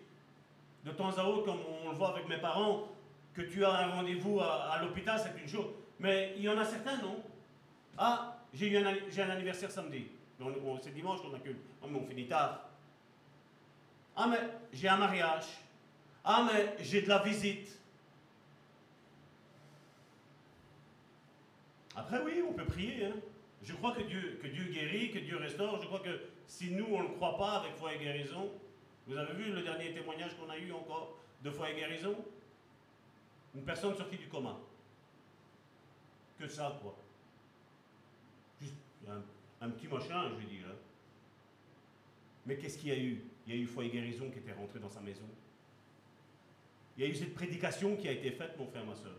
de 0.84 0.90
temps 0.92 1.16
à 1.16 1.24
autre, 1.24 1.44
comme 1.44 1.58
on 1.82 1.90
le 1.90 1.96
voit 1.96 2.10
avec 2.10 2.28
mes 2.28 2.38
parents, 2.38 2.88
que 3.32 3.42
tu 3.42 3.64
as 3.64 3.72
un 3.72 3.90
rendez-vous 3.90 4.40
à, 4.40 4.78
l'hôpital, 4.80 5.20
c'est 5.20 5.40
une 5.40 5.48
chose. 5.48 5.66
Mais 5.98 6.34
il 6.36 6.44
y 6.44 6.48
en 6.48 6.58
a 6.58 6.64
certains, 6.64 6.98
non? 6.98 7.22
Ah, 7.98 8.36
j'ai 8.52 8.76
un, 8.76 8.86
un 8.86 9.30
anniversaire 9.30 9.70
samedi. 9.70 10.06
C'est 10.82 10.94
dimanche 10.94 11.20
qu'on 11.22 11.34
accule. 11.34 11.56
Oh, 11.82 11.86
mais 11.90 11.98
on 11.98 12.06
finit 12.06 12.26
tard. 12.26 12.68
Ah, 14.16 14.26
mais 14.28 14.40
j'ai 14.72 14.88
un 14.88 14.96
mariage. 14.96 15.44
Ah, 16.24 16.46
mais 16.50 16.76
j'ai 16.84 17.02
de 17.02 17.08
la 17.08 17.18
visite. 17.18 17.80
Après, 21.96 22.22
oui, 22.22 22.42
on 22.48 22.52
peut 22.52 22.64
prier. 22.64 23.06
Hein. 23.06 23.14
Je 23.62 23.72
crois 23.72 23.92
que 23.92 24.02
Dieu, 24.02 24.38
guérit, 24.72 25.10
que 25.10 25.18
Dieu 25.18 25.36
restaure. 25.36 25.80
Je 25.80 25.86
crois 25.86 26.00
que 26.00 26.20
si 26.46 26.70
nous, 26.70 26.86
on 26.86 27.02
ne 27.02 27.08
le 27.08 27.14
croit 27.14 27.38
pas 27.38 27.60
avec 27.60 27.74
foi 27.76 27.94
et 27.94 27.98
guérison, 27.98 28.50
vous 29.06 29.16
avez 29.16 29.32
vu 29.34 29.52
le 29.52 29.62
dernier 29.62 29.92
témoignage 29.92 30.36
qu'on 30.36 30.50
a 30.50 30.58
eu 30.58 30.72
encore 30.72 31.18
de 31.42 31.50
foi 31.50 31.70
et 31.70 31.74
guérison? 31.74 32.16
Une 33.54 33.64
personne 33.64 33.94
sortie 33.96 34.16
du 34.16 34.28
coma. 34.28 34.58
Que 36.38 36.48
ça, 36.48 36.78
quoi? 36.82 36.96
Juste 38.60 38.74
un, 39.60 39.70
petit 39.70 39.86
machin, 39.86 40.28
je 40.30 40.34
veux 40.34 40.50
dire. 40.50 40.66
Hein. 40.68 40.76
Mais 42.46 42.56
qu'est-ce 42.56 42.76
qu'il 42.78 42.88
y 42.88 42.92
a 42.92 42.98
eu? 42.98 43.22
Il 43.46 43.54
y 43.54 43.58
a 43.58 43.60
eu 43.62 43.66
foi 43.66 43.84
et 43.84 43.90
guérison 43.90 44.30
qui 44.30 44.38
était 44.38 44.52
rentrée 44.52 44.80
dans 44.80 44.88
sa 44.88 45.00
maison. 45.00 45.24
Il 46.96 47.04
y 47.04 47.06
a 47.06 47.10
eu 47.10 47.14
cette 47.14 47.34
prédication 47.34 47.96
qui 47.96 48.08
a 48.08 48.12
été 48.12 48.30
faite, 48.30 48.58
mon 48.58 48.66
frère, 48.66 48.84
ma 48.84 48.94
soeur. 48.94 49.16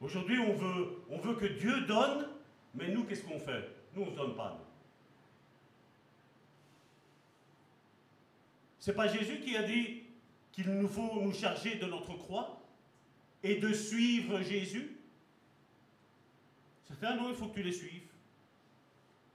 Aujourd'hui, 0.00 0.38
on 0.38 0.52
veut, 0.52 1.02
on 1.08 1.18
veut 1.18 1.34
que 1.34 1.46
Dieu 1.46 1.80
donne, 1.82 2.28
mais 2.74 2.88
nous, 2.88 3.04
qu'est-ce 3.04 3.24
qu'on 3.24 3.38
fait? 3.38 3.64
Nous, 3.94 4.02
on 4.02 4.10
ne 4.10 4.16
donne 4.16 4.34
pas. 4.34 4.62
C'est 8.78 8.94
pas 8.94 9.08
Jésus 9.08 9.40
qui 9.40 9.56
a 9.56 9.62
dit 9.62 10.04
qu'il 10.52 10.70
nous 10.70 10.88
faut 10.88 11.20
nous 11.20 11.32
charger 11.32 11.76
de 11.76 11.86
notre 11.86 12.14
croix 12.14 12.62
et 13.42 13.56
de 13.56 13.72
suivre 13.72 14.40
Jésus? 14.42 14.96
Certains, 16.84 17.16
non, 17.16 17.30
il 17.30 17.34
faut 17.34 17.48
que 17.48 17.54
tu 17.54 17.62
les 17.62 17.72
suives. 17.72 18.10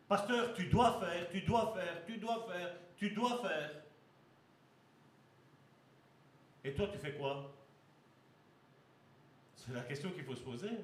Pasteur, 0.07 0.53
tu 0.53 0.65
dois 0.67 0.99
faire, 0.99 1.29
tu 1.29 1.41
dois 1.41 1.73
faire, 1.75 2.05
tu 2.05 2.17
dois 2.17 2.47
faire, 2.49 2.75
tu 2.97 3.09
dois 3.11 3.41
faire. 3.41 3.83
Et 6.63 6.73
toi, 6.73 6.87
tu 6.91 6.97
fais 6.97 7.13
quoi? 7.13 7.51
C'est 9.63 9.73
la 9.73 9.81
question 9.81 10.09
qu'il 10.09 10.23
faut 10.23 10.35
se 10.35 10.41
poser. 10.41 10.69
Hein. 10.69 10.83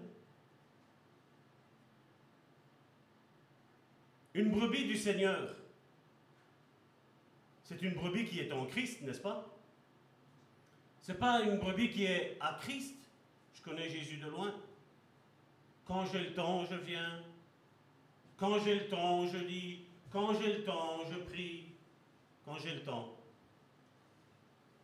Une 4.36 4.52
brebis 4.52 4.86
du 4.86 4.96
Seigneur, 4.96 5.56
c'est 7.64 7.82
une 7.82 7.96
brebis 7.96 8.26
qui 8.26 8.40
est 8.40 8.52
en 8.52 8.68
Christ, 8.68 9.02
n'est-ce 9.02 9.20
pas? 9.20 9.52
Ce 11.02 11.12
n'est 11.12 11.18
pas 11.18 11.42
une 11.42 11.58
brebis 11.58 11.90
qui 11.90 12.06
est 12.06 12.38
à 12.40 12.60
Christ. 12.62 12.96
Je 13.56 13.62
connais 13.64 13.90
Jésus 13.90 14.18
de 14.18 14.28
loin. 14.28 14.54
Quand 15.86 16.06
j'ai 16.06 16.20
le 16.20 16.34
temps, 16.36 16.64
je 16.66 16.76
viens. 16.76 17.24
Quand 18.36 18.60
j'ai 18.60 18.76
le 18.76 18.88
temps, 18.90 19.26
je 19.28 19.38
lis. 19.38 19.86
Quand 20.12 20.40
j'ai 20.40 20.58
le 20.58 20.64
temps, 20.64 21.00
je 21.12 21.18
prie. 21.18 21.66
Quand 22.46 22.60
j'ai 22.60 22.76
le 22.76 22.84
temps. 22.84 23.18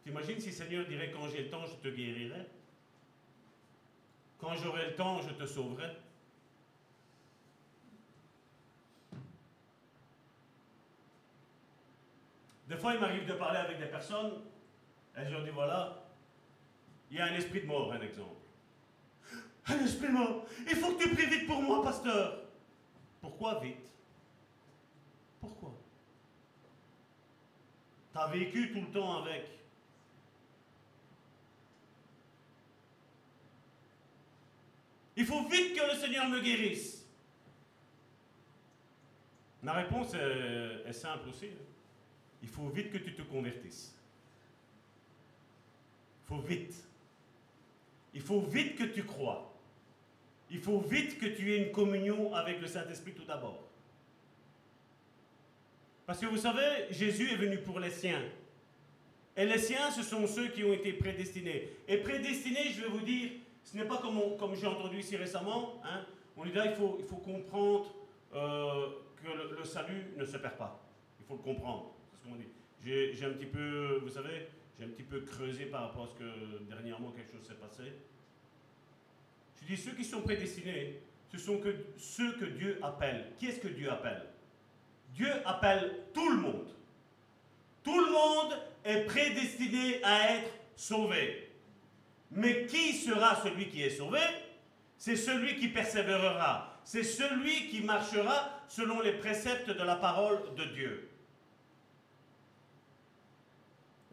T'imagines 0.03 0.40
si 0.40 0.48
le 0.48 0.53
Seigneur 0.53 0.88
dirait 0.88 1.11
quand 1.11 1.30
j'ai 1.30 1.44
le 1.44 1.49
temps, 1.52 1.65
je 1.68 1.76
te 1.76 1.95
guérirai 1.95 2.48
Quand 4.44 4.56
j'aurai 4.57 4.88
le 4.88 4.95
temps, 4.95 5.22
je 5.22 5.30
te 5.30 5.45
sauverai 5.45 5.90
Des 12.68 12.76
fois, 12.76 12.94
il 12.95 12.99
m'arrive 12.99 13.26
de 13.26 13.34
parler 13.34 13.60
avec 13.60 13.80
des 13.80 13.86
personnes 13.86 14.41
et 15.15 15.26
je 15.26 15.32
leur 15.32 15.44
dis 15.44 15.49
voilà, 15.52 16.03
il 17.10 17.18
y 17.18 17.20
a 17.22 17.26
un 17.26 17.36
esprit 17.36 17.61
de 17.61 17.68
mort, 17.68 17.94
un 17.94 18.02
exemple. 18.02 18.41
Un 19.68 19.80
esprit 19.86 20.07
de 20.07 20.14
mort. 20.14 20.45
Il 20.70 20.76
faut 20.76 20.94
que 20.94 21.03
tu 21.03 21.15
pries 21.15 21.28
vite 21.28 21.48
pour 21.48 21.61
moi, 21.61 21.82
pasteur. 21.82 22.41
Pourquoi 23.22 23.60
vite? 23.60 23.78
Pourquoi? 25.40 25.72
Tu 28.11 28.20
as 28.20 28.28
vécu 28.28 28.74
tout 28.74 28.82
le 28.82 28.91
temps 28.91 29.22
avec. 29.22 29.62
Le 35.15 35.95
Seigneur 35.99 36.27
me 36.30 36.40
guérisse 36.40 37.06
Ma 39.61 39.73
réponse 39.73 40.14
est, 40.14 40.90
est 40.90 40.94
simple 40.94 41.30
aussi. 41.30 41.48
Il 42.41 42.49
faut 42.49 42.68
vite 42.68 42.91
que 42.91 42.98
tu 42.98 43.14
te 43.14 43.22
convertisses. 43.22 43.95
Il 46.23 46.27
faut 46.27 46.41
vite. 46.41 46.76
Il 48.14 48.22
faut 48.22 48.41
vite 48.41 48.76
que 48.76 48.84
tu 48.84 49.03
crois. 49.03 49.53
Il 50.52 50.60
faut 50.60 50.80
vite 50.81 51.18
que 51.18 51.26
tu 51.26 51.53
aies 51.53 51.65
une 51.65 51.72
communion 51.72 52.34
avec 52.34 52.60
le 52.60 52.68
Saint-Esprit 52.68 53.14
tout 53.14 53.23
d'abord. 53.23 53.64
Parce 56.06 56.19
que 56.19 56.26
vous 56.26 56.38
savez, 56.38 56.88
Jésus 56.91 57.31
est 57.31 57.38
venu 57.38 57.57
pour 57.60 57.80
les 57.80 57.90
siens. 57.90 58.22
Et 59.35 59.45
les 59.45 59.57
siens, 59.57 59.90
ce 59.90 60.03
sont 60.03 60.27
ceux 60.27 60.49
qui 60.49 60.64
ont 60.64 60.73
été 60.73 60.94
prédestinés. 60.94 61.69
Et 61.88 61.98
prédestinés, 61.98 62.72
je 62.72 62.81
vais 62.81 62.90
vous 62.90 63.02
dire, 63.02 63.31
ce 63.64 63.77
n'est 63.77 63.85
pas 63.85 63.98
comme, 63.98 64.38
comme 64.38 64.56
j'ai 64.56 64.68
entendu 64.68 64.99
ici 64.99 65.15
récemment. 65.15 65.81
Hein, 65.84 66.06
on 66.35 66.45
dit 66.45 66.52
là, 66.52 66.65
il 66.65 66.73
faut, 66.73 66.98
il 66.99 67.06
faut 67.06 67.18
comprendre 67.18 67.94
euh, 68.34 68.88
que 69.22 69.57
le, 69.57 69.64
salut 69.64 70.14
ne 70.18 70.26
se 70.26 70.38
perd 70.38 70.57
pas. 70.57 70.84
Il 71.19 71.26
faut 71.26 71.35
le 71.35 71.41
comprendre. 71.41 71.94
C'est 72.11 72.18
ce 72.18 72.23
qu'on 72.23 72.35
dit. 72.35 72.49
J'ai 72.81 73.26
un 73.26 73.31
petit 73.31 73.45
peu, 73.45 73.99
vous 74.03 74.10
savez, 74.10 74.48
j'ai 74.77 74.85
un 74.85 74.90
petit 74.90 75.03
peu 75.03 75.22
creusé 75.22 75.65
par 75.65 75.84
rapport 75.84 76.06
à 76.06 76.07
ce 76.07 76.15
que 76.15 76.64
dernièrement 76.69 77.11
quelque 77.11 77.31
chose 77.31 77.48
s'est 77.48 77.53
passé. 77.53 77.84
Je 79.61 79.68
dis, 79.68 79.77
ceux 79.77 79.94
qui 79.94 80.03
sont 80.03 80.22
prédestinés, 80.22 80.99
ce 81.31 81.38
sont 81.38 81.60
que 81.60 81.73
ceux 81.98 82.34
que 82.34 82.45
Dieu 82.45 82.80
appelle. 82.81 83.31
Qui 83.38 83.48
est-ce 83.48 83.60
que 83.60 83.69
Dieu 83.69 83.90
appelle? 83.90 84.26
Dieu 85.14 85.31
appelle 85.45 86.06
tout 86.14 86.30
le 86.30 86.38
monde. 86.38 86.69
Tout 87.84 87.98
le 87.98 88.11
monde 88.11 88.60
est 88.84 89.06
prédestiné 89.06 90.03
à 90.03 90.35
être 90.35 90.52
sauvé. 90.76 91.53
Mais 92.36 92.66
qui 92.66 92.94
sera 92.94 93.36
celui 93.36 93.70
qui 93.70 93.84
est 93.84 93.90
sauvé? 93.92 94.20
C'est 94.98 95.16
celui 95.16 95.56
qui 95.58 95.68
persévérera. 95.68 96.80
C'est 96.84 97.04
celui 97.04 97.68
qui 97.68 97.82
marchera 97.82 98.50
selon 98.68 99.02
les 99.02 99.14
préceptes 99.14 99.70
de 99.70 99.84
la 99.84 99.96
parole 99.96 100.40
de 100.56 100.66
Dieu. 100.66 101.10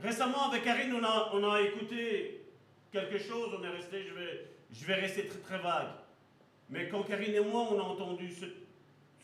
Récemment, 0.03 0.49
avec 0.49 0.65
Karine, 0.65 0.95
on 0.95 1.05
a, 1.05 1.31
on 1.35 1.51
a 1.51 1.61
écouté 1.61 2.43
quelque 2.91 3.19
chose, 3.19 3.55
on 3.59 3.63
est 3.65 3.69
resté, 3.69 4.05
je 4.09 4.15
vais, 4.15 4.47
je 4.73 4.85
vais 4.85 4.95
rester 4.95 5.29
très, 5.29 5.39
très 5.39 5.59
vague. 5.59 5.89
Mais 6.71 6.89
quand 6.89 7.03
Karine 7.03 7.35
et 7.35 7.41
moi, 7.41 7.69
on 7.71 7.79
a 7.79 7.83
entendu 7.83 8.33
ce, 8.33 8.47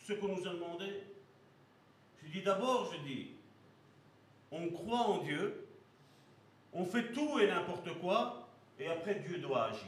ce 0.06 0.12
qu'on 0.14 0.28
nous 0.28 0.46
a 0.46 0.50
demandé, 0.50 1.02
je 2.22 2.28
dis 2.30 2.42
d'abord, 2.42 2.92
je 2.92 2.98
dis, 3.08 3.30
on 4.50 4.68
croit 4.68 4.98
en 4.98 5.18
Dieu, 5.18 5.66
on 6.72 6.84
fait 6.84 7.12
tout 7.12 7.38
et 7.38 7.46
n'importe 7.46 7.98
quoi, 8.00 8.45
et 8.78 8.88
après 8.88 9.16
Dieu 9.16 9.38
doit 9.38 9.66
agir. 9.66 9.82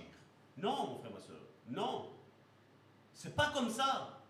Non, 0.56 0.86
mon 0.86 0.98
frère, 0.98 1.12
ma 1.12 1.20
soeur, 1.20 1.40
non. 1.68 2.10
C'est 3.12 3.34
pas 3.34 3.50
comme 3.54 3.70
ça. 3.70 4.20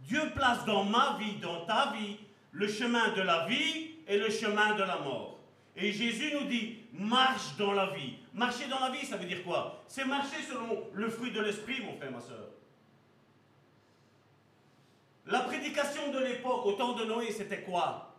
Dieu 0.00 0.30
place 0.34 0.64
dans 0.64 0.84
ma 0.84 1.16
vie, 1.18 1.36
dans 1.36 1.66
ta 1.66 1.92
vie, 1.92 2.18
le 2.52 2.68
chemin 2.68 3.12
de 3.12 3.22
la 3.22 3.46
vie 3.46 3.96
et 4.06 4.18
le 4.18 4.30
chemin 4.30 4.74
de 4.74 4.82
la 4.82 4.98
mort. 4.98 5.38
Et 5.76 5.92
Jésus 5.92 6.32
nous 6.34 6.46
dit, 6.46 6.78
marche 6.92 7.56
dans 7.56 7.72
la 7.72 7.86
vie. 7.90 8.16
Marcher 8.34 8.66
dans 8.68 8.80
la 8.80 8.90
vie, 8.90 9.04
ça 9.06 9.16
veut 9.16 9.26
dire 9.26 9.44
quoi? 9.44 9.82
C'est 9.86 10.04
marcher 10.04 10.42
selon 10.42 10.88
le 10.92 11.08
fruit 11.08 11.30
de 11.30 11.40
l'esprit, 11.40 11.82
mon 11.84 11.96
frère, 11.96 12.10
ma 12.10 12.20
soeur. 12.20 12.48
La 15.26 15.40
prédication 15.40 16.10
de 16.10 16.18
l'époque, 16.18 16.64
au 16.64 16.72
temps 16.72 16.94
de 16.94 17.04
Noé, 17.04 17.30
c'était 17.30 17.62
quoi? 17.62 18.16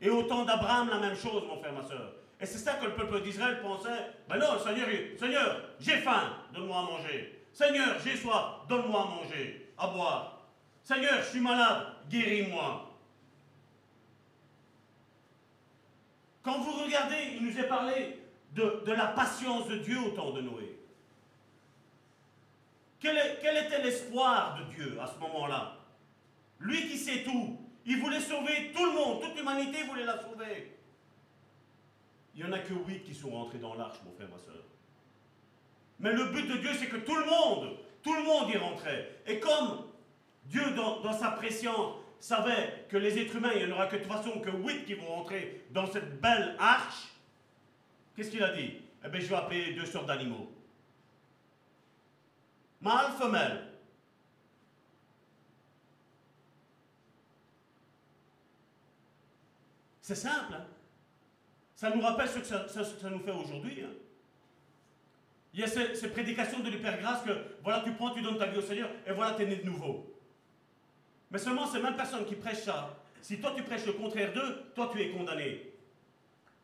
Et 0.00 0.08
au 0.08 0.22
temps 0.22 0.44
d'Abraham, 0.44 0.88
la 0.88 0.98
même 0.98 1.16
chose, 1.16 1.44
mon 1.46 1.58
frère, 1.58 1.72
ma 1.72 1.82
soeur. 1.82 2.12
Et 2.40 2.46
c'est 2.46 2.58
ça 2.58 2.74
que 2.74 2.86
le 2.86 2.94
peuple 2.94 3.20
d'Israël 3.22 3.60
pensait. 3.60 4.12
Ben 4.28 4.38
non, 4.38 4.58
Seigneur, 4.58 5.60
j'ai 5.80 5.96
faim, 5.98 6.34
donne-moi 6.52 6.78
à 6.78 6.82
manger. 6.82 7.44
Seigneur, 7.52 7.96
j'ai 8.04 8.16
soif, 8.16 8.66
donne-moi 8.68 9.02
à 9.02 9.04
manger, 9.06 9.72
à 9.76 9.88
boire. 9.88 10.42
Seigneur, 10.84 11.20
je 11.22 11.30
suis 11.30 11.40
malade, 11.40 11.86
guéris-moi. 12.08 12.88
Quand 16.42 16.60
vous 16.60 16.84
regardez, 16.84 17.34
il 17.34 17.44
nous 17.44 17.58
est 17.58 17.66
parlé 17.68 18.22
de, 18.52 18.92
la 18.92 19.08
patience 19.08 19.66
de 19.68 19.78
Dieu 19.78 19.98
au 19.98 20.10
temps 20.10 20.30
de 20.30 20.40
Noé. 20.40 20.78
quel 23.00 23.16
était 23.66 23.82
l'espoir 23.82 24.58
de 24.58 24.74
Dieu 24.74 24.98
à 25.00 25.06
ce 25.06 25.18
moment-là? 25.18 25.76
Lui 26.60 26.88
qui 26.88 26.96
sait 26.96 27.22
tout. 27.22 27.58
Il 27.84 28.00
voulait 28.00 28.20
sauver 28.20 28.70
tout 28.74 28.84
le 28.84 28.92
monde, 28.92 29.22
toute 29.22 29.36
l'humanité 29.36 29.82
voulait 29.84 30.04
la 30.04 30.20
sauver. 30.20 30.77
Il 32.38 32.44
n'y 32.44 32.50
en 32.50 32.52
a 32.52 32.60
que 32.60 32.72
huit 32.72 33.02
qui 33.02 33.16
sont 33.16 33.30
rentrés 33.30 33.58
dans 33.58 33.74
l'arche, 33.74 33.98
mon 34.04 34.12
frère, 34.12 34.28
ma 34.28 34.38
soeur. 34.38 34.62
Mais 35.98 36.12
le 36.12 36.26
but 36.26 36.46
de 36.46 36.58
Dieu, 36.58 36.70
c'est 36.72 36.86
que 36.86 36.98
tout 36.98 37.16
le 37.16 37.24
monde, 37.24 37.76
tout 38.00 38.14
le 38.14 38.22
monde 38.22 38.48
y 38.48 38.56
rentrait. 38.56 39.22
Et 39.26 39.40
comme 39.40 39.86
Dieu, 40.44 40.62
dans, 40.76 41.12
sa 41.12 41.32
préscience, 41.32 41.96
savait 42.20 42.86
que 42.88 42.96
les 42.96 43.18
êtres 43.18 43.34
humains, 43.34 43.50
il 43.56 43.66
n'y 43.66 43.72
en 43.72 43.74
aura 43.74 43.88
que 43.88 43.96
de 43.96 44.02
toute 44.02 44.12
façon 44.12 44.38
que 44.38 44.50
huit 44.50 44.84
qui 44.84 44.94
vont 44.94 45.06
rentrer 45.16 45.64
dans 45.72 45.90
cette 45.90 46.20
belle 46.20 46.54
arche, 46.60 47.08
qu'est-ce 48.14 48.30
qu'il 48.30 48.44
a 48.44 48.54
dit? 48.54 48.74
Eh 49.04 49.08
bien, 49.08 49.18
je 49.18 49.26
vais 49.26 49.34
appeler 49.34 49.74
deux 49.74 49.86
sortes 49.86 50.06
d'animaux. 50.06 50.48
Mâle, 52.80 53.10
femelle. 53.18 53.64
C'est 60.02 60.14
simple. 60.14 60.54
Hein? 60.54 60.77
Ça 61.78 61.90
nous 61.90 62.00
rappelle 62.00 62.28
ce 62.28 62.40
que 62.40 62.44
ça, 62.44 63.08
nous 63.08 63.20
fait 63.20 63.30
aujourd'hui. 63.30 63.84
Hein. 63.84 63.92
Il 65.54 65.60
y 65.60 65.62
a 65.62 65.68
ces, 65.68 66.10
prédications 66.10 66.58
de 66.58 66.70
l'hypergrâce 66.70 67.22
que, 67.22 67.30
voilà, 67.62 67.84
tu 67.84 67.92
prends, 67.92 68.10
tu 68.10 68.20
donnes 68.20 68.36
ta 68.36 68.46
vie 68.46 68.58
au 68.58 68.62
Seigneur, 68.62 68.90
et 69.06 69.12
voilà, 69.12 69.36
tu 69.36 69.44
es 69.44 69.46
né 69.46 69.56
de 69.58 69.64
nouveau. 69.64 70.12
Mais 71.30 71.38
seulement 71.38 71.68
ces 71.68 71.78
mêmes 71.78 71.94
personnes 71.94 72.24
qui 72.24 72.34
prêchent 72.34 72.64
ça, 72.64 72.96
si 73.22 73.40
toi 73.40 73.52
tu 73.54 73.62
prêches 73.62 73.86
le 73.86 73.92
contraire 73.92 74.32
d'eux, 74.32 74.72
toi 74.74 74.90
tu 74.92 75.00
es 75.00 75.10
condamné. 75.10 75.72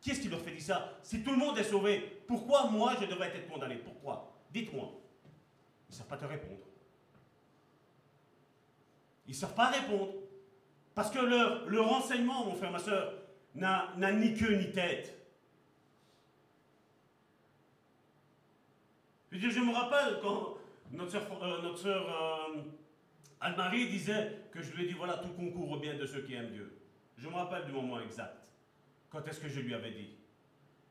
Qui 0.01 0.11
est-ce 0.11 0.19
qui 0.19 0.27
leur 0.27 0.41
fait 0.41 0.51
dire 0.51 0.61
ça? 0.61 0.97
Si 1.01 1.23
tout 1.23 1.31
le 1.31 1.37
monde 1.37 1.57
est 1.57 1.63
sauvé, 1.63 2.21
pourquoi 2.27 2.69
moi 2.69 2.95
je 2.99 3.05
devrais 3.05 3.27
être 3.27 3.47
condamné? 3.47 3.75
Pourquoi? 3.75 4.33
Dites-moi. 4.51 4.91
Ils 5.87 5.93
ne 5.93 5.97
savent 5.97 6.07
pas 6.07 6.17
te 6.17 6.25
répondre. 6.25 6.65
Ils 9.27 9.31
ne 9.31 9.35
savent 9.37 9.55
pas 9.55 9.67
répondre. 9.67 10.11
Parce 10.93 11.09
que 11.09 11.19
leur, 11.19 11.69
leur 11.69 11.89
enseignement, 11.89 12.43
mon 12.43 12.55
frère, 12.55 12.71
ma 12.71 12.79
soeur, 12.79 13.13
n'a 13.55 14.11
ni 14.13 14.33
queue 14.35 14.55
ni 14.55 14.71
tête. 14.71 15.11
Je, 19.31 19.49
je 19.49 19.59
me 19.59 19.73
rappelle 19.73 20.19
quand 20.21 20.57
notre 20.91 21.11
soeur, 21.77 22.03
euh, 22.13 22.57
euh, 22.57 22.61
Anne-Marie 23.41 23.89
disait 23.89 24.39
que 24.51 24.61
je 24.61 24.71
lui 24.73 24.83
ai 24.83 24.87
dit 24.87 24.93
voilà, 24.93 25.17
tout 25.17 25.29
concourt 25.29 25.71
au 25.71 25.79
bien 25.79 25.95
de 25.95 26.05
ceux 26.05 26.21
qui 26.21 26.33
aiment 26.33 26.51
Dieu. 26.51 26.79
Je 27.17 27.27
me 27.27 27.33
rappelle 27.33 27.65
du 27.65 27.71
moment 27.71 27.99
exact. 27.99 28.37
Quand 29.09 29.27
est-ce 29.27 29.39
que 29.39 29.47
je 29.47 29.59
lui 29.59 29.73
avais 29.73 29.91
dit? 29.91 30.09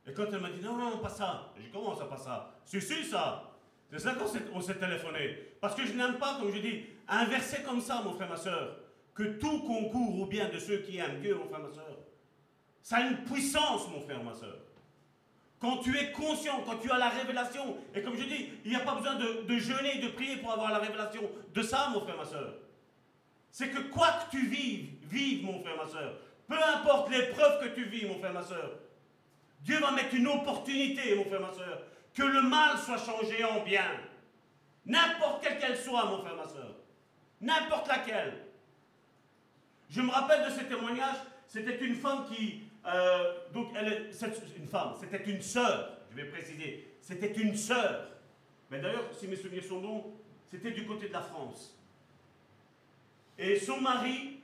Et 0.07 0.13
quand 0.13 0.27
elle 0.33 0.41
m'a 0.41 0.51
dit 0.51 0.61
non, 0.61 0.77
non, 0.77 0.99
pas 0.99 1.09
ça. 1.09 1.53
J'ai 1.57 1.65
dit 1.65 1.71
comment 1.73 1.95
ça, 1.95 2.05
pas 2.05 2.17
ça? 2.17 2.55
C'est 2.65 2.81
si, 2.81 3.05
ça. 3.05 3.51
C'est 3.91 3.99
ça 3.99 4.15
qu'on 4.15 4.61
s'est 4.61 4.79
téléphoné. 4.79 5.55
Parce 5.61 5.75
que 5.75 5.87
je 5.87 5.93
n'aime 5.93 6.19
pas, 6.19 6.39
comme 6.39 6.53
je 6.53 6.59
dis, 6.59 6.85
un 7.09 7.25
verset 7.27 7.63
comme 7.63 7.81
ça, 7.81 8.03
mon 8.03 8.13
frère, 8.13 8.29
ma 8.29 8.37
soeur, 8.37 8.81
que 9.15 9.39
tout 9.39 9.63
concourt 9.63 10.21
au 10.21 10.27
bien 10.27 10.49
de 10.49 10.59
ceux 10.59 10.79
qui 10.79 10.99
aiment 10.99 11.21
Dieu, 11.21 11.37
mon 11.37 11.47
frère, 11.47 11.61
ma 11.61 11.71
soeur. 11.71 11.94
Ça 12.85 12.97
a 12.97 13.01
une 13.01 13.25
puissance, 13.25 13.89
mon 13.89 14.03
frère, 14.03 14.23
ma 14.23 14.35
soeur. 14.35 14.59
Quand 15.59 15.79
tu 15.79 15.97
es 15.97 16.13
conscient, 16.13 16.61
quand 16.67 16.77
tu 16.77 16.91
as 16.91 16.99
la 16.99 17.09
révélation, 17.09 17.79
et 17.95 18.03
comme 18.03 18.15
je 18.15 18.25
dis, 18.25 18.51
il 18.63 18.71
n'y 18.71 18.77
a 18.77 18.81
pas 18.81 18.95
besoin 18.95 19.15
de, 19.15 19.59
jeûner 19.59 20.01
de 20.01 20.09
prier 20.09 20.37
pour 20.37 20.53
avoir 20.53 20.71
la 20.71 20.81
révélation 20.81 21.23
de 21.55 21.63
ça, 21.63 21.89
mon 21.89 22.03
frère, 22.03 22.19
ma 22.19 22.27
soeur. 22.27 22.53
C'est 23.51 23.71
que 23.71 23.81
quoi 23.89 24.09
que 24.13 24.37
tu 24.37 24.47
vives, 24.47 24.91
vive, 25.05 25.47
mon 25.47 25.63
frère, 25.63 25.79
ma 25.79 25.87
soeur. 25.87 26.13
Peu 26.47 26.63
importe 26.63 27.11
l'épreuve 27.11 27.63
que 27.63 27.75
tu 27.75 27.85
vis, 27.85 28.05
mon 28.05 28.19
frère, 28.19 28.35
ma 28.35 28.43
soeur. 28.43 28.73
Dieu 29.63 29.81
va 29.81 29.93
mettre 29.93 30.15
une 30.15 30.29
opportunité, 30.29 31.15
mon 31.15 31.25
frère, 31.25 31.41
ma 31.41 31.55
soeur, 31.55 31.85
que 32.13 32.23
le 32.23 32.43
mal 32.43 32.77
soit 32.77 32.99
changé 32.99 33.43
en 33.45 33.65
bien. 33.65 33.99
N'importe 34.85 35.43
quelle 35.43 35.59
qu'elle 35.59 35.79
soit, 35.79 36.05
mon 36.05 36.19
frère, 36.19 36.37
ma 36.37 36.47
soeur. 36.47 36.75
N'importe 37.41 37.89
laquelle. 37.89 38.45
Je 39.89 40.03
me 40.03 40.11
rappelle 40.11 40.45
de 40.45 40.51
ce 40.51 40.65
témoignage, 40.65 41.17
c'était 41.47 41.79
une 41.79 41.95
femme 41.95 42.27
qui, 42.27 42.65
euh, 42.87 43.35
donc, 43.53 43.69
elle 43.77 44.11
une 44.57 44.67
femme, 44.67 44.95
c'était 45.01 45.25
une 45.25 45.41
sœur, 45.41 45.99
je 46.11 46.17
vais 46.17 46.29
préciser, 46.29 46.97
c'était 47.01 47.33
une 47.33 47.55
sœur. 47.55 48.09
Mais 48.71 48.81
d'ailleurs, 48.81 49.09
si 49.13 49.27
mes 49.27 49.37
souvenirs 49.37 49.65
sont 49.65 49.81
bons, 49.81 50.15
c'était 50.47 50.73
du 50.73 50.87
côté 50.87 51.09
de 51.09 51.13
la 51.13 51.23
France. 51.23 51.79
Et 53.39 53.59
son 53.59 53.81
mari 53.81 54.41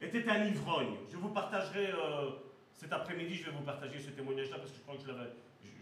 était 0.00 0.28
un 0.28 0.44
ivrogne. 0.46 0.96
Je 1.10 1.16
vous 1.16 1.28
partagerai 1.28 1.90
euh, 1.90 2.30
cet 2.72 2.92
après-midi, 2.92 3.34
je 3.36 3.44
vais 3.44 3.56
vous 3.56 3.64
partager 3.64 4.00
ce 4.00 4.10
témoignage-là 4.10 4.58
parce 4.58 4.70
que 4.70 4.76
je 4.78 4.82
crois 4.82 4.96
que. 4.96 5.02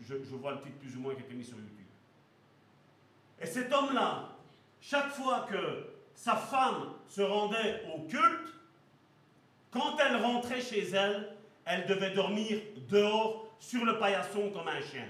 Je, 0.07 0.15
je, 0.23 0.35
vois 0.37 0.53
le 0.53 0.61
titre 0.61 0.77
plus 0.79 0.97
ou 0.97 1.01
moins 1.01 1.15
qui 1.15 1.23
a 1.23 1.25
été 1.25 1.35
mis 1.35 1.45
sur 1.45 1.57
YouTube. 1.57 1.87
Et 3.41 3.47
cet 3.47 3.73
homme-là, 3.73 4.37
chaque 4.81 5.09
fois 5.11 5.47
que 5.51 5.87
sa 6.15 6.37
femme 6.37 6.95
se 7.09 7.23
rendait 7.23 7.83
au 7.95 8.03
culte, 8.03 8.55
quand 9.71 9.97
elle 9.99 10.17
rentrait 10.17 10.61
chez 10.61 10.91
elle, 10.91 11.34
elle 11.65 11.87
devait 11.87 12.11
dormir 12.11 12.61
dehors 12.89 13.47
sur 13.59 13.85
le 13.85 13.99
paillasson 13.99 14.51
comme 14.51 14.69
un 14.69 14.81
chien. 14.81 15.09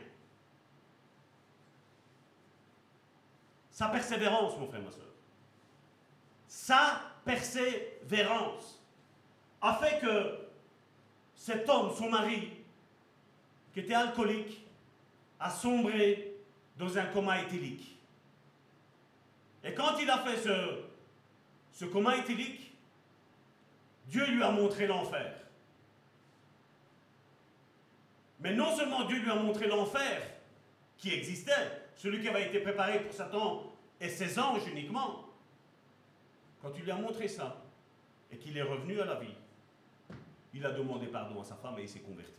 sa 3.74 3.88
persévérance, 3.88 4.56
mon 4.56 4.68
frère, 4.68 4.82
ma 4.82 4.90
soeur. 4.92 5.02
Sa 6.46 7.00
persévérance 7.24 8.80
a 9.60 9.74
fait 9.74 9.98
que 9.98 10.38
cet 11.34 11.68
homme, 11.68 11.92
son 11.92 12.08
mari, 12.08 12.52
qui 13.72 13.80
était 13.80 13.94
alcoolique, 13.94 14.64
a 15.40 15.50
sombré 15.50 16.36
dans 16.76 16.96
un 16.96 17.06
coma 17.06 17.42
éthylique. 17.42 17.98
Et 19.64 19.74
quand 19.74 19.98
il 19.98 20.08
a 20.08 20.18
fait 20.18 20.36
ce, 21.72 21.84
coma 21.86 22.16
éthylique, 22.18 22.72
Dieu 24.06 24.24
lui 24.26 24.42
a 24.44 24.52
montré 24.52 24.86
l'enfer. 24.86 25.34
Mais 28.44 28.52
non 28.52 28.76
seulement 28.76 29.04
Dieu 29.04 29.20
lui 29.20 29.30
a 29.30 29.36
montré 29.36 29.66
l'enfer 29.66 30.20
qui 30.98 31.14
existait, 31.14 31.80
celui 31.96 32.20
qui 32.20 32.28
avait 32.28 32.46
été 32.46 32.60
préparé 32.60 33.02
pour 33.02 33.14
Satan 33.14 33.72
et 33.98 34.10
ses 34.10 34.38
anges 34.38 34.68
uniquement, 34.70 35.24
quand 36.60 36.70
il 36.76 36.84
lui 36.84 36.90
a 36.90 36.96
montré 36.96 37.26
ça 37.26 37.62
et 38.30 38.36
qu'il 38.36 38.56
est 38.58 38.62
revenu 38.62 39.00
à 39.00 39.06
la 39.06 39.14
vie, 39.14 39.34
il 40.52 40.64
a 40.66 40.72
demandé 40.72 41.06
pardon 41.06 41.40
à 41.40 41.44
sa 41.44 41.56
femme 41.56 41.78
et 41.78 41.82
il 41.84 41.88
s'est 41.88 42.00
converti. 42.00 42.38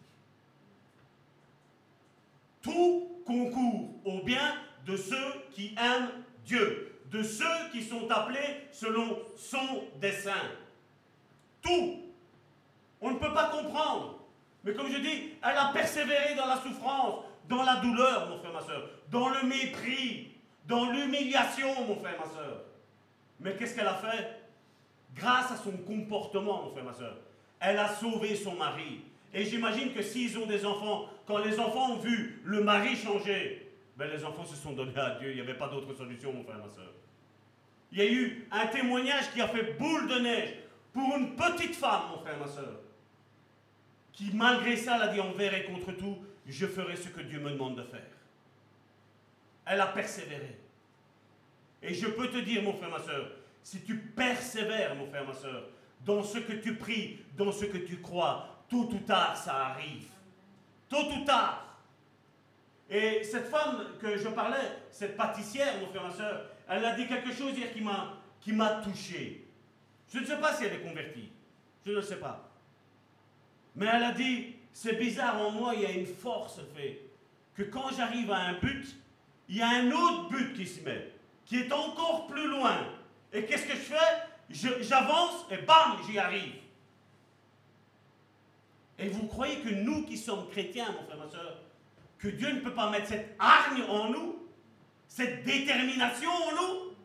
Tout 2.61 3.23
concourt 3.26 3.90
au 4.06 4.23
bien 4.23 4.61
de 4.86 4.95
ceux 4.95 5.34
qui 5.53 5.73
aiment 5.76 6.23
Dieu, 6.45 7.02
de 7.10 7.23
ceux 7.23 7.69
qui 7.72 7.82
sont 7.82 8.07
appelés 8.11 8.68
selon 8.72 9.18
son 9.36 9.86
dessein. 9.99 10.52
Tout. 11.64 12.03
On 13.02 13.10
ne 13.10 13.18
peut 13.18 13.34
pas 13.34 13.49
comprendre. 13.49 14.24
Mais 14.65 14.73
comme 14.73 14.91
je 14.91 14.97
dis, 14.97 15.33
elle 15.43 15.57
a 15.57 15.71
persévéré 15.71 16.33
dans 16.35 16.47
la 16.47 16.57
souffrance, 16.57 17.23
dans 17.47 17.63
la 17.63 17.75
douleur, 17.75 18.29
mon 18.29 18.39
frère, 18.39 18.51
ma 18.51 18.61
soeur, 18.61 18.89
dans 19.11 19.29
le 19.29 19.43
mépris, 19.43 20.31
dans 20.65 20.89
l'humiliation, 20.89 21.85
mon 21.87 21.95
frère, 21.95 22.19
ma 22.19 22.25
soeur. 22.25 22.63
Mais 23.39 23.55
qu'est-ce 23.55 23.75
qu'elle 23.75 23.87
a 23.87 23.93
fait? 23.93 24.41
Grâce 25.13 25.51
à 25.51 25.55
son 25.55 25.71
comportement, 25.71 26.63
mon 26.63 26.71
frère, 26.71 26.83
ma 26.83 26.93
soeur, 26.93 27.15
elle 27.59 27.77
a 27.77 27.87
sauvé 27.87 28.35
son 28.35 28.55
mari. 28.55 29.01
Et 29.33 29.45
j'imagine 29.45 29.93
que 29.93 30.01
s'ils 30.01 30.37
ont 30.39 30.47
des 30.47 30.65
enfants, 30.65 31.09
quand 31.27 31.37
les 31.37 31.59
enfants 31.59 31.91
ont 31.91 31.99
vu 31.99 32.41
le 32.43 32.63
mari 32.63 32.95
changer, 32.95 33.71
ben 33.95 34.09
les 34.09 34.25
enfants 34.25 34.45
se 34.45 34.55
sont 34.55 34.71
donnés 34.71 34.97
à 34.97 35.11
Dieu. 35.19 35.29
Il 35.29 35.35
n'y 35.35 35.41
avait 35.41 35.57
pas 35.57 35.67
d'autre 35.67 35.93
solution, 35.93 36.33
mon 36.33 36.43
frère, 36.43 36.57
ma 36.57 36.73
soeur. 36.73 36.91
Il 37.91 37.99
y 37.99 38.01
a 38.01 38.11
eu 38.11 38.47
un 38.51 38.65
témoignage 38.67 39.31
qui 39.31 39.41
a 39.41 39.47
fait 39.47 39.77
boule 39.77 40.07
de 40.07 40.19
neige 40.19 40.53
pour 40.91 41.15
une 41.15 41.35
petite 41.35 41.75
femme, 41.75 42.03
mon 42.11 42.21
frère, 42.23 42.37
ma 42.39 42.47
soeur, 42.47 42.79
qui 44.15 44.31
malgré 44.33 44.77
ça, 44.77 44.95
elle 44.95 45.09
a 45.09 45.13
dit 45.13 45.19
envers 45.19 45.53
et 45.53 45.65
contre 45.65 45.91
tout, 45.91 46.17
je 46.47 46.65
ferai 46.65 46.95
ce 46.95 47.09
que 47.09 47.21
Dieu 47.21 47.39
me 47.39 47.51
demande 47.51 47.75
de 47.75 47.83
faire. 47.83 48.07
Elle 49.65 49.81
a 49.81 49.87
persévéré. 49.87 50.57
Et 51.81 51.93
je 51.93 52.07
peux 52.07 52.29
te 52.29 52.37
dire, 52.37 52.63
mon 52.63 52.73
frère, 52.73 52.89
ma 52.89 52.99
soeur, 52.99 53.29
si 53.61 53.81
tu 53.81 53.97
persévères, 53.97 54.95
mon 54.95 55.07
frère, 55.07 55.25
ma 55.25 55.33
soeur, 55.33 55.65
dans 56.05 56.23
ce 56.23 56.37
que 56.37 56.53
tu 56.53 56.75
pries, 56.75 57.19
dans 57.35 57.51
ce 57.51 57.65
que 57.65 57.77
tu 57.77 57.99
crois, 58.01 58.63
tôt 58.69 58.89
ou 58.91 58.99
tard, 58.99 59.35
ça 59.35 59.67
arrive. 59.67 60.07
Tôt 60.87 61.11
ou 61.11 61.25
tard. 61.25 61.79
Et 62.89 63.23
cette 63.23 63.47
femme 63.47 63.97
que 63.99 64.17
je 64.17 64.29
parlais, 64.29 64.79
cette 64.91 65.17
pâtissière, 65.17 65.79
mon 65.79 65.87
frère, 65.87 66.03
ma 66.03 66.11
soeur, 66.11 66.45
elle 66.69 66.85
a 66.85 66.95
dit 66.95 67.07
quelque 67.07 67.33
chose 67.33 67.57
hier 67.57 67.73
qui 67.73 67.81
m'a, 67.81 68.17
qui 68.39 68.53
m'a 68.53 68.81
touché. 68.81 69.45
Je 70.13 70.19
ne 70.19 70.25
sais 70.25 70.37
pas 70.37 70.53
si 70.53 70.65
elle 70.65 70.73
est 70.73 70.87
convertie. 70.87 71.29
Je 71.85 71.91
ne 71.91 72.01
sais 72.01 72.17
pas. 72.17 72.44
Mais 73.76 73.88
elle 73.91 74.03
a 74.03 74.11
dit, 74.11 74.56
c'est 74.72 74.97
bizarre, 74.97 75.41
en 75.41 75.52
moi, 75.52 75.73
il 75.76 75.81
y 75.81 75.85
a 75.85 75.91
une 75.91 76.06
force 76.06 76.60
fait 76.76 77.02
que 77.56 77.64
quand 77.64 77.89
j'arrive 77.95 78.31
à 78.31 78.38
un 78.38 78.53
but, 78.53 78.85
il 79.47 79.57
y 79.57 79.61
a 79.61 79.69
un 79.69 79.91
autre 79.91 80.30
but 80.30 80.53
qui 80.53 80.65
se 80.65 80.81
met, 80.81 81.11
qui 81.45 81.57
est 81.57 81.72
encore 81.72 82.27
plus 82.27 82.47
loin. 82.47 82.77
Et 83.31 83.45
qu'est-ce 83.45 83.65
que 83.65 83.73
je 83.73 83.76
fais? 83.76 84.81
J'avance 84.81 85.45
et 85.52 85.57
bam, 85.57 85.97
j'y 86.07 86.18
arrive. 86.18 86.53
Et 88.97 89.10
vous 89.10 89.27
croyez 89.27 89.57
que 89.57 89.69
nous 89.69 90.03
qui 90.03 90.18
sommes 90.18 90.47
chrétiens, 90.49 90.91
mon 90.91 91.06
frère, 91.06 91.18
ma 91.18 91.30
soeur, 91.30 91.57
que 92.18 92.30
Dieu 92.30 92.52
ne 92.52 92.60
peut 92.61 92.73
pas 92.73 92.89
mettre 92.89 93.07
cette 93.07 93.35
hargne 93.39 93.84
en 93.89 94.10
nous, 94.10 94.47
cette 95.07 95.43
détermination 95.43 96.30
en 96.30 96.52
nous? 96.52 96.95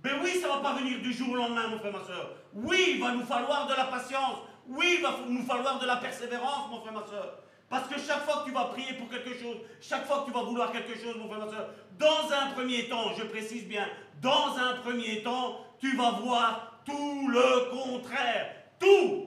Ben 0.00 0.20
oui, 0.22 0.38
ça 0.40 0.48
ne 0.48 0.52
va 0.52 0.60
pas 0.60 0.74
venir 0.74 1.00
du 1.00 1.12
jour 1.12 1.30
au 1.30 1.36
lendemain, 1.36 1.68
mon 1.68 1.78
frère, 1.78 1.92
ma 1.92 2.04
soeur. 2.04 2.36
Oui, 2.54 2.92
il 2.94 3.00
va 3.00 3.12
nous 3.12 3.24
falloir 3.24 3.66
de 3.66 3.74
la 3.74 3.86
patience. 3.86 4.38
Oui, 4.68 4.96
il 4.98 5.02
va 5.02 5.16
nous 5.28 5.44
falloir 5.44 5.78
de 5.78 5.86
la 5.86 5.96
persévérance, 5.96 6.70
mon 6.70 6.80
frère, 6.80 6.92
ma 6.92 7.06
soeur. 7.06 7.38
Parce 7.68 7.88
que 7.88 7.98
chaque 7.98 8.24
fois 8.24 8.42
que 8.42 8.48
tu 8.48 8.54
vas 8.54 8.66
prier 8.66 8.92
pour 8.94 9.08
quelque 9.08 9.34
chose, 9.34 9.56
chaque 9.80 10.06
fois 10.06 10.20
que 10.20 10.26
tu 10.26 10.32
vas 10.32 10.42
vouloir 10.42 10.70
quelque 10.70 10.94
chose, 10.94 11.16
mon 11.18 11.28
frère, 11.28 11.44
ma 11.44 11.50
soeur, 11.50 11.68
dans 11.98 12.32
un 12.32 12.52
premier 12.52 12.88
temps, 12.88 13.12
je 13.16 13.24
précise 13.24 13.66
bien, 13.66 13.88
dans 14.22 14.56
un 14.56 14.74
premier 14.84 15.22
temps, 15.22 15.60
tu 15.80 15.96
vas 15.96 16.10
voir 16.12 16.80
tout 16.84 17.28
le 17.28 17.70
contraire. 17.70 18.54
Tout. 18.78 19.26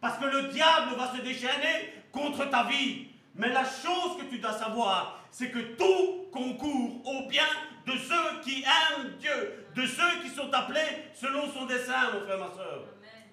Parce 0.00 0.18
que 0.18 0.24
le 0.24 0.48
diable 0.48 0.96
va 0.96 1.14
se 1.14 1.22
déchaîner 1.22 1.92
contre 2.12 2.48
ta 2.50 2.64
vie. 2.64 3.08
Mais 3.34 3.50
la 3.50 3.64
chose 3.64 4.16
que 4.18 4.24
tu 4.24 4.38
dois 4.38 4.52
savoir, 4.52 5.20
c'est 5.30 5.50
que 5.50 5.58
tout 5.76 6.26
concourt 6.32 7.02
au 7.04 7.28
bien 7.28 7.44
de 7.86 7.92
ceux 7.92 8.40
qui 8.42 8.62
aiment 8.62 9.12
Dieu, 9.20 9.66
de 9.74 9.86
ceux 9.86 10.22
qui 10.22 10.30
sont 10.30 10.52
appelés 10.52 11.04
selon 11.14 11.50
son 11.52 11.66
dessein, 11.66 12.12
mon 12.12 12.24
frère, 12.24 12.38
ma 12.38 12.54
soeur. 12.54 12.84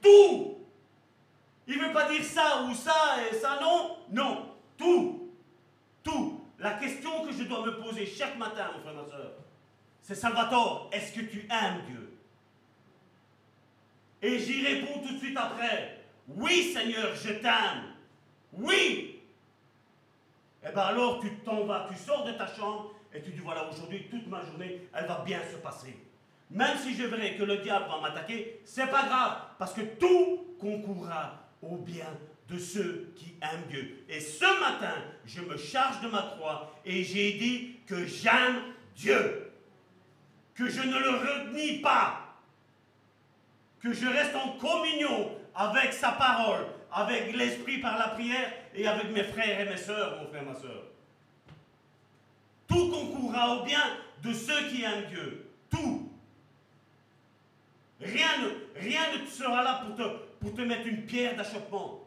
Tout. 0.02 0.63
Il 1.68 1.78
ne 1.78 1.86
veut 1.86 1.94
pas 1.94 2.10
dire 2.10 2.24
ça 2.24 2.64
ou 2.64 2.74
ça 2.74 3.18
et 3.30 3.36
ça 3.36 3.60
non. 3.62 3.98
Non. 4.12 4.56
Tout. 4.78 5.32
Tout. 6.04 6.42
La 6.60 6.74
question 6.74 7.26
que 7.26 7.32
je 7.32 7.44
dois 7.44 7.66
me 7.66 7.82
poser 7.82 8.06
chaque 8.06 8.38
matin, 8.38 8.72
mon 8.74 8.82
frère, 8.82 8.94
ma 8.94 9.06
soeur, 9.10 9.32
c'est 10.02 10.16
Salvatore, 10.16 10.90
est-ce 10.92 11.14
que 11.14 11.22
tu 11.22 11.48
aimes 11.50 11.82
Dieu? 11.88 12.18
Et 14.22 14.40
j'y 14.40 14.66
réponds 14.66 15.00
tout 15.06 15.14
de 15.14 15.20
suite 15.20 15.38
après. 15.38 16.06
Oui, 16.28 16.72
Seigneur, 16.74 17.14
je 17.16 17.34
t'aime. 17.34 17.94
Oui. 18.54 19.22
Eh 20.66 20.72
bien 20.72 20.82
alors, 20.82 21.20
tu 21.20 21.36
t'en 21.40 21.66
vas, 21.66 21.88
tu 21.90 21.98
sors 21.98 22.24
de 22.24 22.32
ta 22.32 22.48
chambre 22.48 22.94
et 23.14 23.22
tu 23.22 23.32
dis, 23.32 23.40
voilà, 23.40 23.70
aujourd'hui, 23.70 24.08
toute 24.10 24.28
ma 24.28 24.44
journée, 24.46 24.88
elle 24.94 25.06
va 25.06 25.22
bien 25.26 25.42
se 25.52 25.58
passer. 25.58 25.98
Même 26.50 26.78
si 26.78 26.94
je 26.94 27.04
verrai 27.04 27.36
que 27.36 27.44
le 27.44 27.58
diable 27.58 27.86
va 27.90 28.00
m'attaquer, 28.00 28.62
c'est 28.64 28.88
pas 28.88 29.04
grave, 29.04 29.38
parce 29.58 29.74
que 29.74 29.82
tout 29.82 30.56
concourra 30.60 31.43
au 31.70 31.78
bien 31.78 32.18
de 32.50 32.58
ceux 32.58 33.14
qui 33.16 33.36
aiment 33.42 33.66
Dieu. 33.70 34.04
Et 34.10 34.20
ce 34.20 34.60
matin, 34.60 34.96
je 35.26 35.42
me 35.42 35.58
charge 35.58 36.02
de 36.02 36.08
ma 36.08 36.22
croix 36.22 36.76
et 36.86 37.04
j'ai 37.04 37.34
dit 37.34 37.78
que 37.88 38.06
j'aime 38.06 38.62
Dieu, 38.96 39.52
que 40.56 40.70
je 40.70 40.82
ne 40.82 40.98
le 41.00 41.10
renie 41.10 41.80
pas, 41.80 42.38
que 43.82 43.94
je 43.94 44.08
reste 44.08 44.36
en 44.36 44.58
communion 44.58 45.32
avec 45.56 45.94
sa 45.94 46.12
parole, 46.12 46.66
avec 46.92 47.36
l'esprit 47.36 47.80
par 47.80 47.98
la 47.98 48.10
prière 48.10 48.52
et 48.76 48.88
avec 48.88 49.12
mes 49.12 49.24
frères 49.24 49.60
et 49.60 49.70
mes 49.70 49.78
sœurs, 49.78 50.22
mon 50.22 50.28
frère, 50.28 50.44
ma 50.44 50.56
soeur. 50.56 50.84
Tout 52.68 52.90
concourra 52.90 53.56
au 53.56 53.66
bien 53.66 53.84
de 54.24 54.34
ceux 54.34 54.68
qui 54.70 54.84
aiment 54.84 55.06
Dieu. 55.10 55.50
Tout. 55.70 56.03
Rien 58.04 58.28
ne, 58.40 58.80
rien 58.82 59.02
ne 59.14 59.26
sera 59.26 59.64
là 59.64 59.84
pour 59.86 59.96
te, 59.96 60.04
pour 60.40 60.54
te 60.54 60.62
mettre 60.62 60.88
une 60.88 61.06
pierre 61.06 61.36
d'achoppement. 61.36 62.02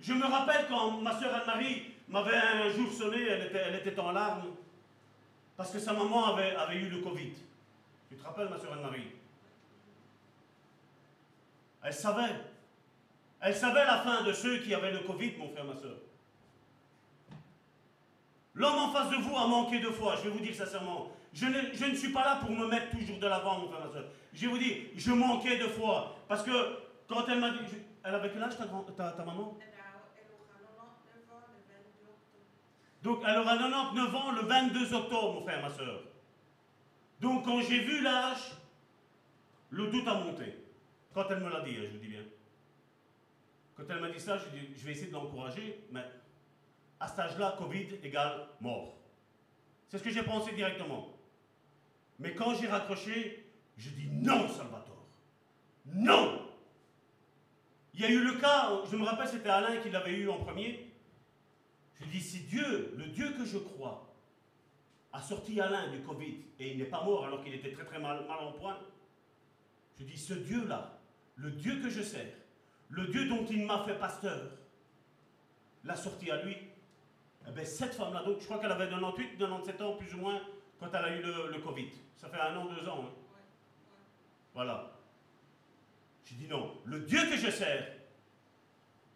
Je 0.00 0.12
me 0.12 0.24
rappelle 0.24 0.66
quand 0.68 0.92
ma 1.02 1.18
soeur 1.18 1.34
Anne-Marie 1.34 1.82
m'avait 2.08 2.36
un 2.36 2.70
jour 2.70 2.90
sonné, 2.90 3.22
elle 3.22 3.46
était, 3.46 3.62
elle 3.66 3.74
était 3.74 3.98
en 3.98 4.12
larmes, 4.12 4.54
parce 5.56 5.70
que 5.70 5.78
sa 5.78 5.92
maman 5.92 6.34
avait, 6.34 6.54
avait 6.54 6.76
eu 6.76 6.88
le 6.88 7.00
Covid. 7.00 7.32
Tu 8.08 8.16
te 8.16 8.24
rappelles, 8.24 8.48
ma 8.48 8.58
soeur 8.58 8.72
Anne-Marie? 8.72 9.08
Elle 11.82 11.92
savait. 11.92 12.34
Elle 13.40 13.54
savait 13.54 13.84
la 13.84 13.98
fin 13.98 14.22
de 14.22 14.32
ceux 14.32 14.58
qui 14.58 14.74
avaient 14.74 14.92
le 14.92 15.00
Covid, 15.00 15.32
mon 15.38 15.48
frère, 15.50 15.64
ma 15.64 15.76
soeur. 15.76 15.96
L'homme 18.54 18.78
en 18.78 18.92
face 18.92 19.10
de 19.10 19.16
vous 19.16 19.36
a 19.36 19.46
manqué 19.46 19.78
de 19.80 19.90
foi, 19.90 20.16
je 20.16 20.22
vais 20.22 20.30
vous 20.30 20.40
dire 20.40 20.54
sincèrement. 20.54 21.12
Je 21.34 21.44
ne, 21.44 21.74
je 21.74 21.84
ne 21.84 21.94
suis 21.94 22.12
pas 22.12 22.24
là 22.24 22.36
pour 22.36 22.50
me 22.50 22.66
mettre 22.66 22.96
toujours 22.96 23.18
de 23.18 23.26
l'avant, 23.26 23.58
mon 23.58 23.68
frère, 23.68 23.86
ma 23.86 23.92
soeur. 23.92 24.04
Je 24.36 24.46
vous 24.48 24.58
dire, 24.58 24.76
je 24.94 25.12
manquais 25.12 25.56
de 25.56 25.66
foi. 25.66 26.14
Parce 26.28 26.42
que 26.42 26.52
quand 27.08 27.26
elle 27.28 27.40
m'a 27.40 27.50
dit. 27.50 27.58
Elle 28.04 28.14
avait 28.14 28.30
quel 28.30 28.42
âge 28.42 28.56
ta, 28.56 28.66
ta, 28.96 29.12
ta 29.12 29.24
maman? 29.24 29.58
Donc 33.02 33.22
elle 33.26 33.38
aura 33.38 33.56
99 33.56 34.14
ans 34.14 34.32
le 34.32 34.42
22 34.42 34.94
octobre, 34.94 35.34
mon 35.34 35.42
frère, 35.42 35.62
ma 35.62 35.70
soeur. 35.70 36.02
Donc 37.20 37.44
quand 37.44 37.60
j'ai 37.62 37.80
vu 37.80 38.02
l'âge, 38.02 38.52
le 39.70 39.88
doute 39.88 40.06
a 40.06 40.14
monté. 40.14 40.56
Quand 41.14 41.24
elle 41.30 41.40
me 41.40 41.50
l'a 41.50 41.62
dit, 41.62 41.76
hein, 41.78 41.82
je 41.86 41.92
vous 41.92 41.98
dis 41.98 42.08
bien. 42.08 42.22
Quand 43.76 43.84
elle 43.88 44.00
m'a 44.00 44.10
dit 44.10 44.20
ça, 44.20 44.38
je, 44.38 44.56
dit, 44.56 44.68
je 44.76 44.84
vais 44.84 44.92
essayer 44.92 45.08
de 45.08 45.12
l'encourager, 45.12 45.84
mais 45.90 46.04
à 47.00 47.08
cet 47.08 47.18
âge-là, 47.18 47.56
Covid 47.58 47.98
égale 48.02 48.48
mort. 48.60 48.96
C'est 49.88 49.98
ce 49.98 50.02
que 50.04 50.10
j'ai 50.10 50.22
pensé 50.22 50.52
directement. 50.52 51.14
Mais 52.18 52.34
quand 52.34 52.54
j'ai 52.54 52.68
raccroché, 52.68 53.45
je 53.76 53.90
dis 53.90 54.08
non, 54.10 54.48
Salvatore. 54.48 55.06
Non 55.86 56.50
Il 57.94 58.00
y 58.00 58.04
a 58.04 58.10
eu 58.10 58.24
le 58.24 58.34
cas, 58.34 58.72
je 58.90 58.96
me 58.96 59.04
rappelle, 59.04 59.28
c'était 59.28 59.48
Alain 59.48 59.76
qui 59.78 59.90
l'avait 59.90 60.14
eu 60.14 60.28
en 60.28 60.38
premier. 60.38 60.92
Je 62.00 62.06
dis, 62.06 62.20
si 62.20 62.40
Dieu, 62.40 62.94
le 62.96 63.06
Dieu 63.06 63.32
que 63.32 63.44
je 63.44 63.58
crois, 63.58 64.14
a 65.12 65.20
sorti 65.20 65.60
Alain 65.60 65.88
du 65.88 66.00
Covid 66.00 66.36
et 66.58 66.72
il 66.72 66.78
n'est 66.78 66.84
pas 66.84 67.02
mort 67.02 67.24
alors 67.24 67.42
qu'il 67.42 67.54
était 67.54 67.72
très 67.72 67.84
très 67.84 67.98
mal, 67.98 68.26
en 68.28 68.52
point, 68.52 68.78
je 69.98 70.04
dis, 70.04 70.18
ce 70.18 70.34
Dieu-là, 70.34 70.98
le 71.36 71.50
Dieu 71.52 71.80
que 71.80 71.88
je 71.88 72.02
sers, 72.02 72.32
le 72.88 73.06
Dieu 73.06 73.28
dont 73.28 73.44
il 73.50 73.64
m'a 73.64 73.84
fait 73.84 73.98
pasteur, 73.98 74.50
l'a 75.84 75.96
sorti 75.96 76.30
à 76.30 76.42
lui. 76.42 76.56
Eh 77.48 77.52
bien, 77.52 77.64
cette 77.64 77.94
femme-là, 77.94 78.24
donc 78.24 78.40
je 78.40 78.44
crois 78.44 78.58
qu'elle 78.58 78.72
avait 78.72 78.88
98, 78.88 79.38
97 79.38 79.80
ans 79.82 79.96
plus 79.96 80.12
ou 80.14 80.18
moins 80.18 80.40
quand 80.80 80.88
elle 80.92 81.04
a 81.04 81.16
eu 81.16 81.22
le, 81.22 81.60
Covid. 81.60 81.88
Ça 82.16 82.28
fait 82.28 82.40
un 82.40 82.56
an, 82.56 82.66
deux 82.66 82.86
ans. 82.88 83.04
Hein. 83.04 83.25
Voilà. 84.56 84.90
J'ai 86.24 86.34
dit 86.34 86.48
non, 86.48 86.80
le 86.86 87.00
Dieu 87.00 87.20
que 87.28 87.36
je 87.36 87.50
sers 87.50 87.88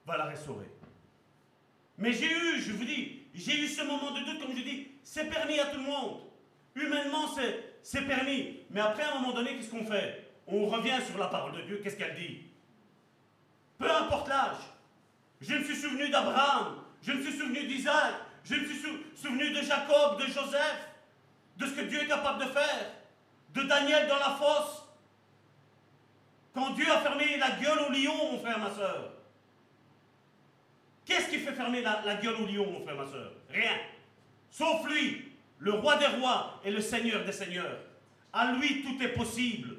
va 0.05 0.19
la 0.19 0.25
restaurer. 0.25 0.71
Mais 1.97 2.13
j'ai 2.13 2.31
eu, 2.31 2.61
je 2.61 2.73
vous 2.73 2.85
dis, 2.85 3.23
j'ai 3.35 3.59
eu 3.59 3.67
ce 3.67 3.83
moment 3.83 4.11
de 4.11 4.21
doute, 4.21 4.39
comme 4.39 4.55
je 4.55 4.63
dis, 4.63 4.89
c'est 5.03 5.31
permis 5.31 5.59
à 5.59 5.67
tout 5.67 5.79
le 5.79 5.85
monde. 5.85 6.21
Humainement, 6.75 7.27
c'est 7.83 8.07
permis. 8.07 8.59
Mais 8.69 8.81
après, 8.81 9.03
à 9.03 9.17
un 9.17 9.21
moment 9.21 9.33
donné, 9.33 9.57
qu'est-ce 9.57 9.71
qu'on 9.71 9.85
fait? 9.85 10.31
On 10.47 10.67
revient 10.67 10.99
sur 11.09 11.19
la 11.19 11.29
parole 11.29 11.53
de 11.53 11.63
Dieu, 11.63 11.81
qu'est-ce 11.83 11.97
qu'elle 11.97 12.17
dit? 12.17 12.43
Peu 13.79 13.91
importe 13.91 14.29
l'âge. 14.29 14.59
Je 15.41 15.55
me 15.55 15.65
suis 15.65 15.77
souvenu 15.77 16.11
d'Abraham, 16.11 16.83
je 17.01 17.13
me 17.13 17.23
suis 17.23 17.33
souvenu 17.33 17.67
d'Isaac, 17.67 18.13
je 18.45 18.57
me 18.57 18.67
suis 18.67 18.83
souvenu 19.15 19.53
de 19.53 19.63
Jacob, 19.63 20.21
de 20.21 20.27
Joseph, 20.27 20.91
de 21.57 21.65
ce 21.65 21.73
que 21.73 21.81
Dieu 21.81 22.03
est 22.03 22.09
capable 22.09 22.45
de 22.45 22.51
faire, 22.51 22.93
de 23.55 23.63
Daniel 23.63 24.07
dans 24.07 24.19
la 24.19 24.37
fosse. 24.37 24.80
Quand 26.55 26.71
Dieu 26.71 26.91
a 26.91 26.99
fermé 26.99 27.37
la 27.37 27.51
gueule 27.53 27.79
au 27.89 27.93
lion, 27.93 28.33
mon 28.33 28.39
frère, 28.39 28.59
ma 28.59 28.71
soeur. 28.71 29.13
Qu'est-ce 31.05 31.29
qui 31.29 31.39
fait 31.39 31.53
fermer 31.53 31.83
la, 31.83 32.15
gueule 32.23 32.37
au 32.37 32.47
lion, 32.47 32.71
mon 32.71 32.81
frère, 32.81 32.97
ma 32.97 33.07
soeur? 33.07 33.33
Rien. 33.51 33.77
Sauf 34.51 34.87
lui, 34.89 35.33
le 35.59 35.73
roi 35.73 35.97
des 35.97 36.07
rois 36.07 36.61
et 36.65 36.71
le 36.71 36.81
seigneur 36.81 37.25
des 37.25 37.33
seigneurs. 37.33 37.79
À 38.33 38.53
lui, 38.53 38.83
tout 38.83 39.03
est 39.03 39.13
possible. 39.13 39.77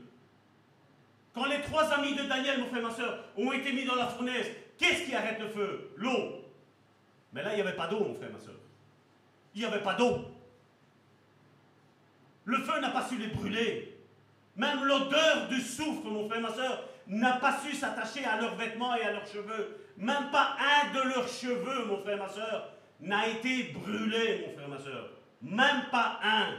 Quand 1.34 1.45
les 1.45 1.61
trois 1.61 1.85
amis 1.93 2.15
de 2.15 2.23
Daniel, 2.23 2.60
mon 2.60 2.68
frère, 2.68 2.84
ma 2.84 2.91
soeur, 2.91 3.26
ont 3.38 3.52
été 3.52 3.72
mis 3.72 3.85
dans 3.85 3.95
la 3.95 4.07
fournaise, 4.07 4.48
qu'est-ce 4.77 5.06
qui 5.06 5.15
arrête 5.15 5.39
le 5.39 5.48
feu? 5.48 5.91
L'eau. 5.95 6.45
Mais 7.34 7.43
là, 7.43 7.53
il 7.53 7.56
n'y 7.56 7.61
avait 7.61 7.77
pas 7.77 7.88
d'eau, 7.88 7.99
mon 7.99 8.14
frère, 8.14 8.31
ma 8.31 8.39
soeur. 8.39 8.56
Il 9.56 9.61
n'y 9.61 9.68
avait 9.68 9.84
pas 9.84 9.93
d'eau. 9.93 10.26
Le 12.45 12.57
feu 12.57 12.80
n'a 12.80 12.89
pas 12.89 13.07
su 13.07 13.18
les 13.18 13.27
brûler. 13.27 13.91
Même 14.62 14.84
l'odeur 14.84 15.48
du 15.48 15.60
soufre, 15.60 16.06
mon 16.06 16.30
frère, 16.30 16.40
ma 16.40 16.54
soeur, 16.54 16.88
n'a 17.08 17.38
pas 17.38 17.60
su 17.62 17.74
s'attacher 17.76 18.24
à 18.26 18.40
leurs 18.40 18.54
vêtements 18.54 18.96
et 18.96 19.02
à 19.02 19.12
leurs 19.12 19.26
cheveux. 19.26 19.88
Même 19.98 20.30
pas 20.32 20.56
un 20.60 20.94
de 20.94 21.02
leurs 21.10 21.28
cheveux, 21.28 21.86
mon 21.86 21.98
frère, 21.98 22.20
ma 22.20 22.30
soeur, 22.30 22.70
n'a 23.00 23.28
été 23.28 23.74
brûlé, 23.74 24.46
mon 24.46 24.54
frère, 24.54 24.68
ma 24.70 24.78
soeur. 24.78 25.10
Même 25.42 25.86
pas 25.90 26.20
un. 26.24 26.54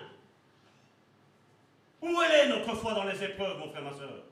Où 2.01 2.21
est 2.23 2.49
notre 2.49 2.75
foi 2.75 2.93
dans 2.95 3.05
les 3.05 3.23
épreuves, 3.23 3.59
mon 3.59 3.71
frère, 3.71 3.85
ma 3.85 3.93
soeur? 3.93 4.25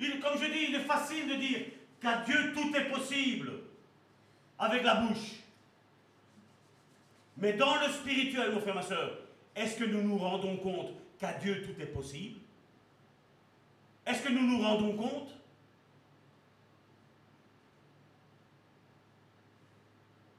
Comme 0.00 0.42
je 0.42 0.50
dis, 0.50 0.66
il 0.70 0.74
est 0.74 0.80
facile 0.80 1.28
de 1.28 1.34
dire 1.36 1.60
qu'à 2.00 2.22
Dieu 2.22 2.52
tout 2.54 2.76
est 2.76 2.90
possible 2.90 3.52
avec 4.58 4.82
la 4.82 4.96
bouche. 4.96 5.36
Mais 7.36 7.52
dans 7.52 7.76
le 7.76 7.86
spirituel, 7.86 8.50
mon 8.50 8.60
frère, 8.60 8.74
ma 8.74 8.82
soeur, 8.82 9.12
est-ce 9.54 9.76
que 9.76 9.84
nous 9.84 10.02
nous 10.02 10.18
rendons 10.18 10.56
compte 10.56 11.01
qu'à 11.22 11.34
Dieu 11.34 11.62
tout 11.62 11.80
est 11.80 11.86
possible 11.86 12.40
Est-ce 14.04 14.24
que 14.24 14.32
nous 14.32 14.42
nous 14.42 14.60
rendons 14.60 14.96
compte? 14.96 15.30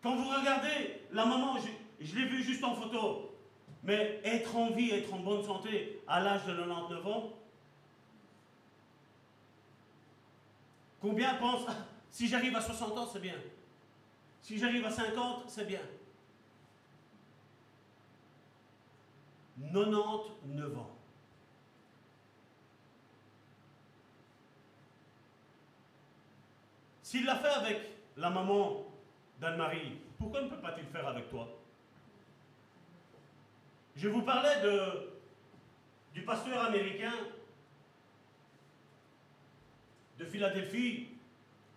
Quand 0.02 0.18
vous 0.18 0.28
regardez 0.28 1.02
la 1.14 1.26
maman, 1.26 1.56
je, 2.02 2.16
l'ai 2.16 2.26
vue 2.26 2.44
juste 2.44 2.66
en 2.66 2.76
photo, 2.76 3.34
mais 3.84 4.20
être 4.26 4.54
en 4.58 4.72
vie, 4.72 4.92
être 4.92 5.14
en 5.14 5.20
bonne 5.20 5.46
santé 5.46 6.02
à 6.06 6.20
l'âge 6.20 6.46
de 6.46 6.54
99 6.54 7.08
ans, 7.08 7.34
combien 11.00 11.36
pensent, 11.36 11.66
si 12.12 12.28
j'arrive 12.28 12.58
à 12.58 12.62
60 12.62 12.98
ans, 12.98 13.08
c'est 13.08 13.22
bien. 13.22 13.36
Si 14.42 14.58
j'arrive 14.58 14.86
à 14.86 14.92
50, 14.92 15.46
c'est 15.48 15.66
bien. 15.66 15.80
99 19.72 20.78
ans. 20.78 20.90
S'il 27.02 27.26
l'a 27.26 27.36
fait 27.36 27.48
avec 27.48 27.80
la 28.18 28.30
maman 28.30 28.86
d'Anne-Marie, 29.40 30.00
pourquoi 30.18 30.42
ne 30.42 30.50
peut 30.50 30.60
pas-il 30.60 30.86
faire 30.86 31.08
avec 31.08 31.30
toi? 31.30 31.48
Je 33.96 34.08
vous 34.08 34.24
parlais 34.24 34.62
de, 34.62 35.12
du 36.14 36.24
pasteur 36.24 36.66
américain 36.66 37.14
de 40.18 40.26
Philadelphie, 40.26 41.10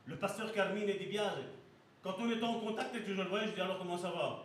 le 0.06 0.16
pasteur 0.16 0.52
Carmine 0.52 0.86
Dibiase. 0.86 1.44
Quand 2.02 2.14
on 2.18 2.30
était 2.30 2.44
en 2.44 2.60
contact 2.60 2.94
et 2.94 3.02
que 3.02 3.12
je 3.12 3.20
le 3.20 3.28
voyais, 3.28 3.48
je 3.48 3.52
dis 3.52 3.60
alors 3.60 3.78
comment 3.78 3.98
ça 3.98 4.10
va? 4.10 4.44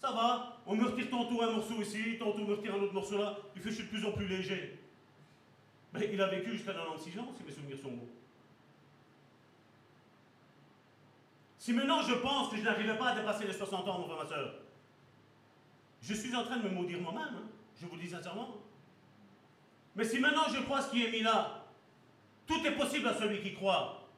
Ça 0.00 0.10
va, 0.10 0.51
on 0.66 0.76
me 0.76 0.84
retire 0.84 1.10
tantôt 1.10 1.42
un 1.42 1.52
morceau 1.52 1.80
ici, 1.80 2.16
tantôt 2.18 2.40
on 2.40 2.46
me 2.46 2.54
retire 2.54 2.74
un 2.74 2.80
autre 2.80 2.94
morceau 2.94 3.18
là, 3.18 3.36
il 3.54 3.62
fait 3.62 3.70
je 3.70 3.74
suis 3.76 3.84
de 3.84 3.88
plus 3.88 4.04
en 4.04 4.12
plus 4.12 4.26
léger. 4.26 4.78
Mais 5.92 6.08
il 6.12 6.20
a 6.20 6.28
vécu 6.28 6.52
jusqu'à 6.52 6.72
96 6.72 7.18
ans, 7.18 7.32
si 7.36 7.44
mes 7.44 7.52
souvenirs 7.52 7.78
sont 7.78 7.90
bons. 7.90 8.08
Si 11.58 11.72
maintenant 11.72 12.02
je 12.02 12.14
pense 12.14 12.50
que 12.50 12.56
je 12.56 12.62
n'arriverai 12.62 12.98
pas 12.98 13.10
à 13.10 13.14
dépasser 13.14 13.46
les 13.46 13.52
60 13.52 13.86
ans, 13.88 13.98
mon 13.98 14.06
frère, 14.06 14.24
ma 14.24 14.26
soeur, 14.26 14.54
je 16.00 16.14
suis 16.14 16.34
en 16.34 16.44
train 16.44 16.56
de 16.56 16.68
me 16.68 16.74
maudire 16.74 17.00
moi-même, 17.00 17.34
hein, 17.36 17.48
je 17.80 17.86
vous 17.86 17.96
le 17.96 18.02
dis 18.02 18.10
sincèrement. 18.10 18.56
Mais 19.94 20.04
si 20.04 20.18
maintenant 20.18 20.48
je 20.48 20.60
crois 20.62 20.82
ce 20.82 20.90
qui 20.90 21.04
est 21.04 21.10
mis 21.10 21.22
là, 21.22 21.66
tout 22.46 22.66
est 22.66 22.76
possible 22.76 23.08
à 23.08 23.14
celui 23.14 23.40
qui 23.40 23.54
croit. 23.54 24.08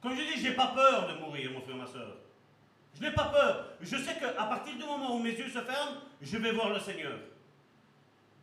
Comme 0.00 0.16
je 0.16 0.22
dis, 0.22 0.40
j'ai 0.40 0.54
pas 0.54 0.68
peur 0.68 1.08
de 1.08 1.20
mourir, 1.20 1.52
mon 1.52 1.60
frère, 1.60 1.76
ma 1.76 1.86
soeur. 1.86 2.16
Je 2.94 3.02
n'ai 3.02 3.12
pas 3.12 3.26
peur. 3.26 3.68
Je 3.80 3.96
sais 3.96 4.14
qu'à 4.18 4.44
partir 4.44 4.74
du 4.76 4.84
moment 4.84 5.16
où 5.16 5.18
mes 5.18 5.32
yeux 5.32 5.48
se 5.48 5.60
ferment, 5.60 5.96
je 6.20 6.36
vais 6.36 6.52
voir 6.52 6.70
le 6.70 6.80
Seigneur. 6.80 7.18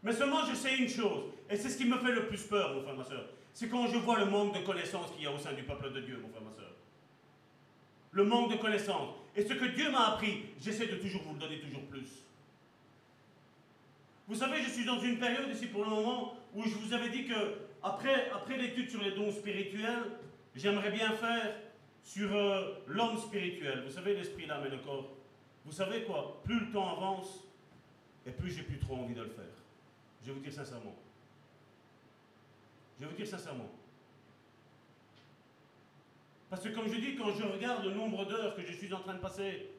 Mais 0.04 0.14
seulement 0.14 0.46
je 0.46 0.56
sais 0.56 0.78
une 0.78 0.90
chose, 0.90 1.26
et 1.50 1.58
c'est 1.58 1.70
ce 1.70 1.78
qui 1.78 1.86
me 1.86 1.98
fait 1.98 2.12
le 2.12 2.28
plus 2.28 2.42
peur, 2.44 2.74
mon 2.74 2.82
frère, 2.82 2.96
ma 2.96 3.04
soeur, 3.04 3.26
c'est 3.54 3.68
quand 3.68 3.88
je 3.88 3.98
vois 3.98 4.20
le 4.20 4.26
manque 4.26 4.58
de 4.58 4.66
connaissances 4.66 5.12
qu'il 5.12 5.24
y 5.24 5.28
a 5.28 5.32
au 5.32 5.38
sein 5.38 5.54
du 5.54 5.64
peuple 5.64 5.92
de 5.92 6.00
Dieu, 6.00 6.18
mon 6.22 6.30
frère, 6.30 6.42
ma 6.42 6.56
soeur. 6.56 6.72
Le 8.12 8.24
manque 8.24 8.52
de 8.52 8.58
connaissances. 8.58 9.14
Et 9.36 9.44
ce 9.44 9.54
que 9.54 9.66
Dieu 9.66 9.92
m'a 9.92 10.14
appris, 10.14 10.46
j'essaie 10.60 10.88
de 10.88 10.96
toujours 10.96 11.22
vous 11.24 11.34
le 11.34 11.40
donner 11.40 11.60
toujours 11.60 11.84
plus. 11.84 12.08
Vous 14.28 14.36
savez, 14.36 14.62
je 14.64 14.70
suis 14.70 14.86
dans 14.86 15.00
une 15.00 15.20
période 15.20 15.50
ici 15.52 15.68
pour 15.68 15.84
le 15.84 15.90
moment 15.90 16.34
où 16.56 16.64
je 16.64 16.76
vous 16.76 16.94
avais 16.94 17.10
dit 17.10 17.26
que 17.26 17.34
après, 17.84 18.30
après 18.32 18.58
l'étude 18.58 18.90
sur 18.90 19.02
les 19.02 19.12
dons 19.12 19.32
spirituels, 19.32 20.04
j'aimerais 20.56 20.92
bien 20.92 21.12
faire 21.12 21.56
sur 22.04 22.34
euh, 22.36 22.76
l'homme 22.88 23.18
spirituel. 23.18 23.84
Vous 23.86 23.92
savez, 23.92 24.16
l'esprit, 24.16 24.46
l'âme 24.46 24.66
et 24.66 24.70
le 24.70 24.80
corps. 24.80 25.10
Vous 25.66 25.72
savez 25.72 26.04
quoi? 26.04 26.42
Plus 26.44 26.60
le 26.60 26.72
temps 26.72 26.98
avance, 26.98 27.44
et 28.26 28.32
plus 28.32 28.52
j'ai 28.52 28.64
plus 28.64 28.80
trop 28.80 28.96
envie 28.96 29.14
de 29.14 29.22
le 29.22 29.30
faire. 29.30 29.46
Je 30.22 30.28
vais 30.28 30.34
vous 30.34 30.40
dire 30.40 30.54
sincèrement. 30.54 30.96
Je 32.98 33.06
vais 33.06 33.12
vous 33.12 33.18
dire 33.18 33.28
sincèrement. 33.28 33.70
Parce 36.50 36.64
que 36.64 36.70
comme 36.70 36.88
je 36.88 37.00
dis, 37.00 37.16
quand 37.16 37.32
je 37.34 37.44
regarde 37.44 37.86
le 37.86 37.94
nombre 37.94 38.26
d'heures 38.26 38.56
que 38.56 38.64
je 38.64 38.74
suis 38.74 38.92
en 38.94 39.00
train 39.00 39.14
de 39.14 39.20
passer 39.20 39.70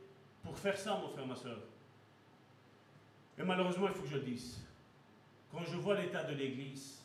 pour 0.42 0.56
faire 0.56 0.78
ça, 0.78 0.96
mon 0.96 1.08
frère, 1.08 1.26
ma 1.26 1.36
soeur, 1.36 1.58
et 3.38 3.42
malheureusement, 3.42 3.88
il 3.88 3.94
faut 3.94 4.02
que 4.02 4.08
je 4.08 4.16
le 4.16 4.22
dise, 4.22 4.60
quand 5.50 5.64
je 5.64 5.76
vois 5.76 6.00
l'état 6.00 6.22
de 6.24 6.34
l'Église, 6.34 7.02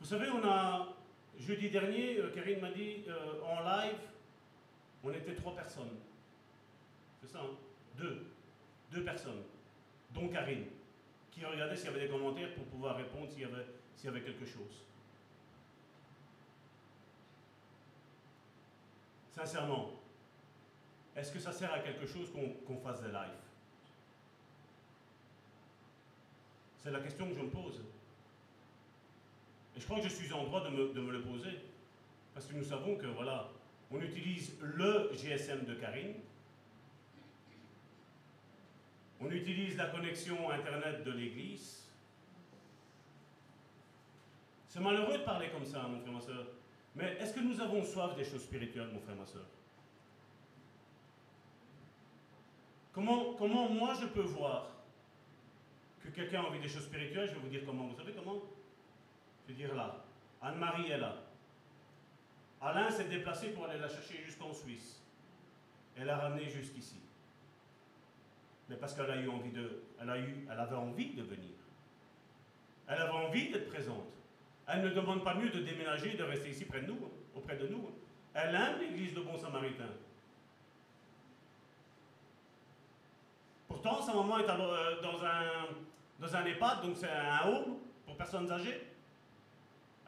vous 0.00 0.06
savez, 0.06 0.28
on 0.30 0.44
a 0.44 0.88
Jeudi 1.38 1.70
dernier, 1.70 2.18
euh, 2.18 2.30
Karine 2.34 2.60
m'a 2.60 2.70
dit 2.70 3.04
euh, 3.08 3.40
en 3.42 3.62
live, 3.62 3.98
on 5.04 5.12
était 5.12 5.34
trois 5.36 5.54
personnes. 5.54 5.96
C'est 7.20 7.28
ça, 7.28 7.40
hein? 7.40 7.56
Deux. 7.96 8.26
Deux 8.90 9.04
personnes, 9.04 9.42
dont 10.10 10.28
Karine, 10.28 10.64
qui 11.30 11.44
regardait 11.44 11.76
s'il 11.76 11.86
y 11.86 11.88
avait 11.88 12.06
des 12.06 12.08
commentaires 12.08 12.54
pour 12.54 12.64
pouvoir 12.64 12.96
répondre 12.96 13.28
s'il 13.28 13.42
y 13.42 13.44
avait, 13.44 13.66
s'il 13.96 14.06
y 14.06 14.08
avait 14.08 14.22
quelque 14.22 14.46
chose. 14.46 14.84
Sincèrement, 19.30 19.90
est-ce 21.14 21.30
que 21.30 21.38
ça 21.38 21.52
sert 21.52 21.72
à 21.72 21.80
quelque 21.80 22.06
chose 22.06 22.32
qu'on 22.32 22.78
fasse 22.78 23.02
des 23.02 23.08
lives? 23.08 23.44
C'est 26.78 26.90
la 26.90 27.00
question 27.00 27.28
que 27.28 27.34
je 27.34 27.40
me 27.40 27.50
pose. 27.50 27.84
Et 29.78 29.80
je 29.80 29.86
crois 29.86 29.98
que 29.98 30.08
je 30.08 30.12
suis 30.12 30.32
en 30.32 30.42
droit 30.42 30.64
de 30.64 30.70
me, 30.70 31.12
le 31.12 31.22
poser. 31.22 31.56
Parce 32.34 32.46
que 32.46 32.54
nous 32.56 32.64
savons 32.64 32.96
que, 32.96 33.06
voilà, 33.06 33.48
on 33.92 34.00
utilise 34.00 34.58
le 34.60 35.08
GSM 35.14 35.66
de 35.66 35.74
Karine, 35.74 36.14
on 39.20 39.30
utilise 39.30 39.76
la 39.76 39.86
connexion 39.86 40.50
Internet 40.50 41.04
de 41.04 41.12
l'Église. 41.12 41.88
C'est 44.66 44.80
malheureux 44.80 45.18
de 45.18 45.22
parler 45.22 45.48
comme 45.50 45.64
ça, 45.64 45.82
mon 45.82 46.00
frère, 46.00 46.12
ma 46.12 46.20
soeur. 46.20 46.46
Mais 46.96 47.16
est-ce 47.20 47.32
que 47.32 47.40
nous 47.40 47.60
avons 47.60 47.84
soif 47.84 48.16
des 48.16 48.24
choses 48.24 48.42
spirituelles, 48.42 48.90
mon 48.92 48.98
frère, 48.98 49.14
ma 49.14 49.26
soeur? 49.26 49.46
Comment, 52.92 53.34
comment 53.34 53.68
moi 53.68 53.94
je 54.00 54.06
peux 54.06 54.22
voir 54.22 54.70
que 56.02 56.08
quelqu'un 56.08 56.40
a 56.40 56.46
envie 56.48 56.58
des 56.58 56.68
choses 56.68 56.84
spirituelles? 56.84 57.28
Je 57.28 57.34
vais 57.34 57.40
vous 57.40 57.48
dire 57.48 57.62
comment. 57.64 57.86
Vous 57.86 57.96
savez 57.96 58.12
comment? 58.12 58.42
Vais 59.48 59.54
dire 59.54 59.74
là. 59.74 60.04
Anne-Marie 60.42 60.90
est 60.90 60.98
là. 60.98 61.16
Alain 62.60 62.90
s'est 62.90 63.08
déplacé 63.08 63.48
pour 63.48 63.64
aller 63.64 63.78
la 63.78 63.88
chercher 63.88 64.22
jusqu'en 64.22 64.52
Suisse. 64.52 65.02
Elle 65.96 66.06
l'a 66.06 66.18
ramenée 66.18 66.48
jusqu'ici. 66.48 67.00
Mais 68.68 68.76
parce 68.76 68.94
qu'elle 68.94 69.10
a 69.10 69.16
eu 69.16 69.28
envie 69.28 69.50
de. 69.50 69.82
Elle, 70.00 70.10
a 70.10 70.18
eu, 70.18 70.46
elle 70.50 70.60
avait 70.60 70.76
envie 70.76 71.14
de 71.14 71.22
venir. 71.22 71.54
Elle 72.86 73.00
avait 73.00 73.26
envie 73.26 73.50
d'être 73.50 73.68
présente. 73.68 74.06
Elle 74.66 74.82
ne 74.82 74.90
demande 74.90 75.24
pas 75.24 75.34
mieux 75.34 75.48
de 75.48 75.60
déménager 75.60 76.14
de 76.14 76.22
rester 76.22 76.50
ici 76.50 76.66
près 76.66 76.82
de 76.82 76.88
nous, 76.88 77.10
auprès 77.34 77.56
de 77.56 77.66
nous. 77.68 77.90
Elle 78.34 78.54
aime 78.54 78.80
l'église 78.80 79.14
de 79.14 79.20
Bon 79.20 79.38
Samaritain. 79.38 79.88
Pourtant, 83.66 84.02
sa 84.02 84.12
maman 84.12 84.38
est 84.38 84.48
euh, 84.48 85.00
dans 85.02 85.24
un, 85.24 85.68
dans 86.20 86.36
un 86.36 86.44
EHPAD, 86.44 86.82
donc 86.82 86.96
c'est 86.96 87.08
un 87.10 87.48
home 87.48 87.78
pour 88.04 88.16
personnes 88.16 88.50
âgées. 88.50 88.87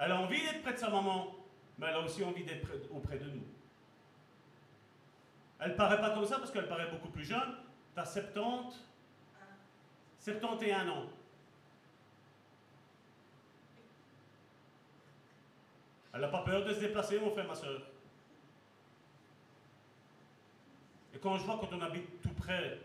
Elle 0.01 0.12
a 0.12 0.18
envie 0.18 0.40
d'être 0.40 0.62
près 0.62 0.72
de 0.72 0.78
sa 0.78 0.89
maman, 0.89 1.36
mais 1.78 1.86
elle 1.89 1.97
a 1.97 2.01
aussi 2.01 2.24
envie 2.24 2.43
d'être 2.43 2.68
auprès 2.90 3.18
de 3.18 3.27
nous. 3.27 3.44
Elle 5.60 5.77
paraît 5.77 6.01
pas 6.01 6.14
comme 6.14 6.24
ça 6.24 6.39
parce 6.39 6.51
qu'elle 6.51 6.68
paraît 6.68 6.90
beaucoup 6.90 7.10
plus 7.10 7.24
jeune. 7.24 7.55
Tu 7.94 8.01
as 8.01 8.06
70, 8.06 8.82
71 10.18 10.89
ans. 10.89 11.06
Elle 16.14 16.20
n'a 16.22 16.28
pas 16.28 16.44
peur 16.44 16.64
de 16.64 16.72
se 16.72 16.81
déplacer, 16.81 17.20
mon 17.20 17.31
frère, 17.31 17.47
ma 17.47 17.55
soeur. 17.55 17.82
Et 21.14 21.18
quand 21.18 21.36
je 21.36 21.44
vois 21.44 21.59
quand 21.60 21.77
on 21.77 21.81
habite 21.82 22.22
tout 22.22 22.32
près 22.32 22.81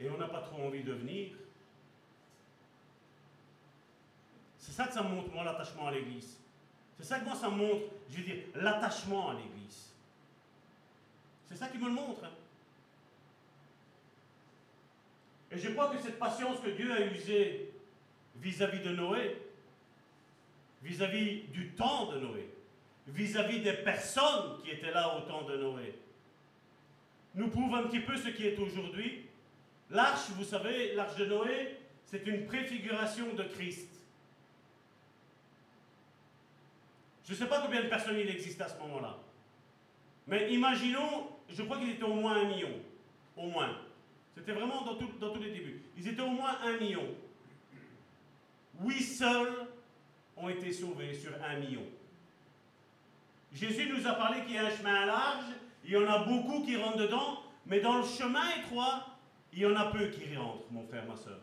et 0.00 0.10
on 0.10 0.18
n'a 0.18 0.26
pas 0.26 0.40
trop 0.40 0.66
envie 0.66 0.82
de 0.82 0.92
venir, 0.92 1.36
c'est 4.68 4.74
ça 4.74 4.86
que 4.86 4.92
ça 4.92 5.02
montre, 5.02 5.32
moi, 5.32 5.44
l'attachement 5.44 5.86
à 5.86 5.92
l'Église. 5.92 6.36
C'est 6.98 7.06
ça 7.06 7.18
que 7.18 7.24
moi, 7.24 7.34
ça 7.34 7.48
montre, 7.48 7.86
je 8.10 8.18
veux 8.18 8.22
dire, 8.22 8.36
l'attachement 8.54 9.30
à 9.30 9.34
l'Église. 9.34 9.94
C'est 11.48 11.56
ça 11.56 11.68
qui 11.68 11.78
me 11.78 11.86
le 11.86 11.94
montre. 11.94 12.22
Hein. 12.22 12.30
Et 15.50 15.58
je 15.58 15.70
crois 15.70 15.88
que 15.88 15.98
cette 15.98 16.18
patience 16.18 16.60
que 16.60 16.68
Dieu 16.68 16.92
a 16.92 17.00
usée 17.00 17.72
vis-à-vis 18.36 18.80
de 18.80 18.90
Noé, 18.90 19.40
vis-à-vis 20.82 21.44
du 21.48 21.70
temps 21.70 22.12
de 22.12 22.20
Noé, 22.20 22.50
vis-à-vis 23.06 23.60
des 23.60 23.72
personnes 23.72 24.60
qui 24.62 24.70
étaient 24.70 24.92
là 24.92 25.16
au 25.16 25.22
temps 25.22 25.44
de 25.44 25.56
Noé, 25.56 25.98
nous 27.34 27.48
prouve 27.48 27.74
un 27.74 27.84
petit 27.84 28.00
peu 28.00 28.18
ce 28.18 28.28
qui 28.28 28.46
est 28.46 28.58
aujourd'hui. 28.58 29.24
L'arche, 29.90 30.28
vous 30.36 30.44
savez, 30.44 30.94
l'arche 30.94 31.16
de 31.16 31.24
Noé, 31.24 31.78
c'est 32.04 32.26
une 32.26 32.44
préfiguration 32.44 33.32
de 33.32 33.44
Christ. 33.44 33.97
Je 37.28 37.34
ne 37.34 37.38
sais 37.38 37.46
pas 37.46 37.60
combien 37.60 37.82
de 37.82 37.88
personnes 37.88 38.16
il 38.18 38.30
existe 38.30 38.58
à 38.62 38.68
ce 38.68 38.78
moment-là. 38.78 39.14
Mais 40.26 40.50
imaginons, 40.50 41.28
je 41.50 41.62
crois 41.62 41.76
qu'ils 41.76 41.90
étaient 41.90 42.04
au 42.04 42.14
moins 42.14 42.36
un 42.40 42.44
million. 42.44 42.70
Au 43.36 43.48
moins. 43.48 43.76
C'était 44.34 44.52
vraiment 44.52 44.82
dans, 44.82 44.94
dans 44.94 45.34
tous 45.34 45.42
les 45.42 45.50
débuts. 45.50 45.82
Ils 45.98 46.08
étaient 46.08 46.22
au 46.22 46.30
moins 46.30 46.56
un 46.62 46.78
million. 46.78 47.04
Oui, 48.80 49.02
seuls 49.02 49.66
ont 50.38 50.48
été 50.48 50.72
sauvés 50.72 51.12
sur 51.12 51.32
un 51.44 51.58
million. 51.58 51.82
Jésus 53.52 53.92
nous 53.92 54.06
a 54.06 54.12
parlé 54.12 54.42
qu'il 54.44 54.54
y 54.54 54.58
a 54.58 54.66
un 54.66 54.70
chemin 54.70 55.04
large, 55.04 55.44
il 55.84 55.90
y 55.90 55.96
en 55.98 56.06
a 56.06 56.20
beaucoup 56.20 56.64
qui 56.64 56.76
rentrent 56.76 56.98
dedans, 56.98 57.42
mais 57.66 57.80
dans 57.80 57.98
le 57.98 58.04
chemin 58.04 58.48
étroit, 58.58 59.06
il 59.52 59.58
y 59.58 59.66
en 59.66 59.76
a 59.76 59.86
peu 59.86 60.06
qui 60.08 60.34
rentrent, 60.34 60.64
mon 60.70 60.86
frère, 60.86 61.04
ma 61.06 61.16
soeur. 61.16 61.40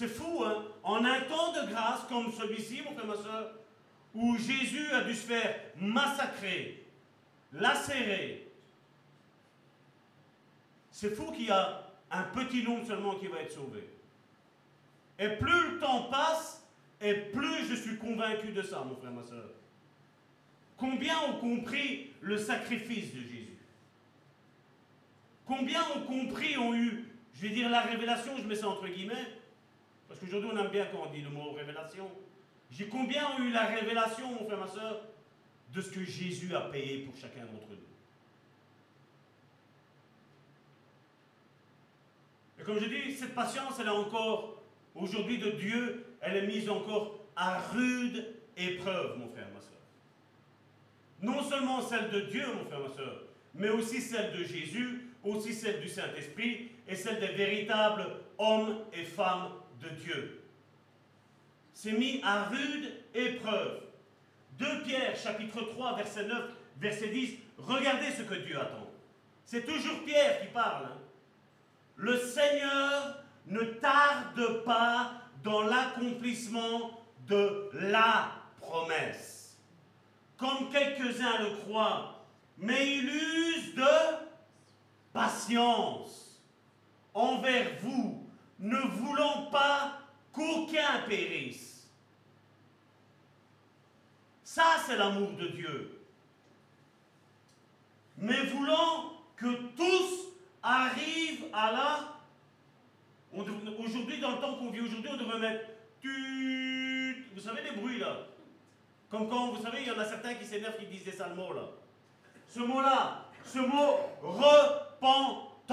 C'est 0.00 0.08
fou, 0.08 0.42
hein 0.42 0.64
En 0.82 1.04
un 1.04 1.20
temps 1.20 1.52
de 1.52 1.70
grâce 1.70 2.04
comme 2.08 2.32
celui-ci, 2.32 2.80
mon 2.80 2.94
frère, 2.94 3.06
ma 3.06 3.16
soeur, 3.16 3.52
où 4.14 4.34
Jésus 4.38 4.90
a 4.92 5.02
dû 5.02 5.14
se 5.14 5.26
faire 5.26 5.54
massacrer, 5.76 6.86
lacérer, 7.52 8.50
c'est 10.90 11.14
fou 11.14 11.30
qu'il 11.32 11.48
y 11.48 11.50
a 11.50 11.86
un 12.10 12.22
petit 12.22 12.62
nombre 12.62 12.86
seulement 12.86 13.16
qui 13.16 13.26
va 13.26 13.42
être 13.42 13.52
sauvé. 13.52 13.90
Et 15.18 15.28
plus 15.36 15.72
le 15.72 15.78
temps 15.80 16.04
passe, 16.04 16.66
et 17.02 17.12
plus 17.12 17.66
je 17.68 17.74
suis 17.74 17.98
convaincu 17.98 18.52
de 18.52 18.62
ça, 18.62 18.82
mon 18.82 18.96
frère, 18.96 19.10
ma 19.10 19.22
soeur. 19.22 19.50
Combien 20.78 21.14
ont 21.28 21.40
compris 21.40 22.14
le 22.22 22.38
sacrifice 22.38 23.12
de 23.12 23.20
Jésus? 23.20 23.58
Combien 25.44 25.82
ont 25.94 26.06
compris, 26.06 26.56
ont 26.56 26.74
eu, 26.74 27.04
je 27.34 27.42
vais 27.42 27.50
dire 27.50 27.68
la 27.68 27.82
révélation, 27.82 28.32
je 28.38 28.44
mets 28.44 28.54
ça 28.54 28.68
entre 28.68 28.88
guillemets, 28.88 29.39
parce 30.10 30.18
qu'aujourd'hui 30.18 30.50
on 30.52 30.58
aime 30.58 30.72
bien 30.72 30.86
quand 30.86 31.06
on 31.06 31.12
dit 31.12 31.20
le 31.20 31.30
mot 31.30 31.52
révélation. 31.52 32.10
J'ai 32.68 32.88
combien 32.88 33.30
ont 33.30 33.44
eu 33.44 33.52
la 33.52 33.66
révélation, 33.66 34.28
mon 34.28 34.44
frère, 34.44 34.58
ma 34.58 34.66
soeur, 34.66 35.02
de 35.72 35.80
ce 35.80 35.88
que 35.88 36.04
Jésus 36.04 36.52
a 36.52 36.62
payé 36.62 37.04
pour 37.04 37.14
chacun 37.16 37.42
d'entre 37.42 37.68
nous? 37.70 37.76
Et 42.58 42.64
comme 42.64 42.80
je 42.80 42.86
dis, 42.86 43.14
cette 43.14 43.36
patience, 43.36 43.78
elle 43.78 43.86
est 43.86 43.90
encore 43.90 44.60
aujourd'hui 44.96 45.38
de 45.38 45.52
Dieu, 45.52 46.04
elle 46.20 46.38
est 46.38 46.46
mise 46.48 46.68
encore 46.68 47.20
à 47.36 47.60
rude 47.60 48.34
épreuve, 48.56 49.16
mon 49.16 49.28
frère, 49.28 49.46
ma 49.54 49.60
soeur. 49.60 49.78
Non 51.22 51.48
seulement 51.48 51.82
celle 51.82 52.10
de 52.10 52.22
Dieu, 52.22 52.44
mon 52.52 52.64
frère, 52.64 52.80
ma 52.80 52.88
soeur, 52.88 53.22
mais 53.54 53.68
aussi 53.68 54.00
celle 54.00 54.36
de 54.36 54.42
Jésus, 54.42 55.06
aussi 55.22 55.54
celle 55.54 55.80
du 55.80 55.88
Saint-Esprit 55.88 56.72
et 56.88 56.96
celle 56.96 57.20
des 57.20 57.32
véritables 57.32 58.06
hommes 58.38 58.80
et 58.92 59.04
femmes 59.04 59.52
de 59.80 59.88
Dieu. 59.90 60.44
C'est 61.74 61.92
mis 61.92 62.20
à 62.22 62.44
rude 62.44 62.92
épreuve. 63.14 63.80
2 64.58 64.82
Pierre 64.84 65.16
chapitre 65.16 65.62
3 65.62 65.96
verset 65.96 66.26
9 66.26 66.50
verset 66.78 67.08
10, 67.08 67.38
regardez 67.58 68.10
ce 68.10 68.22
que 68.22 68.34
Dieu 68.34 68.58
attend. 68.58 68.90
C'est 69.44 69.64
toujours 69.64 70.04
Pierre 70.04 70.40
qui 70.40 70.48
parle. 70.48 70.86
Hein. 70.86 70.98
Le 71.96 72.16
Seigneur 72.16 73.22
ne 73.46 73.62
tarde 73.62 74.64
pas 74.64 75.12
dans 75.42 75.62
l'accomplissement 75.62 77.02
de 77.26 77.70
la 77.74 78.32
promesse. 78.60 79.58
Comme 80.36 80.70
quelques-uns 80.70 81.38
le 81.42 81.56
croient, 81.56 82.24
mais 82.58 82.96
il 82.96 83.08
use 83.08 83.74
de 83.74 84.26
patience 85.12 86.40
envers 87.12 87.70
vous, 87.82 88.29
ne 88.60 88.76
voulant 88.76 89.46
pas 89.50 89.98
qu'aucun 90.32 91.00
périsse. 91.08 91.88
Ça, 94.44 94.76
c'est 94.86 94.96
l'amour 94.96 95.32
de 95.32 95.48
Dieu. 95.48 96.00
Mais 98.18 98.44
voulant 98.46 99.12
que 99.36 99.54
tous 99.76 100.28
arrivent 100.62 101.46
à 101.52 101.72
la 101.72 102.20
Aujourd'hui, 103.32 104.20
dans 104.20 104.32
le 104.32 104.40
temps 104.40 104.56
qu'on 104.56 104.70
vit 104.70 104.80
aujourd'hui, 104.80 105.10
on 105.12 105.16
devrait 105.16 105.38
mettre 105.38 105.66
Vous 107.34 107.40
savez 107.40 107.62
les 107.62 107.72
bruits 107.80 107.98
là? 107.98 108.26
Comme 109.08 109.28
quand, 109.28 109.52
vous 109.52 109.62
savez, 109.62 109.82
il 109.82 109.88
y 109.88 109.90
en 109.90 109.98
a 109.98 110.04
certains 110.04 110.34
qui 110.34 110.44
s'énervent, 110.44 110.76
qui 110.76 110.86
disent 110.86 111.04
des 111.04 111.12
sales 111.12 111.36
là. 111.36 111.68
Ce 112.48 112.60
mot-là, 112.60 113.26
ce 113.44 113.58
mot 113.58 113.98
repentance. 114.22 115.70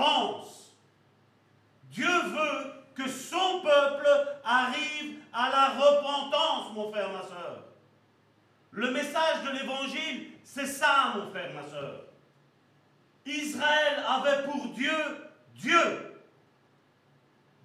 Dieu 1.86 2.08
veut 2.08 2.77
que 2.98 3.08
son 3.08 3.62
peuple 3.62 4.08
arrive 4.44 5.20
à 5.32 5.50
la 5.50 5.70
repentance, 5.70 6.74
mon 6.74 6.92
frère, 6.92 7.14
ma 7.14 7.22
soeur. 7.22 7.64
Le 8.72 8.90
message 8.90 9.44
de 9.44 9.52
l'évangile, 9.52 10.32
c'est 10.44 10.66
ça, 10.66 11.14
mon 11.16 11.30
frère, 11.30 11.54
ma 11.54 11.62
soeur. 11.62 12.06
Israël 13.26 14.04
avait 14.08 14.44
pour 14.46 14.70
Dieu 14.70 14.92
Dieu 15.56 16.16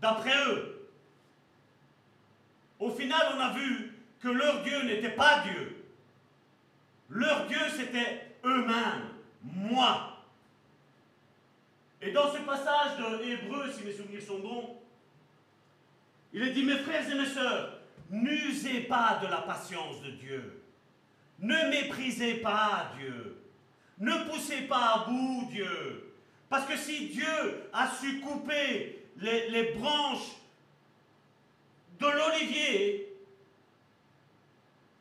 d'après 0.01 0.37
eux. 0.49 0.91
Au 2.79 2.91
final, 2.91 3.35
on 3.37 3.41
a 3.41 3.51
vu 3.51 3.95
que 4.21 4.29
leur 4.29 4.63
Dieu 4.63 4.83
n'était 4.83 5.11
pas 5.11 5.45
Dieu. 5.45 5.85
Leur 7.09 7.47
Dieu, 7.47 7.61
c'était 7.75 8.35
eux-mêmes, 8.45 9.09
moi. 9.43 10.19
Et 12.01 12.11
dans 12.11 12.33
ce 12.33 12.39
passage 12.39 12.99
de 12.99 13.25
Hébreu, 13.25 13.71
si 13.71 13.85
mes 13.85 13.93
souvenirs 13.93 14.23
sont 14.23 14.41
bons, 14.41 14.82
il 16.33 16.43
est 16.43 16.53
dit, 16.53 16.65
mes 16.65 16.79
frères 16.79 17.09
et 17.11 17.15
mes 17.15 17.27
sœurs, 17.27 17.79
n'usez 18.11 18.81
pas 18.81 19.21
de 19.23 19.27
la 19.27 19.39
patience 19.39 20.01
de 20.03 20.11
Dieu. 20.13 20.63
Ne 21.39 21.71
méprisez 21.71 22.35
pas 22.35 22.93
Dieu. 22.99 23.39
Ne 23.99 24.31
poussez 24.31 24.63
pas 24.63 24.95
à 24.95 25.05
bout 25.09 25.49
Dieu. 25.51 26.15
Parce 26.49 26.67
que 26.67 26.77
si 26.77 27.09
Dieu 27.09 27.71
a 27.73 27.89
su 27.89 28.21
couper 28.21 29.07
les, 29.19 29.73
branches 29.79 30.37
de 31.99 32.07
l'olivier, 32.07 33.17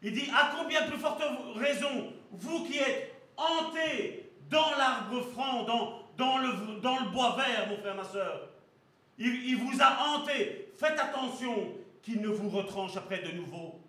il 0.02 0.14
dit, 0.14 0.30
à 0.36 0.53
combien 0.58 0.84
plus 0.84 0.98
forte 0.98 1.22
raison, 1.56 2.14
vous 2.32 2.66
qui 2.66 2.78
êtes 2.78 3.14
hantés 3.38 4.32
dans 4.49 4.72
l'arbre 4.72 5.22
franc, 5.34 5.64
dans, 5.64 6.03
dans, 6.18 6.38
le, 6.38 6.80
dans 6.82 6.99
le 6.99 7.10
bois 7.12 7.36
vert, 7.36 7.68
mon 7.70 7.78
frère, 7.78 7.95
ma 7.95 8.03
soeur. 8.03 8.51
Il, 9.23 9.57
vous 9.57 9.81
a 9.81 10.07
hanté. 10.07 10.72
Faites 10.76 10.99
attention 10.99 11.76
qu'il 12.02 12.22
ne 12.22 12.27
vous 12.27 12.49
retranche 12.49 12.98
après 12.98 13.22
de 13.22 13.31
nouveau. 13.31 13.80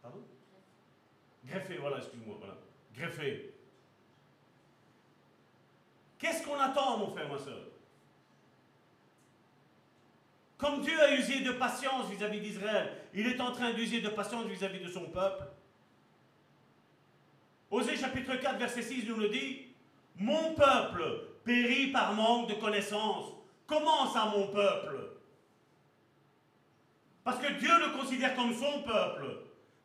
Pardon? 0.00 0.22
Greffé, 1.44 1.76
voilà, 1.76 1.98
excuse-moi, 1.98 2.36
voilà. 2.38 2.56
Greffé. 2.94 3.52
Qu'est-ce 6.18 6.42
qu'on 6.42 6.58
attend, 6.58 6.98
mon 6.98 7.08
frère, 7.08 7.28
ma 7.28 7.38
soeur? 7.38 7.66
Comme 10.56 10.82
Dieu 10.82 10.98
a 11.00 11.14
usé 11.14 11.40
de 11.40 11.52
patience 11.52 12.10
vis-à-vis 12.10 12.40
d'Israël, 12.40 12.92
il 13.14 13.26
est 13.26 13.40
en 13.40 13.52
train 13.52 13.72
d'user 13.72 14.00
de 14.00 14.10
patience 14.10 14.46
vis-à-vis 14.46 14.80
de 14.80 14.88
son 14.88 15.04
peuple. 15.06 15.44
Osée 17.70 17.96
chapitre 17.96 18.36
4, 18.36 18.58
verset 18.58 18.82
6 18.82 19.06
nous 19.06 19.16
le 19.16 19.28
dit, 19.28 19.66
Mon 20.16 20.54
peuple 20.54 21.02
périt 21.44 21.92
par 21.92 22.14
manque 22.14 22.48
de 22.48 22.54
connaissance. 22.54 23.39
Comment 23.70 24.12
ça, 24.12 24.26
mon 24.26 24.48
peuple 24.48 24.98
Parce 27.22 27.38
que 27.38 27.52
Dieu 27.60 27.70
le 27.78 27.96
considère 27.96 28.34
comme 28.34 28.52
son 28.52 28.82
peuple. 28.82 29.26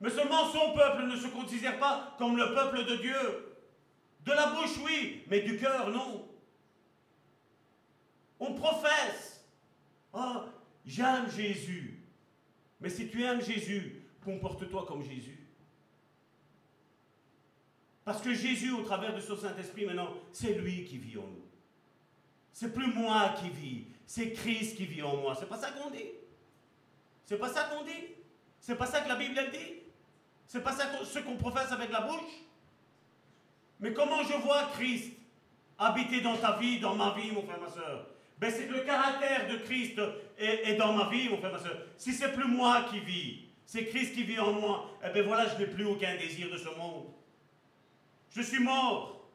Mais 0.02 0.10
seulement 0.10 0.52
son 0.52 0.74
peuple 0.74 1.04
ne 1.04 1.16
se 1.16 1.28
considère 1.28 1.78
pas 1.78 2.16
comme 2.18 2.36
le 2.36 2.52
peuple 2.56 2.84
de 2.84 2.96
Dieu. 2.96 3.58
De 4.26 4.32
la 4.32 4.48
bouche, 4.48 4.80
oui, 4.84 5.24
mais 5.28 5.42
du 5.42 5.60
cœur, 5.60 5.92
non. 5.92 6.28
On 8.40 8.56
professe. 8.56 9.46
Oh, 10.14 10.46
j'aime 10.84 11.30
Jésus. 11.30 12.04
Mais 12.82 12.90
si 12.90 13.08
tu 13.08 13.24
aimes 13.24 13.42
Jésus, 13.42 14.04
comporte-toi 14.24 14.84
comme 14.88 15.04
Jésus. 15.04 15.48
Parce 18.04 18.20
que 18.20 18.34
Jésus, 18.34 18.72
au 18.72 18.82
travers 18.82 19.14
de 19.14 19.20
son 19.20 19.38
Saint-Esprit, 19.38 19.86
maintenant, 19.86 20.10
c'est 20.32 20.54
lui 20.54 20.86
qui 20.86 20.98
vit 20.98 21.18
en 21.18 21.28
nous. 21.28 21.45
C'est 22.56 22.74
plus 22.74 22.88
moi 22.88 23.36
qui 23.38 23.50
vis, 23.50 23.84
c'est 24.08 24.32
Christ 24.32 24.78
qui 24.78 24.86
vit 24.86 25.02
en 25.02 25.18
moi. 25.18 25.36
C'est 25.38 25.50
pas 25.50 25.58
ça 25.58 25.72
qu'on 25.72 25.90
dit. 25.90 26.10
C'est 27.26 27.38
pas 27.38 27.50
ça 27.50 27.66
qu'on 27.66 27.84
dit. 27.84 28.14
C'est 28.62 28.78
pas 28.78 28.86
ça 28.86 29.02
que 29.02 29.10
la 29.10 29.18
Bible 29.18 29.38
elle 29.38 29.52
dit. 29.52 29.82
C'est 30.48 30.64
pas 30.64 30.72
ça 30.72 30.86
ce 31.04 31.20
qu'on 31.20 31.36
professe 31.36 31.70
avec 31.74 31.92
la 31.92 32.00
bouche. 32.00 32.32
Mais 33.82 33.92
comment 33.94 34.24
je 34.24 34.38
vois 34.38 34.70
Christ 34.72 35.12
habiter 35.78 36.22
dans 36.22 36.38
ta 36.38 36.58
vie, 36.58 36.80
dans 36.80 36.96
ma 36.96 37.14
vie, 37.14 37.30
mon 37.30 37.44
frère, 37.44 37.60
ma 37.60 37.70
soeur? 37.70 38.08
Ben, 38.38 38.50
C'est 38.50 38.68
que 38.68 38.74
le 38.74 38.86
caractère 38.86 39.50
de 39.50 39.58
Christ 39.58 40.00
est, 40.38 40.76
dans 40.76 40.94
ma 40.94 41.10
vie, 41.10 41.28
mon 41.28 41.38
frère, 41.40 41.52
ma 41.52 41.60
soeur. 41.60 41.78
Si 41.98 42.14
c'est 42.14 42.32
plus 42.32 42.48
moi 42.48 42.86
qui 42.90 43.02
vis, 43.02 43.40
c'est 43.66 43.86
Christ 43.88 44.14
qui 44.14 44.24
vit 44.24 44.40
en 44.40 44.54
moi, 44.54 44.92
eh 45.04 45.10
bien 45.10 45.24
voilà, 45.24 45.46
je 45.50 45.58
n'ai 45.58 45.68
plus 45.68 45.84
aucun 45.84 46.16
désir 46.16 46.50
de 46.50 46.58
ce 46.58 46.70
monde. 46.70 47.08
Je 48.32 48.42
suis 48.42 48.64
mort. 48.64 49.28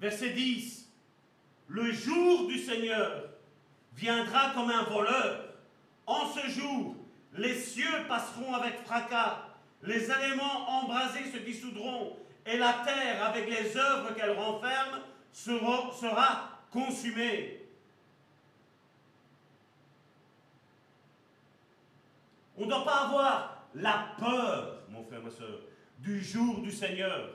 Verset 0.00 0.30
10. 0.30 0.85
Le 1.68 1.92
jour 1.92 2.46
du 2.46 2.58
Seigneur 2.58 3.24
viendra 3.94 4.50
comme 4.50 4.70
un 4.70 4.84
voleur. 4.84 5.44
En 6.06 6.26
ce 6.28 6.48
jour, 6.48 6.96
les 7.36 7.54
cieux 7.54 8.06
passeront 8.08 8.54
avec 8.54 8.84
fracas, 8.84 9.42
les 9.82 10.10
éléments 10.10 10.68
embrasés 10.68 11.30
se 11.32 11.38
dissoudront, 11.38 12.16
et 12.46 12.56
la 12.56 12.72
terre, 12.84 13.24
avec 13.26 13.48
les 13.50 13.76
œuvres 13.76 14.14
qu'elle 14.14 14.38
renferme, 14.38 15.00
sera, 15.32 16.50
consumée. 16.70 17.62
On 22.56 22.64
ne 22.64 22.70
doit 22.70 22.84
pas 22.84 23.06
avoir 23.06 23.66
la 23.74 24.14
peur, 24.18 24.82
mon 24.88 25.02
frère, 25.04 25.22
ma 25.22 25.30
soeur, 25.30 25.60
du 25.98 26.22
jour 26.22 26.60
du 26.60 26.70
Seigneur. 26.70 27.30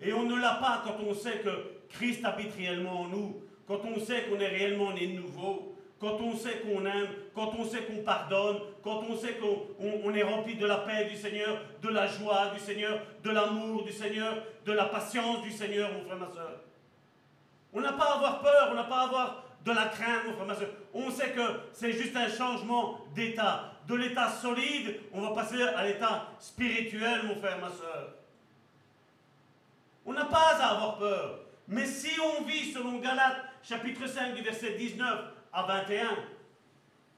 Et 0.00 0.12
on 0.12 0.24
ne 0.24 0.40
l'a 0.40 0.54
pas 0.54 0.82
quand 0.84 0.96
on 1.04 1.14
sait 1.14 1.40
que 1.40 1.77
Christ 1.90 2.24
habite 2.24 2.54
réellement 2.56 3.02
en 3.02 3.08
nous, 3.08 3.42
quand 3.66 3.80
on 3.84 4.00
sait 4.00 4.24
qu'on 4.24 4.40
est 4.40 4.48
réellement 4.48 4.92
né 4.92 5.08
nouveau, 5.08 5.74
quand 6.00 6.20
on 6.20 6.36
sait 6.36 6.60
qu'on 6.60 6.86
aime, 6.86 7.08
quand 7.34 7.52
on 7.58 7.64
sait 7.64 7.82
qu'on 7.82 8.02
pardonne, 8.02 8.58
quand 8.82 9.02
on 9.08 9.16
sait 9.16 9.36
qu'on 9.36 10.14
est 10.14 10.22
rempli 10.22 10.54
de 10.54 10.66
la 10.66 10.78
paix 10.78 11.06
du 11.10 11.16
Seigneur, 11.16 11.58
de 11.82 11.88
la 11.88 12.06
joie 12.06 12.52
du 12.54 12.60
Seigneur, 12.60 13.00
de 13.24 13.30
l'amour 13.30 13.82
du 13.82 13.92
Seigneur, 13.92 14.36
de 14.64 14.72
la 14.72 14.84
patience 14.84 15.42
du 15.42 15.50
Seigneur, 15.50 15.90
mon 15.92 16.04
frère, 16.04 16.16
ma 16.16 16.32
soeur. 16.32 16.60
On 17.72 17.80
n'a 17.80 17.92
pas 17.92 18.04
à 18.04 18.14
avoir 18.16 18.40
peur, 18.40 18.68
on 18.70 18.74
n'a 18.74 18.84
pas 18.84 19.00
à 19.00 19.04
avoir 19.04 19.44
de 19.64 19.72
la 19.72 19.86
crainte, 19.86 20.26
mon 20.26 20.34
frère, 20.34 20.46
ma 20.46 20.54
soeur. 20.54 20.68
On 20.94 21.10
sait 21.10 21.30
que 21.30 21.42
c'est 21.72 21.92
juste 21.92 22.16
un 22.16 22.28
changement 22.28 23.00
d'état. 23.14 23.72
De 23.88 23.94
l'état 23.94 24.28
solide, 24.28 25.00
on 25.12 25.22
va 25.22 25.30
passer 25.30 25.62
à 25.62 25.84
l'état 25.84 26.28
spirituel, 26.38 27.22
mon 27.24 27.34
frère, 27.36 27.58
ma 27.58 27.70
soeur. 27.70 28.10
On 30.06 30.12
n'a 30.12 30.26
pas 30.26 30.56
à 30.60 30.74
avoir 30.74 30.98
peur. 30.98 31.40
Mais 31.68 31.84
si 31.84 32.18
on 32.18 32.44
vit 32.44 32.72
selon 32.72 32.98
Galates, 32.98 33.44
chapitre 33.62 34.06
5, 34.06 34.34
du 34.34 34.42
verset 34.42 34.74
19 34.76 35.34
à 35.52 35.62
21, 35.64 36.16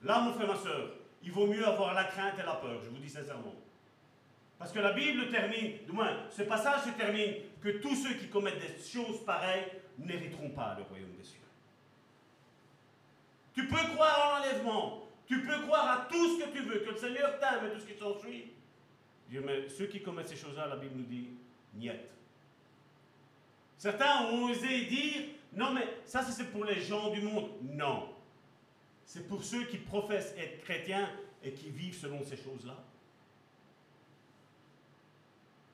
là, 0.03 0.21
mon 0.21 0.33
frère, 0.33 0.49
ma 0.49 0.57
soeur, 0.57 0.91
il 1.23 1.31
vaut 1.31 1.47
mieux 1.47 1.65
avoir 1.65 1.95
la 1.95 2.05
crainte 2.05 2.35
et 2.41 2.45
la 2.45 2.55
peur, 2.55 2.81
je 2.83 2.91
vous 2.91 2.99
dis 2.99 3.09
sincèrement. 3.09 3.55
Parce 4.59 4.73
que 4.73 4.81
la 4.81 4.93
Bible 4.93 5.31
termine, 5.31 5.85
du 5.87 5.93
moins, 5.93 6.27
ce 6.31 6.43
passage 6.43 6.83
se 6.83 6.91
termine 6.91 7.35
que 7.63 7.79
tous 7.79 7.95
ceux 7.95 8.15
qui 8.15 8.29
commettent 8.29 8.59
des 8.61 8.83
choses 8.83 9.25
pareilles 9.25 9.67
n'hériteront 9.99 10.51
pas 10.51 10.75
le 10.77 10.83
royaume 10.83 11.13
des 11.17 11.25
cieux. 11.25 11.39
Tu 13.55 13.69
peux 13.69 13.95
croire 13.95 14.27
en 14.27 14.39
l'enlèvement, 14.39 15.09
tu 15.27 15.45
peux 15.45 15.61
croire 15.63 15.89
à 15.91 16.09
tout 16.11 16.39
ce 16.39 16.45
que 16.45 16.51
tu 16.51 16.63
veux, 16.65 16.81
que 16.81 16.91
le 16.91 16.97
Seigneur 16.97 17.39
t'aime 17.39 17.71
et 17.71 17.73
tout 17.73 17.81
ce 17.81 17.87
qui 17.87 17.99
s'ensuit. 17.99 18.53
Mais 19.31 19.69
ceux 19.69 19.87
qui 19.87 20.03
commettent 20.03 20.29
ces 20.29 20.37
choses-là, 20.37 20.67
la 20.67 20.77
Bible 20.77 20.97
nous 20.97 21.05
dit, 21.05 21.29
niet. 21.75 21.93
Certains 23.81 24.27
ont 24.27 24.51
osé 24.51 24.85
dire, 24.85 25.23
non 25.55 25.73
mais 25.73 25.89
ça 26.05 26.23
c'est 26.23 26.53
pour 26.53 26.67
les 26.67 26.83
gens 26.83 27.09
du 27.09 27.23
monde. 27.23 27.49
Non 27.63 28.11
c'est 29.07 29.27
pour 29.27 29.43
ceux 29.43 29.65
qui 29.65 29.79
professent 29.79 30.35
être 30.37 30.63
chrétiens 30.63 31.09
et 31.43 31.53
qui 31.53 31.71
vivent 31.71 31.97
selon 31.97 32.23
ces 32.23 32.37
choses-là. 32.37 32.77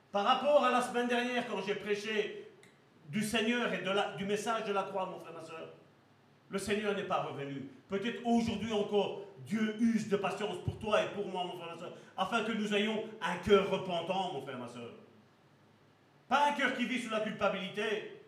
Par 0.09 0.23
rapport 0.23 0.63
à 0.63 0.71
la 0.71 0.81
semaine 0.81 1.09
dernière, 1.09 1.45
quand 1.49 1.61
j'ai 1.67 1.75
prêché 1.75 2.49
du 3.09 3.21
Seigneur 3.21 3.71
et 3.73 3.83
du 4.17 4.23
message 4.25 4.63
de 4.63 4.71
la 4.71 4.83
croix, 4.83 5.05
mon 5.05 5.19
frère, 5.19 5.33
ma 5.33 5.43
soeur, 5.43 5.73
le 6.49 6.57
Seigneur 6.57 6.95
n'est 6.95 7.03
pas 7.03 7.23
revenu. 7.23 7.69
Peut-être 7.89 8.25
aujourd'hui 8.25 8.71
encore, 8.71 9.25
Dieu 9.45 9.75
use 9.81 10.07
de 10.07 10.15
patience 10.15 10.55
pour 10.63 10.79
toi 10.79 11.03
et 11.03 11.09
pour 11.09 11.27
moi, 11.27 11.43
mon 11.43 11.59
frère, 11.59 11.75
ma 11.75 11.77
soeur, 11.77 11.93
afin 12.15 12.45
que 12.45 12.53
nous 12.53 12.73
ayons 12.73 13.03
un 13.21 13.35
cœur 13.39 13.69
repentant, 13.69 14.31
mon 14.31 14.41
frère, 14.41 14.57
ma 14.57 14.67
soeur. 14.69 14.93
Pas 16.27 16.49
un 16.49 16.53
cœur 16.53 16.75
qui 16.75 16.85
vit 16.85 17.01
sous 17.01 17.09
la 17.09 17.21
culpabilité. 17.21 18.21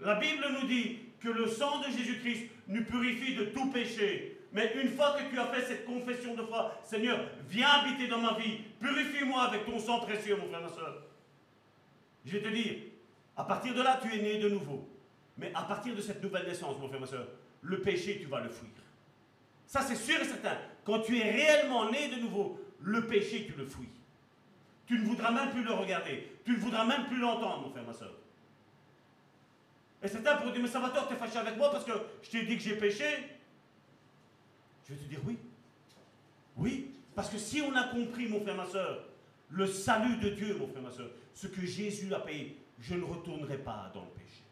La 0.00 0.14
Bible 0.16 0.44
nous 0.60 0.66
dit 0.66 0.98
que 1.20 1.28
le 1.28 1.46
sang 1.48 1.80
de 1.80 1.86
Jésus-Christ 1.86 2.50
nous 2.68 2.84
purifie 2.84 3.34
de 3.34 3.46
tout 3.46 3.70
péché. 3.70 4.38
Mais 4.52 4.72
une 4.80 4.90
fois 4.90 5.16
que 5.18 5.28
tu 5.28 5.38
as 5.38 5.46
fait 5.46 5.66
cette 5.66 5.84
confession 5.84 6.34
de 6.34 6.42
foi, 6.42 6.78
Seigneur, 6.82 7.18
viens 7.48 7.68
habiter 7.68 8.08
dans 8.08 8.20
ma 8.20 8.38
vie, 8.38 8.58
purifie-moi 8.80 9.42
avec 9.42 9.66
ton 9.66 9.78
sang 9.78 10.00
précieux, 10.00 10.36
mon 10.36 10.48
frère, 10.48 10.62
ma 10.62 10.68
soeur. 10.68 11.02
Je 12.24 12.32
vais 12.32 12.42
te 12.42 12.48
dire, 12.48 12.76
à 13.36 13.44
partir 13.44 13.74
de 13.74 13.82
là, 13.82 14.00
tu 14.00 14.14
es 14.14 14.22
né 14.22 14.38
de 14.38 14.48
nouveau. 14.48 14.88
Mais 15.36 15.52
à 15.54 15.62
partir 15.62 15.94
de 15.94 16.00
cette 16.00 16.22
nouvelle 16.22 16.46
naissance, 16.46 16.78
mon 16.78 16.88
frère, 16.88 17.00
ma 17.00 17.06
soeur, 17.06 17.26
le 17.62 17.80
péché, 17.80 18.18
tu 18.20 18.26
vas 18.26 18.40
le 18.40 18.48
fuir. 18.48 18.70
Ça, 19.66 19.82
c'est 19.82 19.96
sûr 19.96 20.20
et 20.20 20.24
certain. 20.24 20.56
Quand 20.84 21.00
tu 21.00 21.18
es 21.18 21.30
réellement 21.30 21.90
né 21.90 22.08
de 22.08 22.20
nouveau, 22.20 22.60
le 22.80 23.06
péché, 23.06 23.46
tu 23.46 23.58
le 23.58 23.66
fuis. 23.66 23.88
Tu 24.86 24.98
ne 24.98 25.04
voudras 25.04 25.32
même 25.32 25.50
plus 25.50 25.64
le 25.64 25.72
regarder. 25.72 26.32
Tu 26.44 26.52
ne 26.52 26.58
voudras 26.58 26.84
même 26.84 27.06
plus 27.06 27.18
l'entendre, 27.18 27.62
mon 27.62 27.70
frère, 27.70 27.84
ma 27.84 27.92
soeur. 27.92 28.12
Et 30.02 30.08
certains 30.08 30.36
pourraient 30.36 30.52
dire, 30.52 30.62
mais 30.62 30.68
Salvatore, 30.68 31.08
t'es 31.08 31.16
fâché 31.16 31.38
avec 31.38 31.56
moi 31.56 31.70
parce 31.70 31.84
que 31.84 31.92
je 32.22 32.30
t'ai 32.30 32.44
dit 32.44 32.56
que 32.56 32.62
j'ai 32.62 32.76
péché. 32.76 33.04
Je 34.88 34.94
vais 34.94 35.00
te 35.00 35.08
dire 35.08 35.20
oui. 35.26 35.38
Oui, 36.56 36.90
parce 37.14 37.28
que 37.28 37.38
si 37.38 37.60
on 37.60 37.74
a 37.74 37.84
compris, 37.84 38.28
mon 38.28 38.40
frère, 38.40 38.54
ma 38.54 38.66
soeur, 38.66 39.04
le 39.50 39.66
salut 39.66 40.16
de 40.18 40.30
Dieu, 40.30 40.56
mon 40.56 40.68
frère, 40.68 40.82
ma 40.82 40.90
soeur, 40.90 41.08
ce 41.34 41.48
que 41.48 41.62
Jésus 41.66 42.12
a 42.14 42.20
payé, 42.20 42.56
je 42.80 42.94
ne 42.94 43.04
retournerai 43.04 43.58
pas 43.58 43.90
dans 43.92 44.02
le 44.02 44.10
péché. 44.10 44.42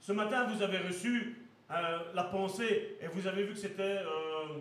Ce 0.00 0.12
matin, 0.12 0.44
vous 0.44 0.62
avez 0.62 0.78
reçu 0.78 1.36
euh, 1.70 2.12
la 2.14 2.24
pensée 2.24 2.96
et 3.00 3.06
vous 3.08 3.26
avez 3.26 3.44
vu 3.44 3.54
que 3.54 3.58
c'était... 3.58 4.02
Euh, 4.04 4.58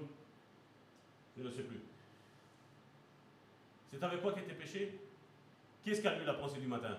je 1.37 1.43
ne 1.43 1.51
sais 1.51 1.63
plus. 1.63 1.79
C'est 3.89 4.03
avec 4.03 4.21
quoi 4.21 4.33
qui 4.33 4.39
était 4.39 4.53
péché? 4.53 4.99
Qui 5.83 5.91
est-ce 5.91 6.01
qui 6.01 6.07
a 6.07 6.17
lu 6.17 6.25
la 6.25 6.33
pensée 6.33 6.59
du 6.59 6.67
matin? 6.67 6.97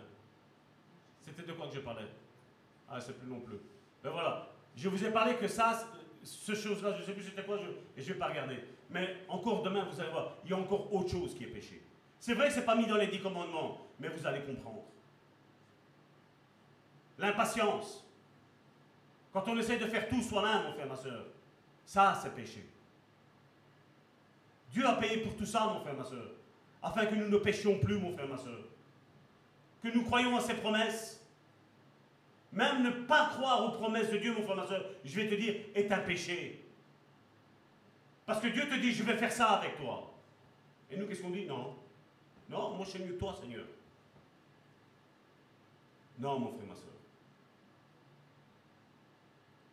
C'était 1.20 1.43
de 1.43 1.52
quoi 1.52 1.69
que 1.69 1.74
je 1.74 1.81
parlais 1.81 2.09
Ah, 2.89 3.01
c'est 3.01 3.19
plus 3.19 3.28
non 3.28 3.40
plus. 3.40 3.59
Ben 4.02 4.10
voilà. 4.10 4.48
Je 4.74 4.89
vous 4.89 5.05
ai 5.05 5.10
parlé 5.10 5.35
que 5.36 5.48
ça, 5.48 5.86
ce 6.23 6.55
chose-là, 6.55 6.93
je 6.94 7.01
ne 7.01 7.05
sais 7.05 7.12
plus 7.12 7.23
c'était 7.24 7.44
quoi, 7.44 7.59
et 7.59 8.01
je 8.01 8.09
ne 8.09 8.12
vais 8.12 8.19
pas 8.19 8.28
regarder. 8.28 8.59
Mais 8.90 9.16
encore 9.28 9.62
demain, 9.62 9.85
vous 9.85 10.01
allez 10.01 10.10
voir, 10.10 10.36
il 10.44 10.51
y 10.51 10.55
a 10.55 10.56
encore 10.56 10.93
autre 10.94 11.10
chose 11.10 11.35
qui 11.35 11.44
est 11.44 11.48
péché. 11.48 11.82
C'est 12.19 12.35
vrai 12.35 12.48
que 12.48 12.55
ce 12.55 12.60
n'est 12.60 12.65
pas 12.65 12.74
mis 12.74 12.86
dans 12.86 12.97
les 12.97 13.09
dix 13.09 13.20
commandements, 13.20 13.86
mais 13.98 14.09
vous 14.09 14.27
allez 14.27 14.43
comprendre. 14.43 14.85
L'impatience. 17.19 18.05
Quand 19.32 19.44
on 19.48 19.59
essaie 19.59 19.78
de 19.78 19.86
faire 19.86 20.09
tout 20.09 20.23
soi-même, 20.23 20.65
mon 20.65 20.73
frère, 20.73 20.86
ma 20.86 20.97
soeur, 20.97 21.27
ça, 21.85 22.19
c'est 22.23 22.35
péché. 22.35 22.66
Dieu 24.70 24.86
a 24.86 24.94
payé 24.94 25.19
pour 25.19 25.36
tout 25.36 25.47
ça, 25.47 25.66
mon 25.66 25.81
frère, 25.81 25.94
ma 25.94 26.05
soeur. 26.05 26.38
Afin 26.83 27.07
que 27.07 27.15
nous 27.15 27.29
ne 27.29 27.39
péchions 27.39 27.79
plus, 27.79 27.99
mon 27.99 28.13
frère, 28.13 28.29
ma 28.29 28.37
soeur. 28.37 28.61
Que 29.83 29.89
nous 29.89 30.03
croyons 30.03 30.37
à 30.37 30.41
ses 30.41 30.55
promesses. 30.55 31.25
Même 32.53 32.83
ne 32.83 32.91
pas 32.91 33.29
croire 33.31 33.65
aux 33.65 33.79
promesses 33.79 34.11
de 34.11 34.19
Dieu, 34.19 34.33
mon 34.33 34.43
frère, 34.43 34.57
ma 34.57 34.67
soeur, 34.67 34.85
je 35.05 35.21
vais 35.21 35.29
te 35.29 35.35
dire, 35.35 35.55
est 35.75 35.91
un 35.93 35.99
péché. 35.99 36.65
Parce 38.27 38.41
que 38.41 38.49
Dieu 38.49 38.69
te 38.69 38.75
dit, 38.75 38.93
je 38.93 39.03
vais 39.03 39.17
faire 39.17 39.33
ça 39.33 39.53
avec 39.53 39.77
toi. 39.77 40.15
Et 40.91 40.97
nous, 40.97 41.07
qu'est-ce 41.07 41.23
qu'on 41.23 41.31
dit? 41.31 41.47
Non. 41.47 41.77
Non, 42.49 42.75
moi, 42.75 42.85
je 42.87 42.93
sais 42.93 42.99
mieux 43.01 43.17
toi, 43.17 43.37
Seigneur. 43.39 43.65
Non, 46.19 46.39
mon 46.39 46.53
frère, 46.53 46.67
ma 46.67 46.75
soeur. 46.75 46.85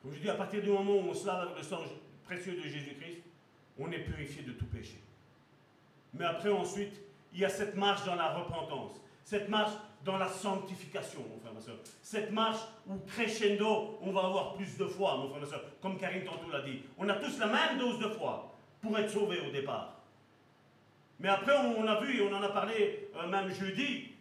Comme 0.02 0.14
je 0.14 0.20
dis, 0.20 0.30
à 0.30 0.36
partir 0.36 0.62
du 0.62 0.70
moment 0.70 0.94
où 0.98 1.10
on 1.10 1.14
se 1.14 1.26
lave 1.26 1.48
avec 1.48 1.58
le 1.58 1.64
sang 1.64 1.82
précieux 2.26 2.56
de 2.56 2.62
Jésus-Christ, 2.62 3.24
on 3.80 3.92
est 3.92 4.00
purifié 4.00 4.44
de 4.44 4.52
tout 4.52 4.66
péché. 4.66 5.00
Mais 6.18 6.26
après, 6.26 6.52
ensuite, 6.52 6.94
il 7.34 7.40
y 7.40 7.46
a 7.46 7.50
cette 7.50 7.76
marche 7.76 8.06
dans 8.06 8.16
la 8.16 8.34
repentance, 8.34 9.02
cette 9.24 9.50
marche 9.50 9.74
dans 10.06 10.18
la 10.18 10.28
sanctification, 10.28 11.20
mon 11.30 11.40
frère, 11.40 11.54
ma 11.54 11.60
soeur. 11.60 11.78
Cette 12.02 12.32
marche 12.32 12.62
où 12.88 12.96
crescendo, 13.08 13.98
on 14.02 14.12
va 14.12 14.26
avoir 14.26 14.54
plus 14.54 14.78
de 14.78 14.86
foi, 14.86 15.18
mon 15.18 15.30
frère, 15.30 15.42
ma 15.42 15.48
soeur. 15.48 15.64
Comme 15.82 15.98
Karine 15.98 16.24
tantôt 16.24 16.50
l'a 16.52 16.62
dit. 16.62 16.84
On 16.98 17.10
a 17.10 17.16
tous 17.16 17.40
la 17.40 17.48
même 17.48 17.80
dose 17.80 18.00
de 18.00 18.10
foi 18.10 18.56
pour 18.82 18.98
être 18.98 19.10
sauvés 19.10 19.40
au 19.40 19.52
départ. 19.52 19.96
Mais 21.20 21.30
après, 21.30 21.54
on 21.58 21.88
a 21.88 22.00
vu 22.02 22.18
et 22.18 22.22
on 22.22 22.34
en 22.34 22.44
a 22.44 22.50
parlé 22.50 23.10
euh, 23.16 23.28
même 23.28 23.50
jeudi, 23.50 24.12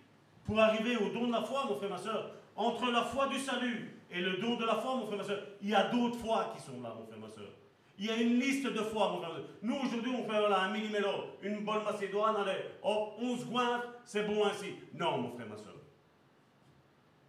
pour 0.45 0.59
arriver 0.61 0.97
au 0.97 1.11
don 1.11 1.27
de 1.27 1.33
la 1.33 1.43
foi, 1.43 1.65
mon 1.69 1.77
frère, 1.77 1.91
ma 1.91 1.99
soeur, 1.99 2.31
entre 2.57 2.91
la 2.91 3.03
foi 3.03 3.29
du 3.29 3.39
salut 3.39 4.01
et 4.11 4.21
le 4.21 4.39
don 4.39 4.57
de 4.57 4.65
la 4.65 4.77
foi, 4.77 4.97
mon 4.97 5.07
frère, 5.07 5.19
ma 5.19 5.25
soeur, 5.25 5.43
il 5.61 5.69
y 5.69 5.75
a 5.75 5.89
d'autres 5.89 6.19
foi 6.19 6.53
qui 6.57 6.63
sont 6.63 6.81
là, 6.83 6.95
mon 6.99 7.05
frère, 7.07 7.19
ma 7.19 7.29
soeur. 7.29 7.51
Il 7.99 8.07
y 8.07 8.11
a 8.11 8.17
une 8.17 8.41
liste 8.41 8.67
de 8.67 8.83
foi, 8.83 9.13
mon 9.13 9.19
frère. 9.19 9.41
Nous, 9.63 9.77
aujourd'hui, 9.77 10.13
on 10.19 10.25
fait 10.25 10.49
là, 10.49 10.63
un 10.63 10.73
millimélo, 10.73 11.09
une 11.43 11.65
bonne 11.65 11.85
macédoine, 11.85 12.37
allez, 12.37 12.59
hop, 12.83 13.15
11 13.21 13.47
goinfres, 13.47 13.89
c'est 14.05 14.27
bon 14.27 14.45
ainsi. 14.45 14.75
Non, 14.95 15.19
mon 15.19 15.31
frère, 15.31 15.49
ma 15.49 15.57
soeur. 15.57 15.75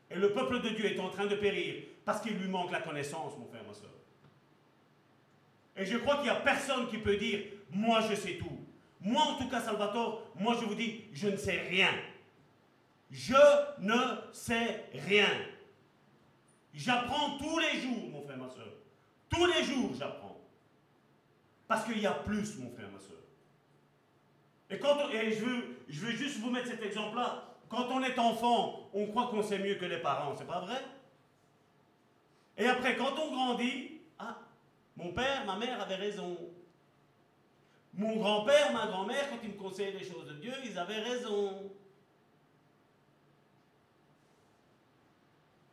Et 0.09 0.15
le 0.15 0.33
peuple 0.33 0.61
de 0.61 0.69
Dieu 0.69 0.85
est 0.85 0.99
en 0.99 1.09
train 1.09 1.25
de 1.27 1.35
périr 1.35 1.83
parce 2.03 2.21
qu'il 2.21 2.37
lui 2.37 2.47
manque 2.47 2.71
la 2.71 2.81
connaissance, 2.81 3.37
mon 3.37 3.45
frère, 3.45 3.63
ma 3.67 3.73
soeur. 3.73 3.91
Et 5.77 5.85
je 5.85 5.97
crois 5.97 6.15
qu'il 6.15 6.25
n'y 6.25 6.29
a 6.29 6.35
personne 6.35 6.87
qui 6.87 6.97
peut 6.97 7.17
dire, 7.17 7.41
moi, 7.71 8.01
je 8.09 8.15
sais 8.15 8.37
tout. 8.37 8.59
Moi, 9.01 9.21
en 9.21 9.35
tout 9.35 9.49
cas, 9.49 9.61
Salvatore, 9.61 10.23
moi, 10.35 10.55
je 10.59 10.65
vous 10.65 10.75
dis, 10.75 11.05
je 11.13 11.27
ne 11.27 11.37
sais 11.37 11.59
rien. 11.69 11.89
Je 13.11 13.35
ne 13.79 13.97
sais 14.31 14.85
rien. 15.07 15.27
J'apprends 16.73 17.37
tous 17.37 17.59
les 17.59 17.79
jours, 17.81 18.09
mon 18.11 18.21
frère, 18.23 18.37
ma 18.37 18.49
soeur. 18.49 18.67
Tous 19.29 19.45
les 19.45 19.63
jours, 19.63 19.91
j'apprends. 19.97 20.24
Parce 21.67 21.85
qu'il 21.85 21.99
y 21.99 22.05
a 22.05 22.13
plus, 22.13 22.57
mon 22.59 22.69
frère, 22.71 22.89
ma 22.91 22.99
soeur. 22.99 23.17
Et, 24.69 24.79
quand 24.79 25.09
et 25.09 25.31
je, 25.31 25.45
veux, 25.45 25.77
je 25.87 26.05
veux 26.05 26.11
juste 26.11 26.39
vous 26.39 26.49
mettre 26.49 26.67
cet 26.67 26.83
exemple-là. 26.83 27.55
Quand 27.69 27.87
on 27.91 28.03
est 28.03 28.17
enfant, 28.19 28.89
on 28.93 29.07
croit 29.07 29.27
qu'on 29.27 29.41
sait 29.41 29.59
mieux 29.59 29.75
que 29.75 29.85
les 29.85 29.99
parents, 29.99 30.35
c'est 30.37 30.47
pas 30.47 30.59
vrai? 30.59 30.81
Et 32.57 32.65
après, 32.67 32.95
quand 32.95 33.13
on 33.19 33.31
grandit, 33.33 34.01
ah, 34.19 34.37
mon 34.95 35.11
père, 35.11 35.45
ma 35.45 35.55
mère 35.55 35.81
avaient 35.81 35.95
raison. 35.95 36.37
Mon 37.93 38.17
grand-père, 38.17 38.73
ma 38.73 38.87
grand-mère, 38.87 39.29
quand 39.29 39.39
ils 39.43 39.49
me 39.49 39.57
conseillaient 39.57 39.99
les 39.99 40.05
choses 40.05 40.27
de 40.27 40.33
Dieu, 40.33 40.53
ils 40.63 40.77
avaient 40.77 40.99
raison. 40.99 41.71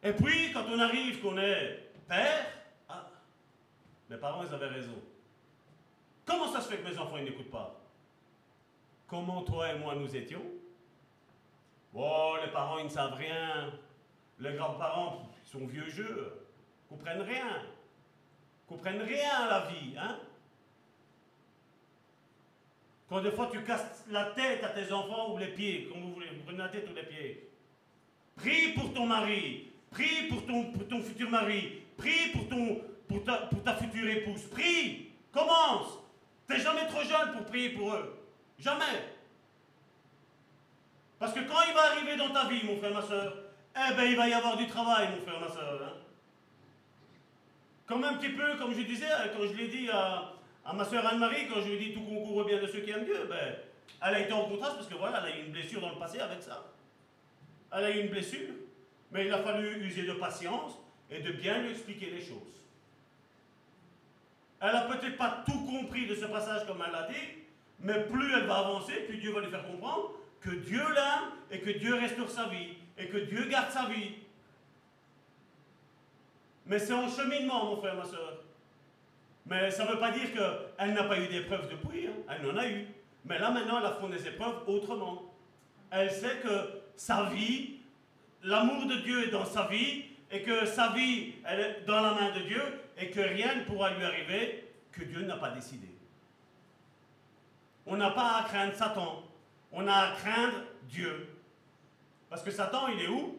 Et 0.03 0.13
puis, 0.13 0.53
quand 0.53 0.65
on 0.69 0.79
arrive 0.79 1.21
qu'on 1.21 1.39
est 1.39 1.91
père, 2.09 2.47
ah, 2.89 3.09
mes 4.09 4.17
parents, 4.17 4.45
ils 4.45 4.55
avaient 4.55 4.67
raison. 4.67 5.01
Comment 6.33 6.51
ça 6.51 6.63
se 6.63 6.69
fait 6.71 6.79
que 6.79 6.89
mes 6.89 6.99
enfants, 6.99 7.19
n'écoutent 7.19 7.51
pas? 7.51 7.79
Comment 9.07 9.43
toi 9.43 9.71
et 9.71 9.79
moi, 9.79 9.95
nous 9.95 10.17
étions? 10.17 10.41
Oh, 11.95 12.37
les 12.43 12.51
parents, 12.51 12.79
ils 12.79 12.87
ne 12.87 12.89
savent 12.89 13.13
rien. 13.13 13.71
Les 14.39 14.55
grands-parents, 14.55 15.29
ils 15.45 15.51
sont 15.51 15.67
vieux. 15.67 15.85
Ils 15.95 16.89
comprennent 16.89 17.21
rien. 17.21 17.67
Comprennent 18.67 19.03
rien 19.03 19.31
à 19.43 19.47
la 19.47 19.67
vie, 19.67 19.95
hein? 19.99 20.21
Quand 23.11 23.21
des 23.21 23.33
fois 23.33 23.51
tu 23.53 23.63
casses 23.63 24.07
la 24.09 24.31
tête 24.31 24.65
à 24.65 24.71
tes 24.71 24.91
enfants 24.91 25.35
ou 25.35 25.39
les 25.39 25.49
pieds, 25.49 25.91
comme 25.93 26.01
vous 26.01 26.15
voulez, 26.15 26.29
vous 26.29 26.45
prenez 26.45 26.59
la 26.59 26.71
tête 26.71 26.89
ou 26.91 26.95
les 26.95 27.03
pieds. 27.03 27.51
Prie 28.37 28.73
pour 28.73 28.95
ton 28.95 29.05
mari, 29.05 29.71
Prie 29.91 30.29
pour 30.31 30.47
ton, 30.47 31.03
futur 31.03 31.29
mari. 31.29 31.83
Prie 31.99 32.31
pour, 32.33 32.49
ton, 32.49 32.81
pour 33.07 33.23
ta 33.23 33.77
future 33.77 34.09
épouse. 34.09 34.45
Prie. 34.45 35.11
Commence. 35.31 36.02
Jamais 36.59 36.87
trop 36.87 37.03
jeune 37.03 37.33
pour 37.33 37.45
prier 37.47 37.71
pour 37.71 37.95
eux. 37.95 38.19
Jamais. 38.59 39.13
Parce 41.19 41.35
que 41.35 41.41
quand 41.41 41.63
il 41.69 41.75
va 41.75 41.93
arriver 41.93 42.17
dans 42.17 42.31
ta 42.31 42.49
vie, 42.49 42.65
mon 42.65 42.77
frère, 42.79 42.93
ma 42.93 43.03
soeur, 43.03 43.35
eh 43.77 43.95
ben 43.95 44.05
il 44.05 44.17
va 44.17 44.29
y 44.29 44.33
avoir 44.33 44.57
du 44.57 44.67
travail, 44.67 45.09
mon 45.11 45.25
frère, 45.25 45.41
ma 45.41 45.49
soeur. 45.49 45.81
Hein. 45.83 45.93
Comme 47.87 48.05
un 48.05 48.15
petit 48.15 48.31
peu, 48.31 48.57
comme 48.57 48.75
je 48.75 48.83
disais, 48.83 49.07
quand 49.33 49.47
je 49.47 49.57
l'ai 49.57 49.69
dit 49.69 49.89
à, 49.91 50.33
ma 50.73 50.85
soeur 50.85 51.07
Anne-Marie, 51.07 51.49
quand 51.49 51.61
je 51.61 51.69
lui 51.69 51.75
ai 51.75 51.79
dit 51.79 51.95
tout 51.95 52.03
concourt 52.03 52.45
bien 52.45 52.61
de 52.61 52.67
ceux 52.67 52.81
qui 52.81 52.91
aiment 52.91 53.05
Dieu, 53.05 53.27
ben, 53.29 53.55
elle 54.05 54.15
a 54.15 54.21
été 54.21 54.33
en 54.33 54.47
contraste 54.47 54.77
parce 54.77 54.89
que 54.89 54.95
voilà, 54.95 55.23
elle 55.25 55.33
a 55.33 55.37
eu 55.37 55.45
une 55.45 55.53
blessure 55.53 55.81
dans 55.81 55.91
le 55.91 55.99
passé 55.99 56.19
avec 56.19 56.43
ça. 56.43 56.65
Elle 57.73 57.85
a 57.85 57.91
eu 57.91 58.01
une 58.01 58.09
blessure. 58.09 58.55
Mais 59.13 59.27
il 59.27 59.33
a 59.33 59.43
fallu 59.43 59.85
user 59.85 60.05
de 60.05 60.15
patience 60.15 60.73
et 61.11 61.21
de 61.21 61.33
bien 61.33 61.59
lui 61.59 61.71
expliquer 61.71 62.07
les 62.07 62.21
choses. 62.21 62.62
Elle 64.63 64.73
n'a 64.73 64.83
peut-être 64.83 65.17
pas 65.17 65.43
tout 65.45 65.67
compris 65.67 66.07
de 66.07 66.15
ce 66.15 66.27
passage 66.27 66.67
comme 66.67 66.83
elle 66.87 66.93
l'a 66.93 67.09
dit, 67.09 67.43
mais 67.81 68.05
plus 68.05 68.33
elle 68.33 68.47
va 68.47 68.59
avancer, 68.59 68.93
plus 69.09 69.19
Dieu 69.19 69.33
va 69.33 69.41
lui 69.41 69.51
faire 69.51 69.67
comprendre 69.67 70.13
que 70.41 70.51
Dieu 70.51 70.81
l'aime 70.81 71.31
et 71.51 71.61
que 71.61 71.71
Dieu 71.71 71.95
restaure 71.95 72.31
sa 72.31 72.47
vie 72.47 72.77
et 72.97 73.09
que 73.09 73.17
Dieu 73.17 73.47
garde 73.47 73.71
sa 73.71 73.87
vie. 73.87 74.15
Mais 76.67 76.79
c'est 76.79 76.93
en 76.93 77.09
cheminement, 77.09 77.67
mon 77.67 77.77
frère, 77.79 77.97
ma 77.97 78.05
soeur. 78.05 78.39
Mais 79.47 79.71
ça 79.73 79.85
ne 79.85 79.91
veut 79.91 79.99
pas 79.99 80.13
dire 80.13 80.33
qu'elle 80.33 80.95
n'a 80.95 81.05
pas 81.05 81.19
eu 81.19 81.27
d'épreuves 81.27 81.69
depuis, 81.69 82.07
hein. 82.07 82.13
elle 82.29 82.49
en 82.49 82.57
a 82.57 82.69
eu. 82.69 82.87
Mais 83.25 83.41
là 83.41 83.51
maintenant, 83.51 83.81
elle 83.81 83.87
affronte 83.87 84.13
des 84.13 84.29
épreuves 84.29 84.63
autrement. 84.69 85.35
Elle 85.91 86.11
sait 86.11 86.37
que 86.43 86.83
sa 86.95 87.25
vie 87.25 87.79
l'amour 88.45 88.87
de 88.87 88.97
Dieu 88.97 89.27
est 89.27 89.31
dans 89.31 89.45
sa 89.45 89.67
vie 89.67 90.05
et 90.31 90.43
que 90.43 90.67
sa 90.67 90.93
vie 90.93 91.35
elle 91.45 91.61
est 91.61 91.85
dans 91.87 92.01
la 92.01 92.15
main 92.15 92.31
de 92.31 92.41
Dieu 92.41 92.63
et 92.99 93.11
que 93.11 93.21
rien 93.21 93.57
ne 93.57 93.65
pourra 93.65 93.95
lui 93.95 94.05
arriver 94.05 94.65
que 94.91 95.05
Dieu 95.05 95.23
n'a 95.23 95.37
pas 95.37 95.51
décidé. 95.51 95.89
On 97.87 97.97
n'a 97.97 98.11
pas 98.11 98.39
à 98.39 98.45
craindre 98.45 98.75
Satan, 98.75 99.25
on 99.73 99.87
a 99.89 99.95
à 99.95 100.17
craindre 100.17 100.59
Dieu. 100.85 101.29
Parce 102.29 102.43
que 102.43 102.51
Satan, 102.51 102.89
il 102.89 103.01
est 103.01 103.09
où? 103.09 103.39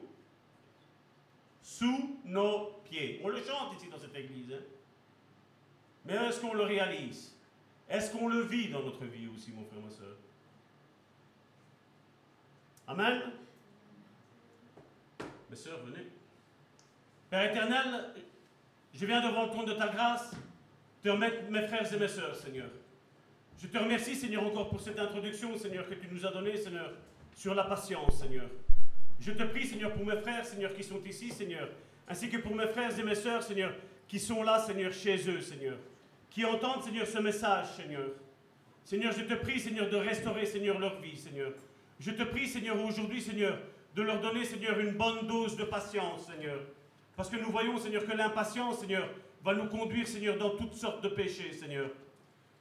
Sous 1.61 2.19
nos 2.25 2.81
pieds. 2.83 3.21
On 3.23 3.29
le 3.29 3.41
chante 3.41 3.73
ici 3.77 3.89
dans 3.89 3.97
cette 3.97 4.15
église. 4.15 4.51
Hein. 4.53 4.63
Mais 6.05 6.13
est-ce 6.13 6.41
qu'on 6.41 6.53
le 6.53 6.63
réalise? 6.63 7.35
Est-ce 7.89 8.11
qu'on 8.11 8.27
le 8.27 8.41
vit 8.41 8.69
dans 8.69 8.81
notre 8.81 9.05
vie 9.05 9.29
aussi, 9.33 9.51
mon 9.51 9.63
frère, 9.65 9.81
ma 9.81 9.89
soeur? 9.89 10.15
Amen 12.87 13.31
mes 15.53 15.59
sœurs, 15.59 15.85
venez. 15.85 16.07
Père 17.29 17.51
éternel, 17.51 18.15
je 18.93 19.05
viens 19.05 19.27
devant 19.27 19.45
le 19.45 19.49
trône 19.49 19.65
de 19.65 19.73
ta 19.73 19.87
grâce 19.87 20.31
te 21.01 21.09
remettre 21.09 21.49
mes 21.49 21.67
frères 21.67 21.91
et 21.91 21.97
mes 21.97 22.07
sœurs, 22.07 22.35
Seigneur. 22.35 22.69
Je 23.61 23.67
te 23.67 23.77
remercie, 23.77 24.15
Seigneur, 24.15 24.45
encore 24.45 24.69
pour 24.69 24.81
cette 24.81 24.99
introduction, 24.99 25.57
Seigneur, 25.57 25.87
que 25.87 25.95
tu 25.95 26.07
nous 26.11 26.25
as 26.25 26.31
donnée, 26.31 26.57
Seigneur, 26.57 26.91
sur 27.35 27.53
la 27.55 27.63
patience, 27.63 28.19
Seigneur. 28.19 28.45
Je 29.19 29.31
te 29.31 29.43
prie, 29.43 29.65
Seigneur, 29.65 29.93
pour 29.93 30.05
mes 30.05 30.17
frères, 30.17 30.45
Seigneur, 30.45 30.73
qui 30.73 30.83
sont 30.83 31.01
ici, 31.05 31.29
Seigneur, 31.31 31.69
ainsi 32.07 32.29
que 32.29 32.37
pour 32.37 32.55
mes 32.55 32.67
frères 32.67 32.97
et 32.97 33.03
mes 33.03 33.15
sœurs, 33.15 33.43
Seigneur, 33.43 33.73
qui 34.07 34.19
sont 34.19 34.43
là, 34.43 34.59
Seigneur, 34.59 34.91
chez 34.91 35.17
eux, 35.29 35.41
Seigneur, 35.41 35.77
qui 36.29 36.45
entendent, 36.45 36.83
Seigneur, 36.83 37.07
ce 37.07 37.19
message, 37.19 37.67
Seigneur. 37.75 38.09
Seigneur, 38.83 39.13
je 39.13 39.21
te 39.21 39.33
prie, 39.35 39.59
Seigneur, 39.59 39.89
de 39.89 39.95
restaurer, 39.95 40.45
Seigneur, 40.45 40.77
leur 40.77 40.99
vie, 40.99 41.15
Seigneur. 41.15 41.53
Je 41.99 42.11
te 42.11 42.23
prie, 42.23 42.47
Seigneur, 42.47 42.83
aujourd'hui, 42.83 43.21
Seigneur, 43.21 43.57
de 43.95 44.01
leur 44.01 44.19
donner, 44.19 44.43
Seigneur, 44.43 44.77
une 44.79 44.91
bonne 44.91 45.25
dose 45.25 45.55
de 45.55 45.63
patience, 45.63 46.25
Seigneur. 46.27 46.59
Parce 47.15 47.29
que 47.29 47.35
nous 47.37 47.51
voyons, 47.51 47.77
Seigneur, 47.77 48.05
que 48.05 48.15
l'impatience, 48.15 48.79
Seigneur, 48.79 49.07
va 49.43 49.53
nous 49.53 49.67
conduire, 49.67 50.07
Seigneur, 50.07 50.37
dans 50.37 50.51
toutes 50.51 50.73
sortes 50.73 51.03
de 51.03 51.09
péchés, 51.09 51.53
Seigneur. 51.53 51.89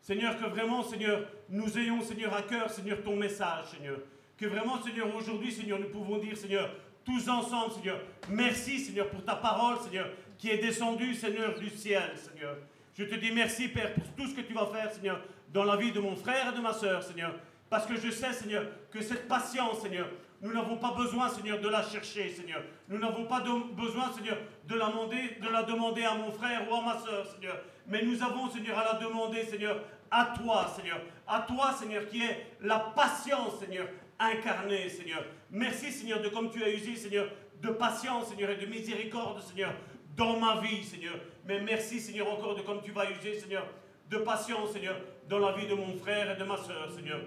Seigneur, 0.00 0.36
que 0.36 0.46
vraiment, 0.46 0.82
Seigneur, 0.82 1.26
nous 1.48 1.78
ayons, 1.78 2.02
Seigneur, 2.02 2.34
à 2.34 2.42
cœur, 2.42 2.68
Seigneur, 2.70 3.02
ton 3.02 3.16
message, 3.16 3.66
Seigneur. 3.70 3.98
Que 4.36 4.46
vraiment, 4.46 4.82
Seigneur, 4.82 5.14
aujourd'hui, 5.14 5.52
Seigneur, 5.52 5.78
nous 5.78 5.88
pouvons 5.88 6.18
dire, 6.18 6.36
Seigneur, 6.36 6.70
tous 7.04 7.28
ensemble, 7.28 7.72
Seigneur, 7.72 8.00
merci, 8.28 8.80
Seigneur, 8.80 9.08
pour 9.08 9.24
ta 9.24 9.36
parole, 9.36 9.78
Seigneur, 9.80 10.08
qui 10.36 10.50
est 10.50 10.58
descendue, 10.58 11.14
Seigneur, 11.14 11.58
du 11.58 11.70
ciel, 11.70 12.12
Seigneur. 12.16 12.56
Je 12.94 13.04
te 13.04 13.14
dis 13.14 13.30
merci, 13.30 13.68
Père, 13.68 13.94
pour 13.94 14.06
tout 14.14 14.26
ce 14.26 14.34
que 14.34 14.40
tu 14.40 14.52
vas 14.52 14.66
faire, 14.66 14.92
Seigneur, 14.92 15.20
dans 15.52 15.64
la 15.64 15.76
vie 15.76 15.92
de 15.92 16.00
mon 16.00 16.16
frère 16.16 16.52
et 16.52 16.56
de 16.56 16.60
ma 16.60 16.72
soeur, 16.72 17.02
Seigneur. 17.02 17.34
Parce 17.70 17.86
que 17.86 17.96
je 17.96 18.10
sais, 18.10 18.32
Seigneur, 18.32 18.66
que 18.90 19.00
cette 19.00 19.28
patience, 19.28 19.80
Seigneur, 19.80 20.08
Nous 20.42 20.52
n'avons 20.52 20.76
pas 20.76 20.90
besoin, 20.90 21.28
Seigneur, 21.28 21.60
de 21.60 21.68
la 21.68 21.84
chercher, 21.84 22.28
Seigneur. 22.28 22.62
Nous 22.88 22.98
n'avons 22.98 23.26
pas 23.26 23.40
besoin, 23.40 24.12
Seigneur, 24.12 24.38
de 24.66 24.74
la, 24.74 24.86
demander, 24.86 25.36
de 25.40 25.48
la 25.48 25.62
demander 25.62 26.02
à 26.02 26.14
mon 26.14 26.32
frère 26.32 26.68
ou 26.68 26.74
à 26.74 26.80
ma 26.82 26.98
soeur, 26.98 27.24
Seigneur. 27.26 27.60
Mais 27.86 28.02
nous 28.02 28.20
avons, 28.20 28.50
Seigneur, 28.50 28.76
à 28.76 28.92
la 28.92 28.98
demander, 28.98 29.44
Seigneur, 29.44 29.84
à 30.10 30.34
toi, 30.36 30.66
Seigneur. 30.74 31.00
À 31.28 31.42
toi, 31.42 31.72
Seigneur, 31.72 32.08
qui 32.08 32.24
est 32.24 32.46
la 32.60 32.80
patience, 32.80 33.60
Seigneur, 33.60 33.86
incarnée, 34.18 34.88
Seigneur. 34.88 35.24
Merci, 35.48 35.92
Seigneur, 35.92 36.20
de 36.20 36.28
comme 36.28 36.50
tu 36.50 36.64
as 36.64 36.70
usé, 36.70 36.96
Seigneur, 36.96 37.28
de 37.60 37.68
patience, 37.68 38.26
Seigneur, 38.30 38.50
et 38.50 38.56
de 38.56 38.66
miséricorde, 38.66 39.40
Seigneur, 39.42 39.72
dans 40.16 40.40
ma 40.40 40.60
vie, 40.60 40.82
Seigneur. 40.82 41.14
Mais 41.46 41.60
merci, 41.60 42.00
Seigneur, 42.00 42.28
encore 42.28 42.56
de 42.56 42.62
comme 42.62 42.82
tu 42.82 42.90
vas 42.90 43.08
user, 43.08 43.38
Seigneur, 43.38 43.68
de 44.10 44.18
patience, 44.18 44.72
Seigneur, 44.72 44.96
dans 45.28 45.38
la 45.38 45.52
vie 45.52 45.68
de 45.68 45.74
mon 45.74 45.96
frère 45.96 46.32
et 46.32 46.36
de 46.36 46.44
ma 46.44 46.56
soeur, 46.56 46.90
Seigneur. 46.90 47.20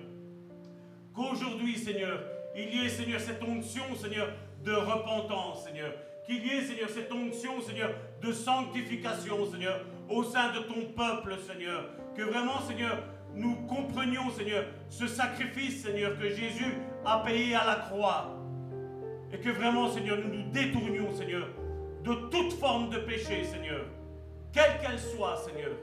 Qu'aujourd'hui, 1.14 1.78
Seigneur, 1.78 2.35
il 2.56 2.74
y 2.74 2.86
ait, 2.86 2.90
Seigneur, 2.90 3.20
cette 3.20 3.44
onction, 3.44 3.84
Seigneur, 3.96 4.30
de 4.64 4.72
repentance, 4.74 5.66
Seigneur. 5.66 5.92
Qu'il 6.26 6.46
y 6.46 6.52
ait, 6.52 6.62
Seigneur, 6.62 6.90
cette 6.90 7.12
onction, 7.12 7.62
Seigneur, 7.62 7.92
de 8.22 8.32
sanctification, 8.32 9.46
Seigneur, 9.52 9.82
au 10.10 10.24
sein 10.24 10.52
de 10.54 10.60
ton 10.60 10.86
peuple, 10.96 11.36
Seigneur. 11.46 11.90
Que 12.16 12.24
vraiment, 12.24 12.62
Seigneur, 12.62 13.04
nous 13.34 13.56
comprenions, 13.68 14.30
Seigneur, 14.32 14.66
ce 14.90 15.08
sacrifice, 15.08 15.84
Seigneur, 15.84 16.18
que 16.18 16.30
Jésus 16.30 16.74
a 17.06 17.20
payé 17.20 17.56
à 17.56 17.66
la 17.66 17.76
croix. 17.76 18.36
Et 19.34 19.38
que 19.38 19.50
vraiment, 19.50 19.92
Seigneur, 19.92 20.18
nous 20.18 20.34
nous 20.34 20.50
détournions, 20.52 21.14
Seigneur, 21.14 21.48
de 22.04 22.14
toute 22.30 22.54
forme 22.54 22.90
de 22.90 23.00
péché, 23.00 23.44
Seigneur. 23.44 23.86
Quelle 24.54 24.80
qu'elle 24.80 25.00
soit, 25.00 25.38
Seigneur. 25.38 25.74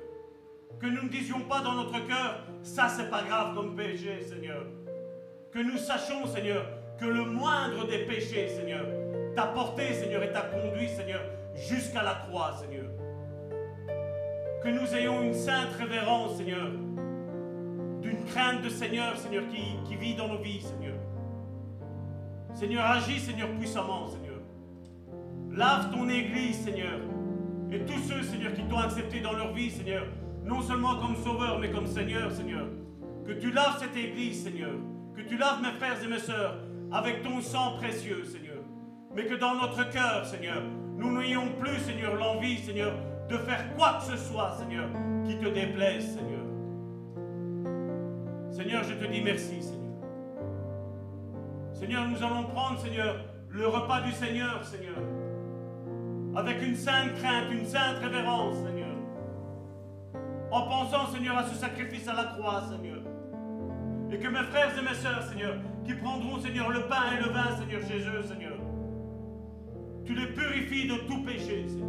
Que 0.81 0.87
nous 0.87 1.03
ne 1.03 1.09
disions 1.09 1.41
pas 1.41 1.61
dans 1.61 1.75
notre 1.75 2.07
cœur, 2.07 2.41
ça 2.63 2.89
c'est 2.89 3.11
pas 3.11 3.23
grave 3.23 3.55
comme 3.55 3.77
péché, 3.77 4.23
Seigneur. 4.23 4.65
Que 5.53 5.59
nous 5.59 5.77
sachions, 5.77 6.27
Seigneur, 6.27 6.65
que 6.99 7.05
le 7.05 7.27
moindre 7.27 7.87
des 7.87 8.07
péchés, 8.07 8.49
Seigneur, 8.49 8.87
t'a 9.37 9.49
porté, 9.49 9.93
Seigneur, 9.93 10.23
et 10.23 10.33
t'a 10.33 10.41
conduit, 10.41 10.89
Seigneur, 10.89 11.21
jusqu'à 11.55 12.03
la 12.03 12.15
croix, 12.27 12.55
Seigneur. 12.59 12.87
Que 14.63 14.69
nous 14.69 14.95
ayons 14.95 15.21
une 15.21 15.35
sainte 15.35 15.75
révérence, 15.79 16.39
Seigneur, 16.39 16.71
d'une 18.01 18.25
crainte 18.25 18.63
de 18.63 18.71
Seigneur, 18.71 19.15
Seigneur, 19.19 19.45
qui, 19.49 19.77
qui 19.87 19.97
vit 19.97 20.15
dans 20.15 20.29
nos 20.29 20.39
vies, 20.39 20.63
Seigneur. 20.63 20.97
Seigneur, 22.55 22.87
agis, 22.87 23.21
Seigneur, 23.21 23.51
puissamment, 23.59 24.09
Seigneur. 24.09 24.41
Lave 25.51 25.93
ton 25.93 26.09
Église, 26.09 26.65
Seigneur. 26.65 26.99
Et 27.71 27.81
tous 27.81 27.99
ceux, 28.09 28.23
Seigneur, 28.23 28.55
qui 28.55 28.63
t'ont 28.63 28.79
accepté 28.79 29.21
dans 29.21 29.35
leur 29.35 29.53
vie, 29.53 29.71
Seigneur, 29.71 30.07
non 30.45 30.63
seulement 30.63 30.97
comme 30.97 31.17
sauveur, 31.17 31.59
mais 31.59 31.71
comme 31.71 31.87
Seigneur, 31.87 32.33
Seigneur. 32.33 32.69
Que 33.27 33.33
tu 33.33 33.53
laves 33.53 33.79
cette 33.79 33.97
Église, 33.97 34.45
Seigneur 34.45 34.73
que 35.17 35.23
tu 35.23 35.37
laves 35.37 35.63
mes 35.63 35.73
frères 35.73 36.03
et 36.03 36.09
mes 36.09 36.19
sœurs 36.19 36.57
avec 36.91 37.23
ton 37.23 37.41
sang 37.41 37.77
précieux, 37.79 38.25
Seigneur. 38.25 38.59
Mais 39.15 39.27
que 39.27 39.35
dans 39.35 39.55
notre 39.55 39.91
cœur, 39.91 40.25
Seigneur, 40.25 40.63
nous 40.97 41.19
n'ayons 41.19 41.49
plus, 41.61 41.79
Seigneur, 41.79 42.15
l'envie, 42.15 42.59
Seigneur, 42.59 42.93
de 43.29 43.37
faire 43.39 43.75
quoi 43.77 43.99
que 43.99 44.17
ce 44.17 44.17
soit, 44.17 44.57
Seigneur, 44.59 44.89
qui 45.25 45.37
te 45.39 45.49
déplaise, 45.49 46.15
Seigneur. 46.15 46.43
Seigneur, 48.51 48.85
je 48.85 48.95
te 48.95 49.11
dis 49.11 49.23
merci, 49.23 49.63
Seigneur. 49.63 49.83
Seigneur, 51.73 52.09
nous 52.09 52.23
allons 52.23 52.45
prendre, 52.45 52.79
Seigneur, 52.79 53.17
le 53.49 53.67
repas 53.67 54.03
du 54.03 54.13
Seigneur, 54.13 54.65
Seigneur, 54.65 54.99
avec 56.37 56.63
une 56.63 56.77
sainte 56.77 57.15
crainte, 57.17 57.51
une 57.51 57.67
sainte 57.67 57.99
révérence, 57.99 58.57
Seigneur. 58.57 58.97
En 60.51 60.69
pensant, 60.69 61.07
Seigneur, 61.07 61.37
à 61.39 61.45
ce 61.45 61.55
sacrifice 61.55 62.07
à 62.09 62.15
la 62.15 62.25
croix, 62.25 62.63
Seigneur. 62.71 62.92
Et 64.13 64.19
que 64.19 64.29
mes 64.29 64.43
frères 64.43 64.79
et 64.79 64.83
mes 64.83 64.95
sœurs, 64.95 65.23
Seigneur, 65.23 65.55
qui 65.87 65.95
prendront, 65.95 66.39
Seigneur, 66.39 66.71
le 66.71 66.83
pain 66.83 67.17
et 67.19 67.23
le 67.23 67.31
vin, 67.31 67.57
Seigneur, 67.57 67.81
chez 67.81 68.07
eux, 68.07 68.23
Seigneur, 68.23 68.59
tu 70.05 70.15
les 70.15 70.27
purifies 70.27 70.87
de 70.87 70.97
tout 71.09 71.23
péché, 71.23 71.67
Seigneur. 71.67 71.89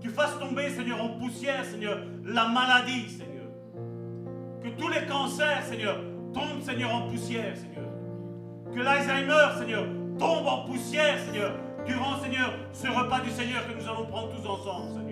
Tu 0.00 0.10
fasses 0.10 0.38
tomber, 0.38 0.70
Seigneur, 0.70 1.02
en 1.02 1.10
poussière, 1.20 1.64
Seigneur, 1.64 1.98
la 2.24 2.48
maladie, 2.48 3.08
Seigneur. 3.08 3.46
Que 4.62 4.68
tous 4.70 4.88
les 4.88 5.06
cancers, 5.06 5.62
Seigneur, 5.62 5.98
tombent, 6.32 6.62
Seigneur, 6.62 6.92
en 6.92 7.08
poussière, 7.08 7.56
Seigneur. 7.56 7.90
Que 8.74 8.80
l'Alzheimer, 8.80 9.56
Seigneur, 9.58 9.86
tombe 10.18 10.46
en 10.46 10.64
poussière, 10.64 11.18
Seigneur, 11.20 11.52
durant, 11.86 12.18
Seigneur, 12.20 12.52
ce 12.72 12.88
repas 12.88 13.20
du 13.20 13.30
Seigneur 13.30 13.66
que 13.68 13.74
nous 13.80 13.88
allons 13.88 14.06
prendre 14.06 14.30
tous 14.32 14.48
ensemble, 14.48 14.88
Seigneur. 14.88 15.03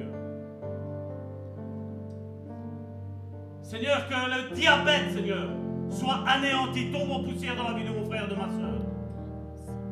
Seigneur, 3.73 4.07
que 4.07 4.12
le 4.12 4.55
diabète, 4.55 5.15
Seigneur, 5.15 5.49
soit 5.89 6.23
anéanti, 6.28 6.93
tombe 6.93 7.11
en 7.11 7.23
poussière 7.24 7.57
dans 7.57 7.70
la 7.70 7.73
vie 7.73 7.85
de 7.85 7.89
mon 7.89 8.05
frère, 8.05 8.28
de 8.28 8.35
ma 8.35 8.51
soeur. 8.51 8.82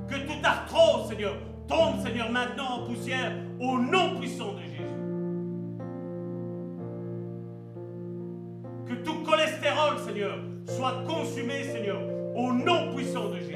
Que 0.06 0.16
toute 0.16 0.44
arthrose, 0.44 1.08
Seigneur, 1.08 1.32
tombe, 1.66 1.98
Seigneur, 2.02 2.30
maintenant 2.30 2.82
en 2.82 2.86
poussière 2.86 3.32
au 3.58 3.78
nom 3.78 4.20
puissant 4.20 4.52
de 4.52 4.60
Jésus. 4.60 4.82
Que 8.86 9.02
tout 9.02 9.22
cholestérol, 9.24 9.98
Seigneur, 10.04 10.36
soit 10.66 11.02
consumé, 11.08 11.62
Seigneur, 11.62 12.02
au 12.36 12.52
nom 12.52 12.94
puissant 12.94 13.30
de 13.30 13.38
Jésus. 13.38 13.54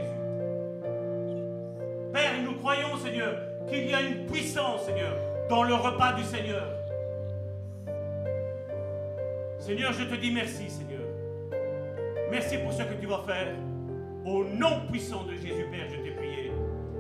Père, 2.14 2.32
nous 2.42 2.55
croyons, 2.55 2.96
Seigneur, 2.96 3.34
qu'il 3.68 3.90
y 3.90 3.92
a 3.92 4.01
une 4.01 4.24
puissance, 4.24 4.86
Seigneur, 4.86 5.18
dans 5.51 5.64
le 5.64 5.74
repas 5.74 6.14
du 6.14 6.22
Seigneur. 6.22 6.64
Seigneur, 9.64 9.94
je 9.94 10.04
te 10.04 10.14
dis 10.16 10.30
merci, 10.30 10.68
Seigneur. 10.68 11.00
Merci 12.30 12.58
pour 12.58 12.74
ce 12.74 12.82
que 12.82 13.00
tu 13.00 13.06
vas 13.06 13.22
faire. 13.26 13.56
Au 14.26 14.44
nom 14.44 14.86
puissant 14.90 15.24
de 15.24 15.32
Jésus, 15.36 15.64
Père, 15.72 15.86
je 15.88 16.02
t'ai 16.02 16.10
prié. 16.10 16.52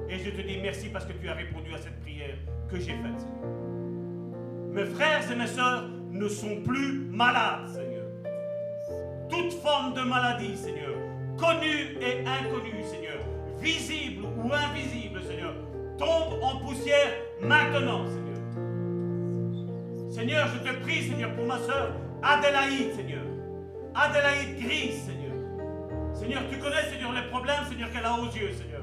Et 0.08 0.18
je 0.18 0.30
te 0.30 0.40
dis 0.40 0.56
merci 0.62 0.88
parce 0.88 1.04
que 1.04 1.12
tu 1.12 1.28
as 1.28 1.34
répondu 1.34 1.74
à 1.74 1.76
cette 1.76 2.00
prière 2.00 2.36
que 2.70 2.78
j'ai 2.78 2.92
faite, 2.92 3.18
Seigneur. 3.18 3.50
Mes 4.72 4.86
frères 4.86 5.30
et 5.30 5.34
mes 5.34 5.46
sœurs 5.46 5.90
ne 6.10 6.26
sont 6.26 6.62
plus 6.62 7.00
malades, 7.10 7.68
Seigneur. 7.68 8.06
Toute 9.28 9.52
forme 9.60 9.92
de 9.92 10.00
maladie, 10.00 10.56
Seigneur, 10.56 10.94
connue 11.36 11.98
et 12.00 12.20
inconnue, 12.26 12.82
Seigneur, 12.82 13.18
visible 13.60 14.24
ou 14.42 14.50
invisible, 14.50 15.20
Seigneur, 15.22 15.52
tombe 15.98 16.42
en 16.42 16.60
poussière 16.60 17.12
maintenant, 17.42 18.06
Seigneur. 18.06 18.40
Seigneur, 20.08 20.48
je 20.48 20.60
te 20.66 20.74
prie, 20.82 21.02
Seigneur, 21.02 21.34
pour 21.34 21.44
ma 21.44 21.58
sœur 21.58 21.92
Adélaïde, 22.24 22.94
Seigneur. 22.94 23.24
Adélaïde 23.94 24.58
grise, 24.58 25.04
Seigneur. 25.04 25.34
Seigneur, 26.14 26.42
tu 26.50 26.58
connais, 26.58 26.82
Seigneur, 26.90 27.12
les 27.12 27.28
problèmes, 27.28 27.64
Seigneur, 27.68 27.92
qu'elle 27.92 28.04
a 28.04 28.14
aux 28.14 28.26
yeux, 28.26 28.52
Seigneur. 28.52 28.82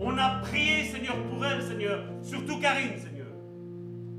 On 0.00 0.18
a 0.18 0.40
prié, 0.40 0.84
Seigneur, 0.84 1.14
pour 1.28 1.44
elle, 1.46 1.62
Seigneur. 1.62 2.00
Surtout 2.20 2.58
Karine, 2.58 2.98
Seigneur. 2.98 3.28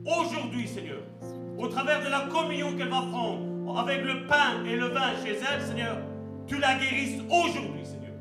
Aujourd'hui, 0.06 0.68
Seigneur, 0.68 1.02
au 1.58 1.68
travers 1.68 2.02
de 2.04 2.10
la 2.10 2.22
communion 2.32 2.76
qu'elle 2.78 2.90
va 2.90 3.02
prendre 3.02 3.78
avec 3.78 4.04
le 4.04 4.26
pain 4.26 4.64
et 4.66 4.76
le 4.78 4.88
vin 4.88 5.16
chez 5.24 5.34
elle, 5.34 5.62
Seigneur, 5.62 5.98
tu 6.48 6.58
la 6.58 6.76
guérisses 6.76 7.22
aujourd'hui, 7.30 7.86
Seigneur. 7.86 8.14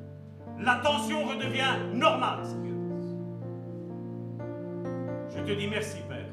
La 0.58 0.76
tension 0.76 1.26
redevient 1.26 1.94
normale, 1.94 2.44
Seigneur. 2.44 2.76
Je 5.36 5.42
te 5.42 5.58
dis 5.58 5.68
merci, 5.68 5.98
Père. 6.08 6.26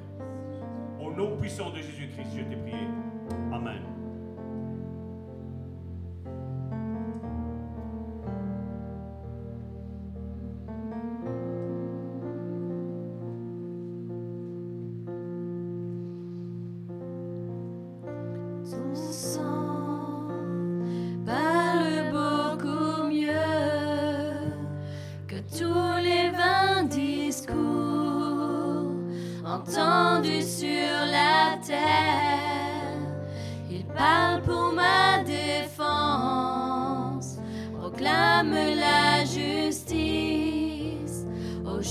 Au 0.99 1.11
nom 1.11 1.38
puissant 1.38 1.69
de 1.69 1.77
Jésus-Christ, 1.77 2.30
je 2.35 2.41
t'ai 2.41 2.56
prié. 2.56 2.88
Amen. 3.53 3.97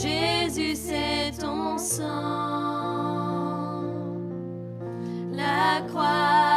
Jésus, 0.03 0.77
c'est 0.77 1.33
ton 1.41 1.79
sang. 1.79 2.05
La 5.33 5.81
croix. 5.89 6.56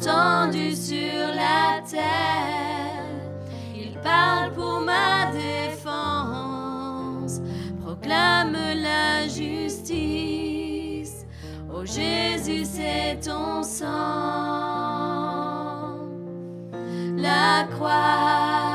entendu 0.00 0.76
sur 0.76 1.34
la 1.34 1.80
terre. 1.88 3.04
Il 3.74 3.98
parle 3.98 4.52
pour 4.52 4.80
ma 4.80 5.32
défense, 5.32 7.40
proclame 7.82 8.56
la 8.76 9.26
justice. 9.26 11.26
Oh 11.72 11.84
Jésus, 11.84 12.64
c'est 12.64 13.18
ton 13.20 13.62
sang. 13.62 13.86
La 17.16 17.64
croix. 17.70 18.67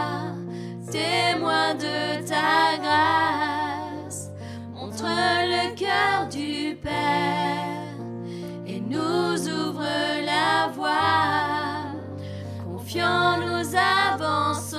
Nous 12.95 13.75
avançons, 13.75 14.77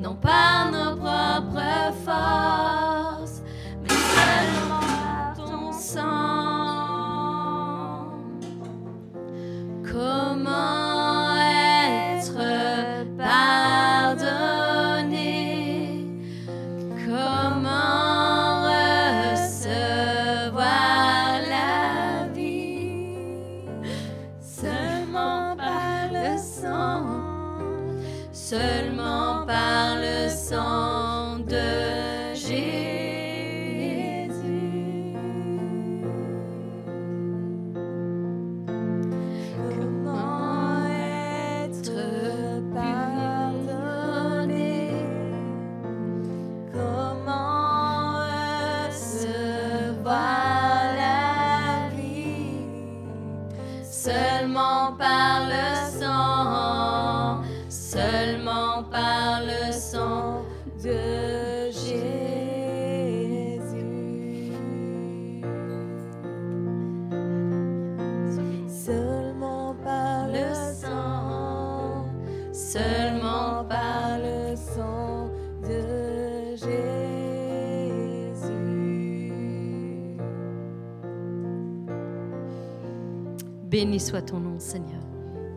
non 0.00 0.16
par 0.16 0.72
nos 0.72 0.96
propres 0.96 1.92
forces, 2.04 2.75
Béni 83.76 84.00
soit 84.00 84.22
ton 84.22 84.40
nom, 84.40 84.58
Seigneur. 84.58 85.02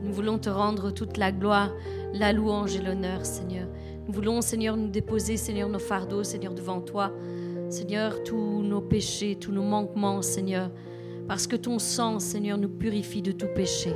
Nous 0.03 0.11
voulons 0.11 0.39
te 0.39 0.49
rendre 0.49 0.91
toute 0.91 1.15
la 1.15 1.31
gloire, 1.31 1.73
la 2.13 2.33
louange 2.33 2.75
et 2.75 2.81
l'honneur, 2.81 3.25
Seigneur. 3.25 3.65
Nous 4.05 4.13
voulons, 4.13 4.41
Seigneur, 4.41 4.75
nous 4.75 4.89
déposer, 4.89 5.37
Seigneur, 5.37 5.69
nos 5.69 5.79
fardeaux, 5.79 6.25
Seigneur, 6.25 6.53
devant 6.53 6.81
toi. 6.81 7.13
Seigneur, 7.69 8.21
tous 8.23 8.61
nos 8.61 8.81
péchés, 8.81 9.37
tous 9.39 9.53
nos 9.53 9.63
manquements, 9.63 10.21
Seigneur. 10.21 10.69
Parce 11.29 11.47
que 11.47 11.55
ton 11.55 11.79
sang, 11.79 12.19
Seigneur, 12.19 12.57
nous 12.57 12.67
purifie 12.67 13.21
de 13.21 13.31
tout 13.31 13.47
péché. 13.55 13.95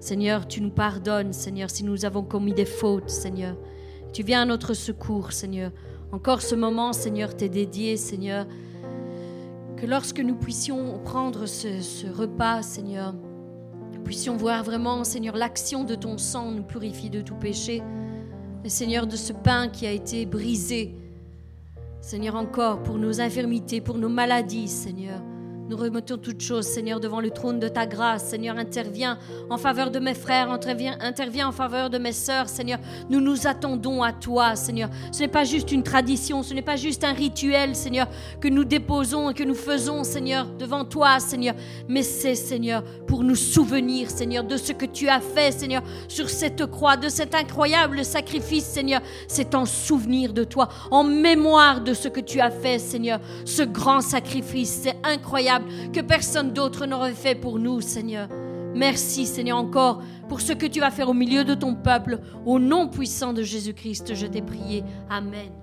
Seigneur, 0.00 0.46
tu 0.46 0.60
nous 0.60 0.68
pardonnes, 0.68 1.32
Seigneur, 1.32 1.70
si 1.70 1.82
nous 1.82 2.04
avons 2.04 2.22
commis 2.22 2.52
des 2.52 2.66
fautes, 2.66 3.08
Seigneur. 3.08 3.56
Tu 4.12 4.22
viens 4.22 4.42
à 4.42 4.44
notre 4.44 4.74
secours, 4.74 5.32
Seigneur. 5.32 5.72
Encore 6.12 6.42
ce 6.42 6.54
moment, 6.54 6.92
Seigneur, 6.92 7.34
t'est 7.34 7.48
dédié, 7.48 7.96
Seigneur. 7.96 8.46
Que 9.78 9.86
lorsque 9.86 10.20
nous 10.20 10.36
puissions 10.36 10.98
prendre 10.98 11.46
ce, 11.46 11.80
ce 11.80 12.06
repas, 12.06 12.60
Seigneur, 12.60 13.14
puissions 14.00 14.36
voir 14.36 14.64
vraiment, 14.64 15.04
Seigneur, 15.04 15.36
l'action 15.36 15.84
de 15.84 15.94
ton 15.94 16.18
sang 16.18 16.50
nous 16.50 16.62
purifie 16.62 17.10
de 17.10 17.20
tout 17.20 17.36
péché. 17.36 17.82
Et 18.64 18.68
Seigneur, 18.68 19.06
de 19.06 19.16
ce 19.16 19.32
pain 19.32 19.68
qui 19.68 19.86
a 19.86 19.92
été 19.92 20.26
brisé, 20.26 20.94
Seigneur, 22.00 22.34
encore 22.34 22.82
pour 22.82 22.98
nos 22.98 23.20
infirmités, 23.20 23.80
pour 23.80 23.98
nos 23.98 24.08
maladies, 24.08 24.68
Seigneur. 24.68 25.20
Nous 25.70 25.76
remettons 25.76 26.16
toutes 26.16 26.40
choses, 26.40 26.66
Seigneur, 26.66 26.98
devant 26.98 27.20
le 27.20 27.30
trône 27.30 27.60
de 27.60 27.68
ta 27.68 27.86
grâce. 27.86 28.24
Seigneur, 28.24 28.58
interviens 28.58 29.20
en 29.50 29.56
faveur 29.56 29.92
de 29.92 30.00
mes 30.00 30.14
frères, 30.14 30.50
interviens, 30.50 31.46
en 31.46 31.52
faveur 31.52 31.90
de 31.90 31.98
mes 31.98 32.10
sœurs, 32.10 32.48
Seigneur. 32.48 32.80
Nous 33.08 33.20
nous 33.20 33.46
attendons 33.46 34.02
à 34.02 34.12
toi, 34.12 34.56
Seigneur. 34.56 34.90
Ce 35.12 35.20
n'est 35.20 35.28
pas 35.28 35.44
juste 35.44 35.70
une 35.70 35.84
tradition, 35.84 36.42
ce 36.42 36.54
n'est 36.54 36.60
pas 36.60 36.74
juste 36.74 37.04
un 37.04 37.12
rituel, 37.12 37.76
Seigneur, 37.76 38.08
que 38.40 38.48
nous 38.48 38.64
déposons 38.64 39.30
et 39.30 39.34
que 39.34 39.44
nous 39.44 39.54
faisons, 39.54 40.02
Seigneur, 40.02 40.44
devant 40.58 40.84
toi, 40.84 41.20
Seigneur. 41.20 41.54
Mais 41.86 42.02
c'est, 42.02 42.34
Seigneur, 42.34 42.82
pour 43.06 43.22
nous 43.22 43.36
souvenir, 43.36 44.10
Seigneur, 44.10 44.42
de 44.42 44.56
ce 44.56 44.72
que 44.72 44.86
tu 44.86 45.08
as 45.08 45.20
fait, 45.20 45.52
Seigneur, 45.52 45.84
sur 46.08 46.30
cette 46.30 46.66
croix, 46.66 46.96
de 46.96 47.08
cet 47.08 47.32
incroyable 47.32 48.04
sacrifice, 48.04 48.64
Seigneur. 48.64 49.02
C'est 49.28 49.54
en 49.54 49.66
souvenir 49.66 50.32
de 50.32 50.42
toi, 50.42 50.68
en 50.90 51.04
mémoire 51.04 51.80
de 51.80 51.94
ce 51.94 52.08
que 52.08 52.18
tu 52.18 52.40
as 52.40 52.50
fait, 52.50 52.80
Seigneur. 52.80 53.20
Ce 53.44 53.62
grand 53.62 54.00
sacrifice, 54.00 54.80
c'est 54.82 54.96
que 55.92 56.00
personne 56.00 56.52
d'autre 56.52 56.86
n'aurait 56.86 57.12
fait 57.12 57.34
pour 57.34 57.58
nous, 57.58 57.80
Seigneur. 57.80 58.28
Merci, 58.74 59.26
Seigneur, 59.26 59.58
encore 59.58 60.02
pour 60.28 60.40
ce 60.40 60.52
que 60.52 60.66
tu 60.66 60.80
vas 60.80 60.90
faire 60.90 61.08
au 61.08 61.14
milieu 61.14 61.44
de 61.44 61.54
ton 61.54 61.74
peuple. 61.74 62.20
Au 62.46 62.58
nom 62.58 62.88
puissant 62.88 63.32
de 63.32 63.42
Jésus-Christ, 63.42 64.14
je 64.14 64.26
t'ai 64.26 64.42
prié. 64.42 64.84
Amen. 65.08 65.59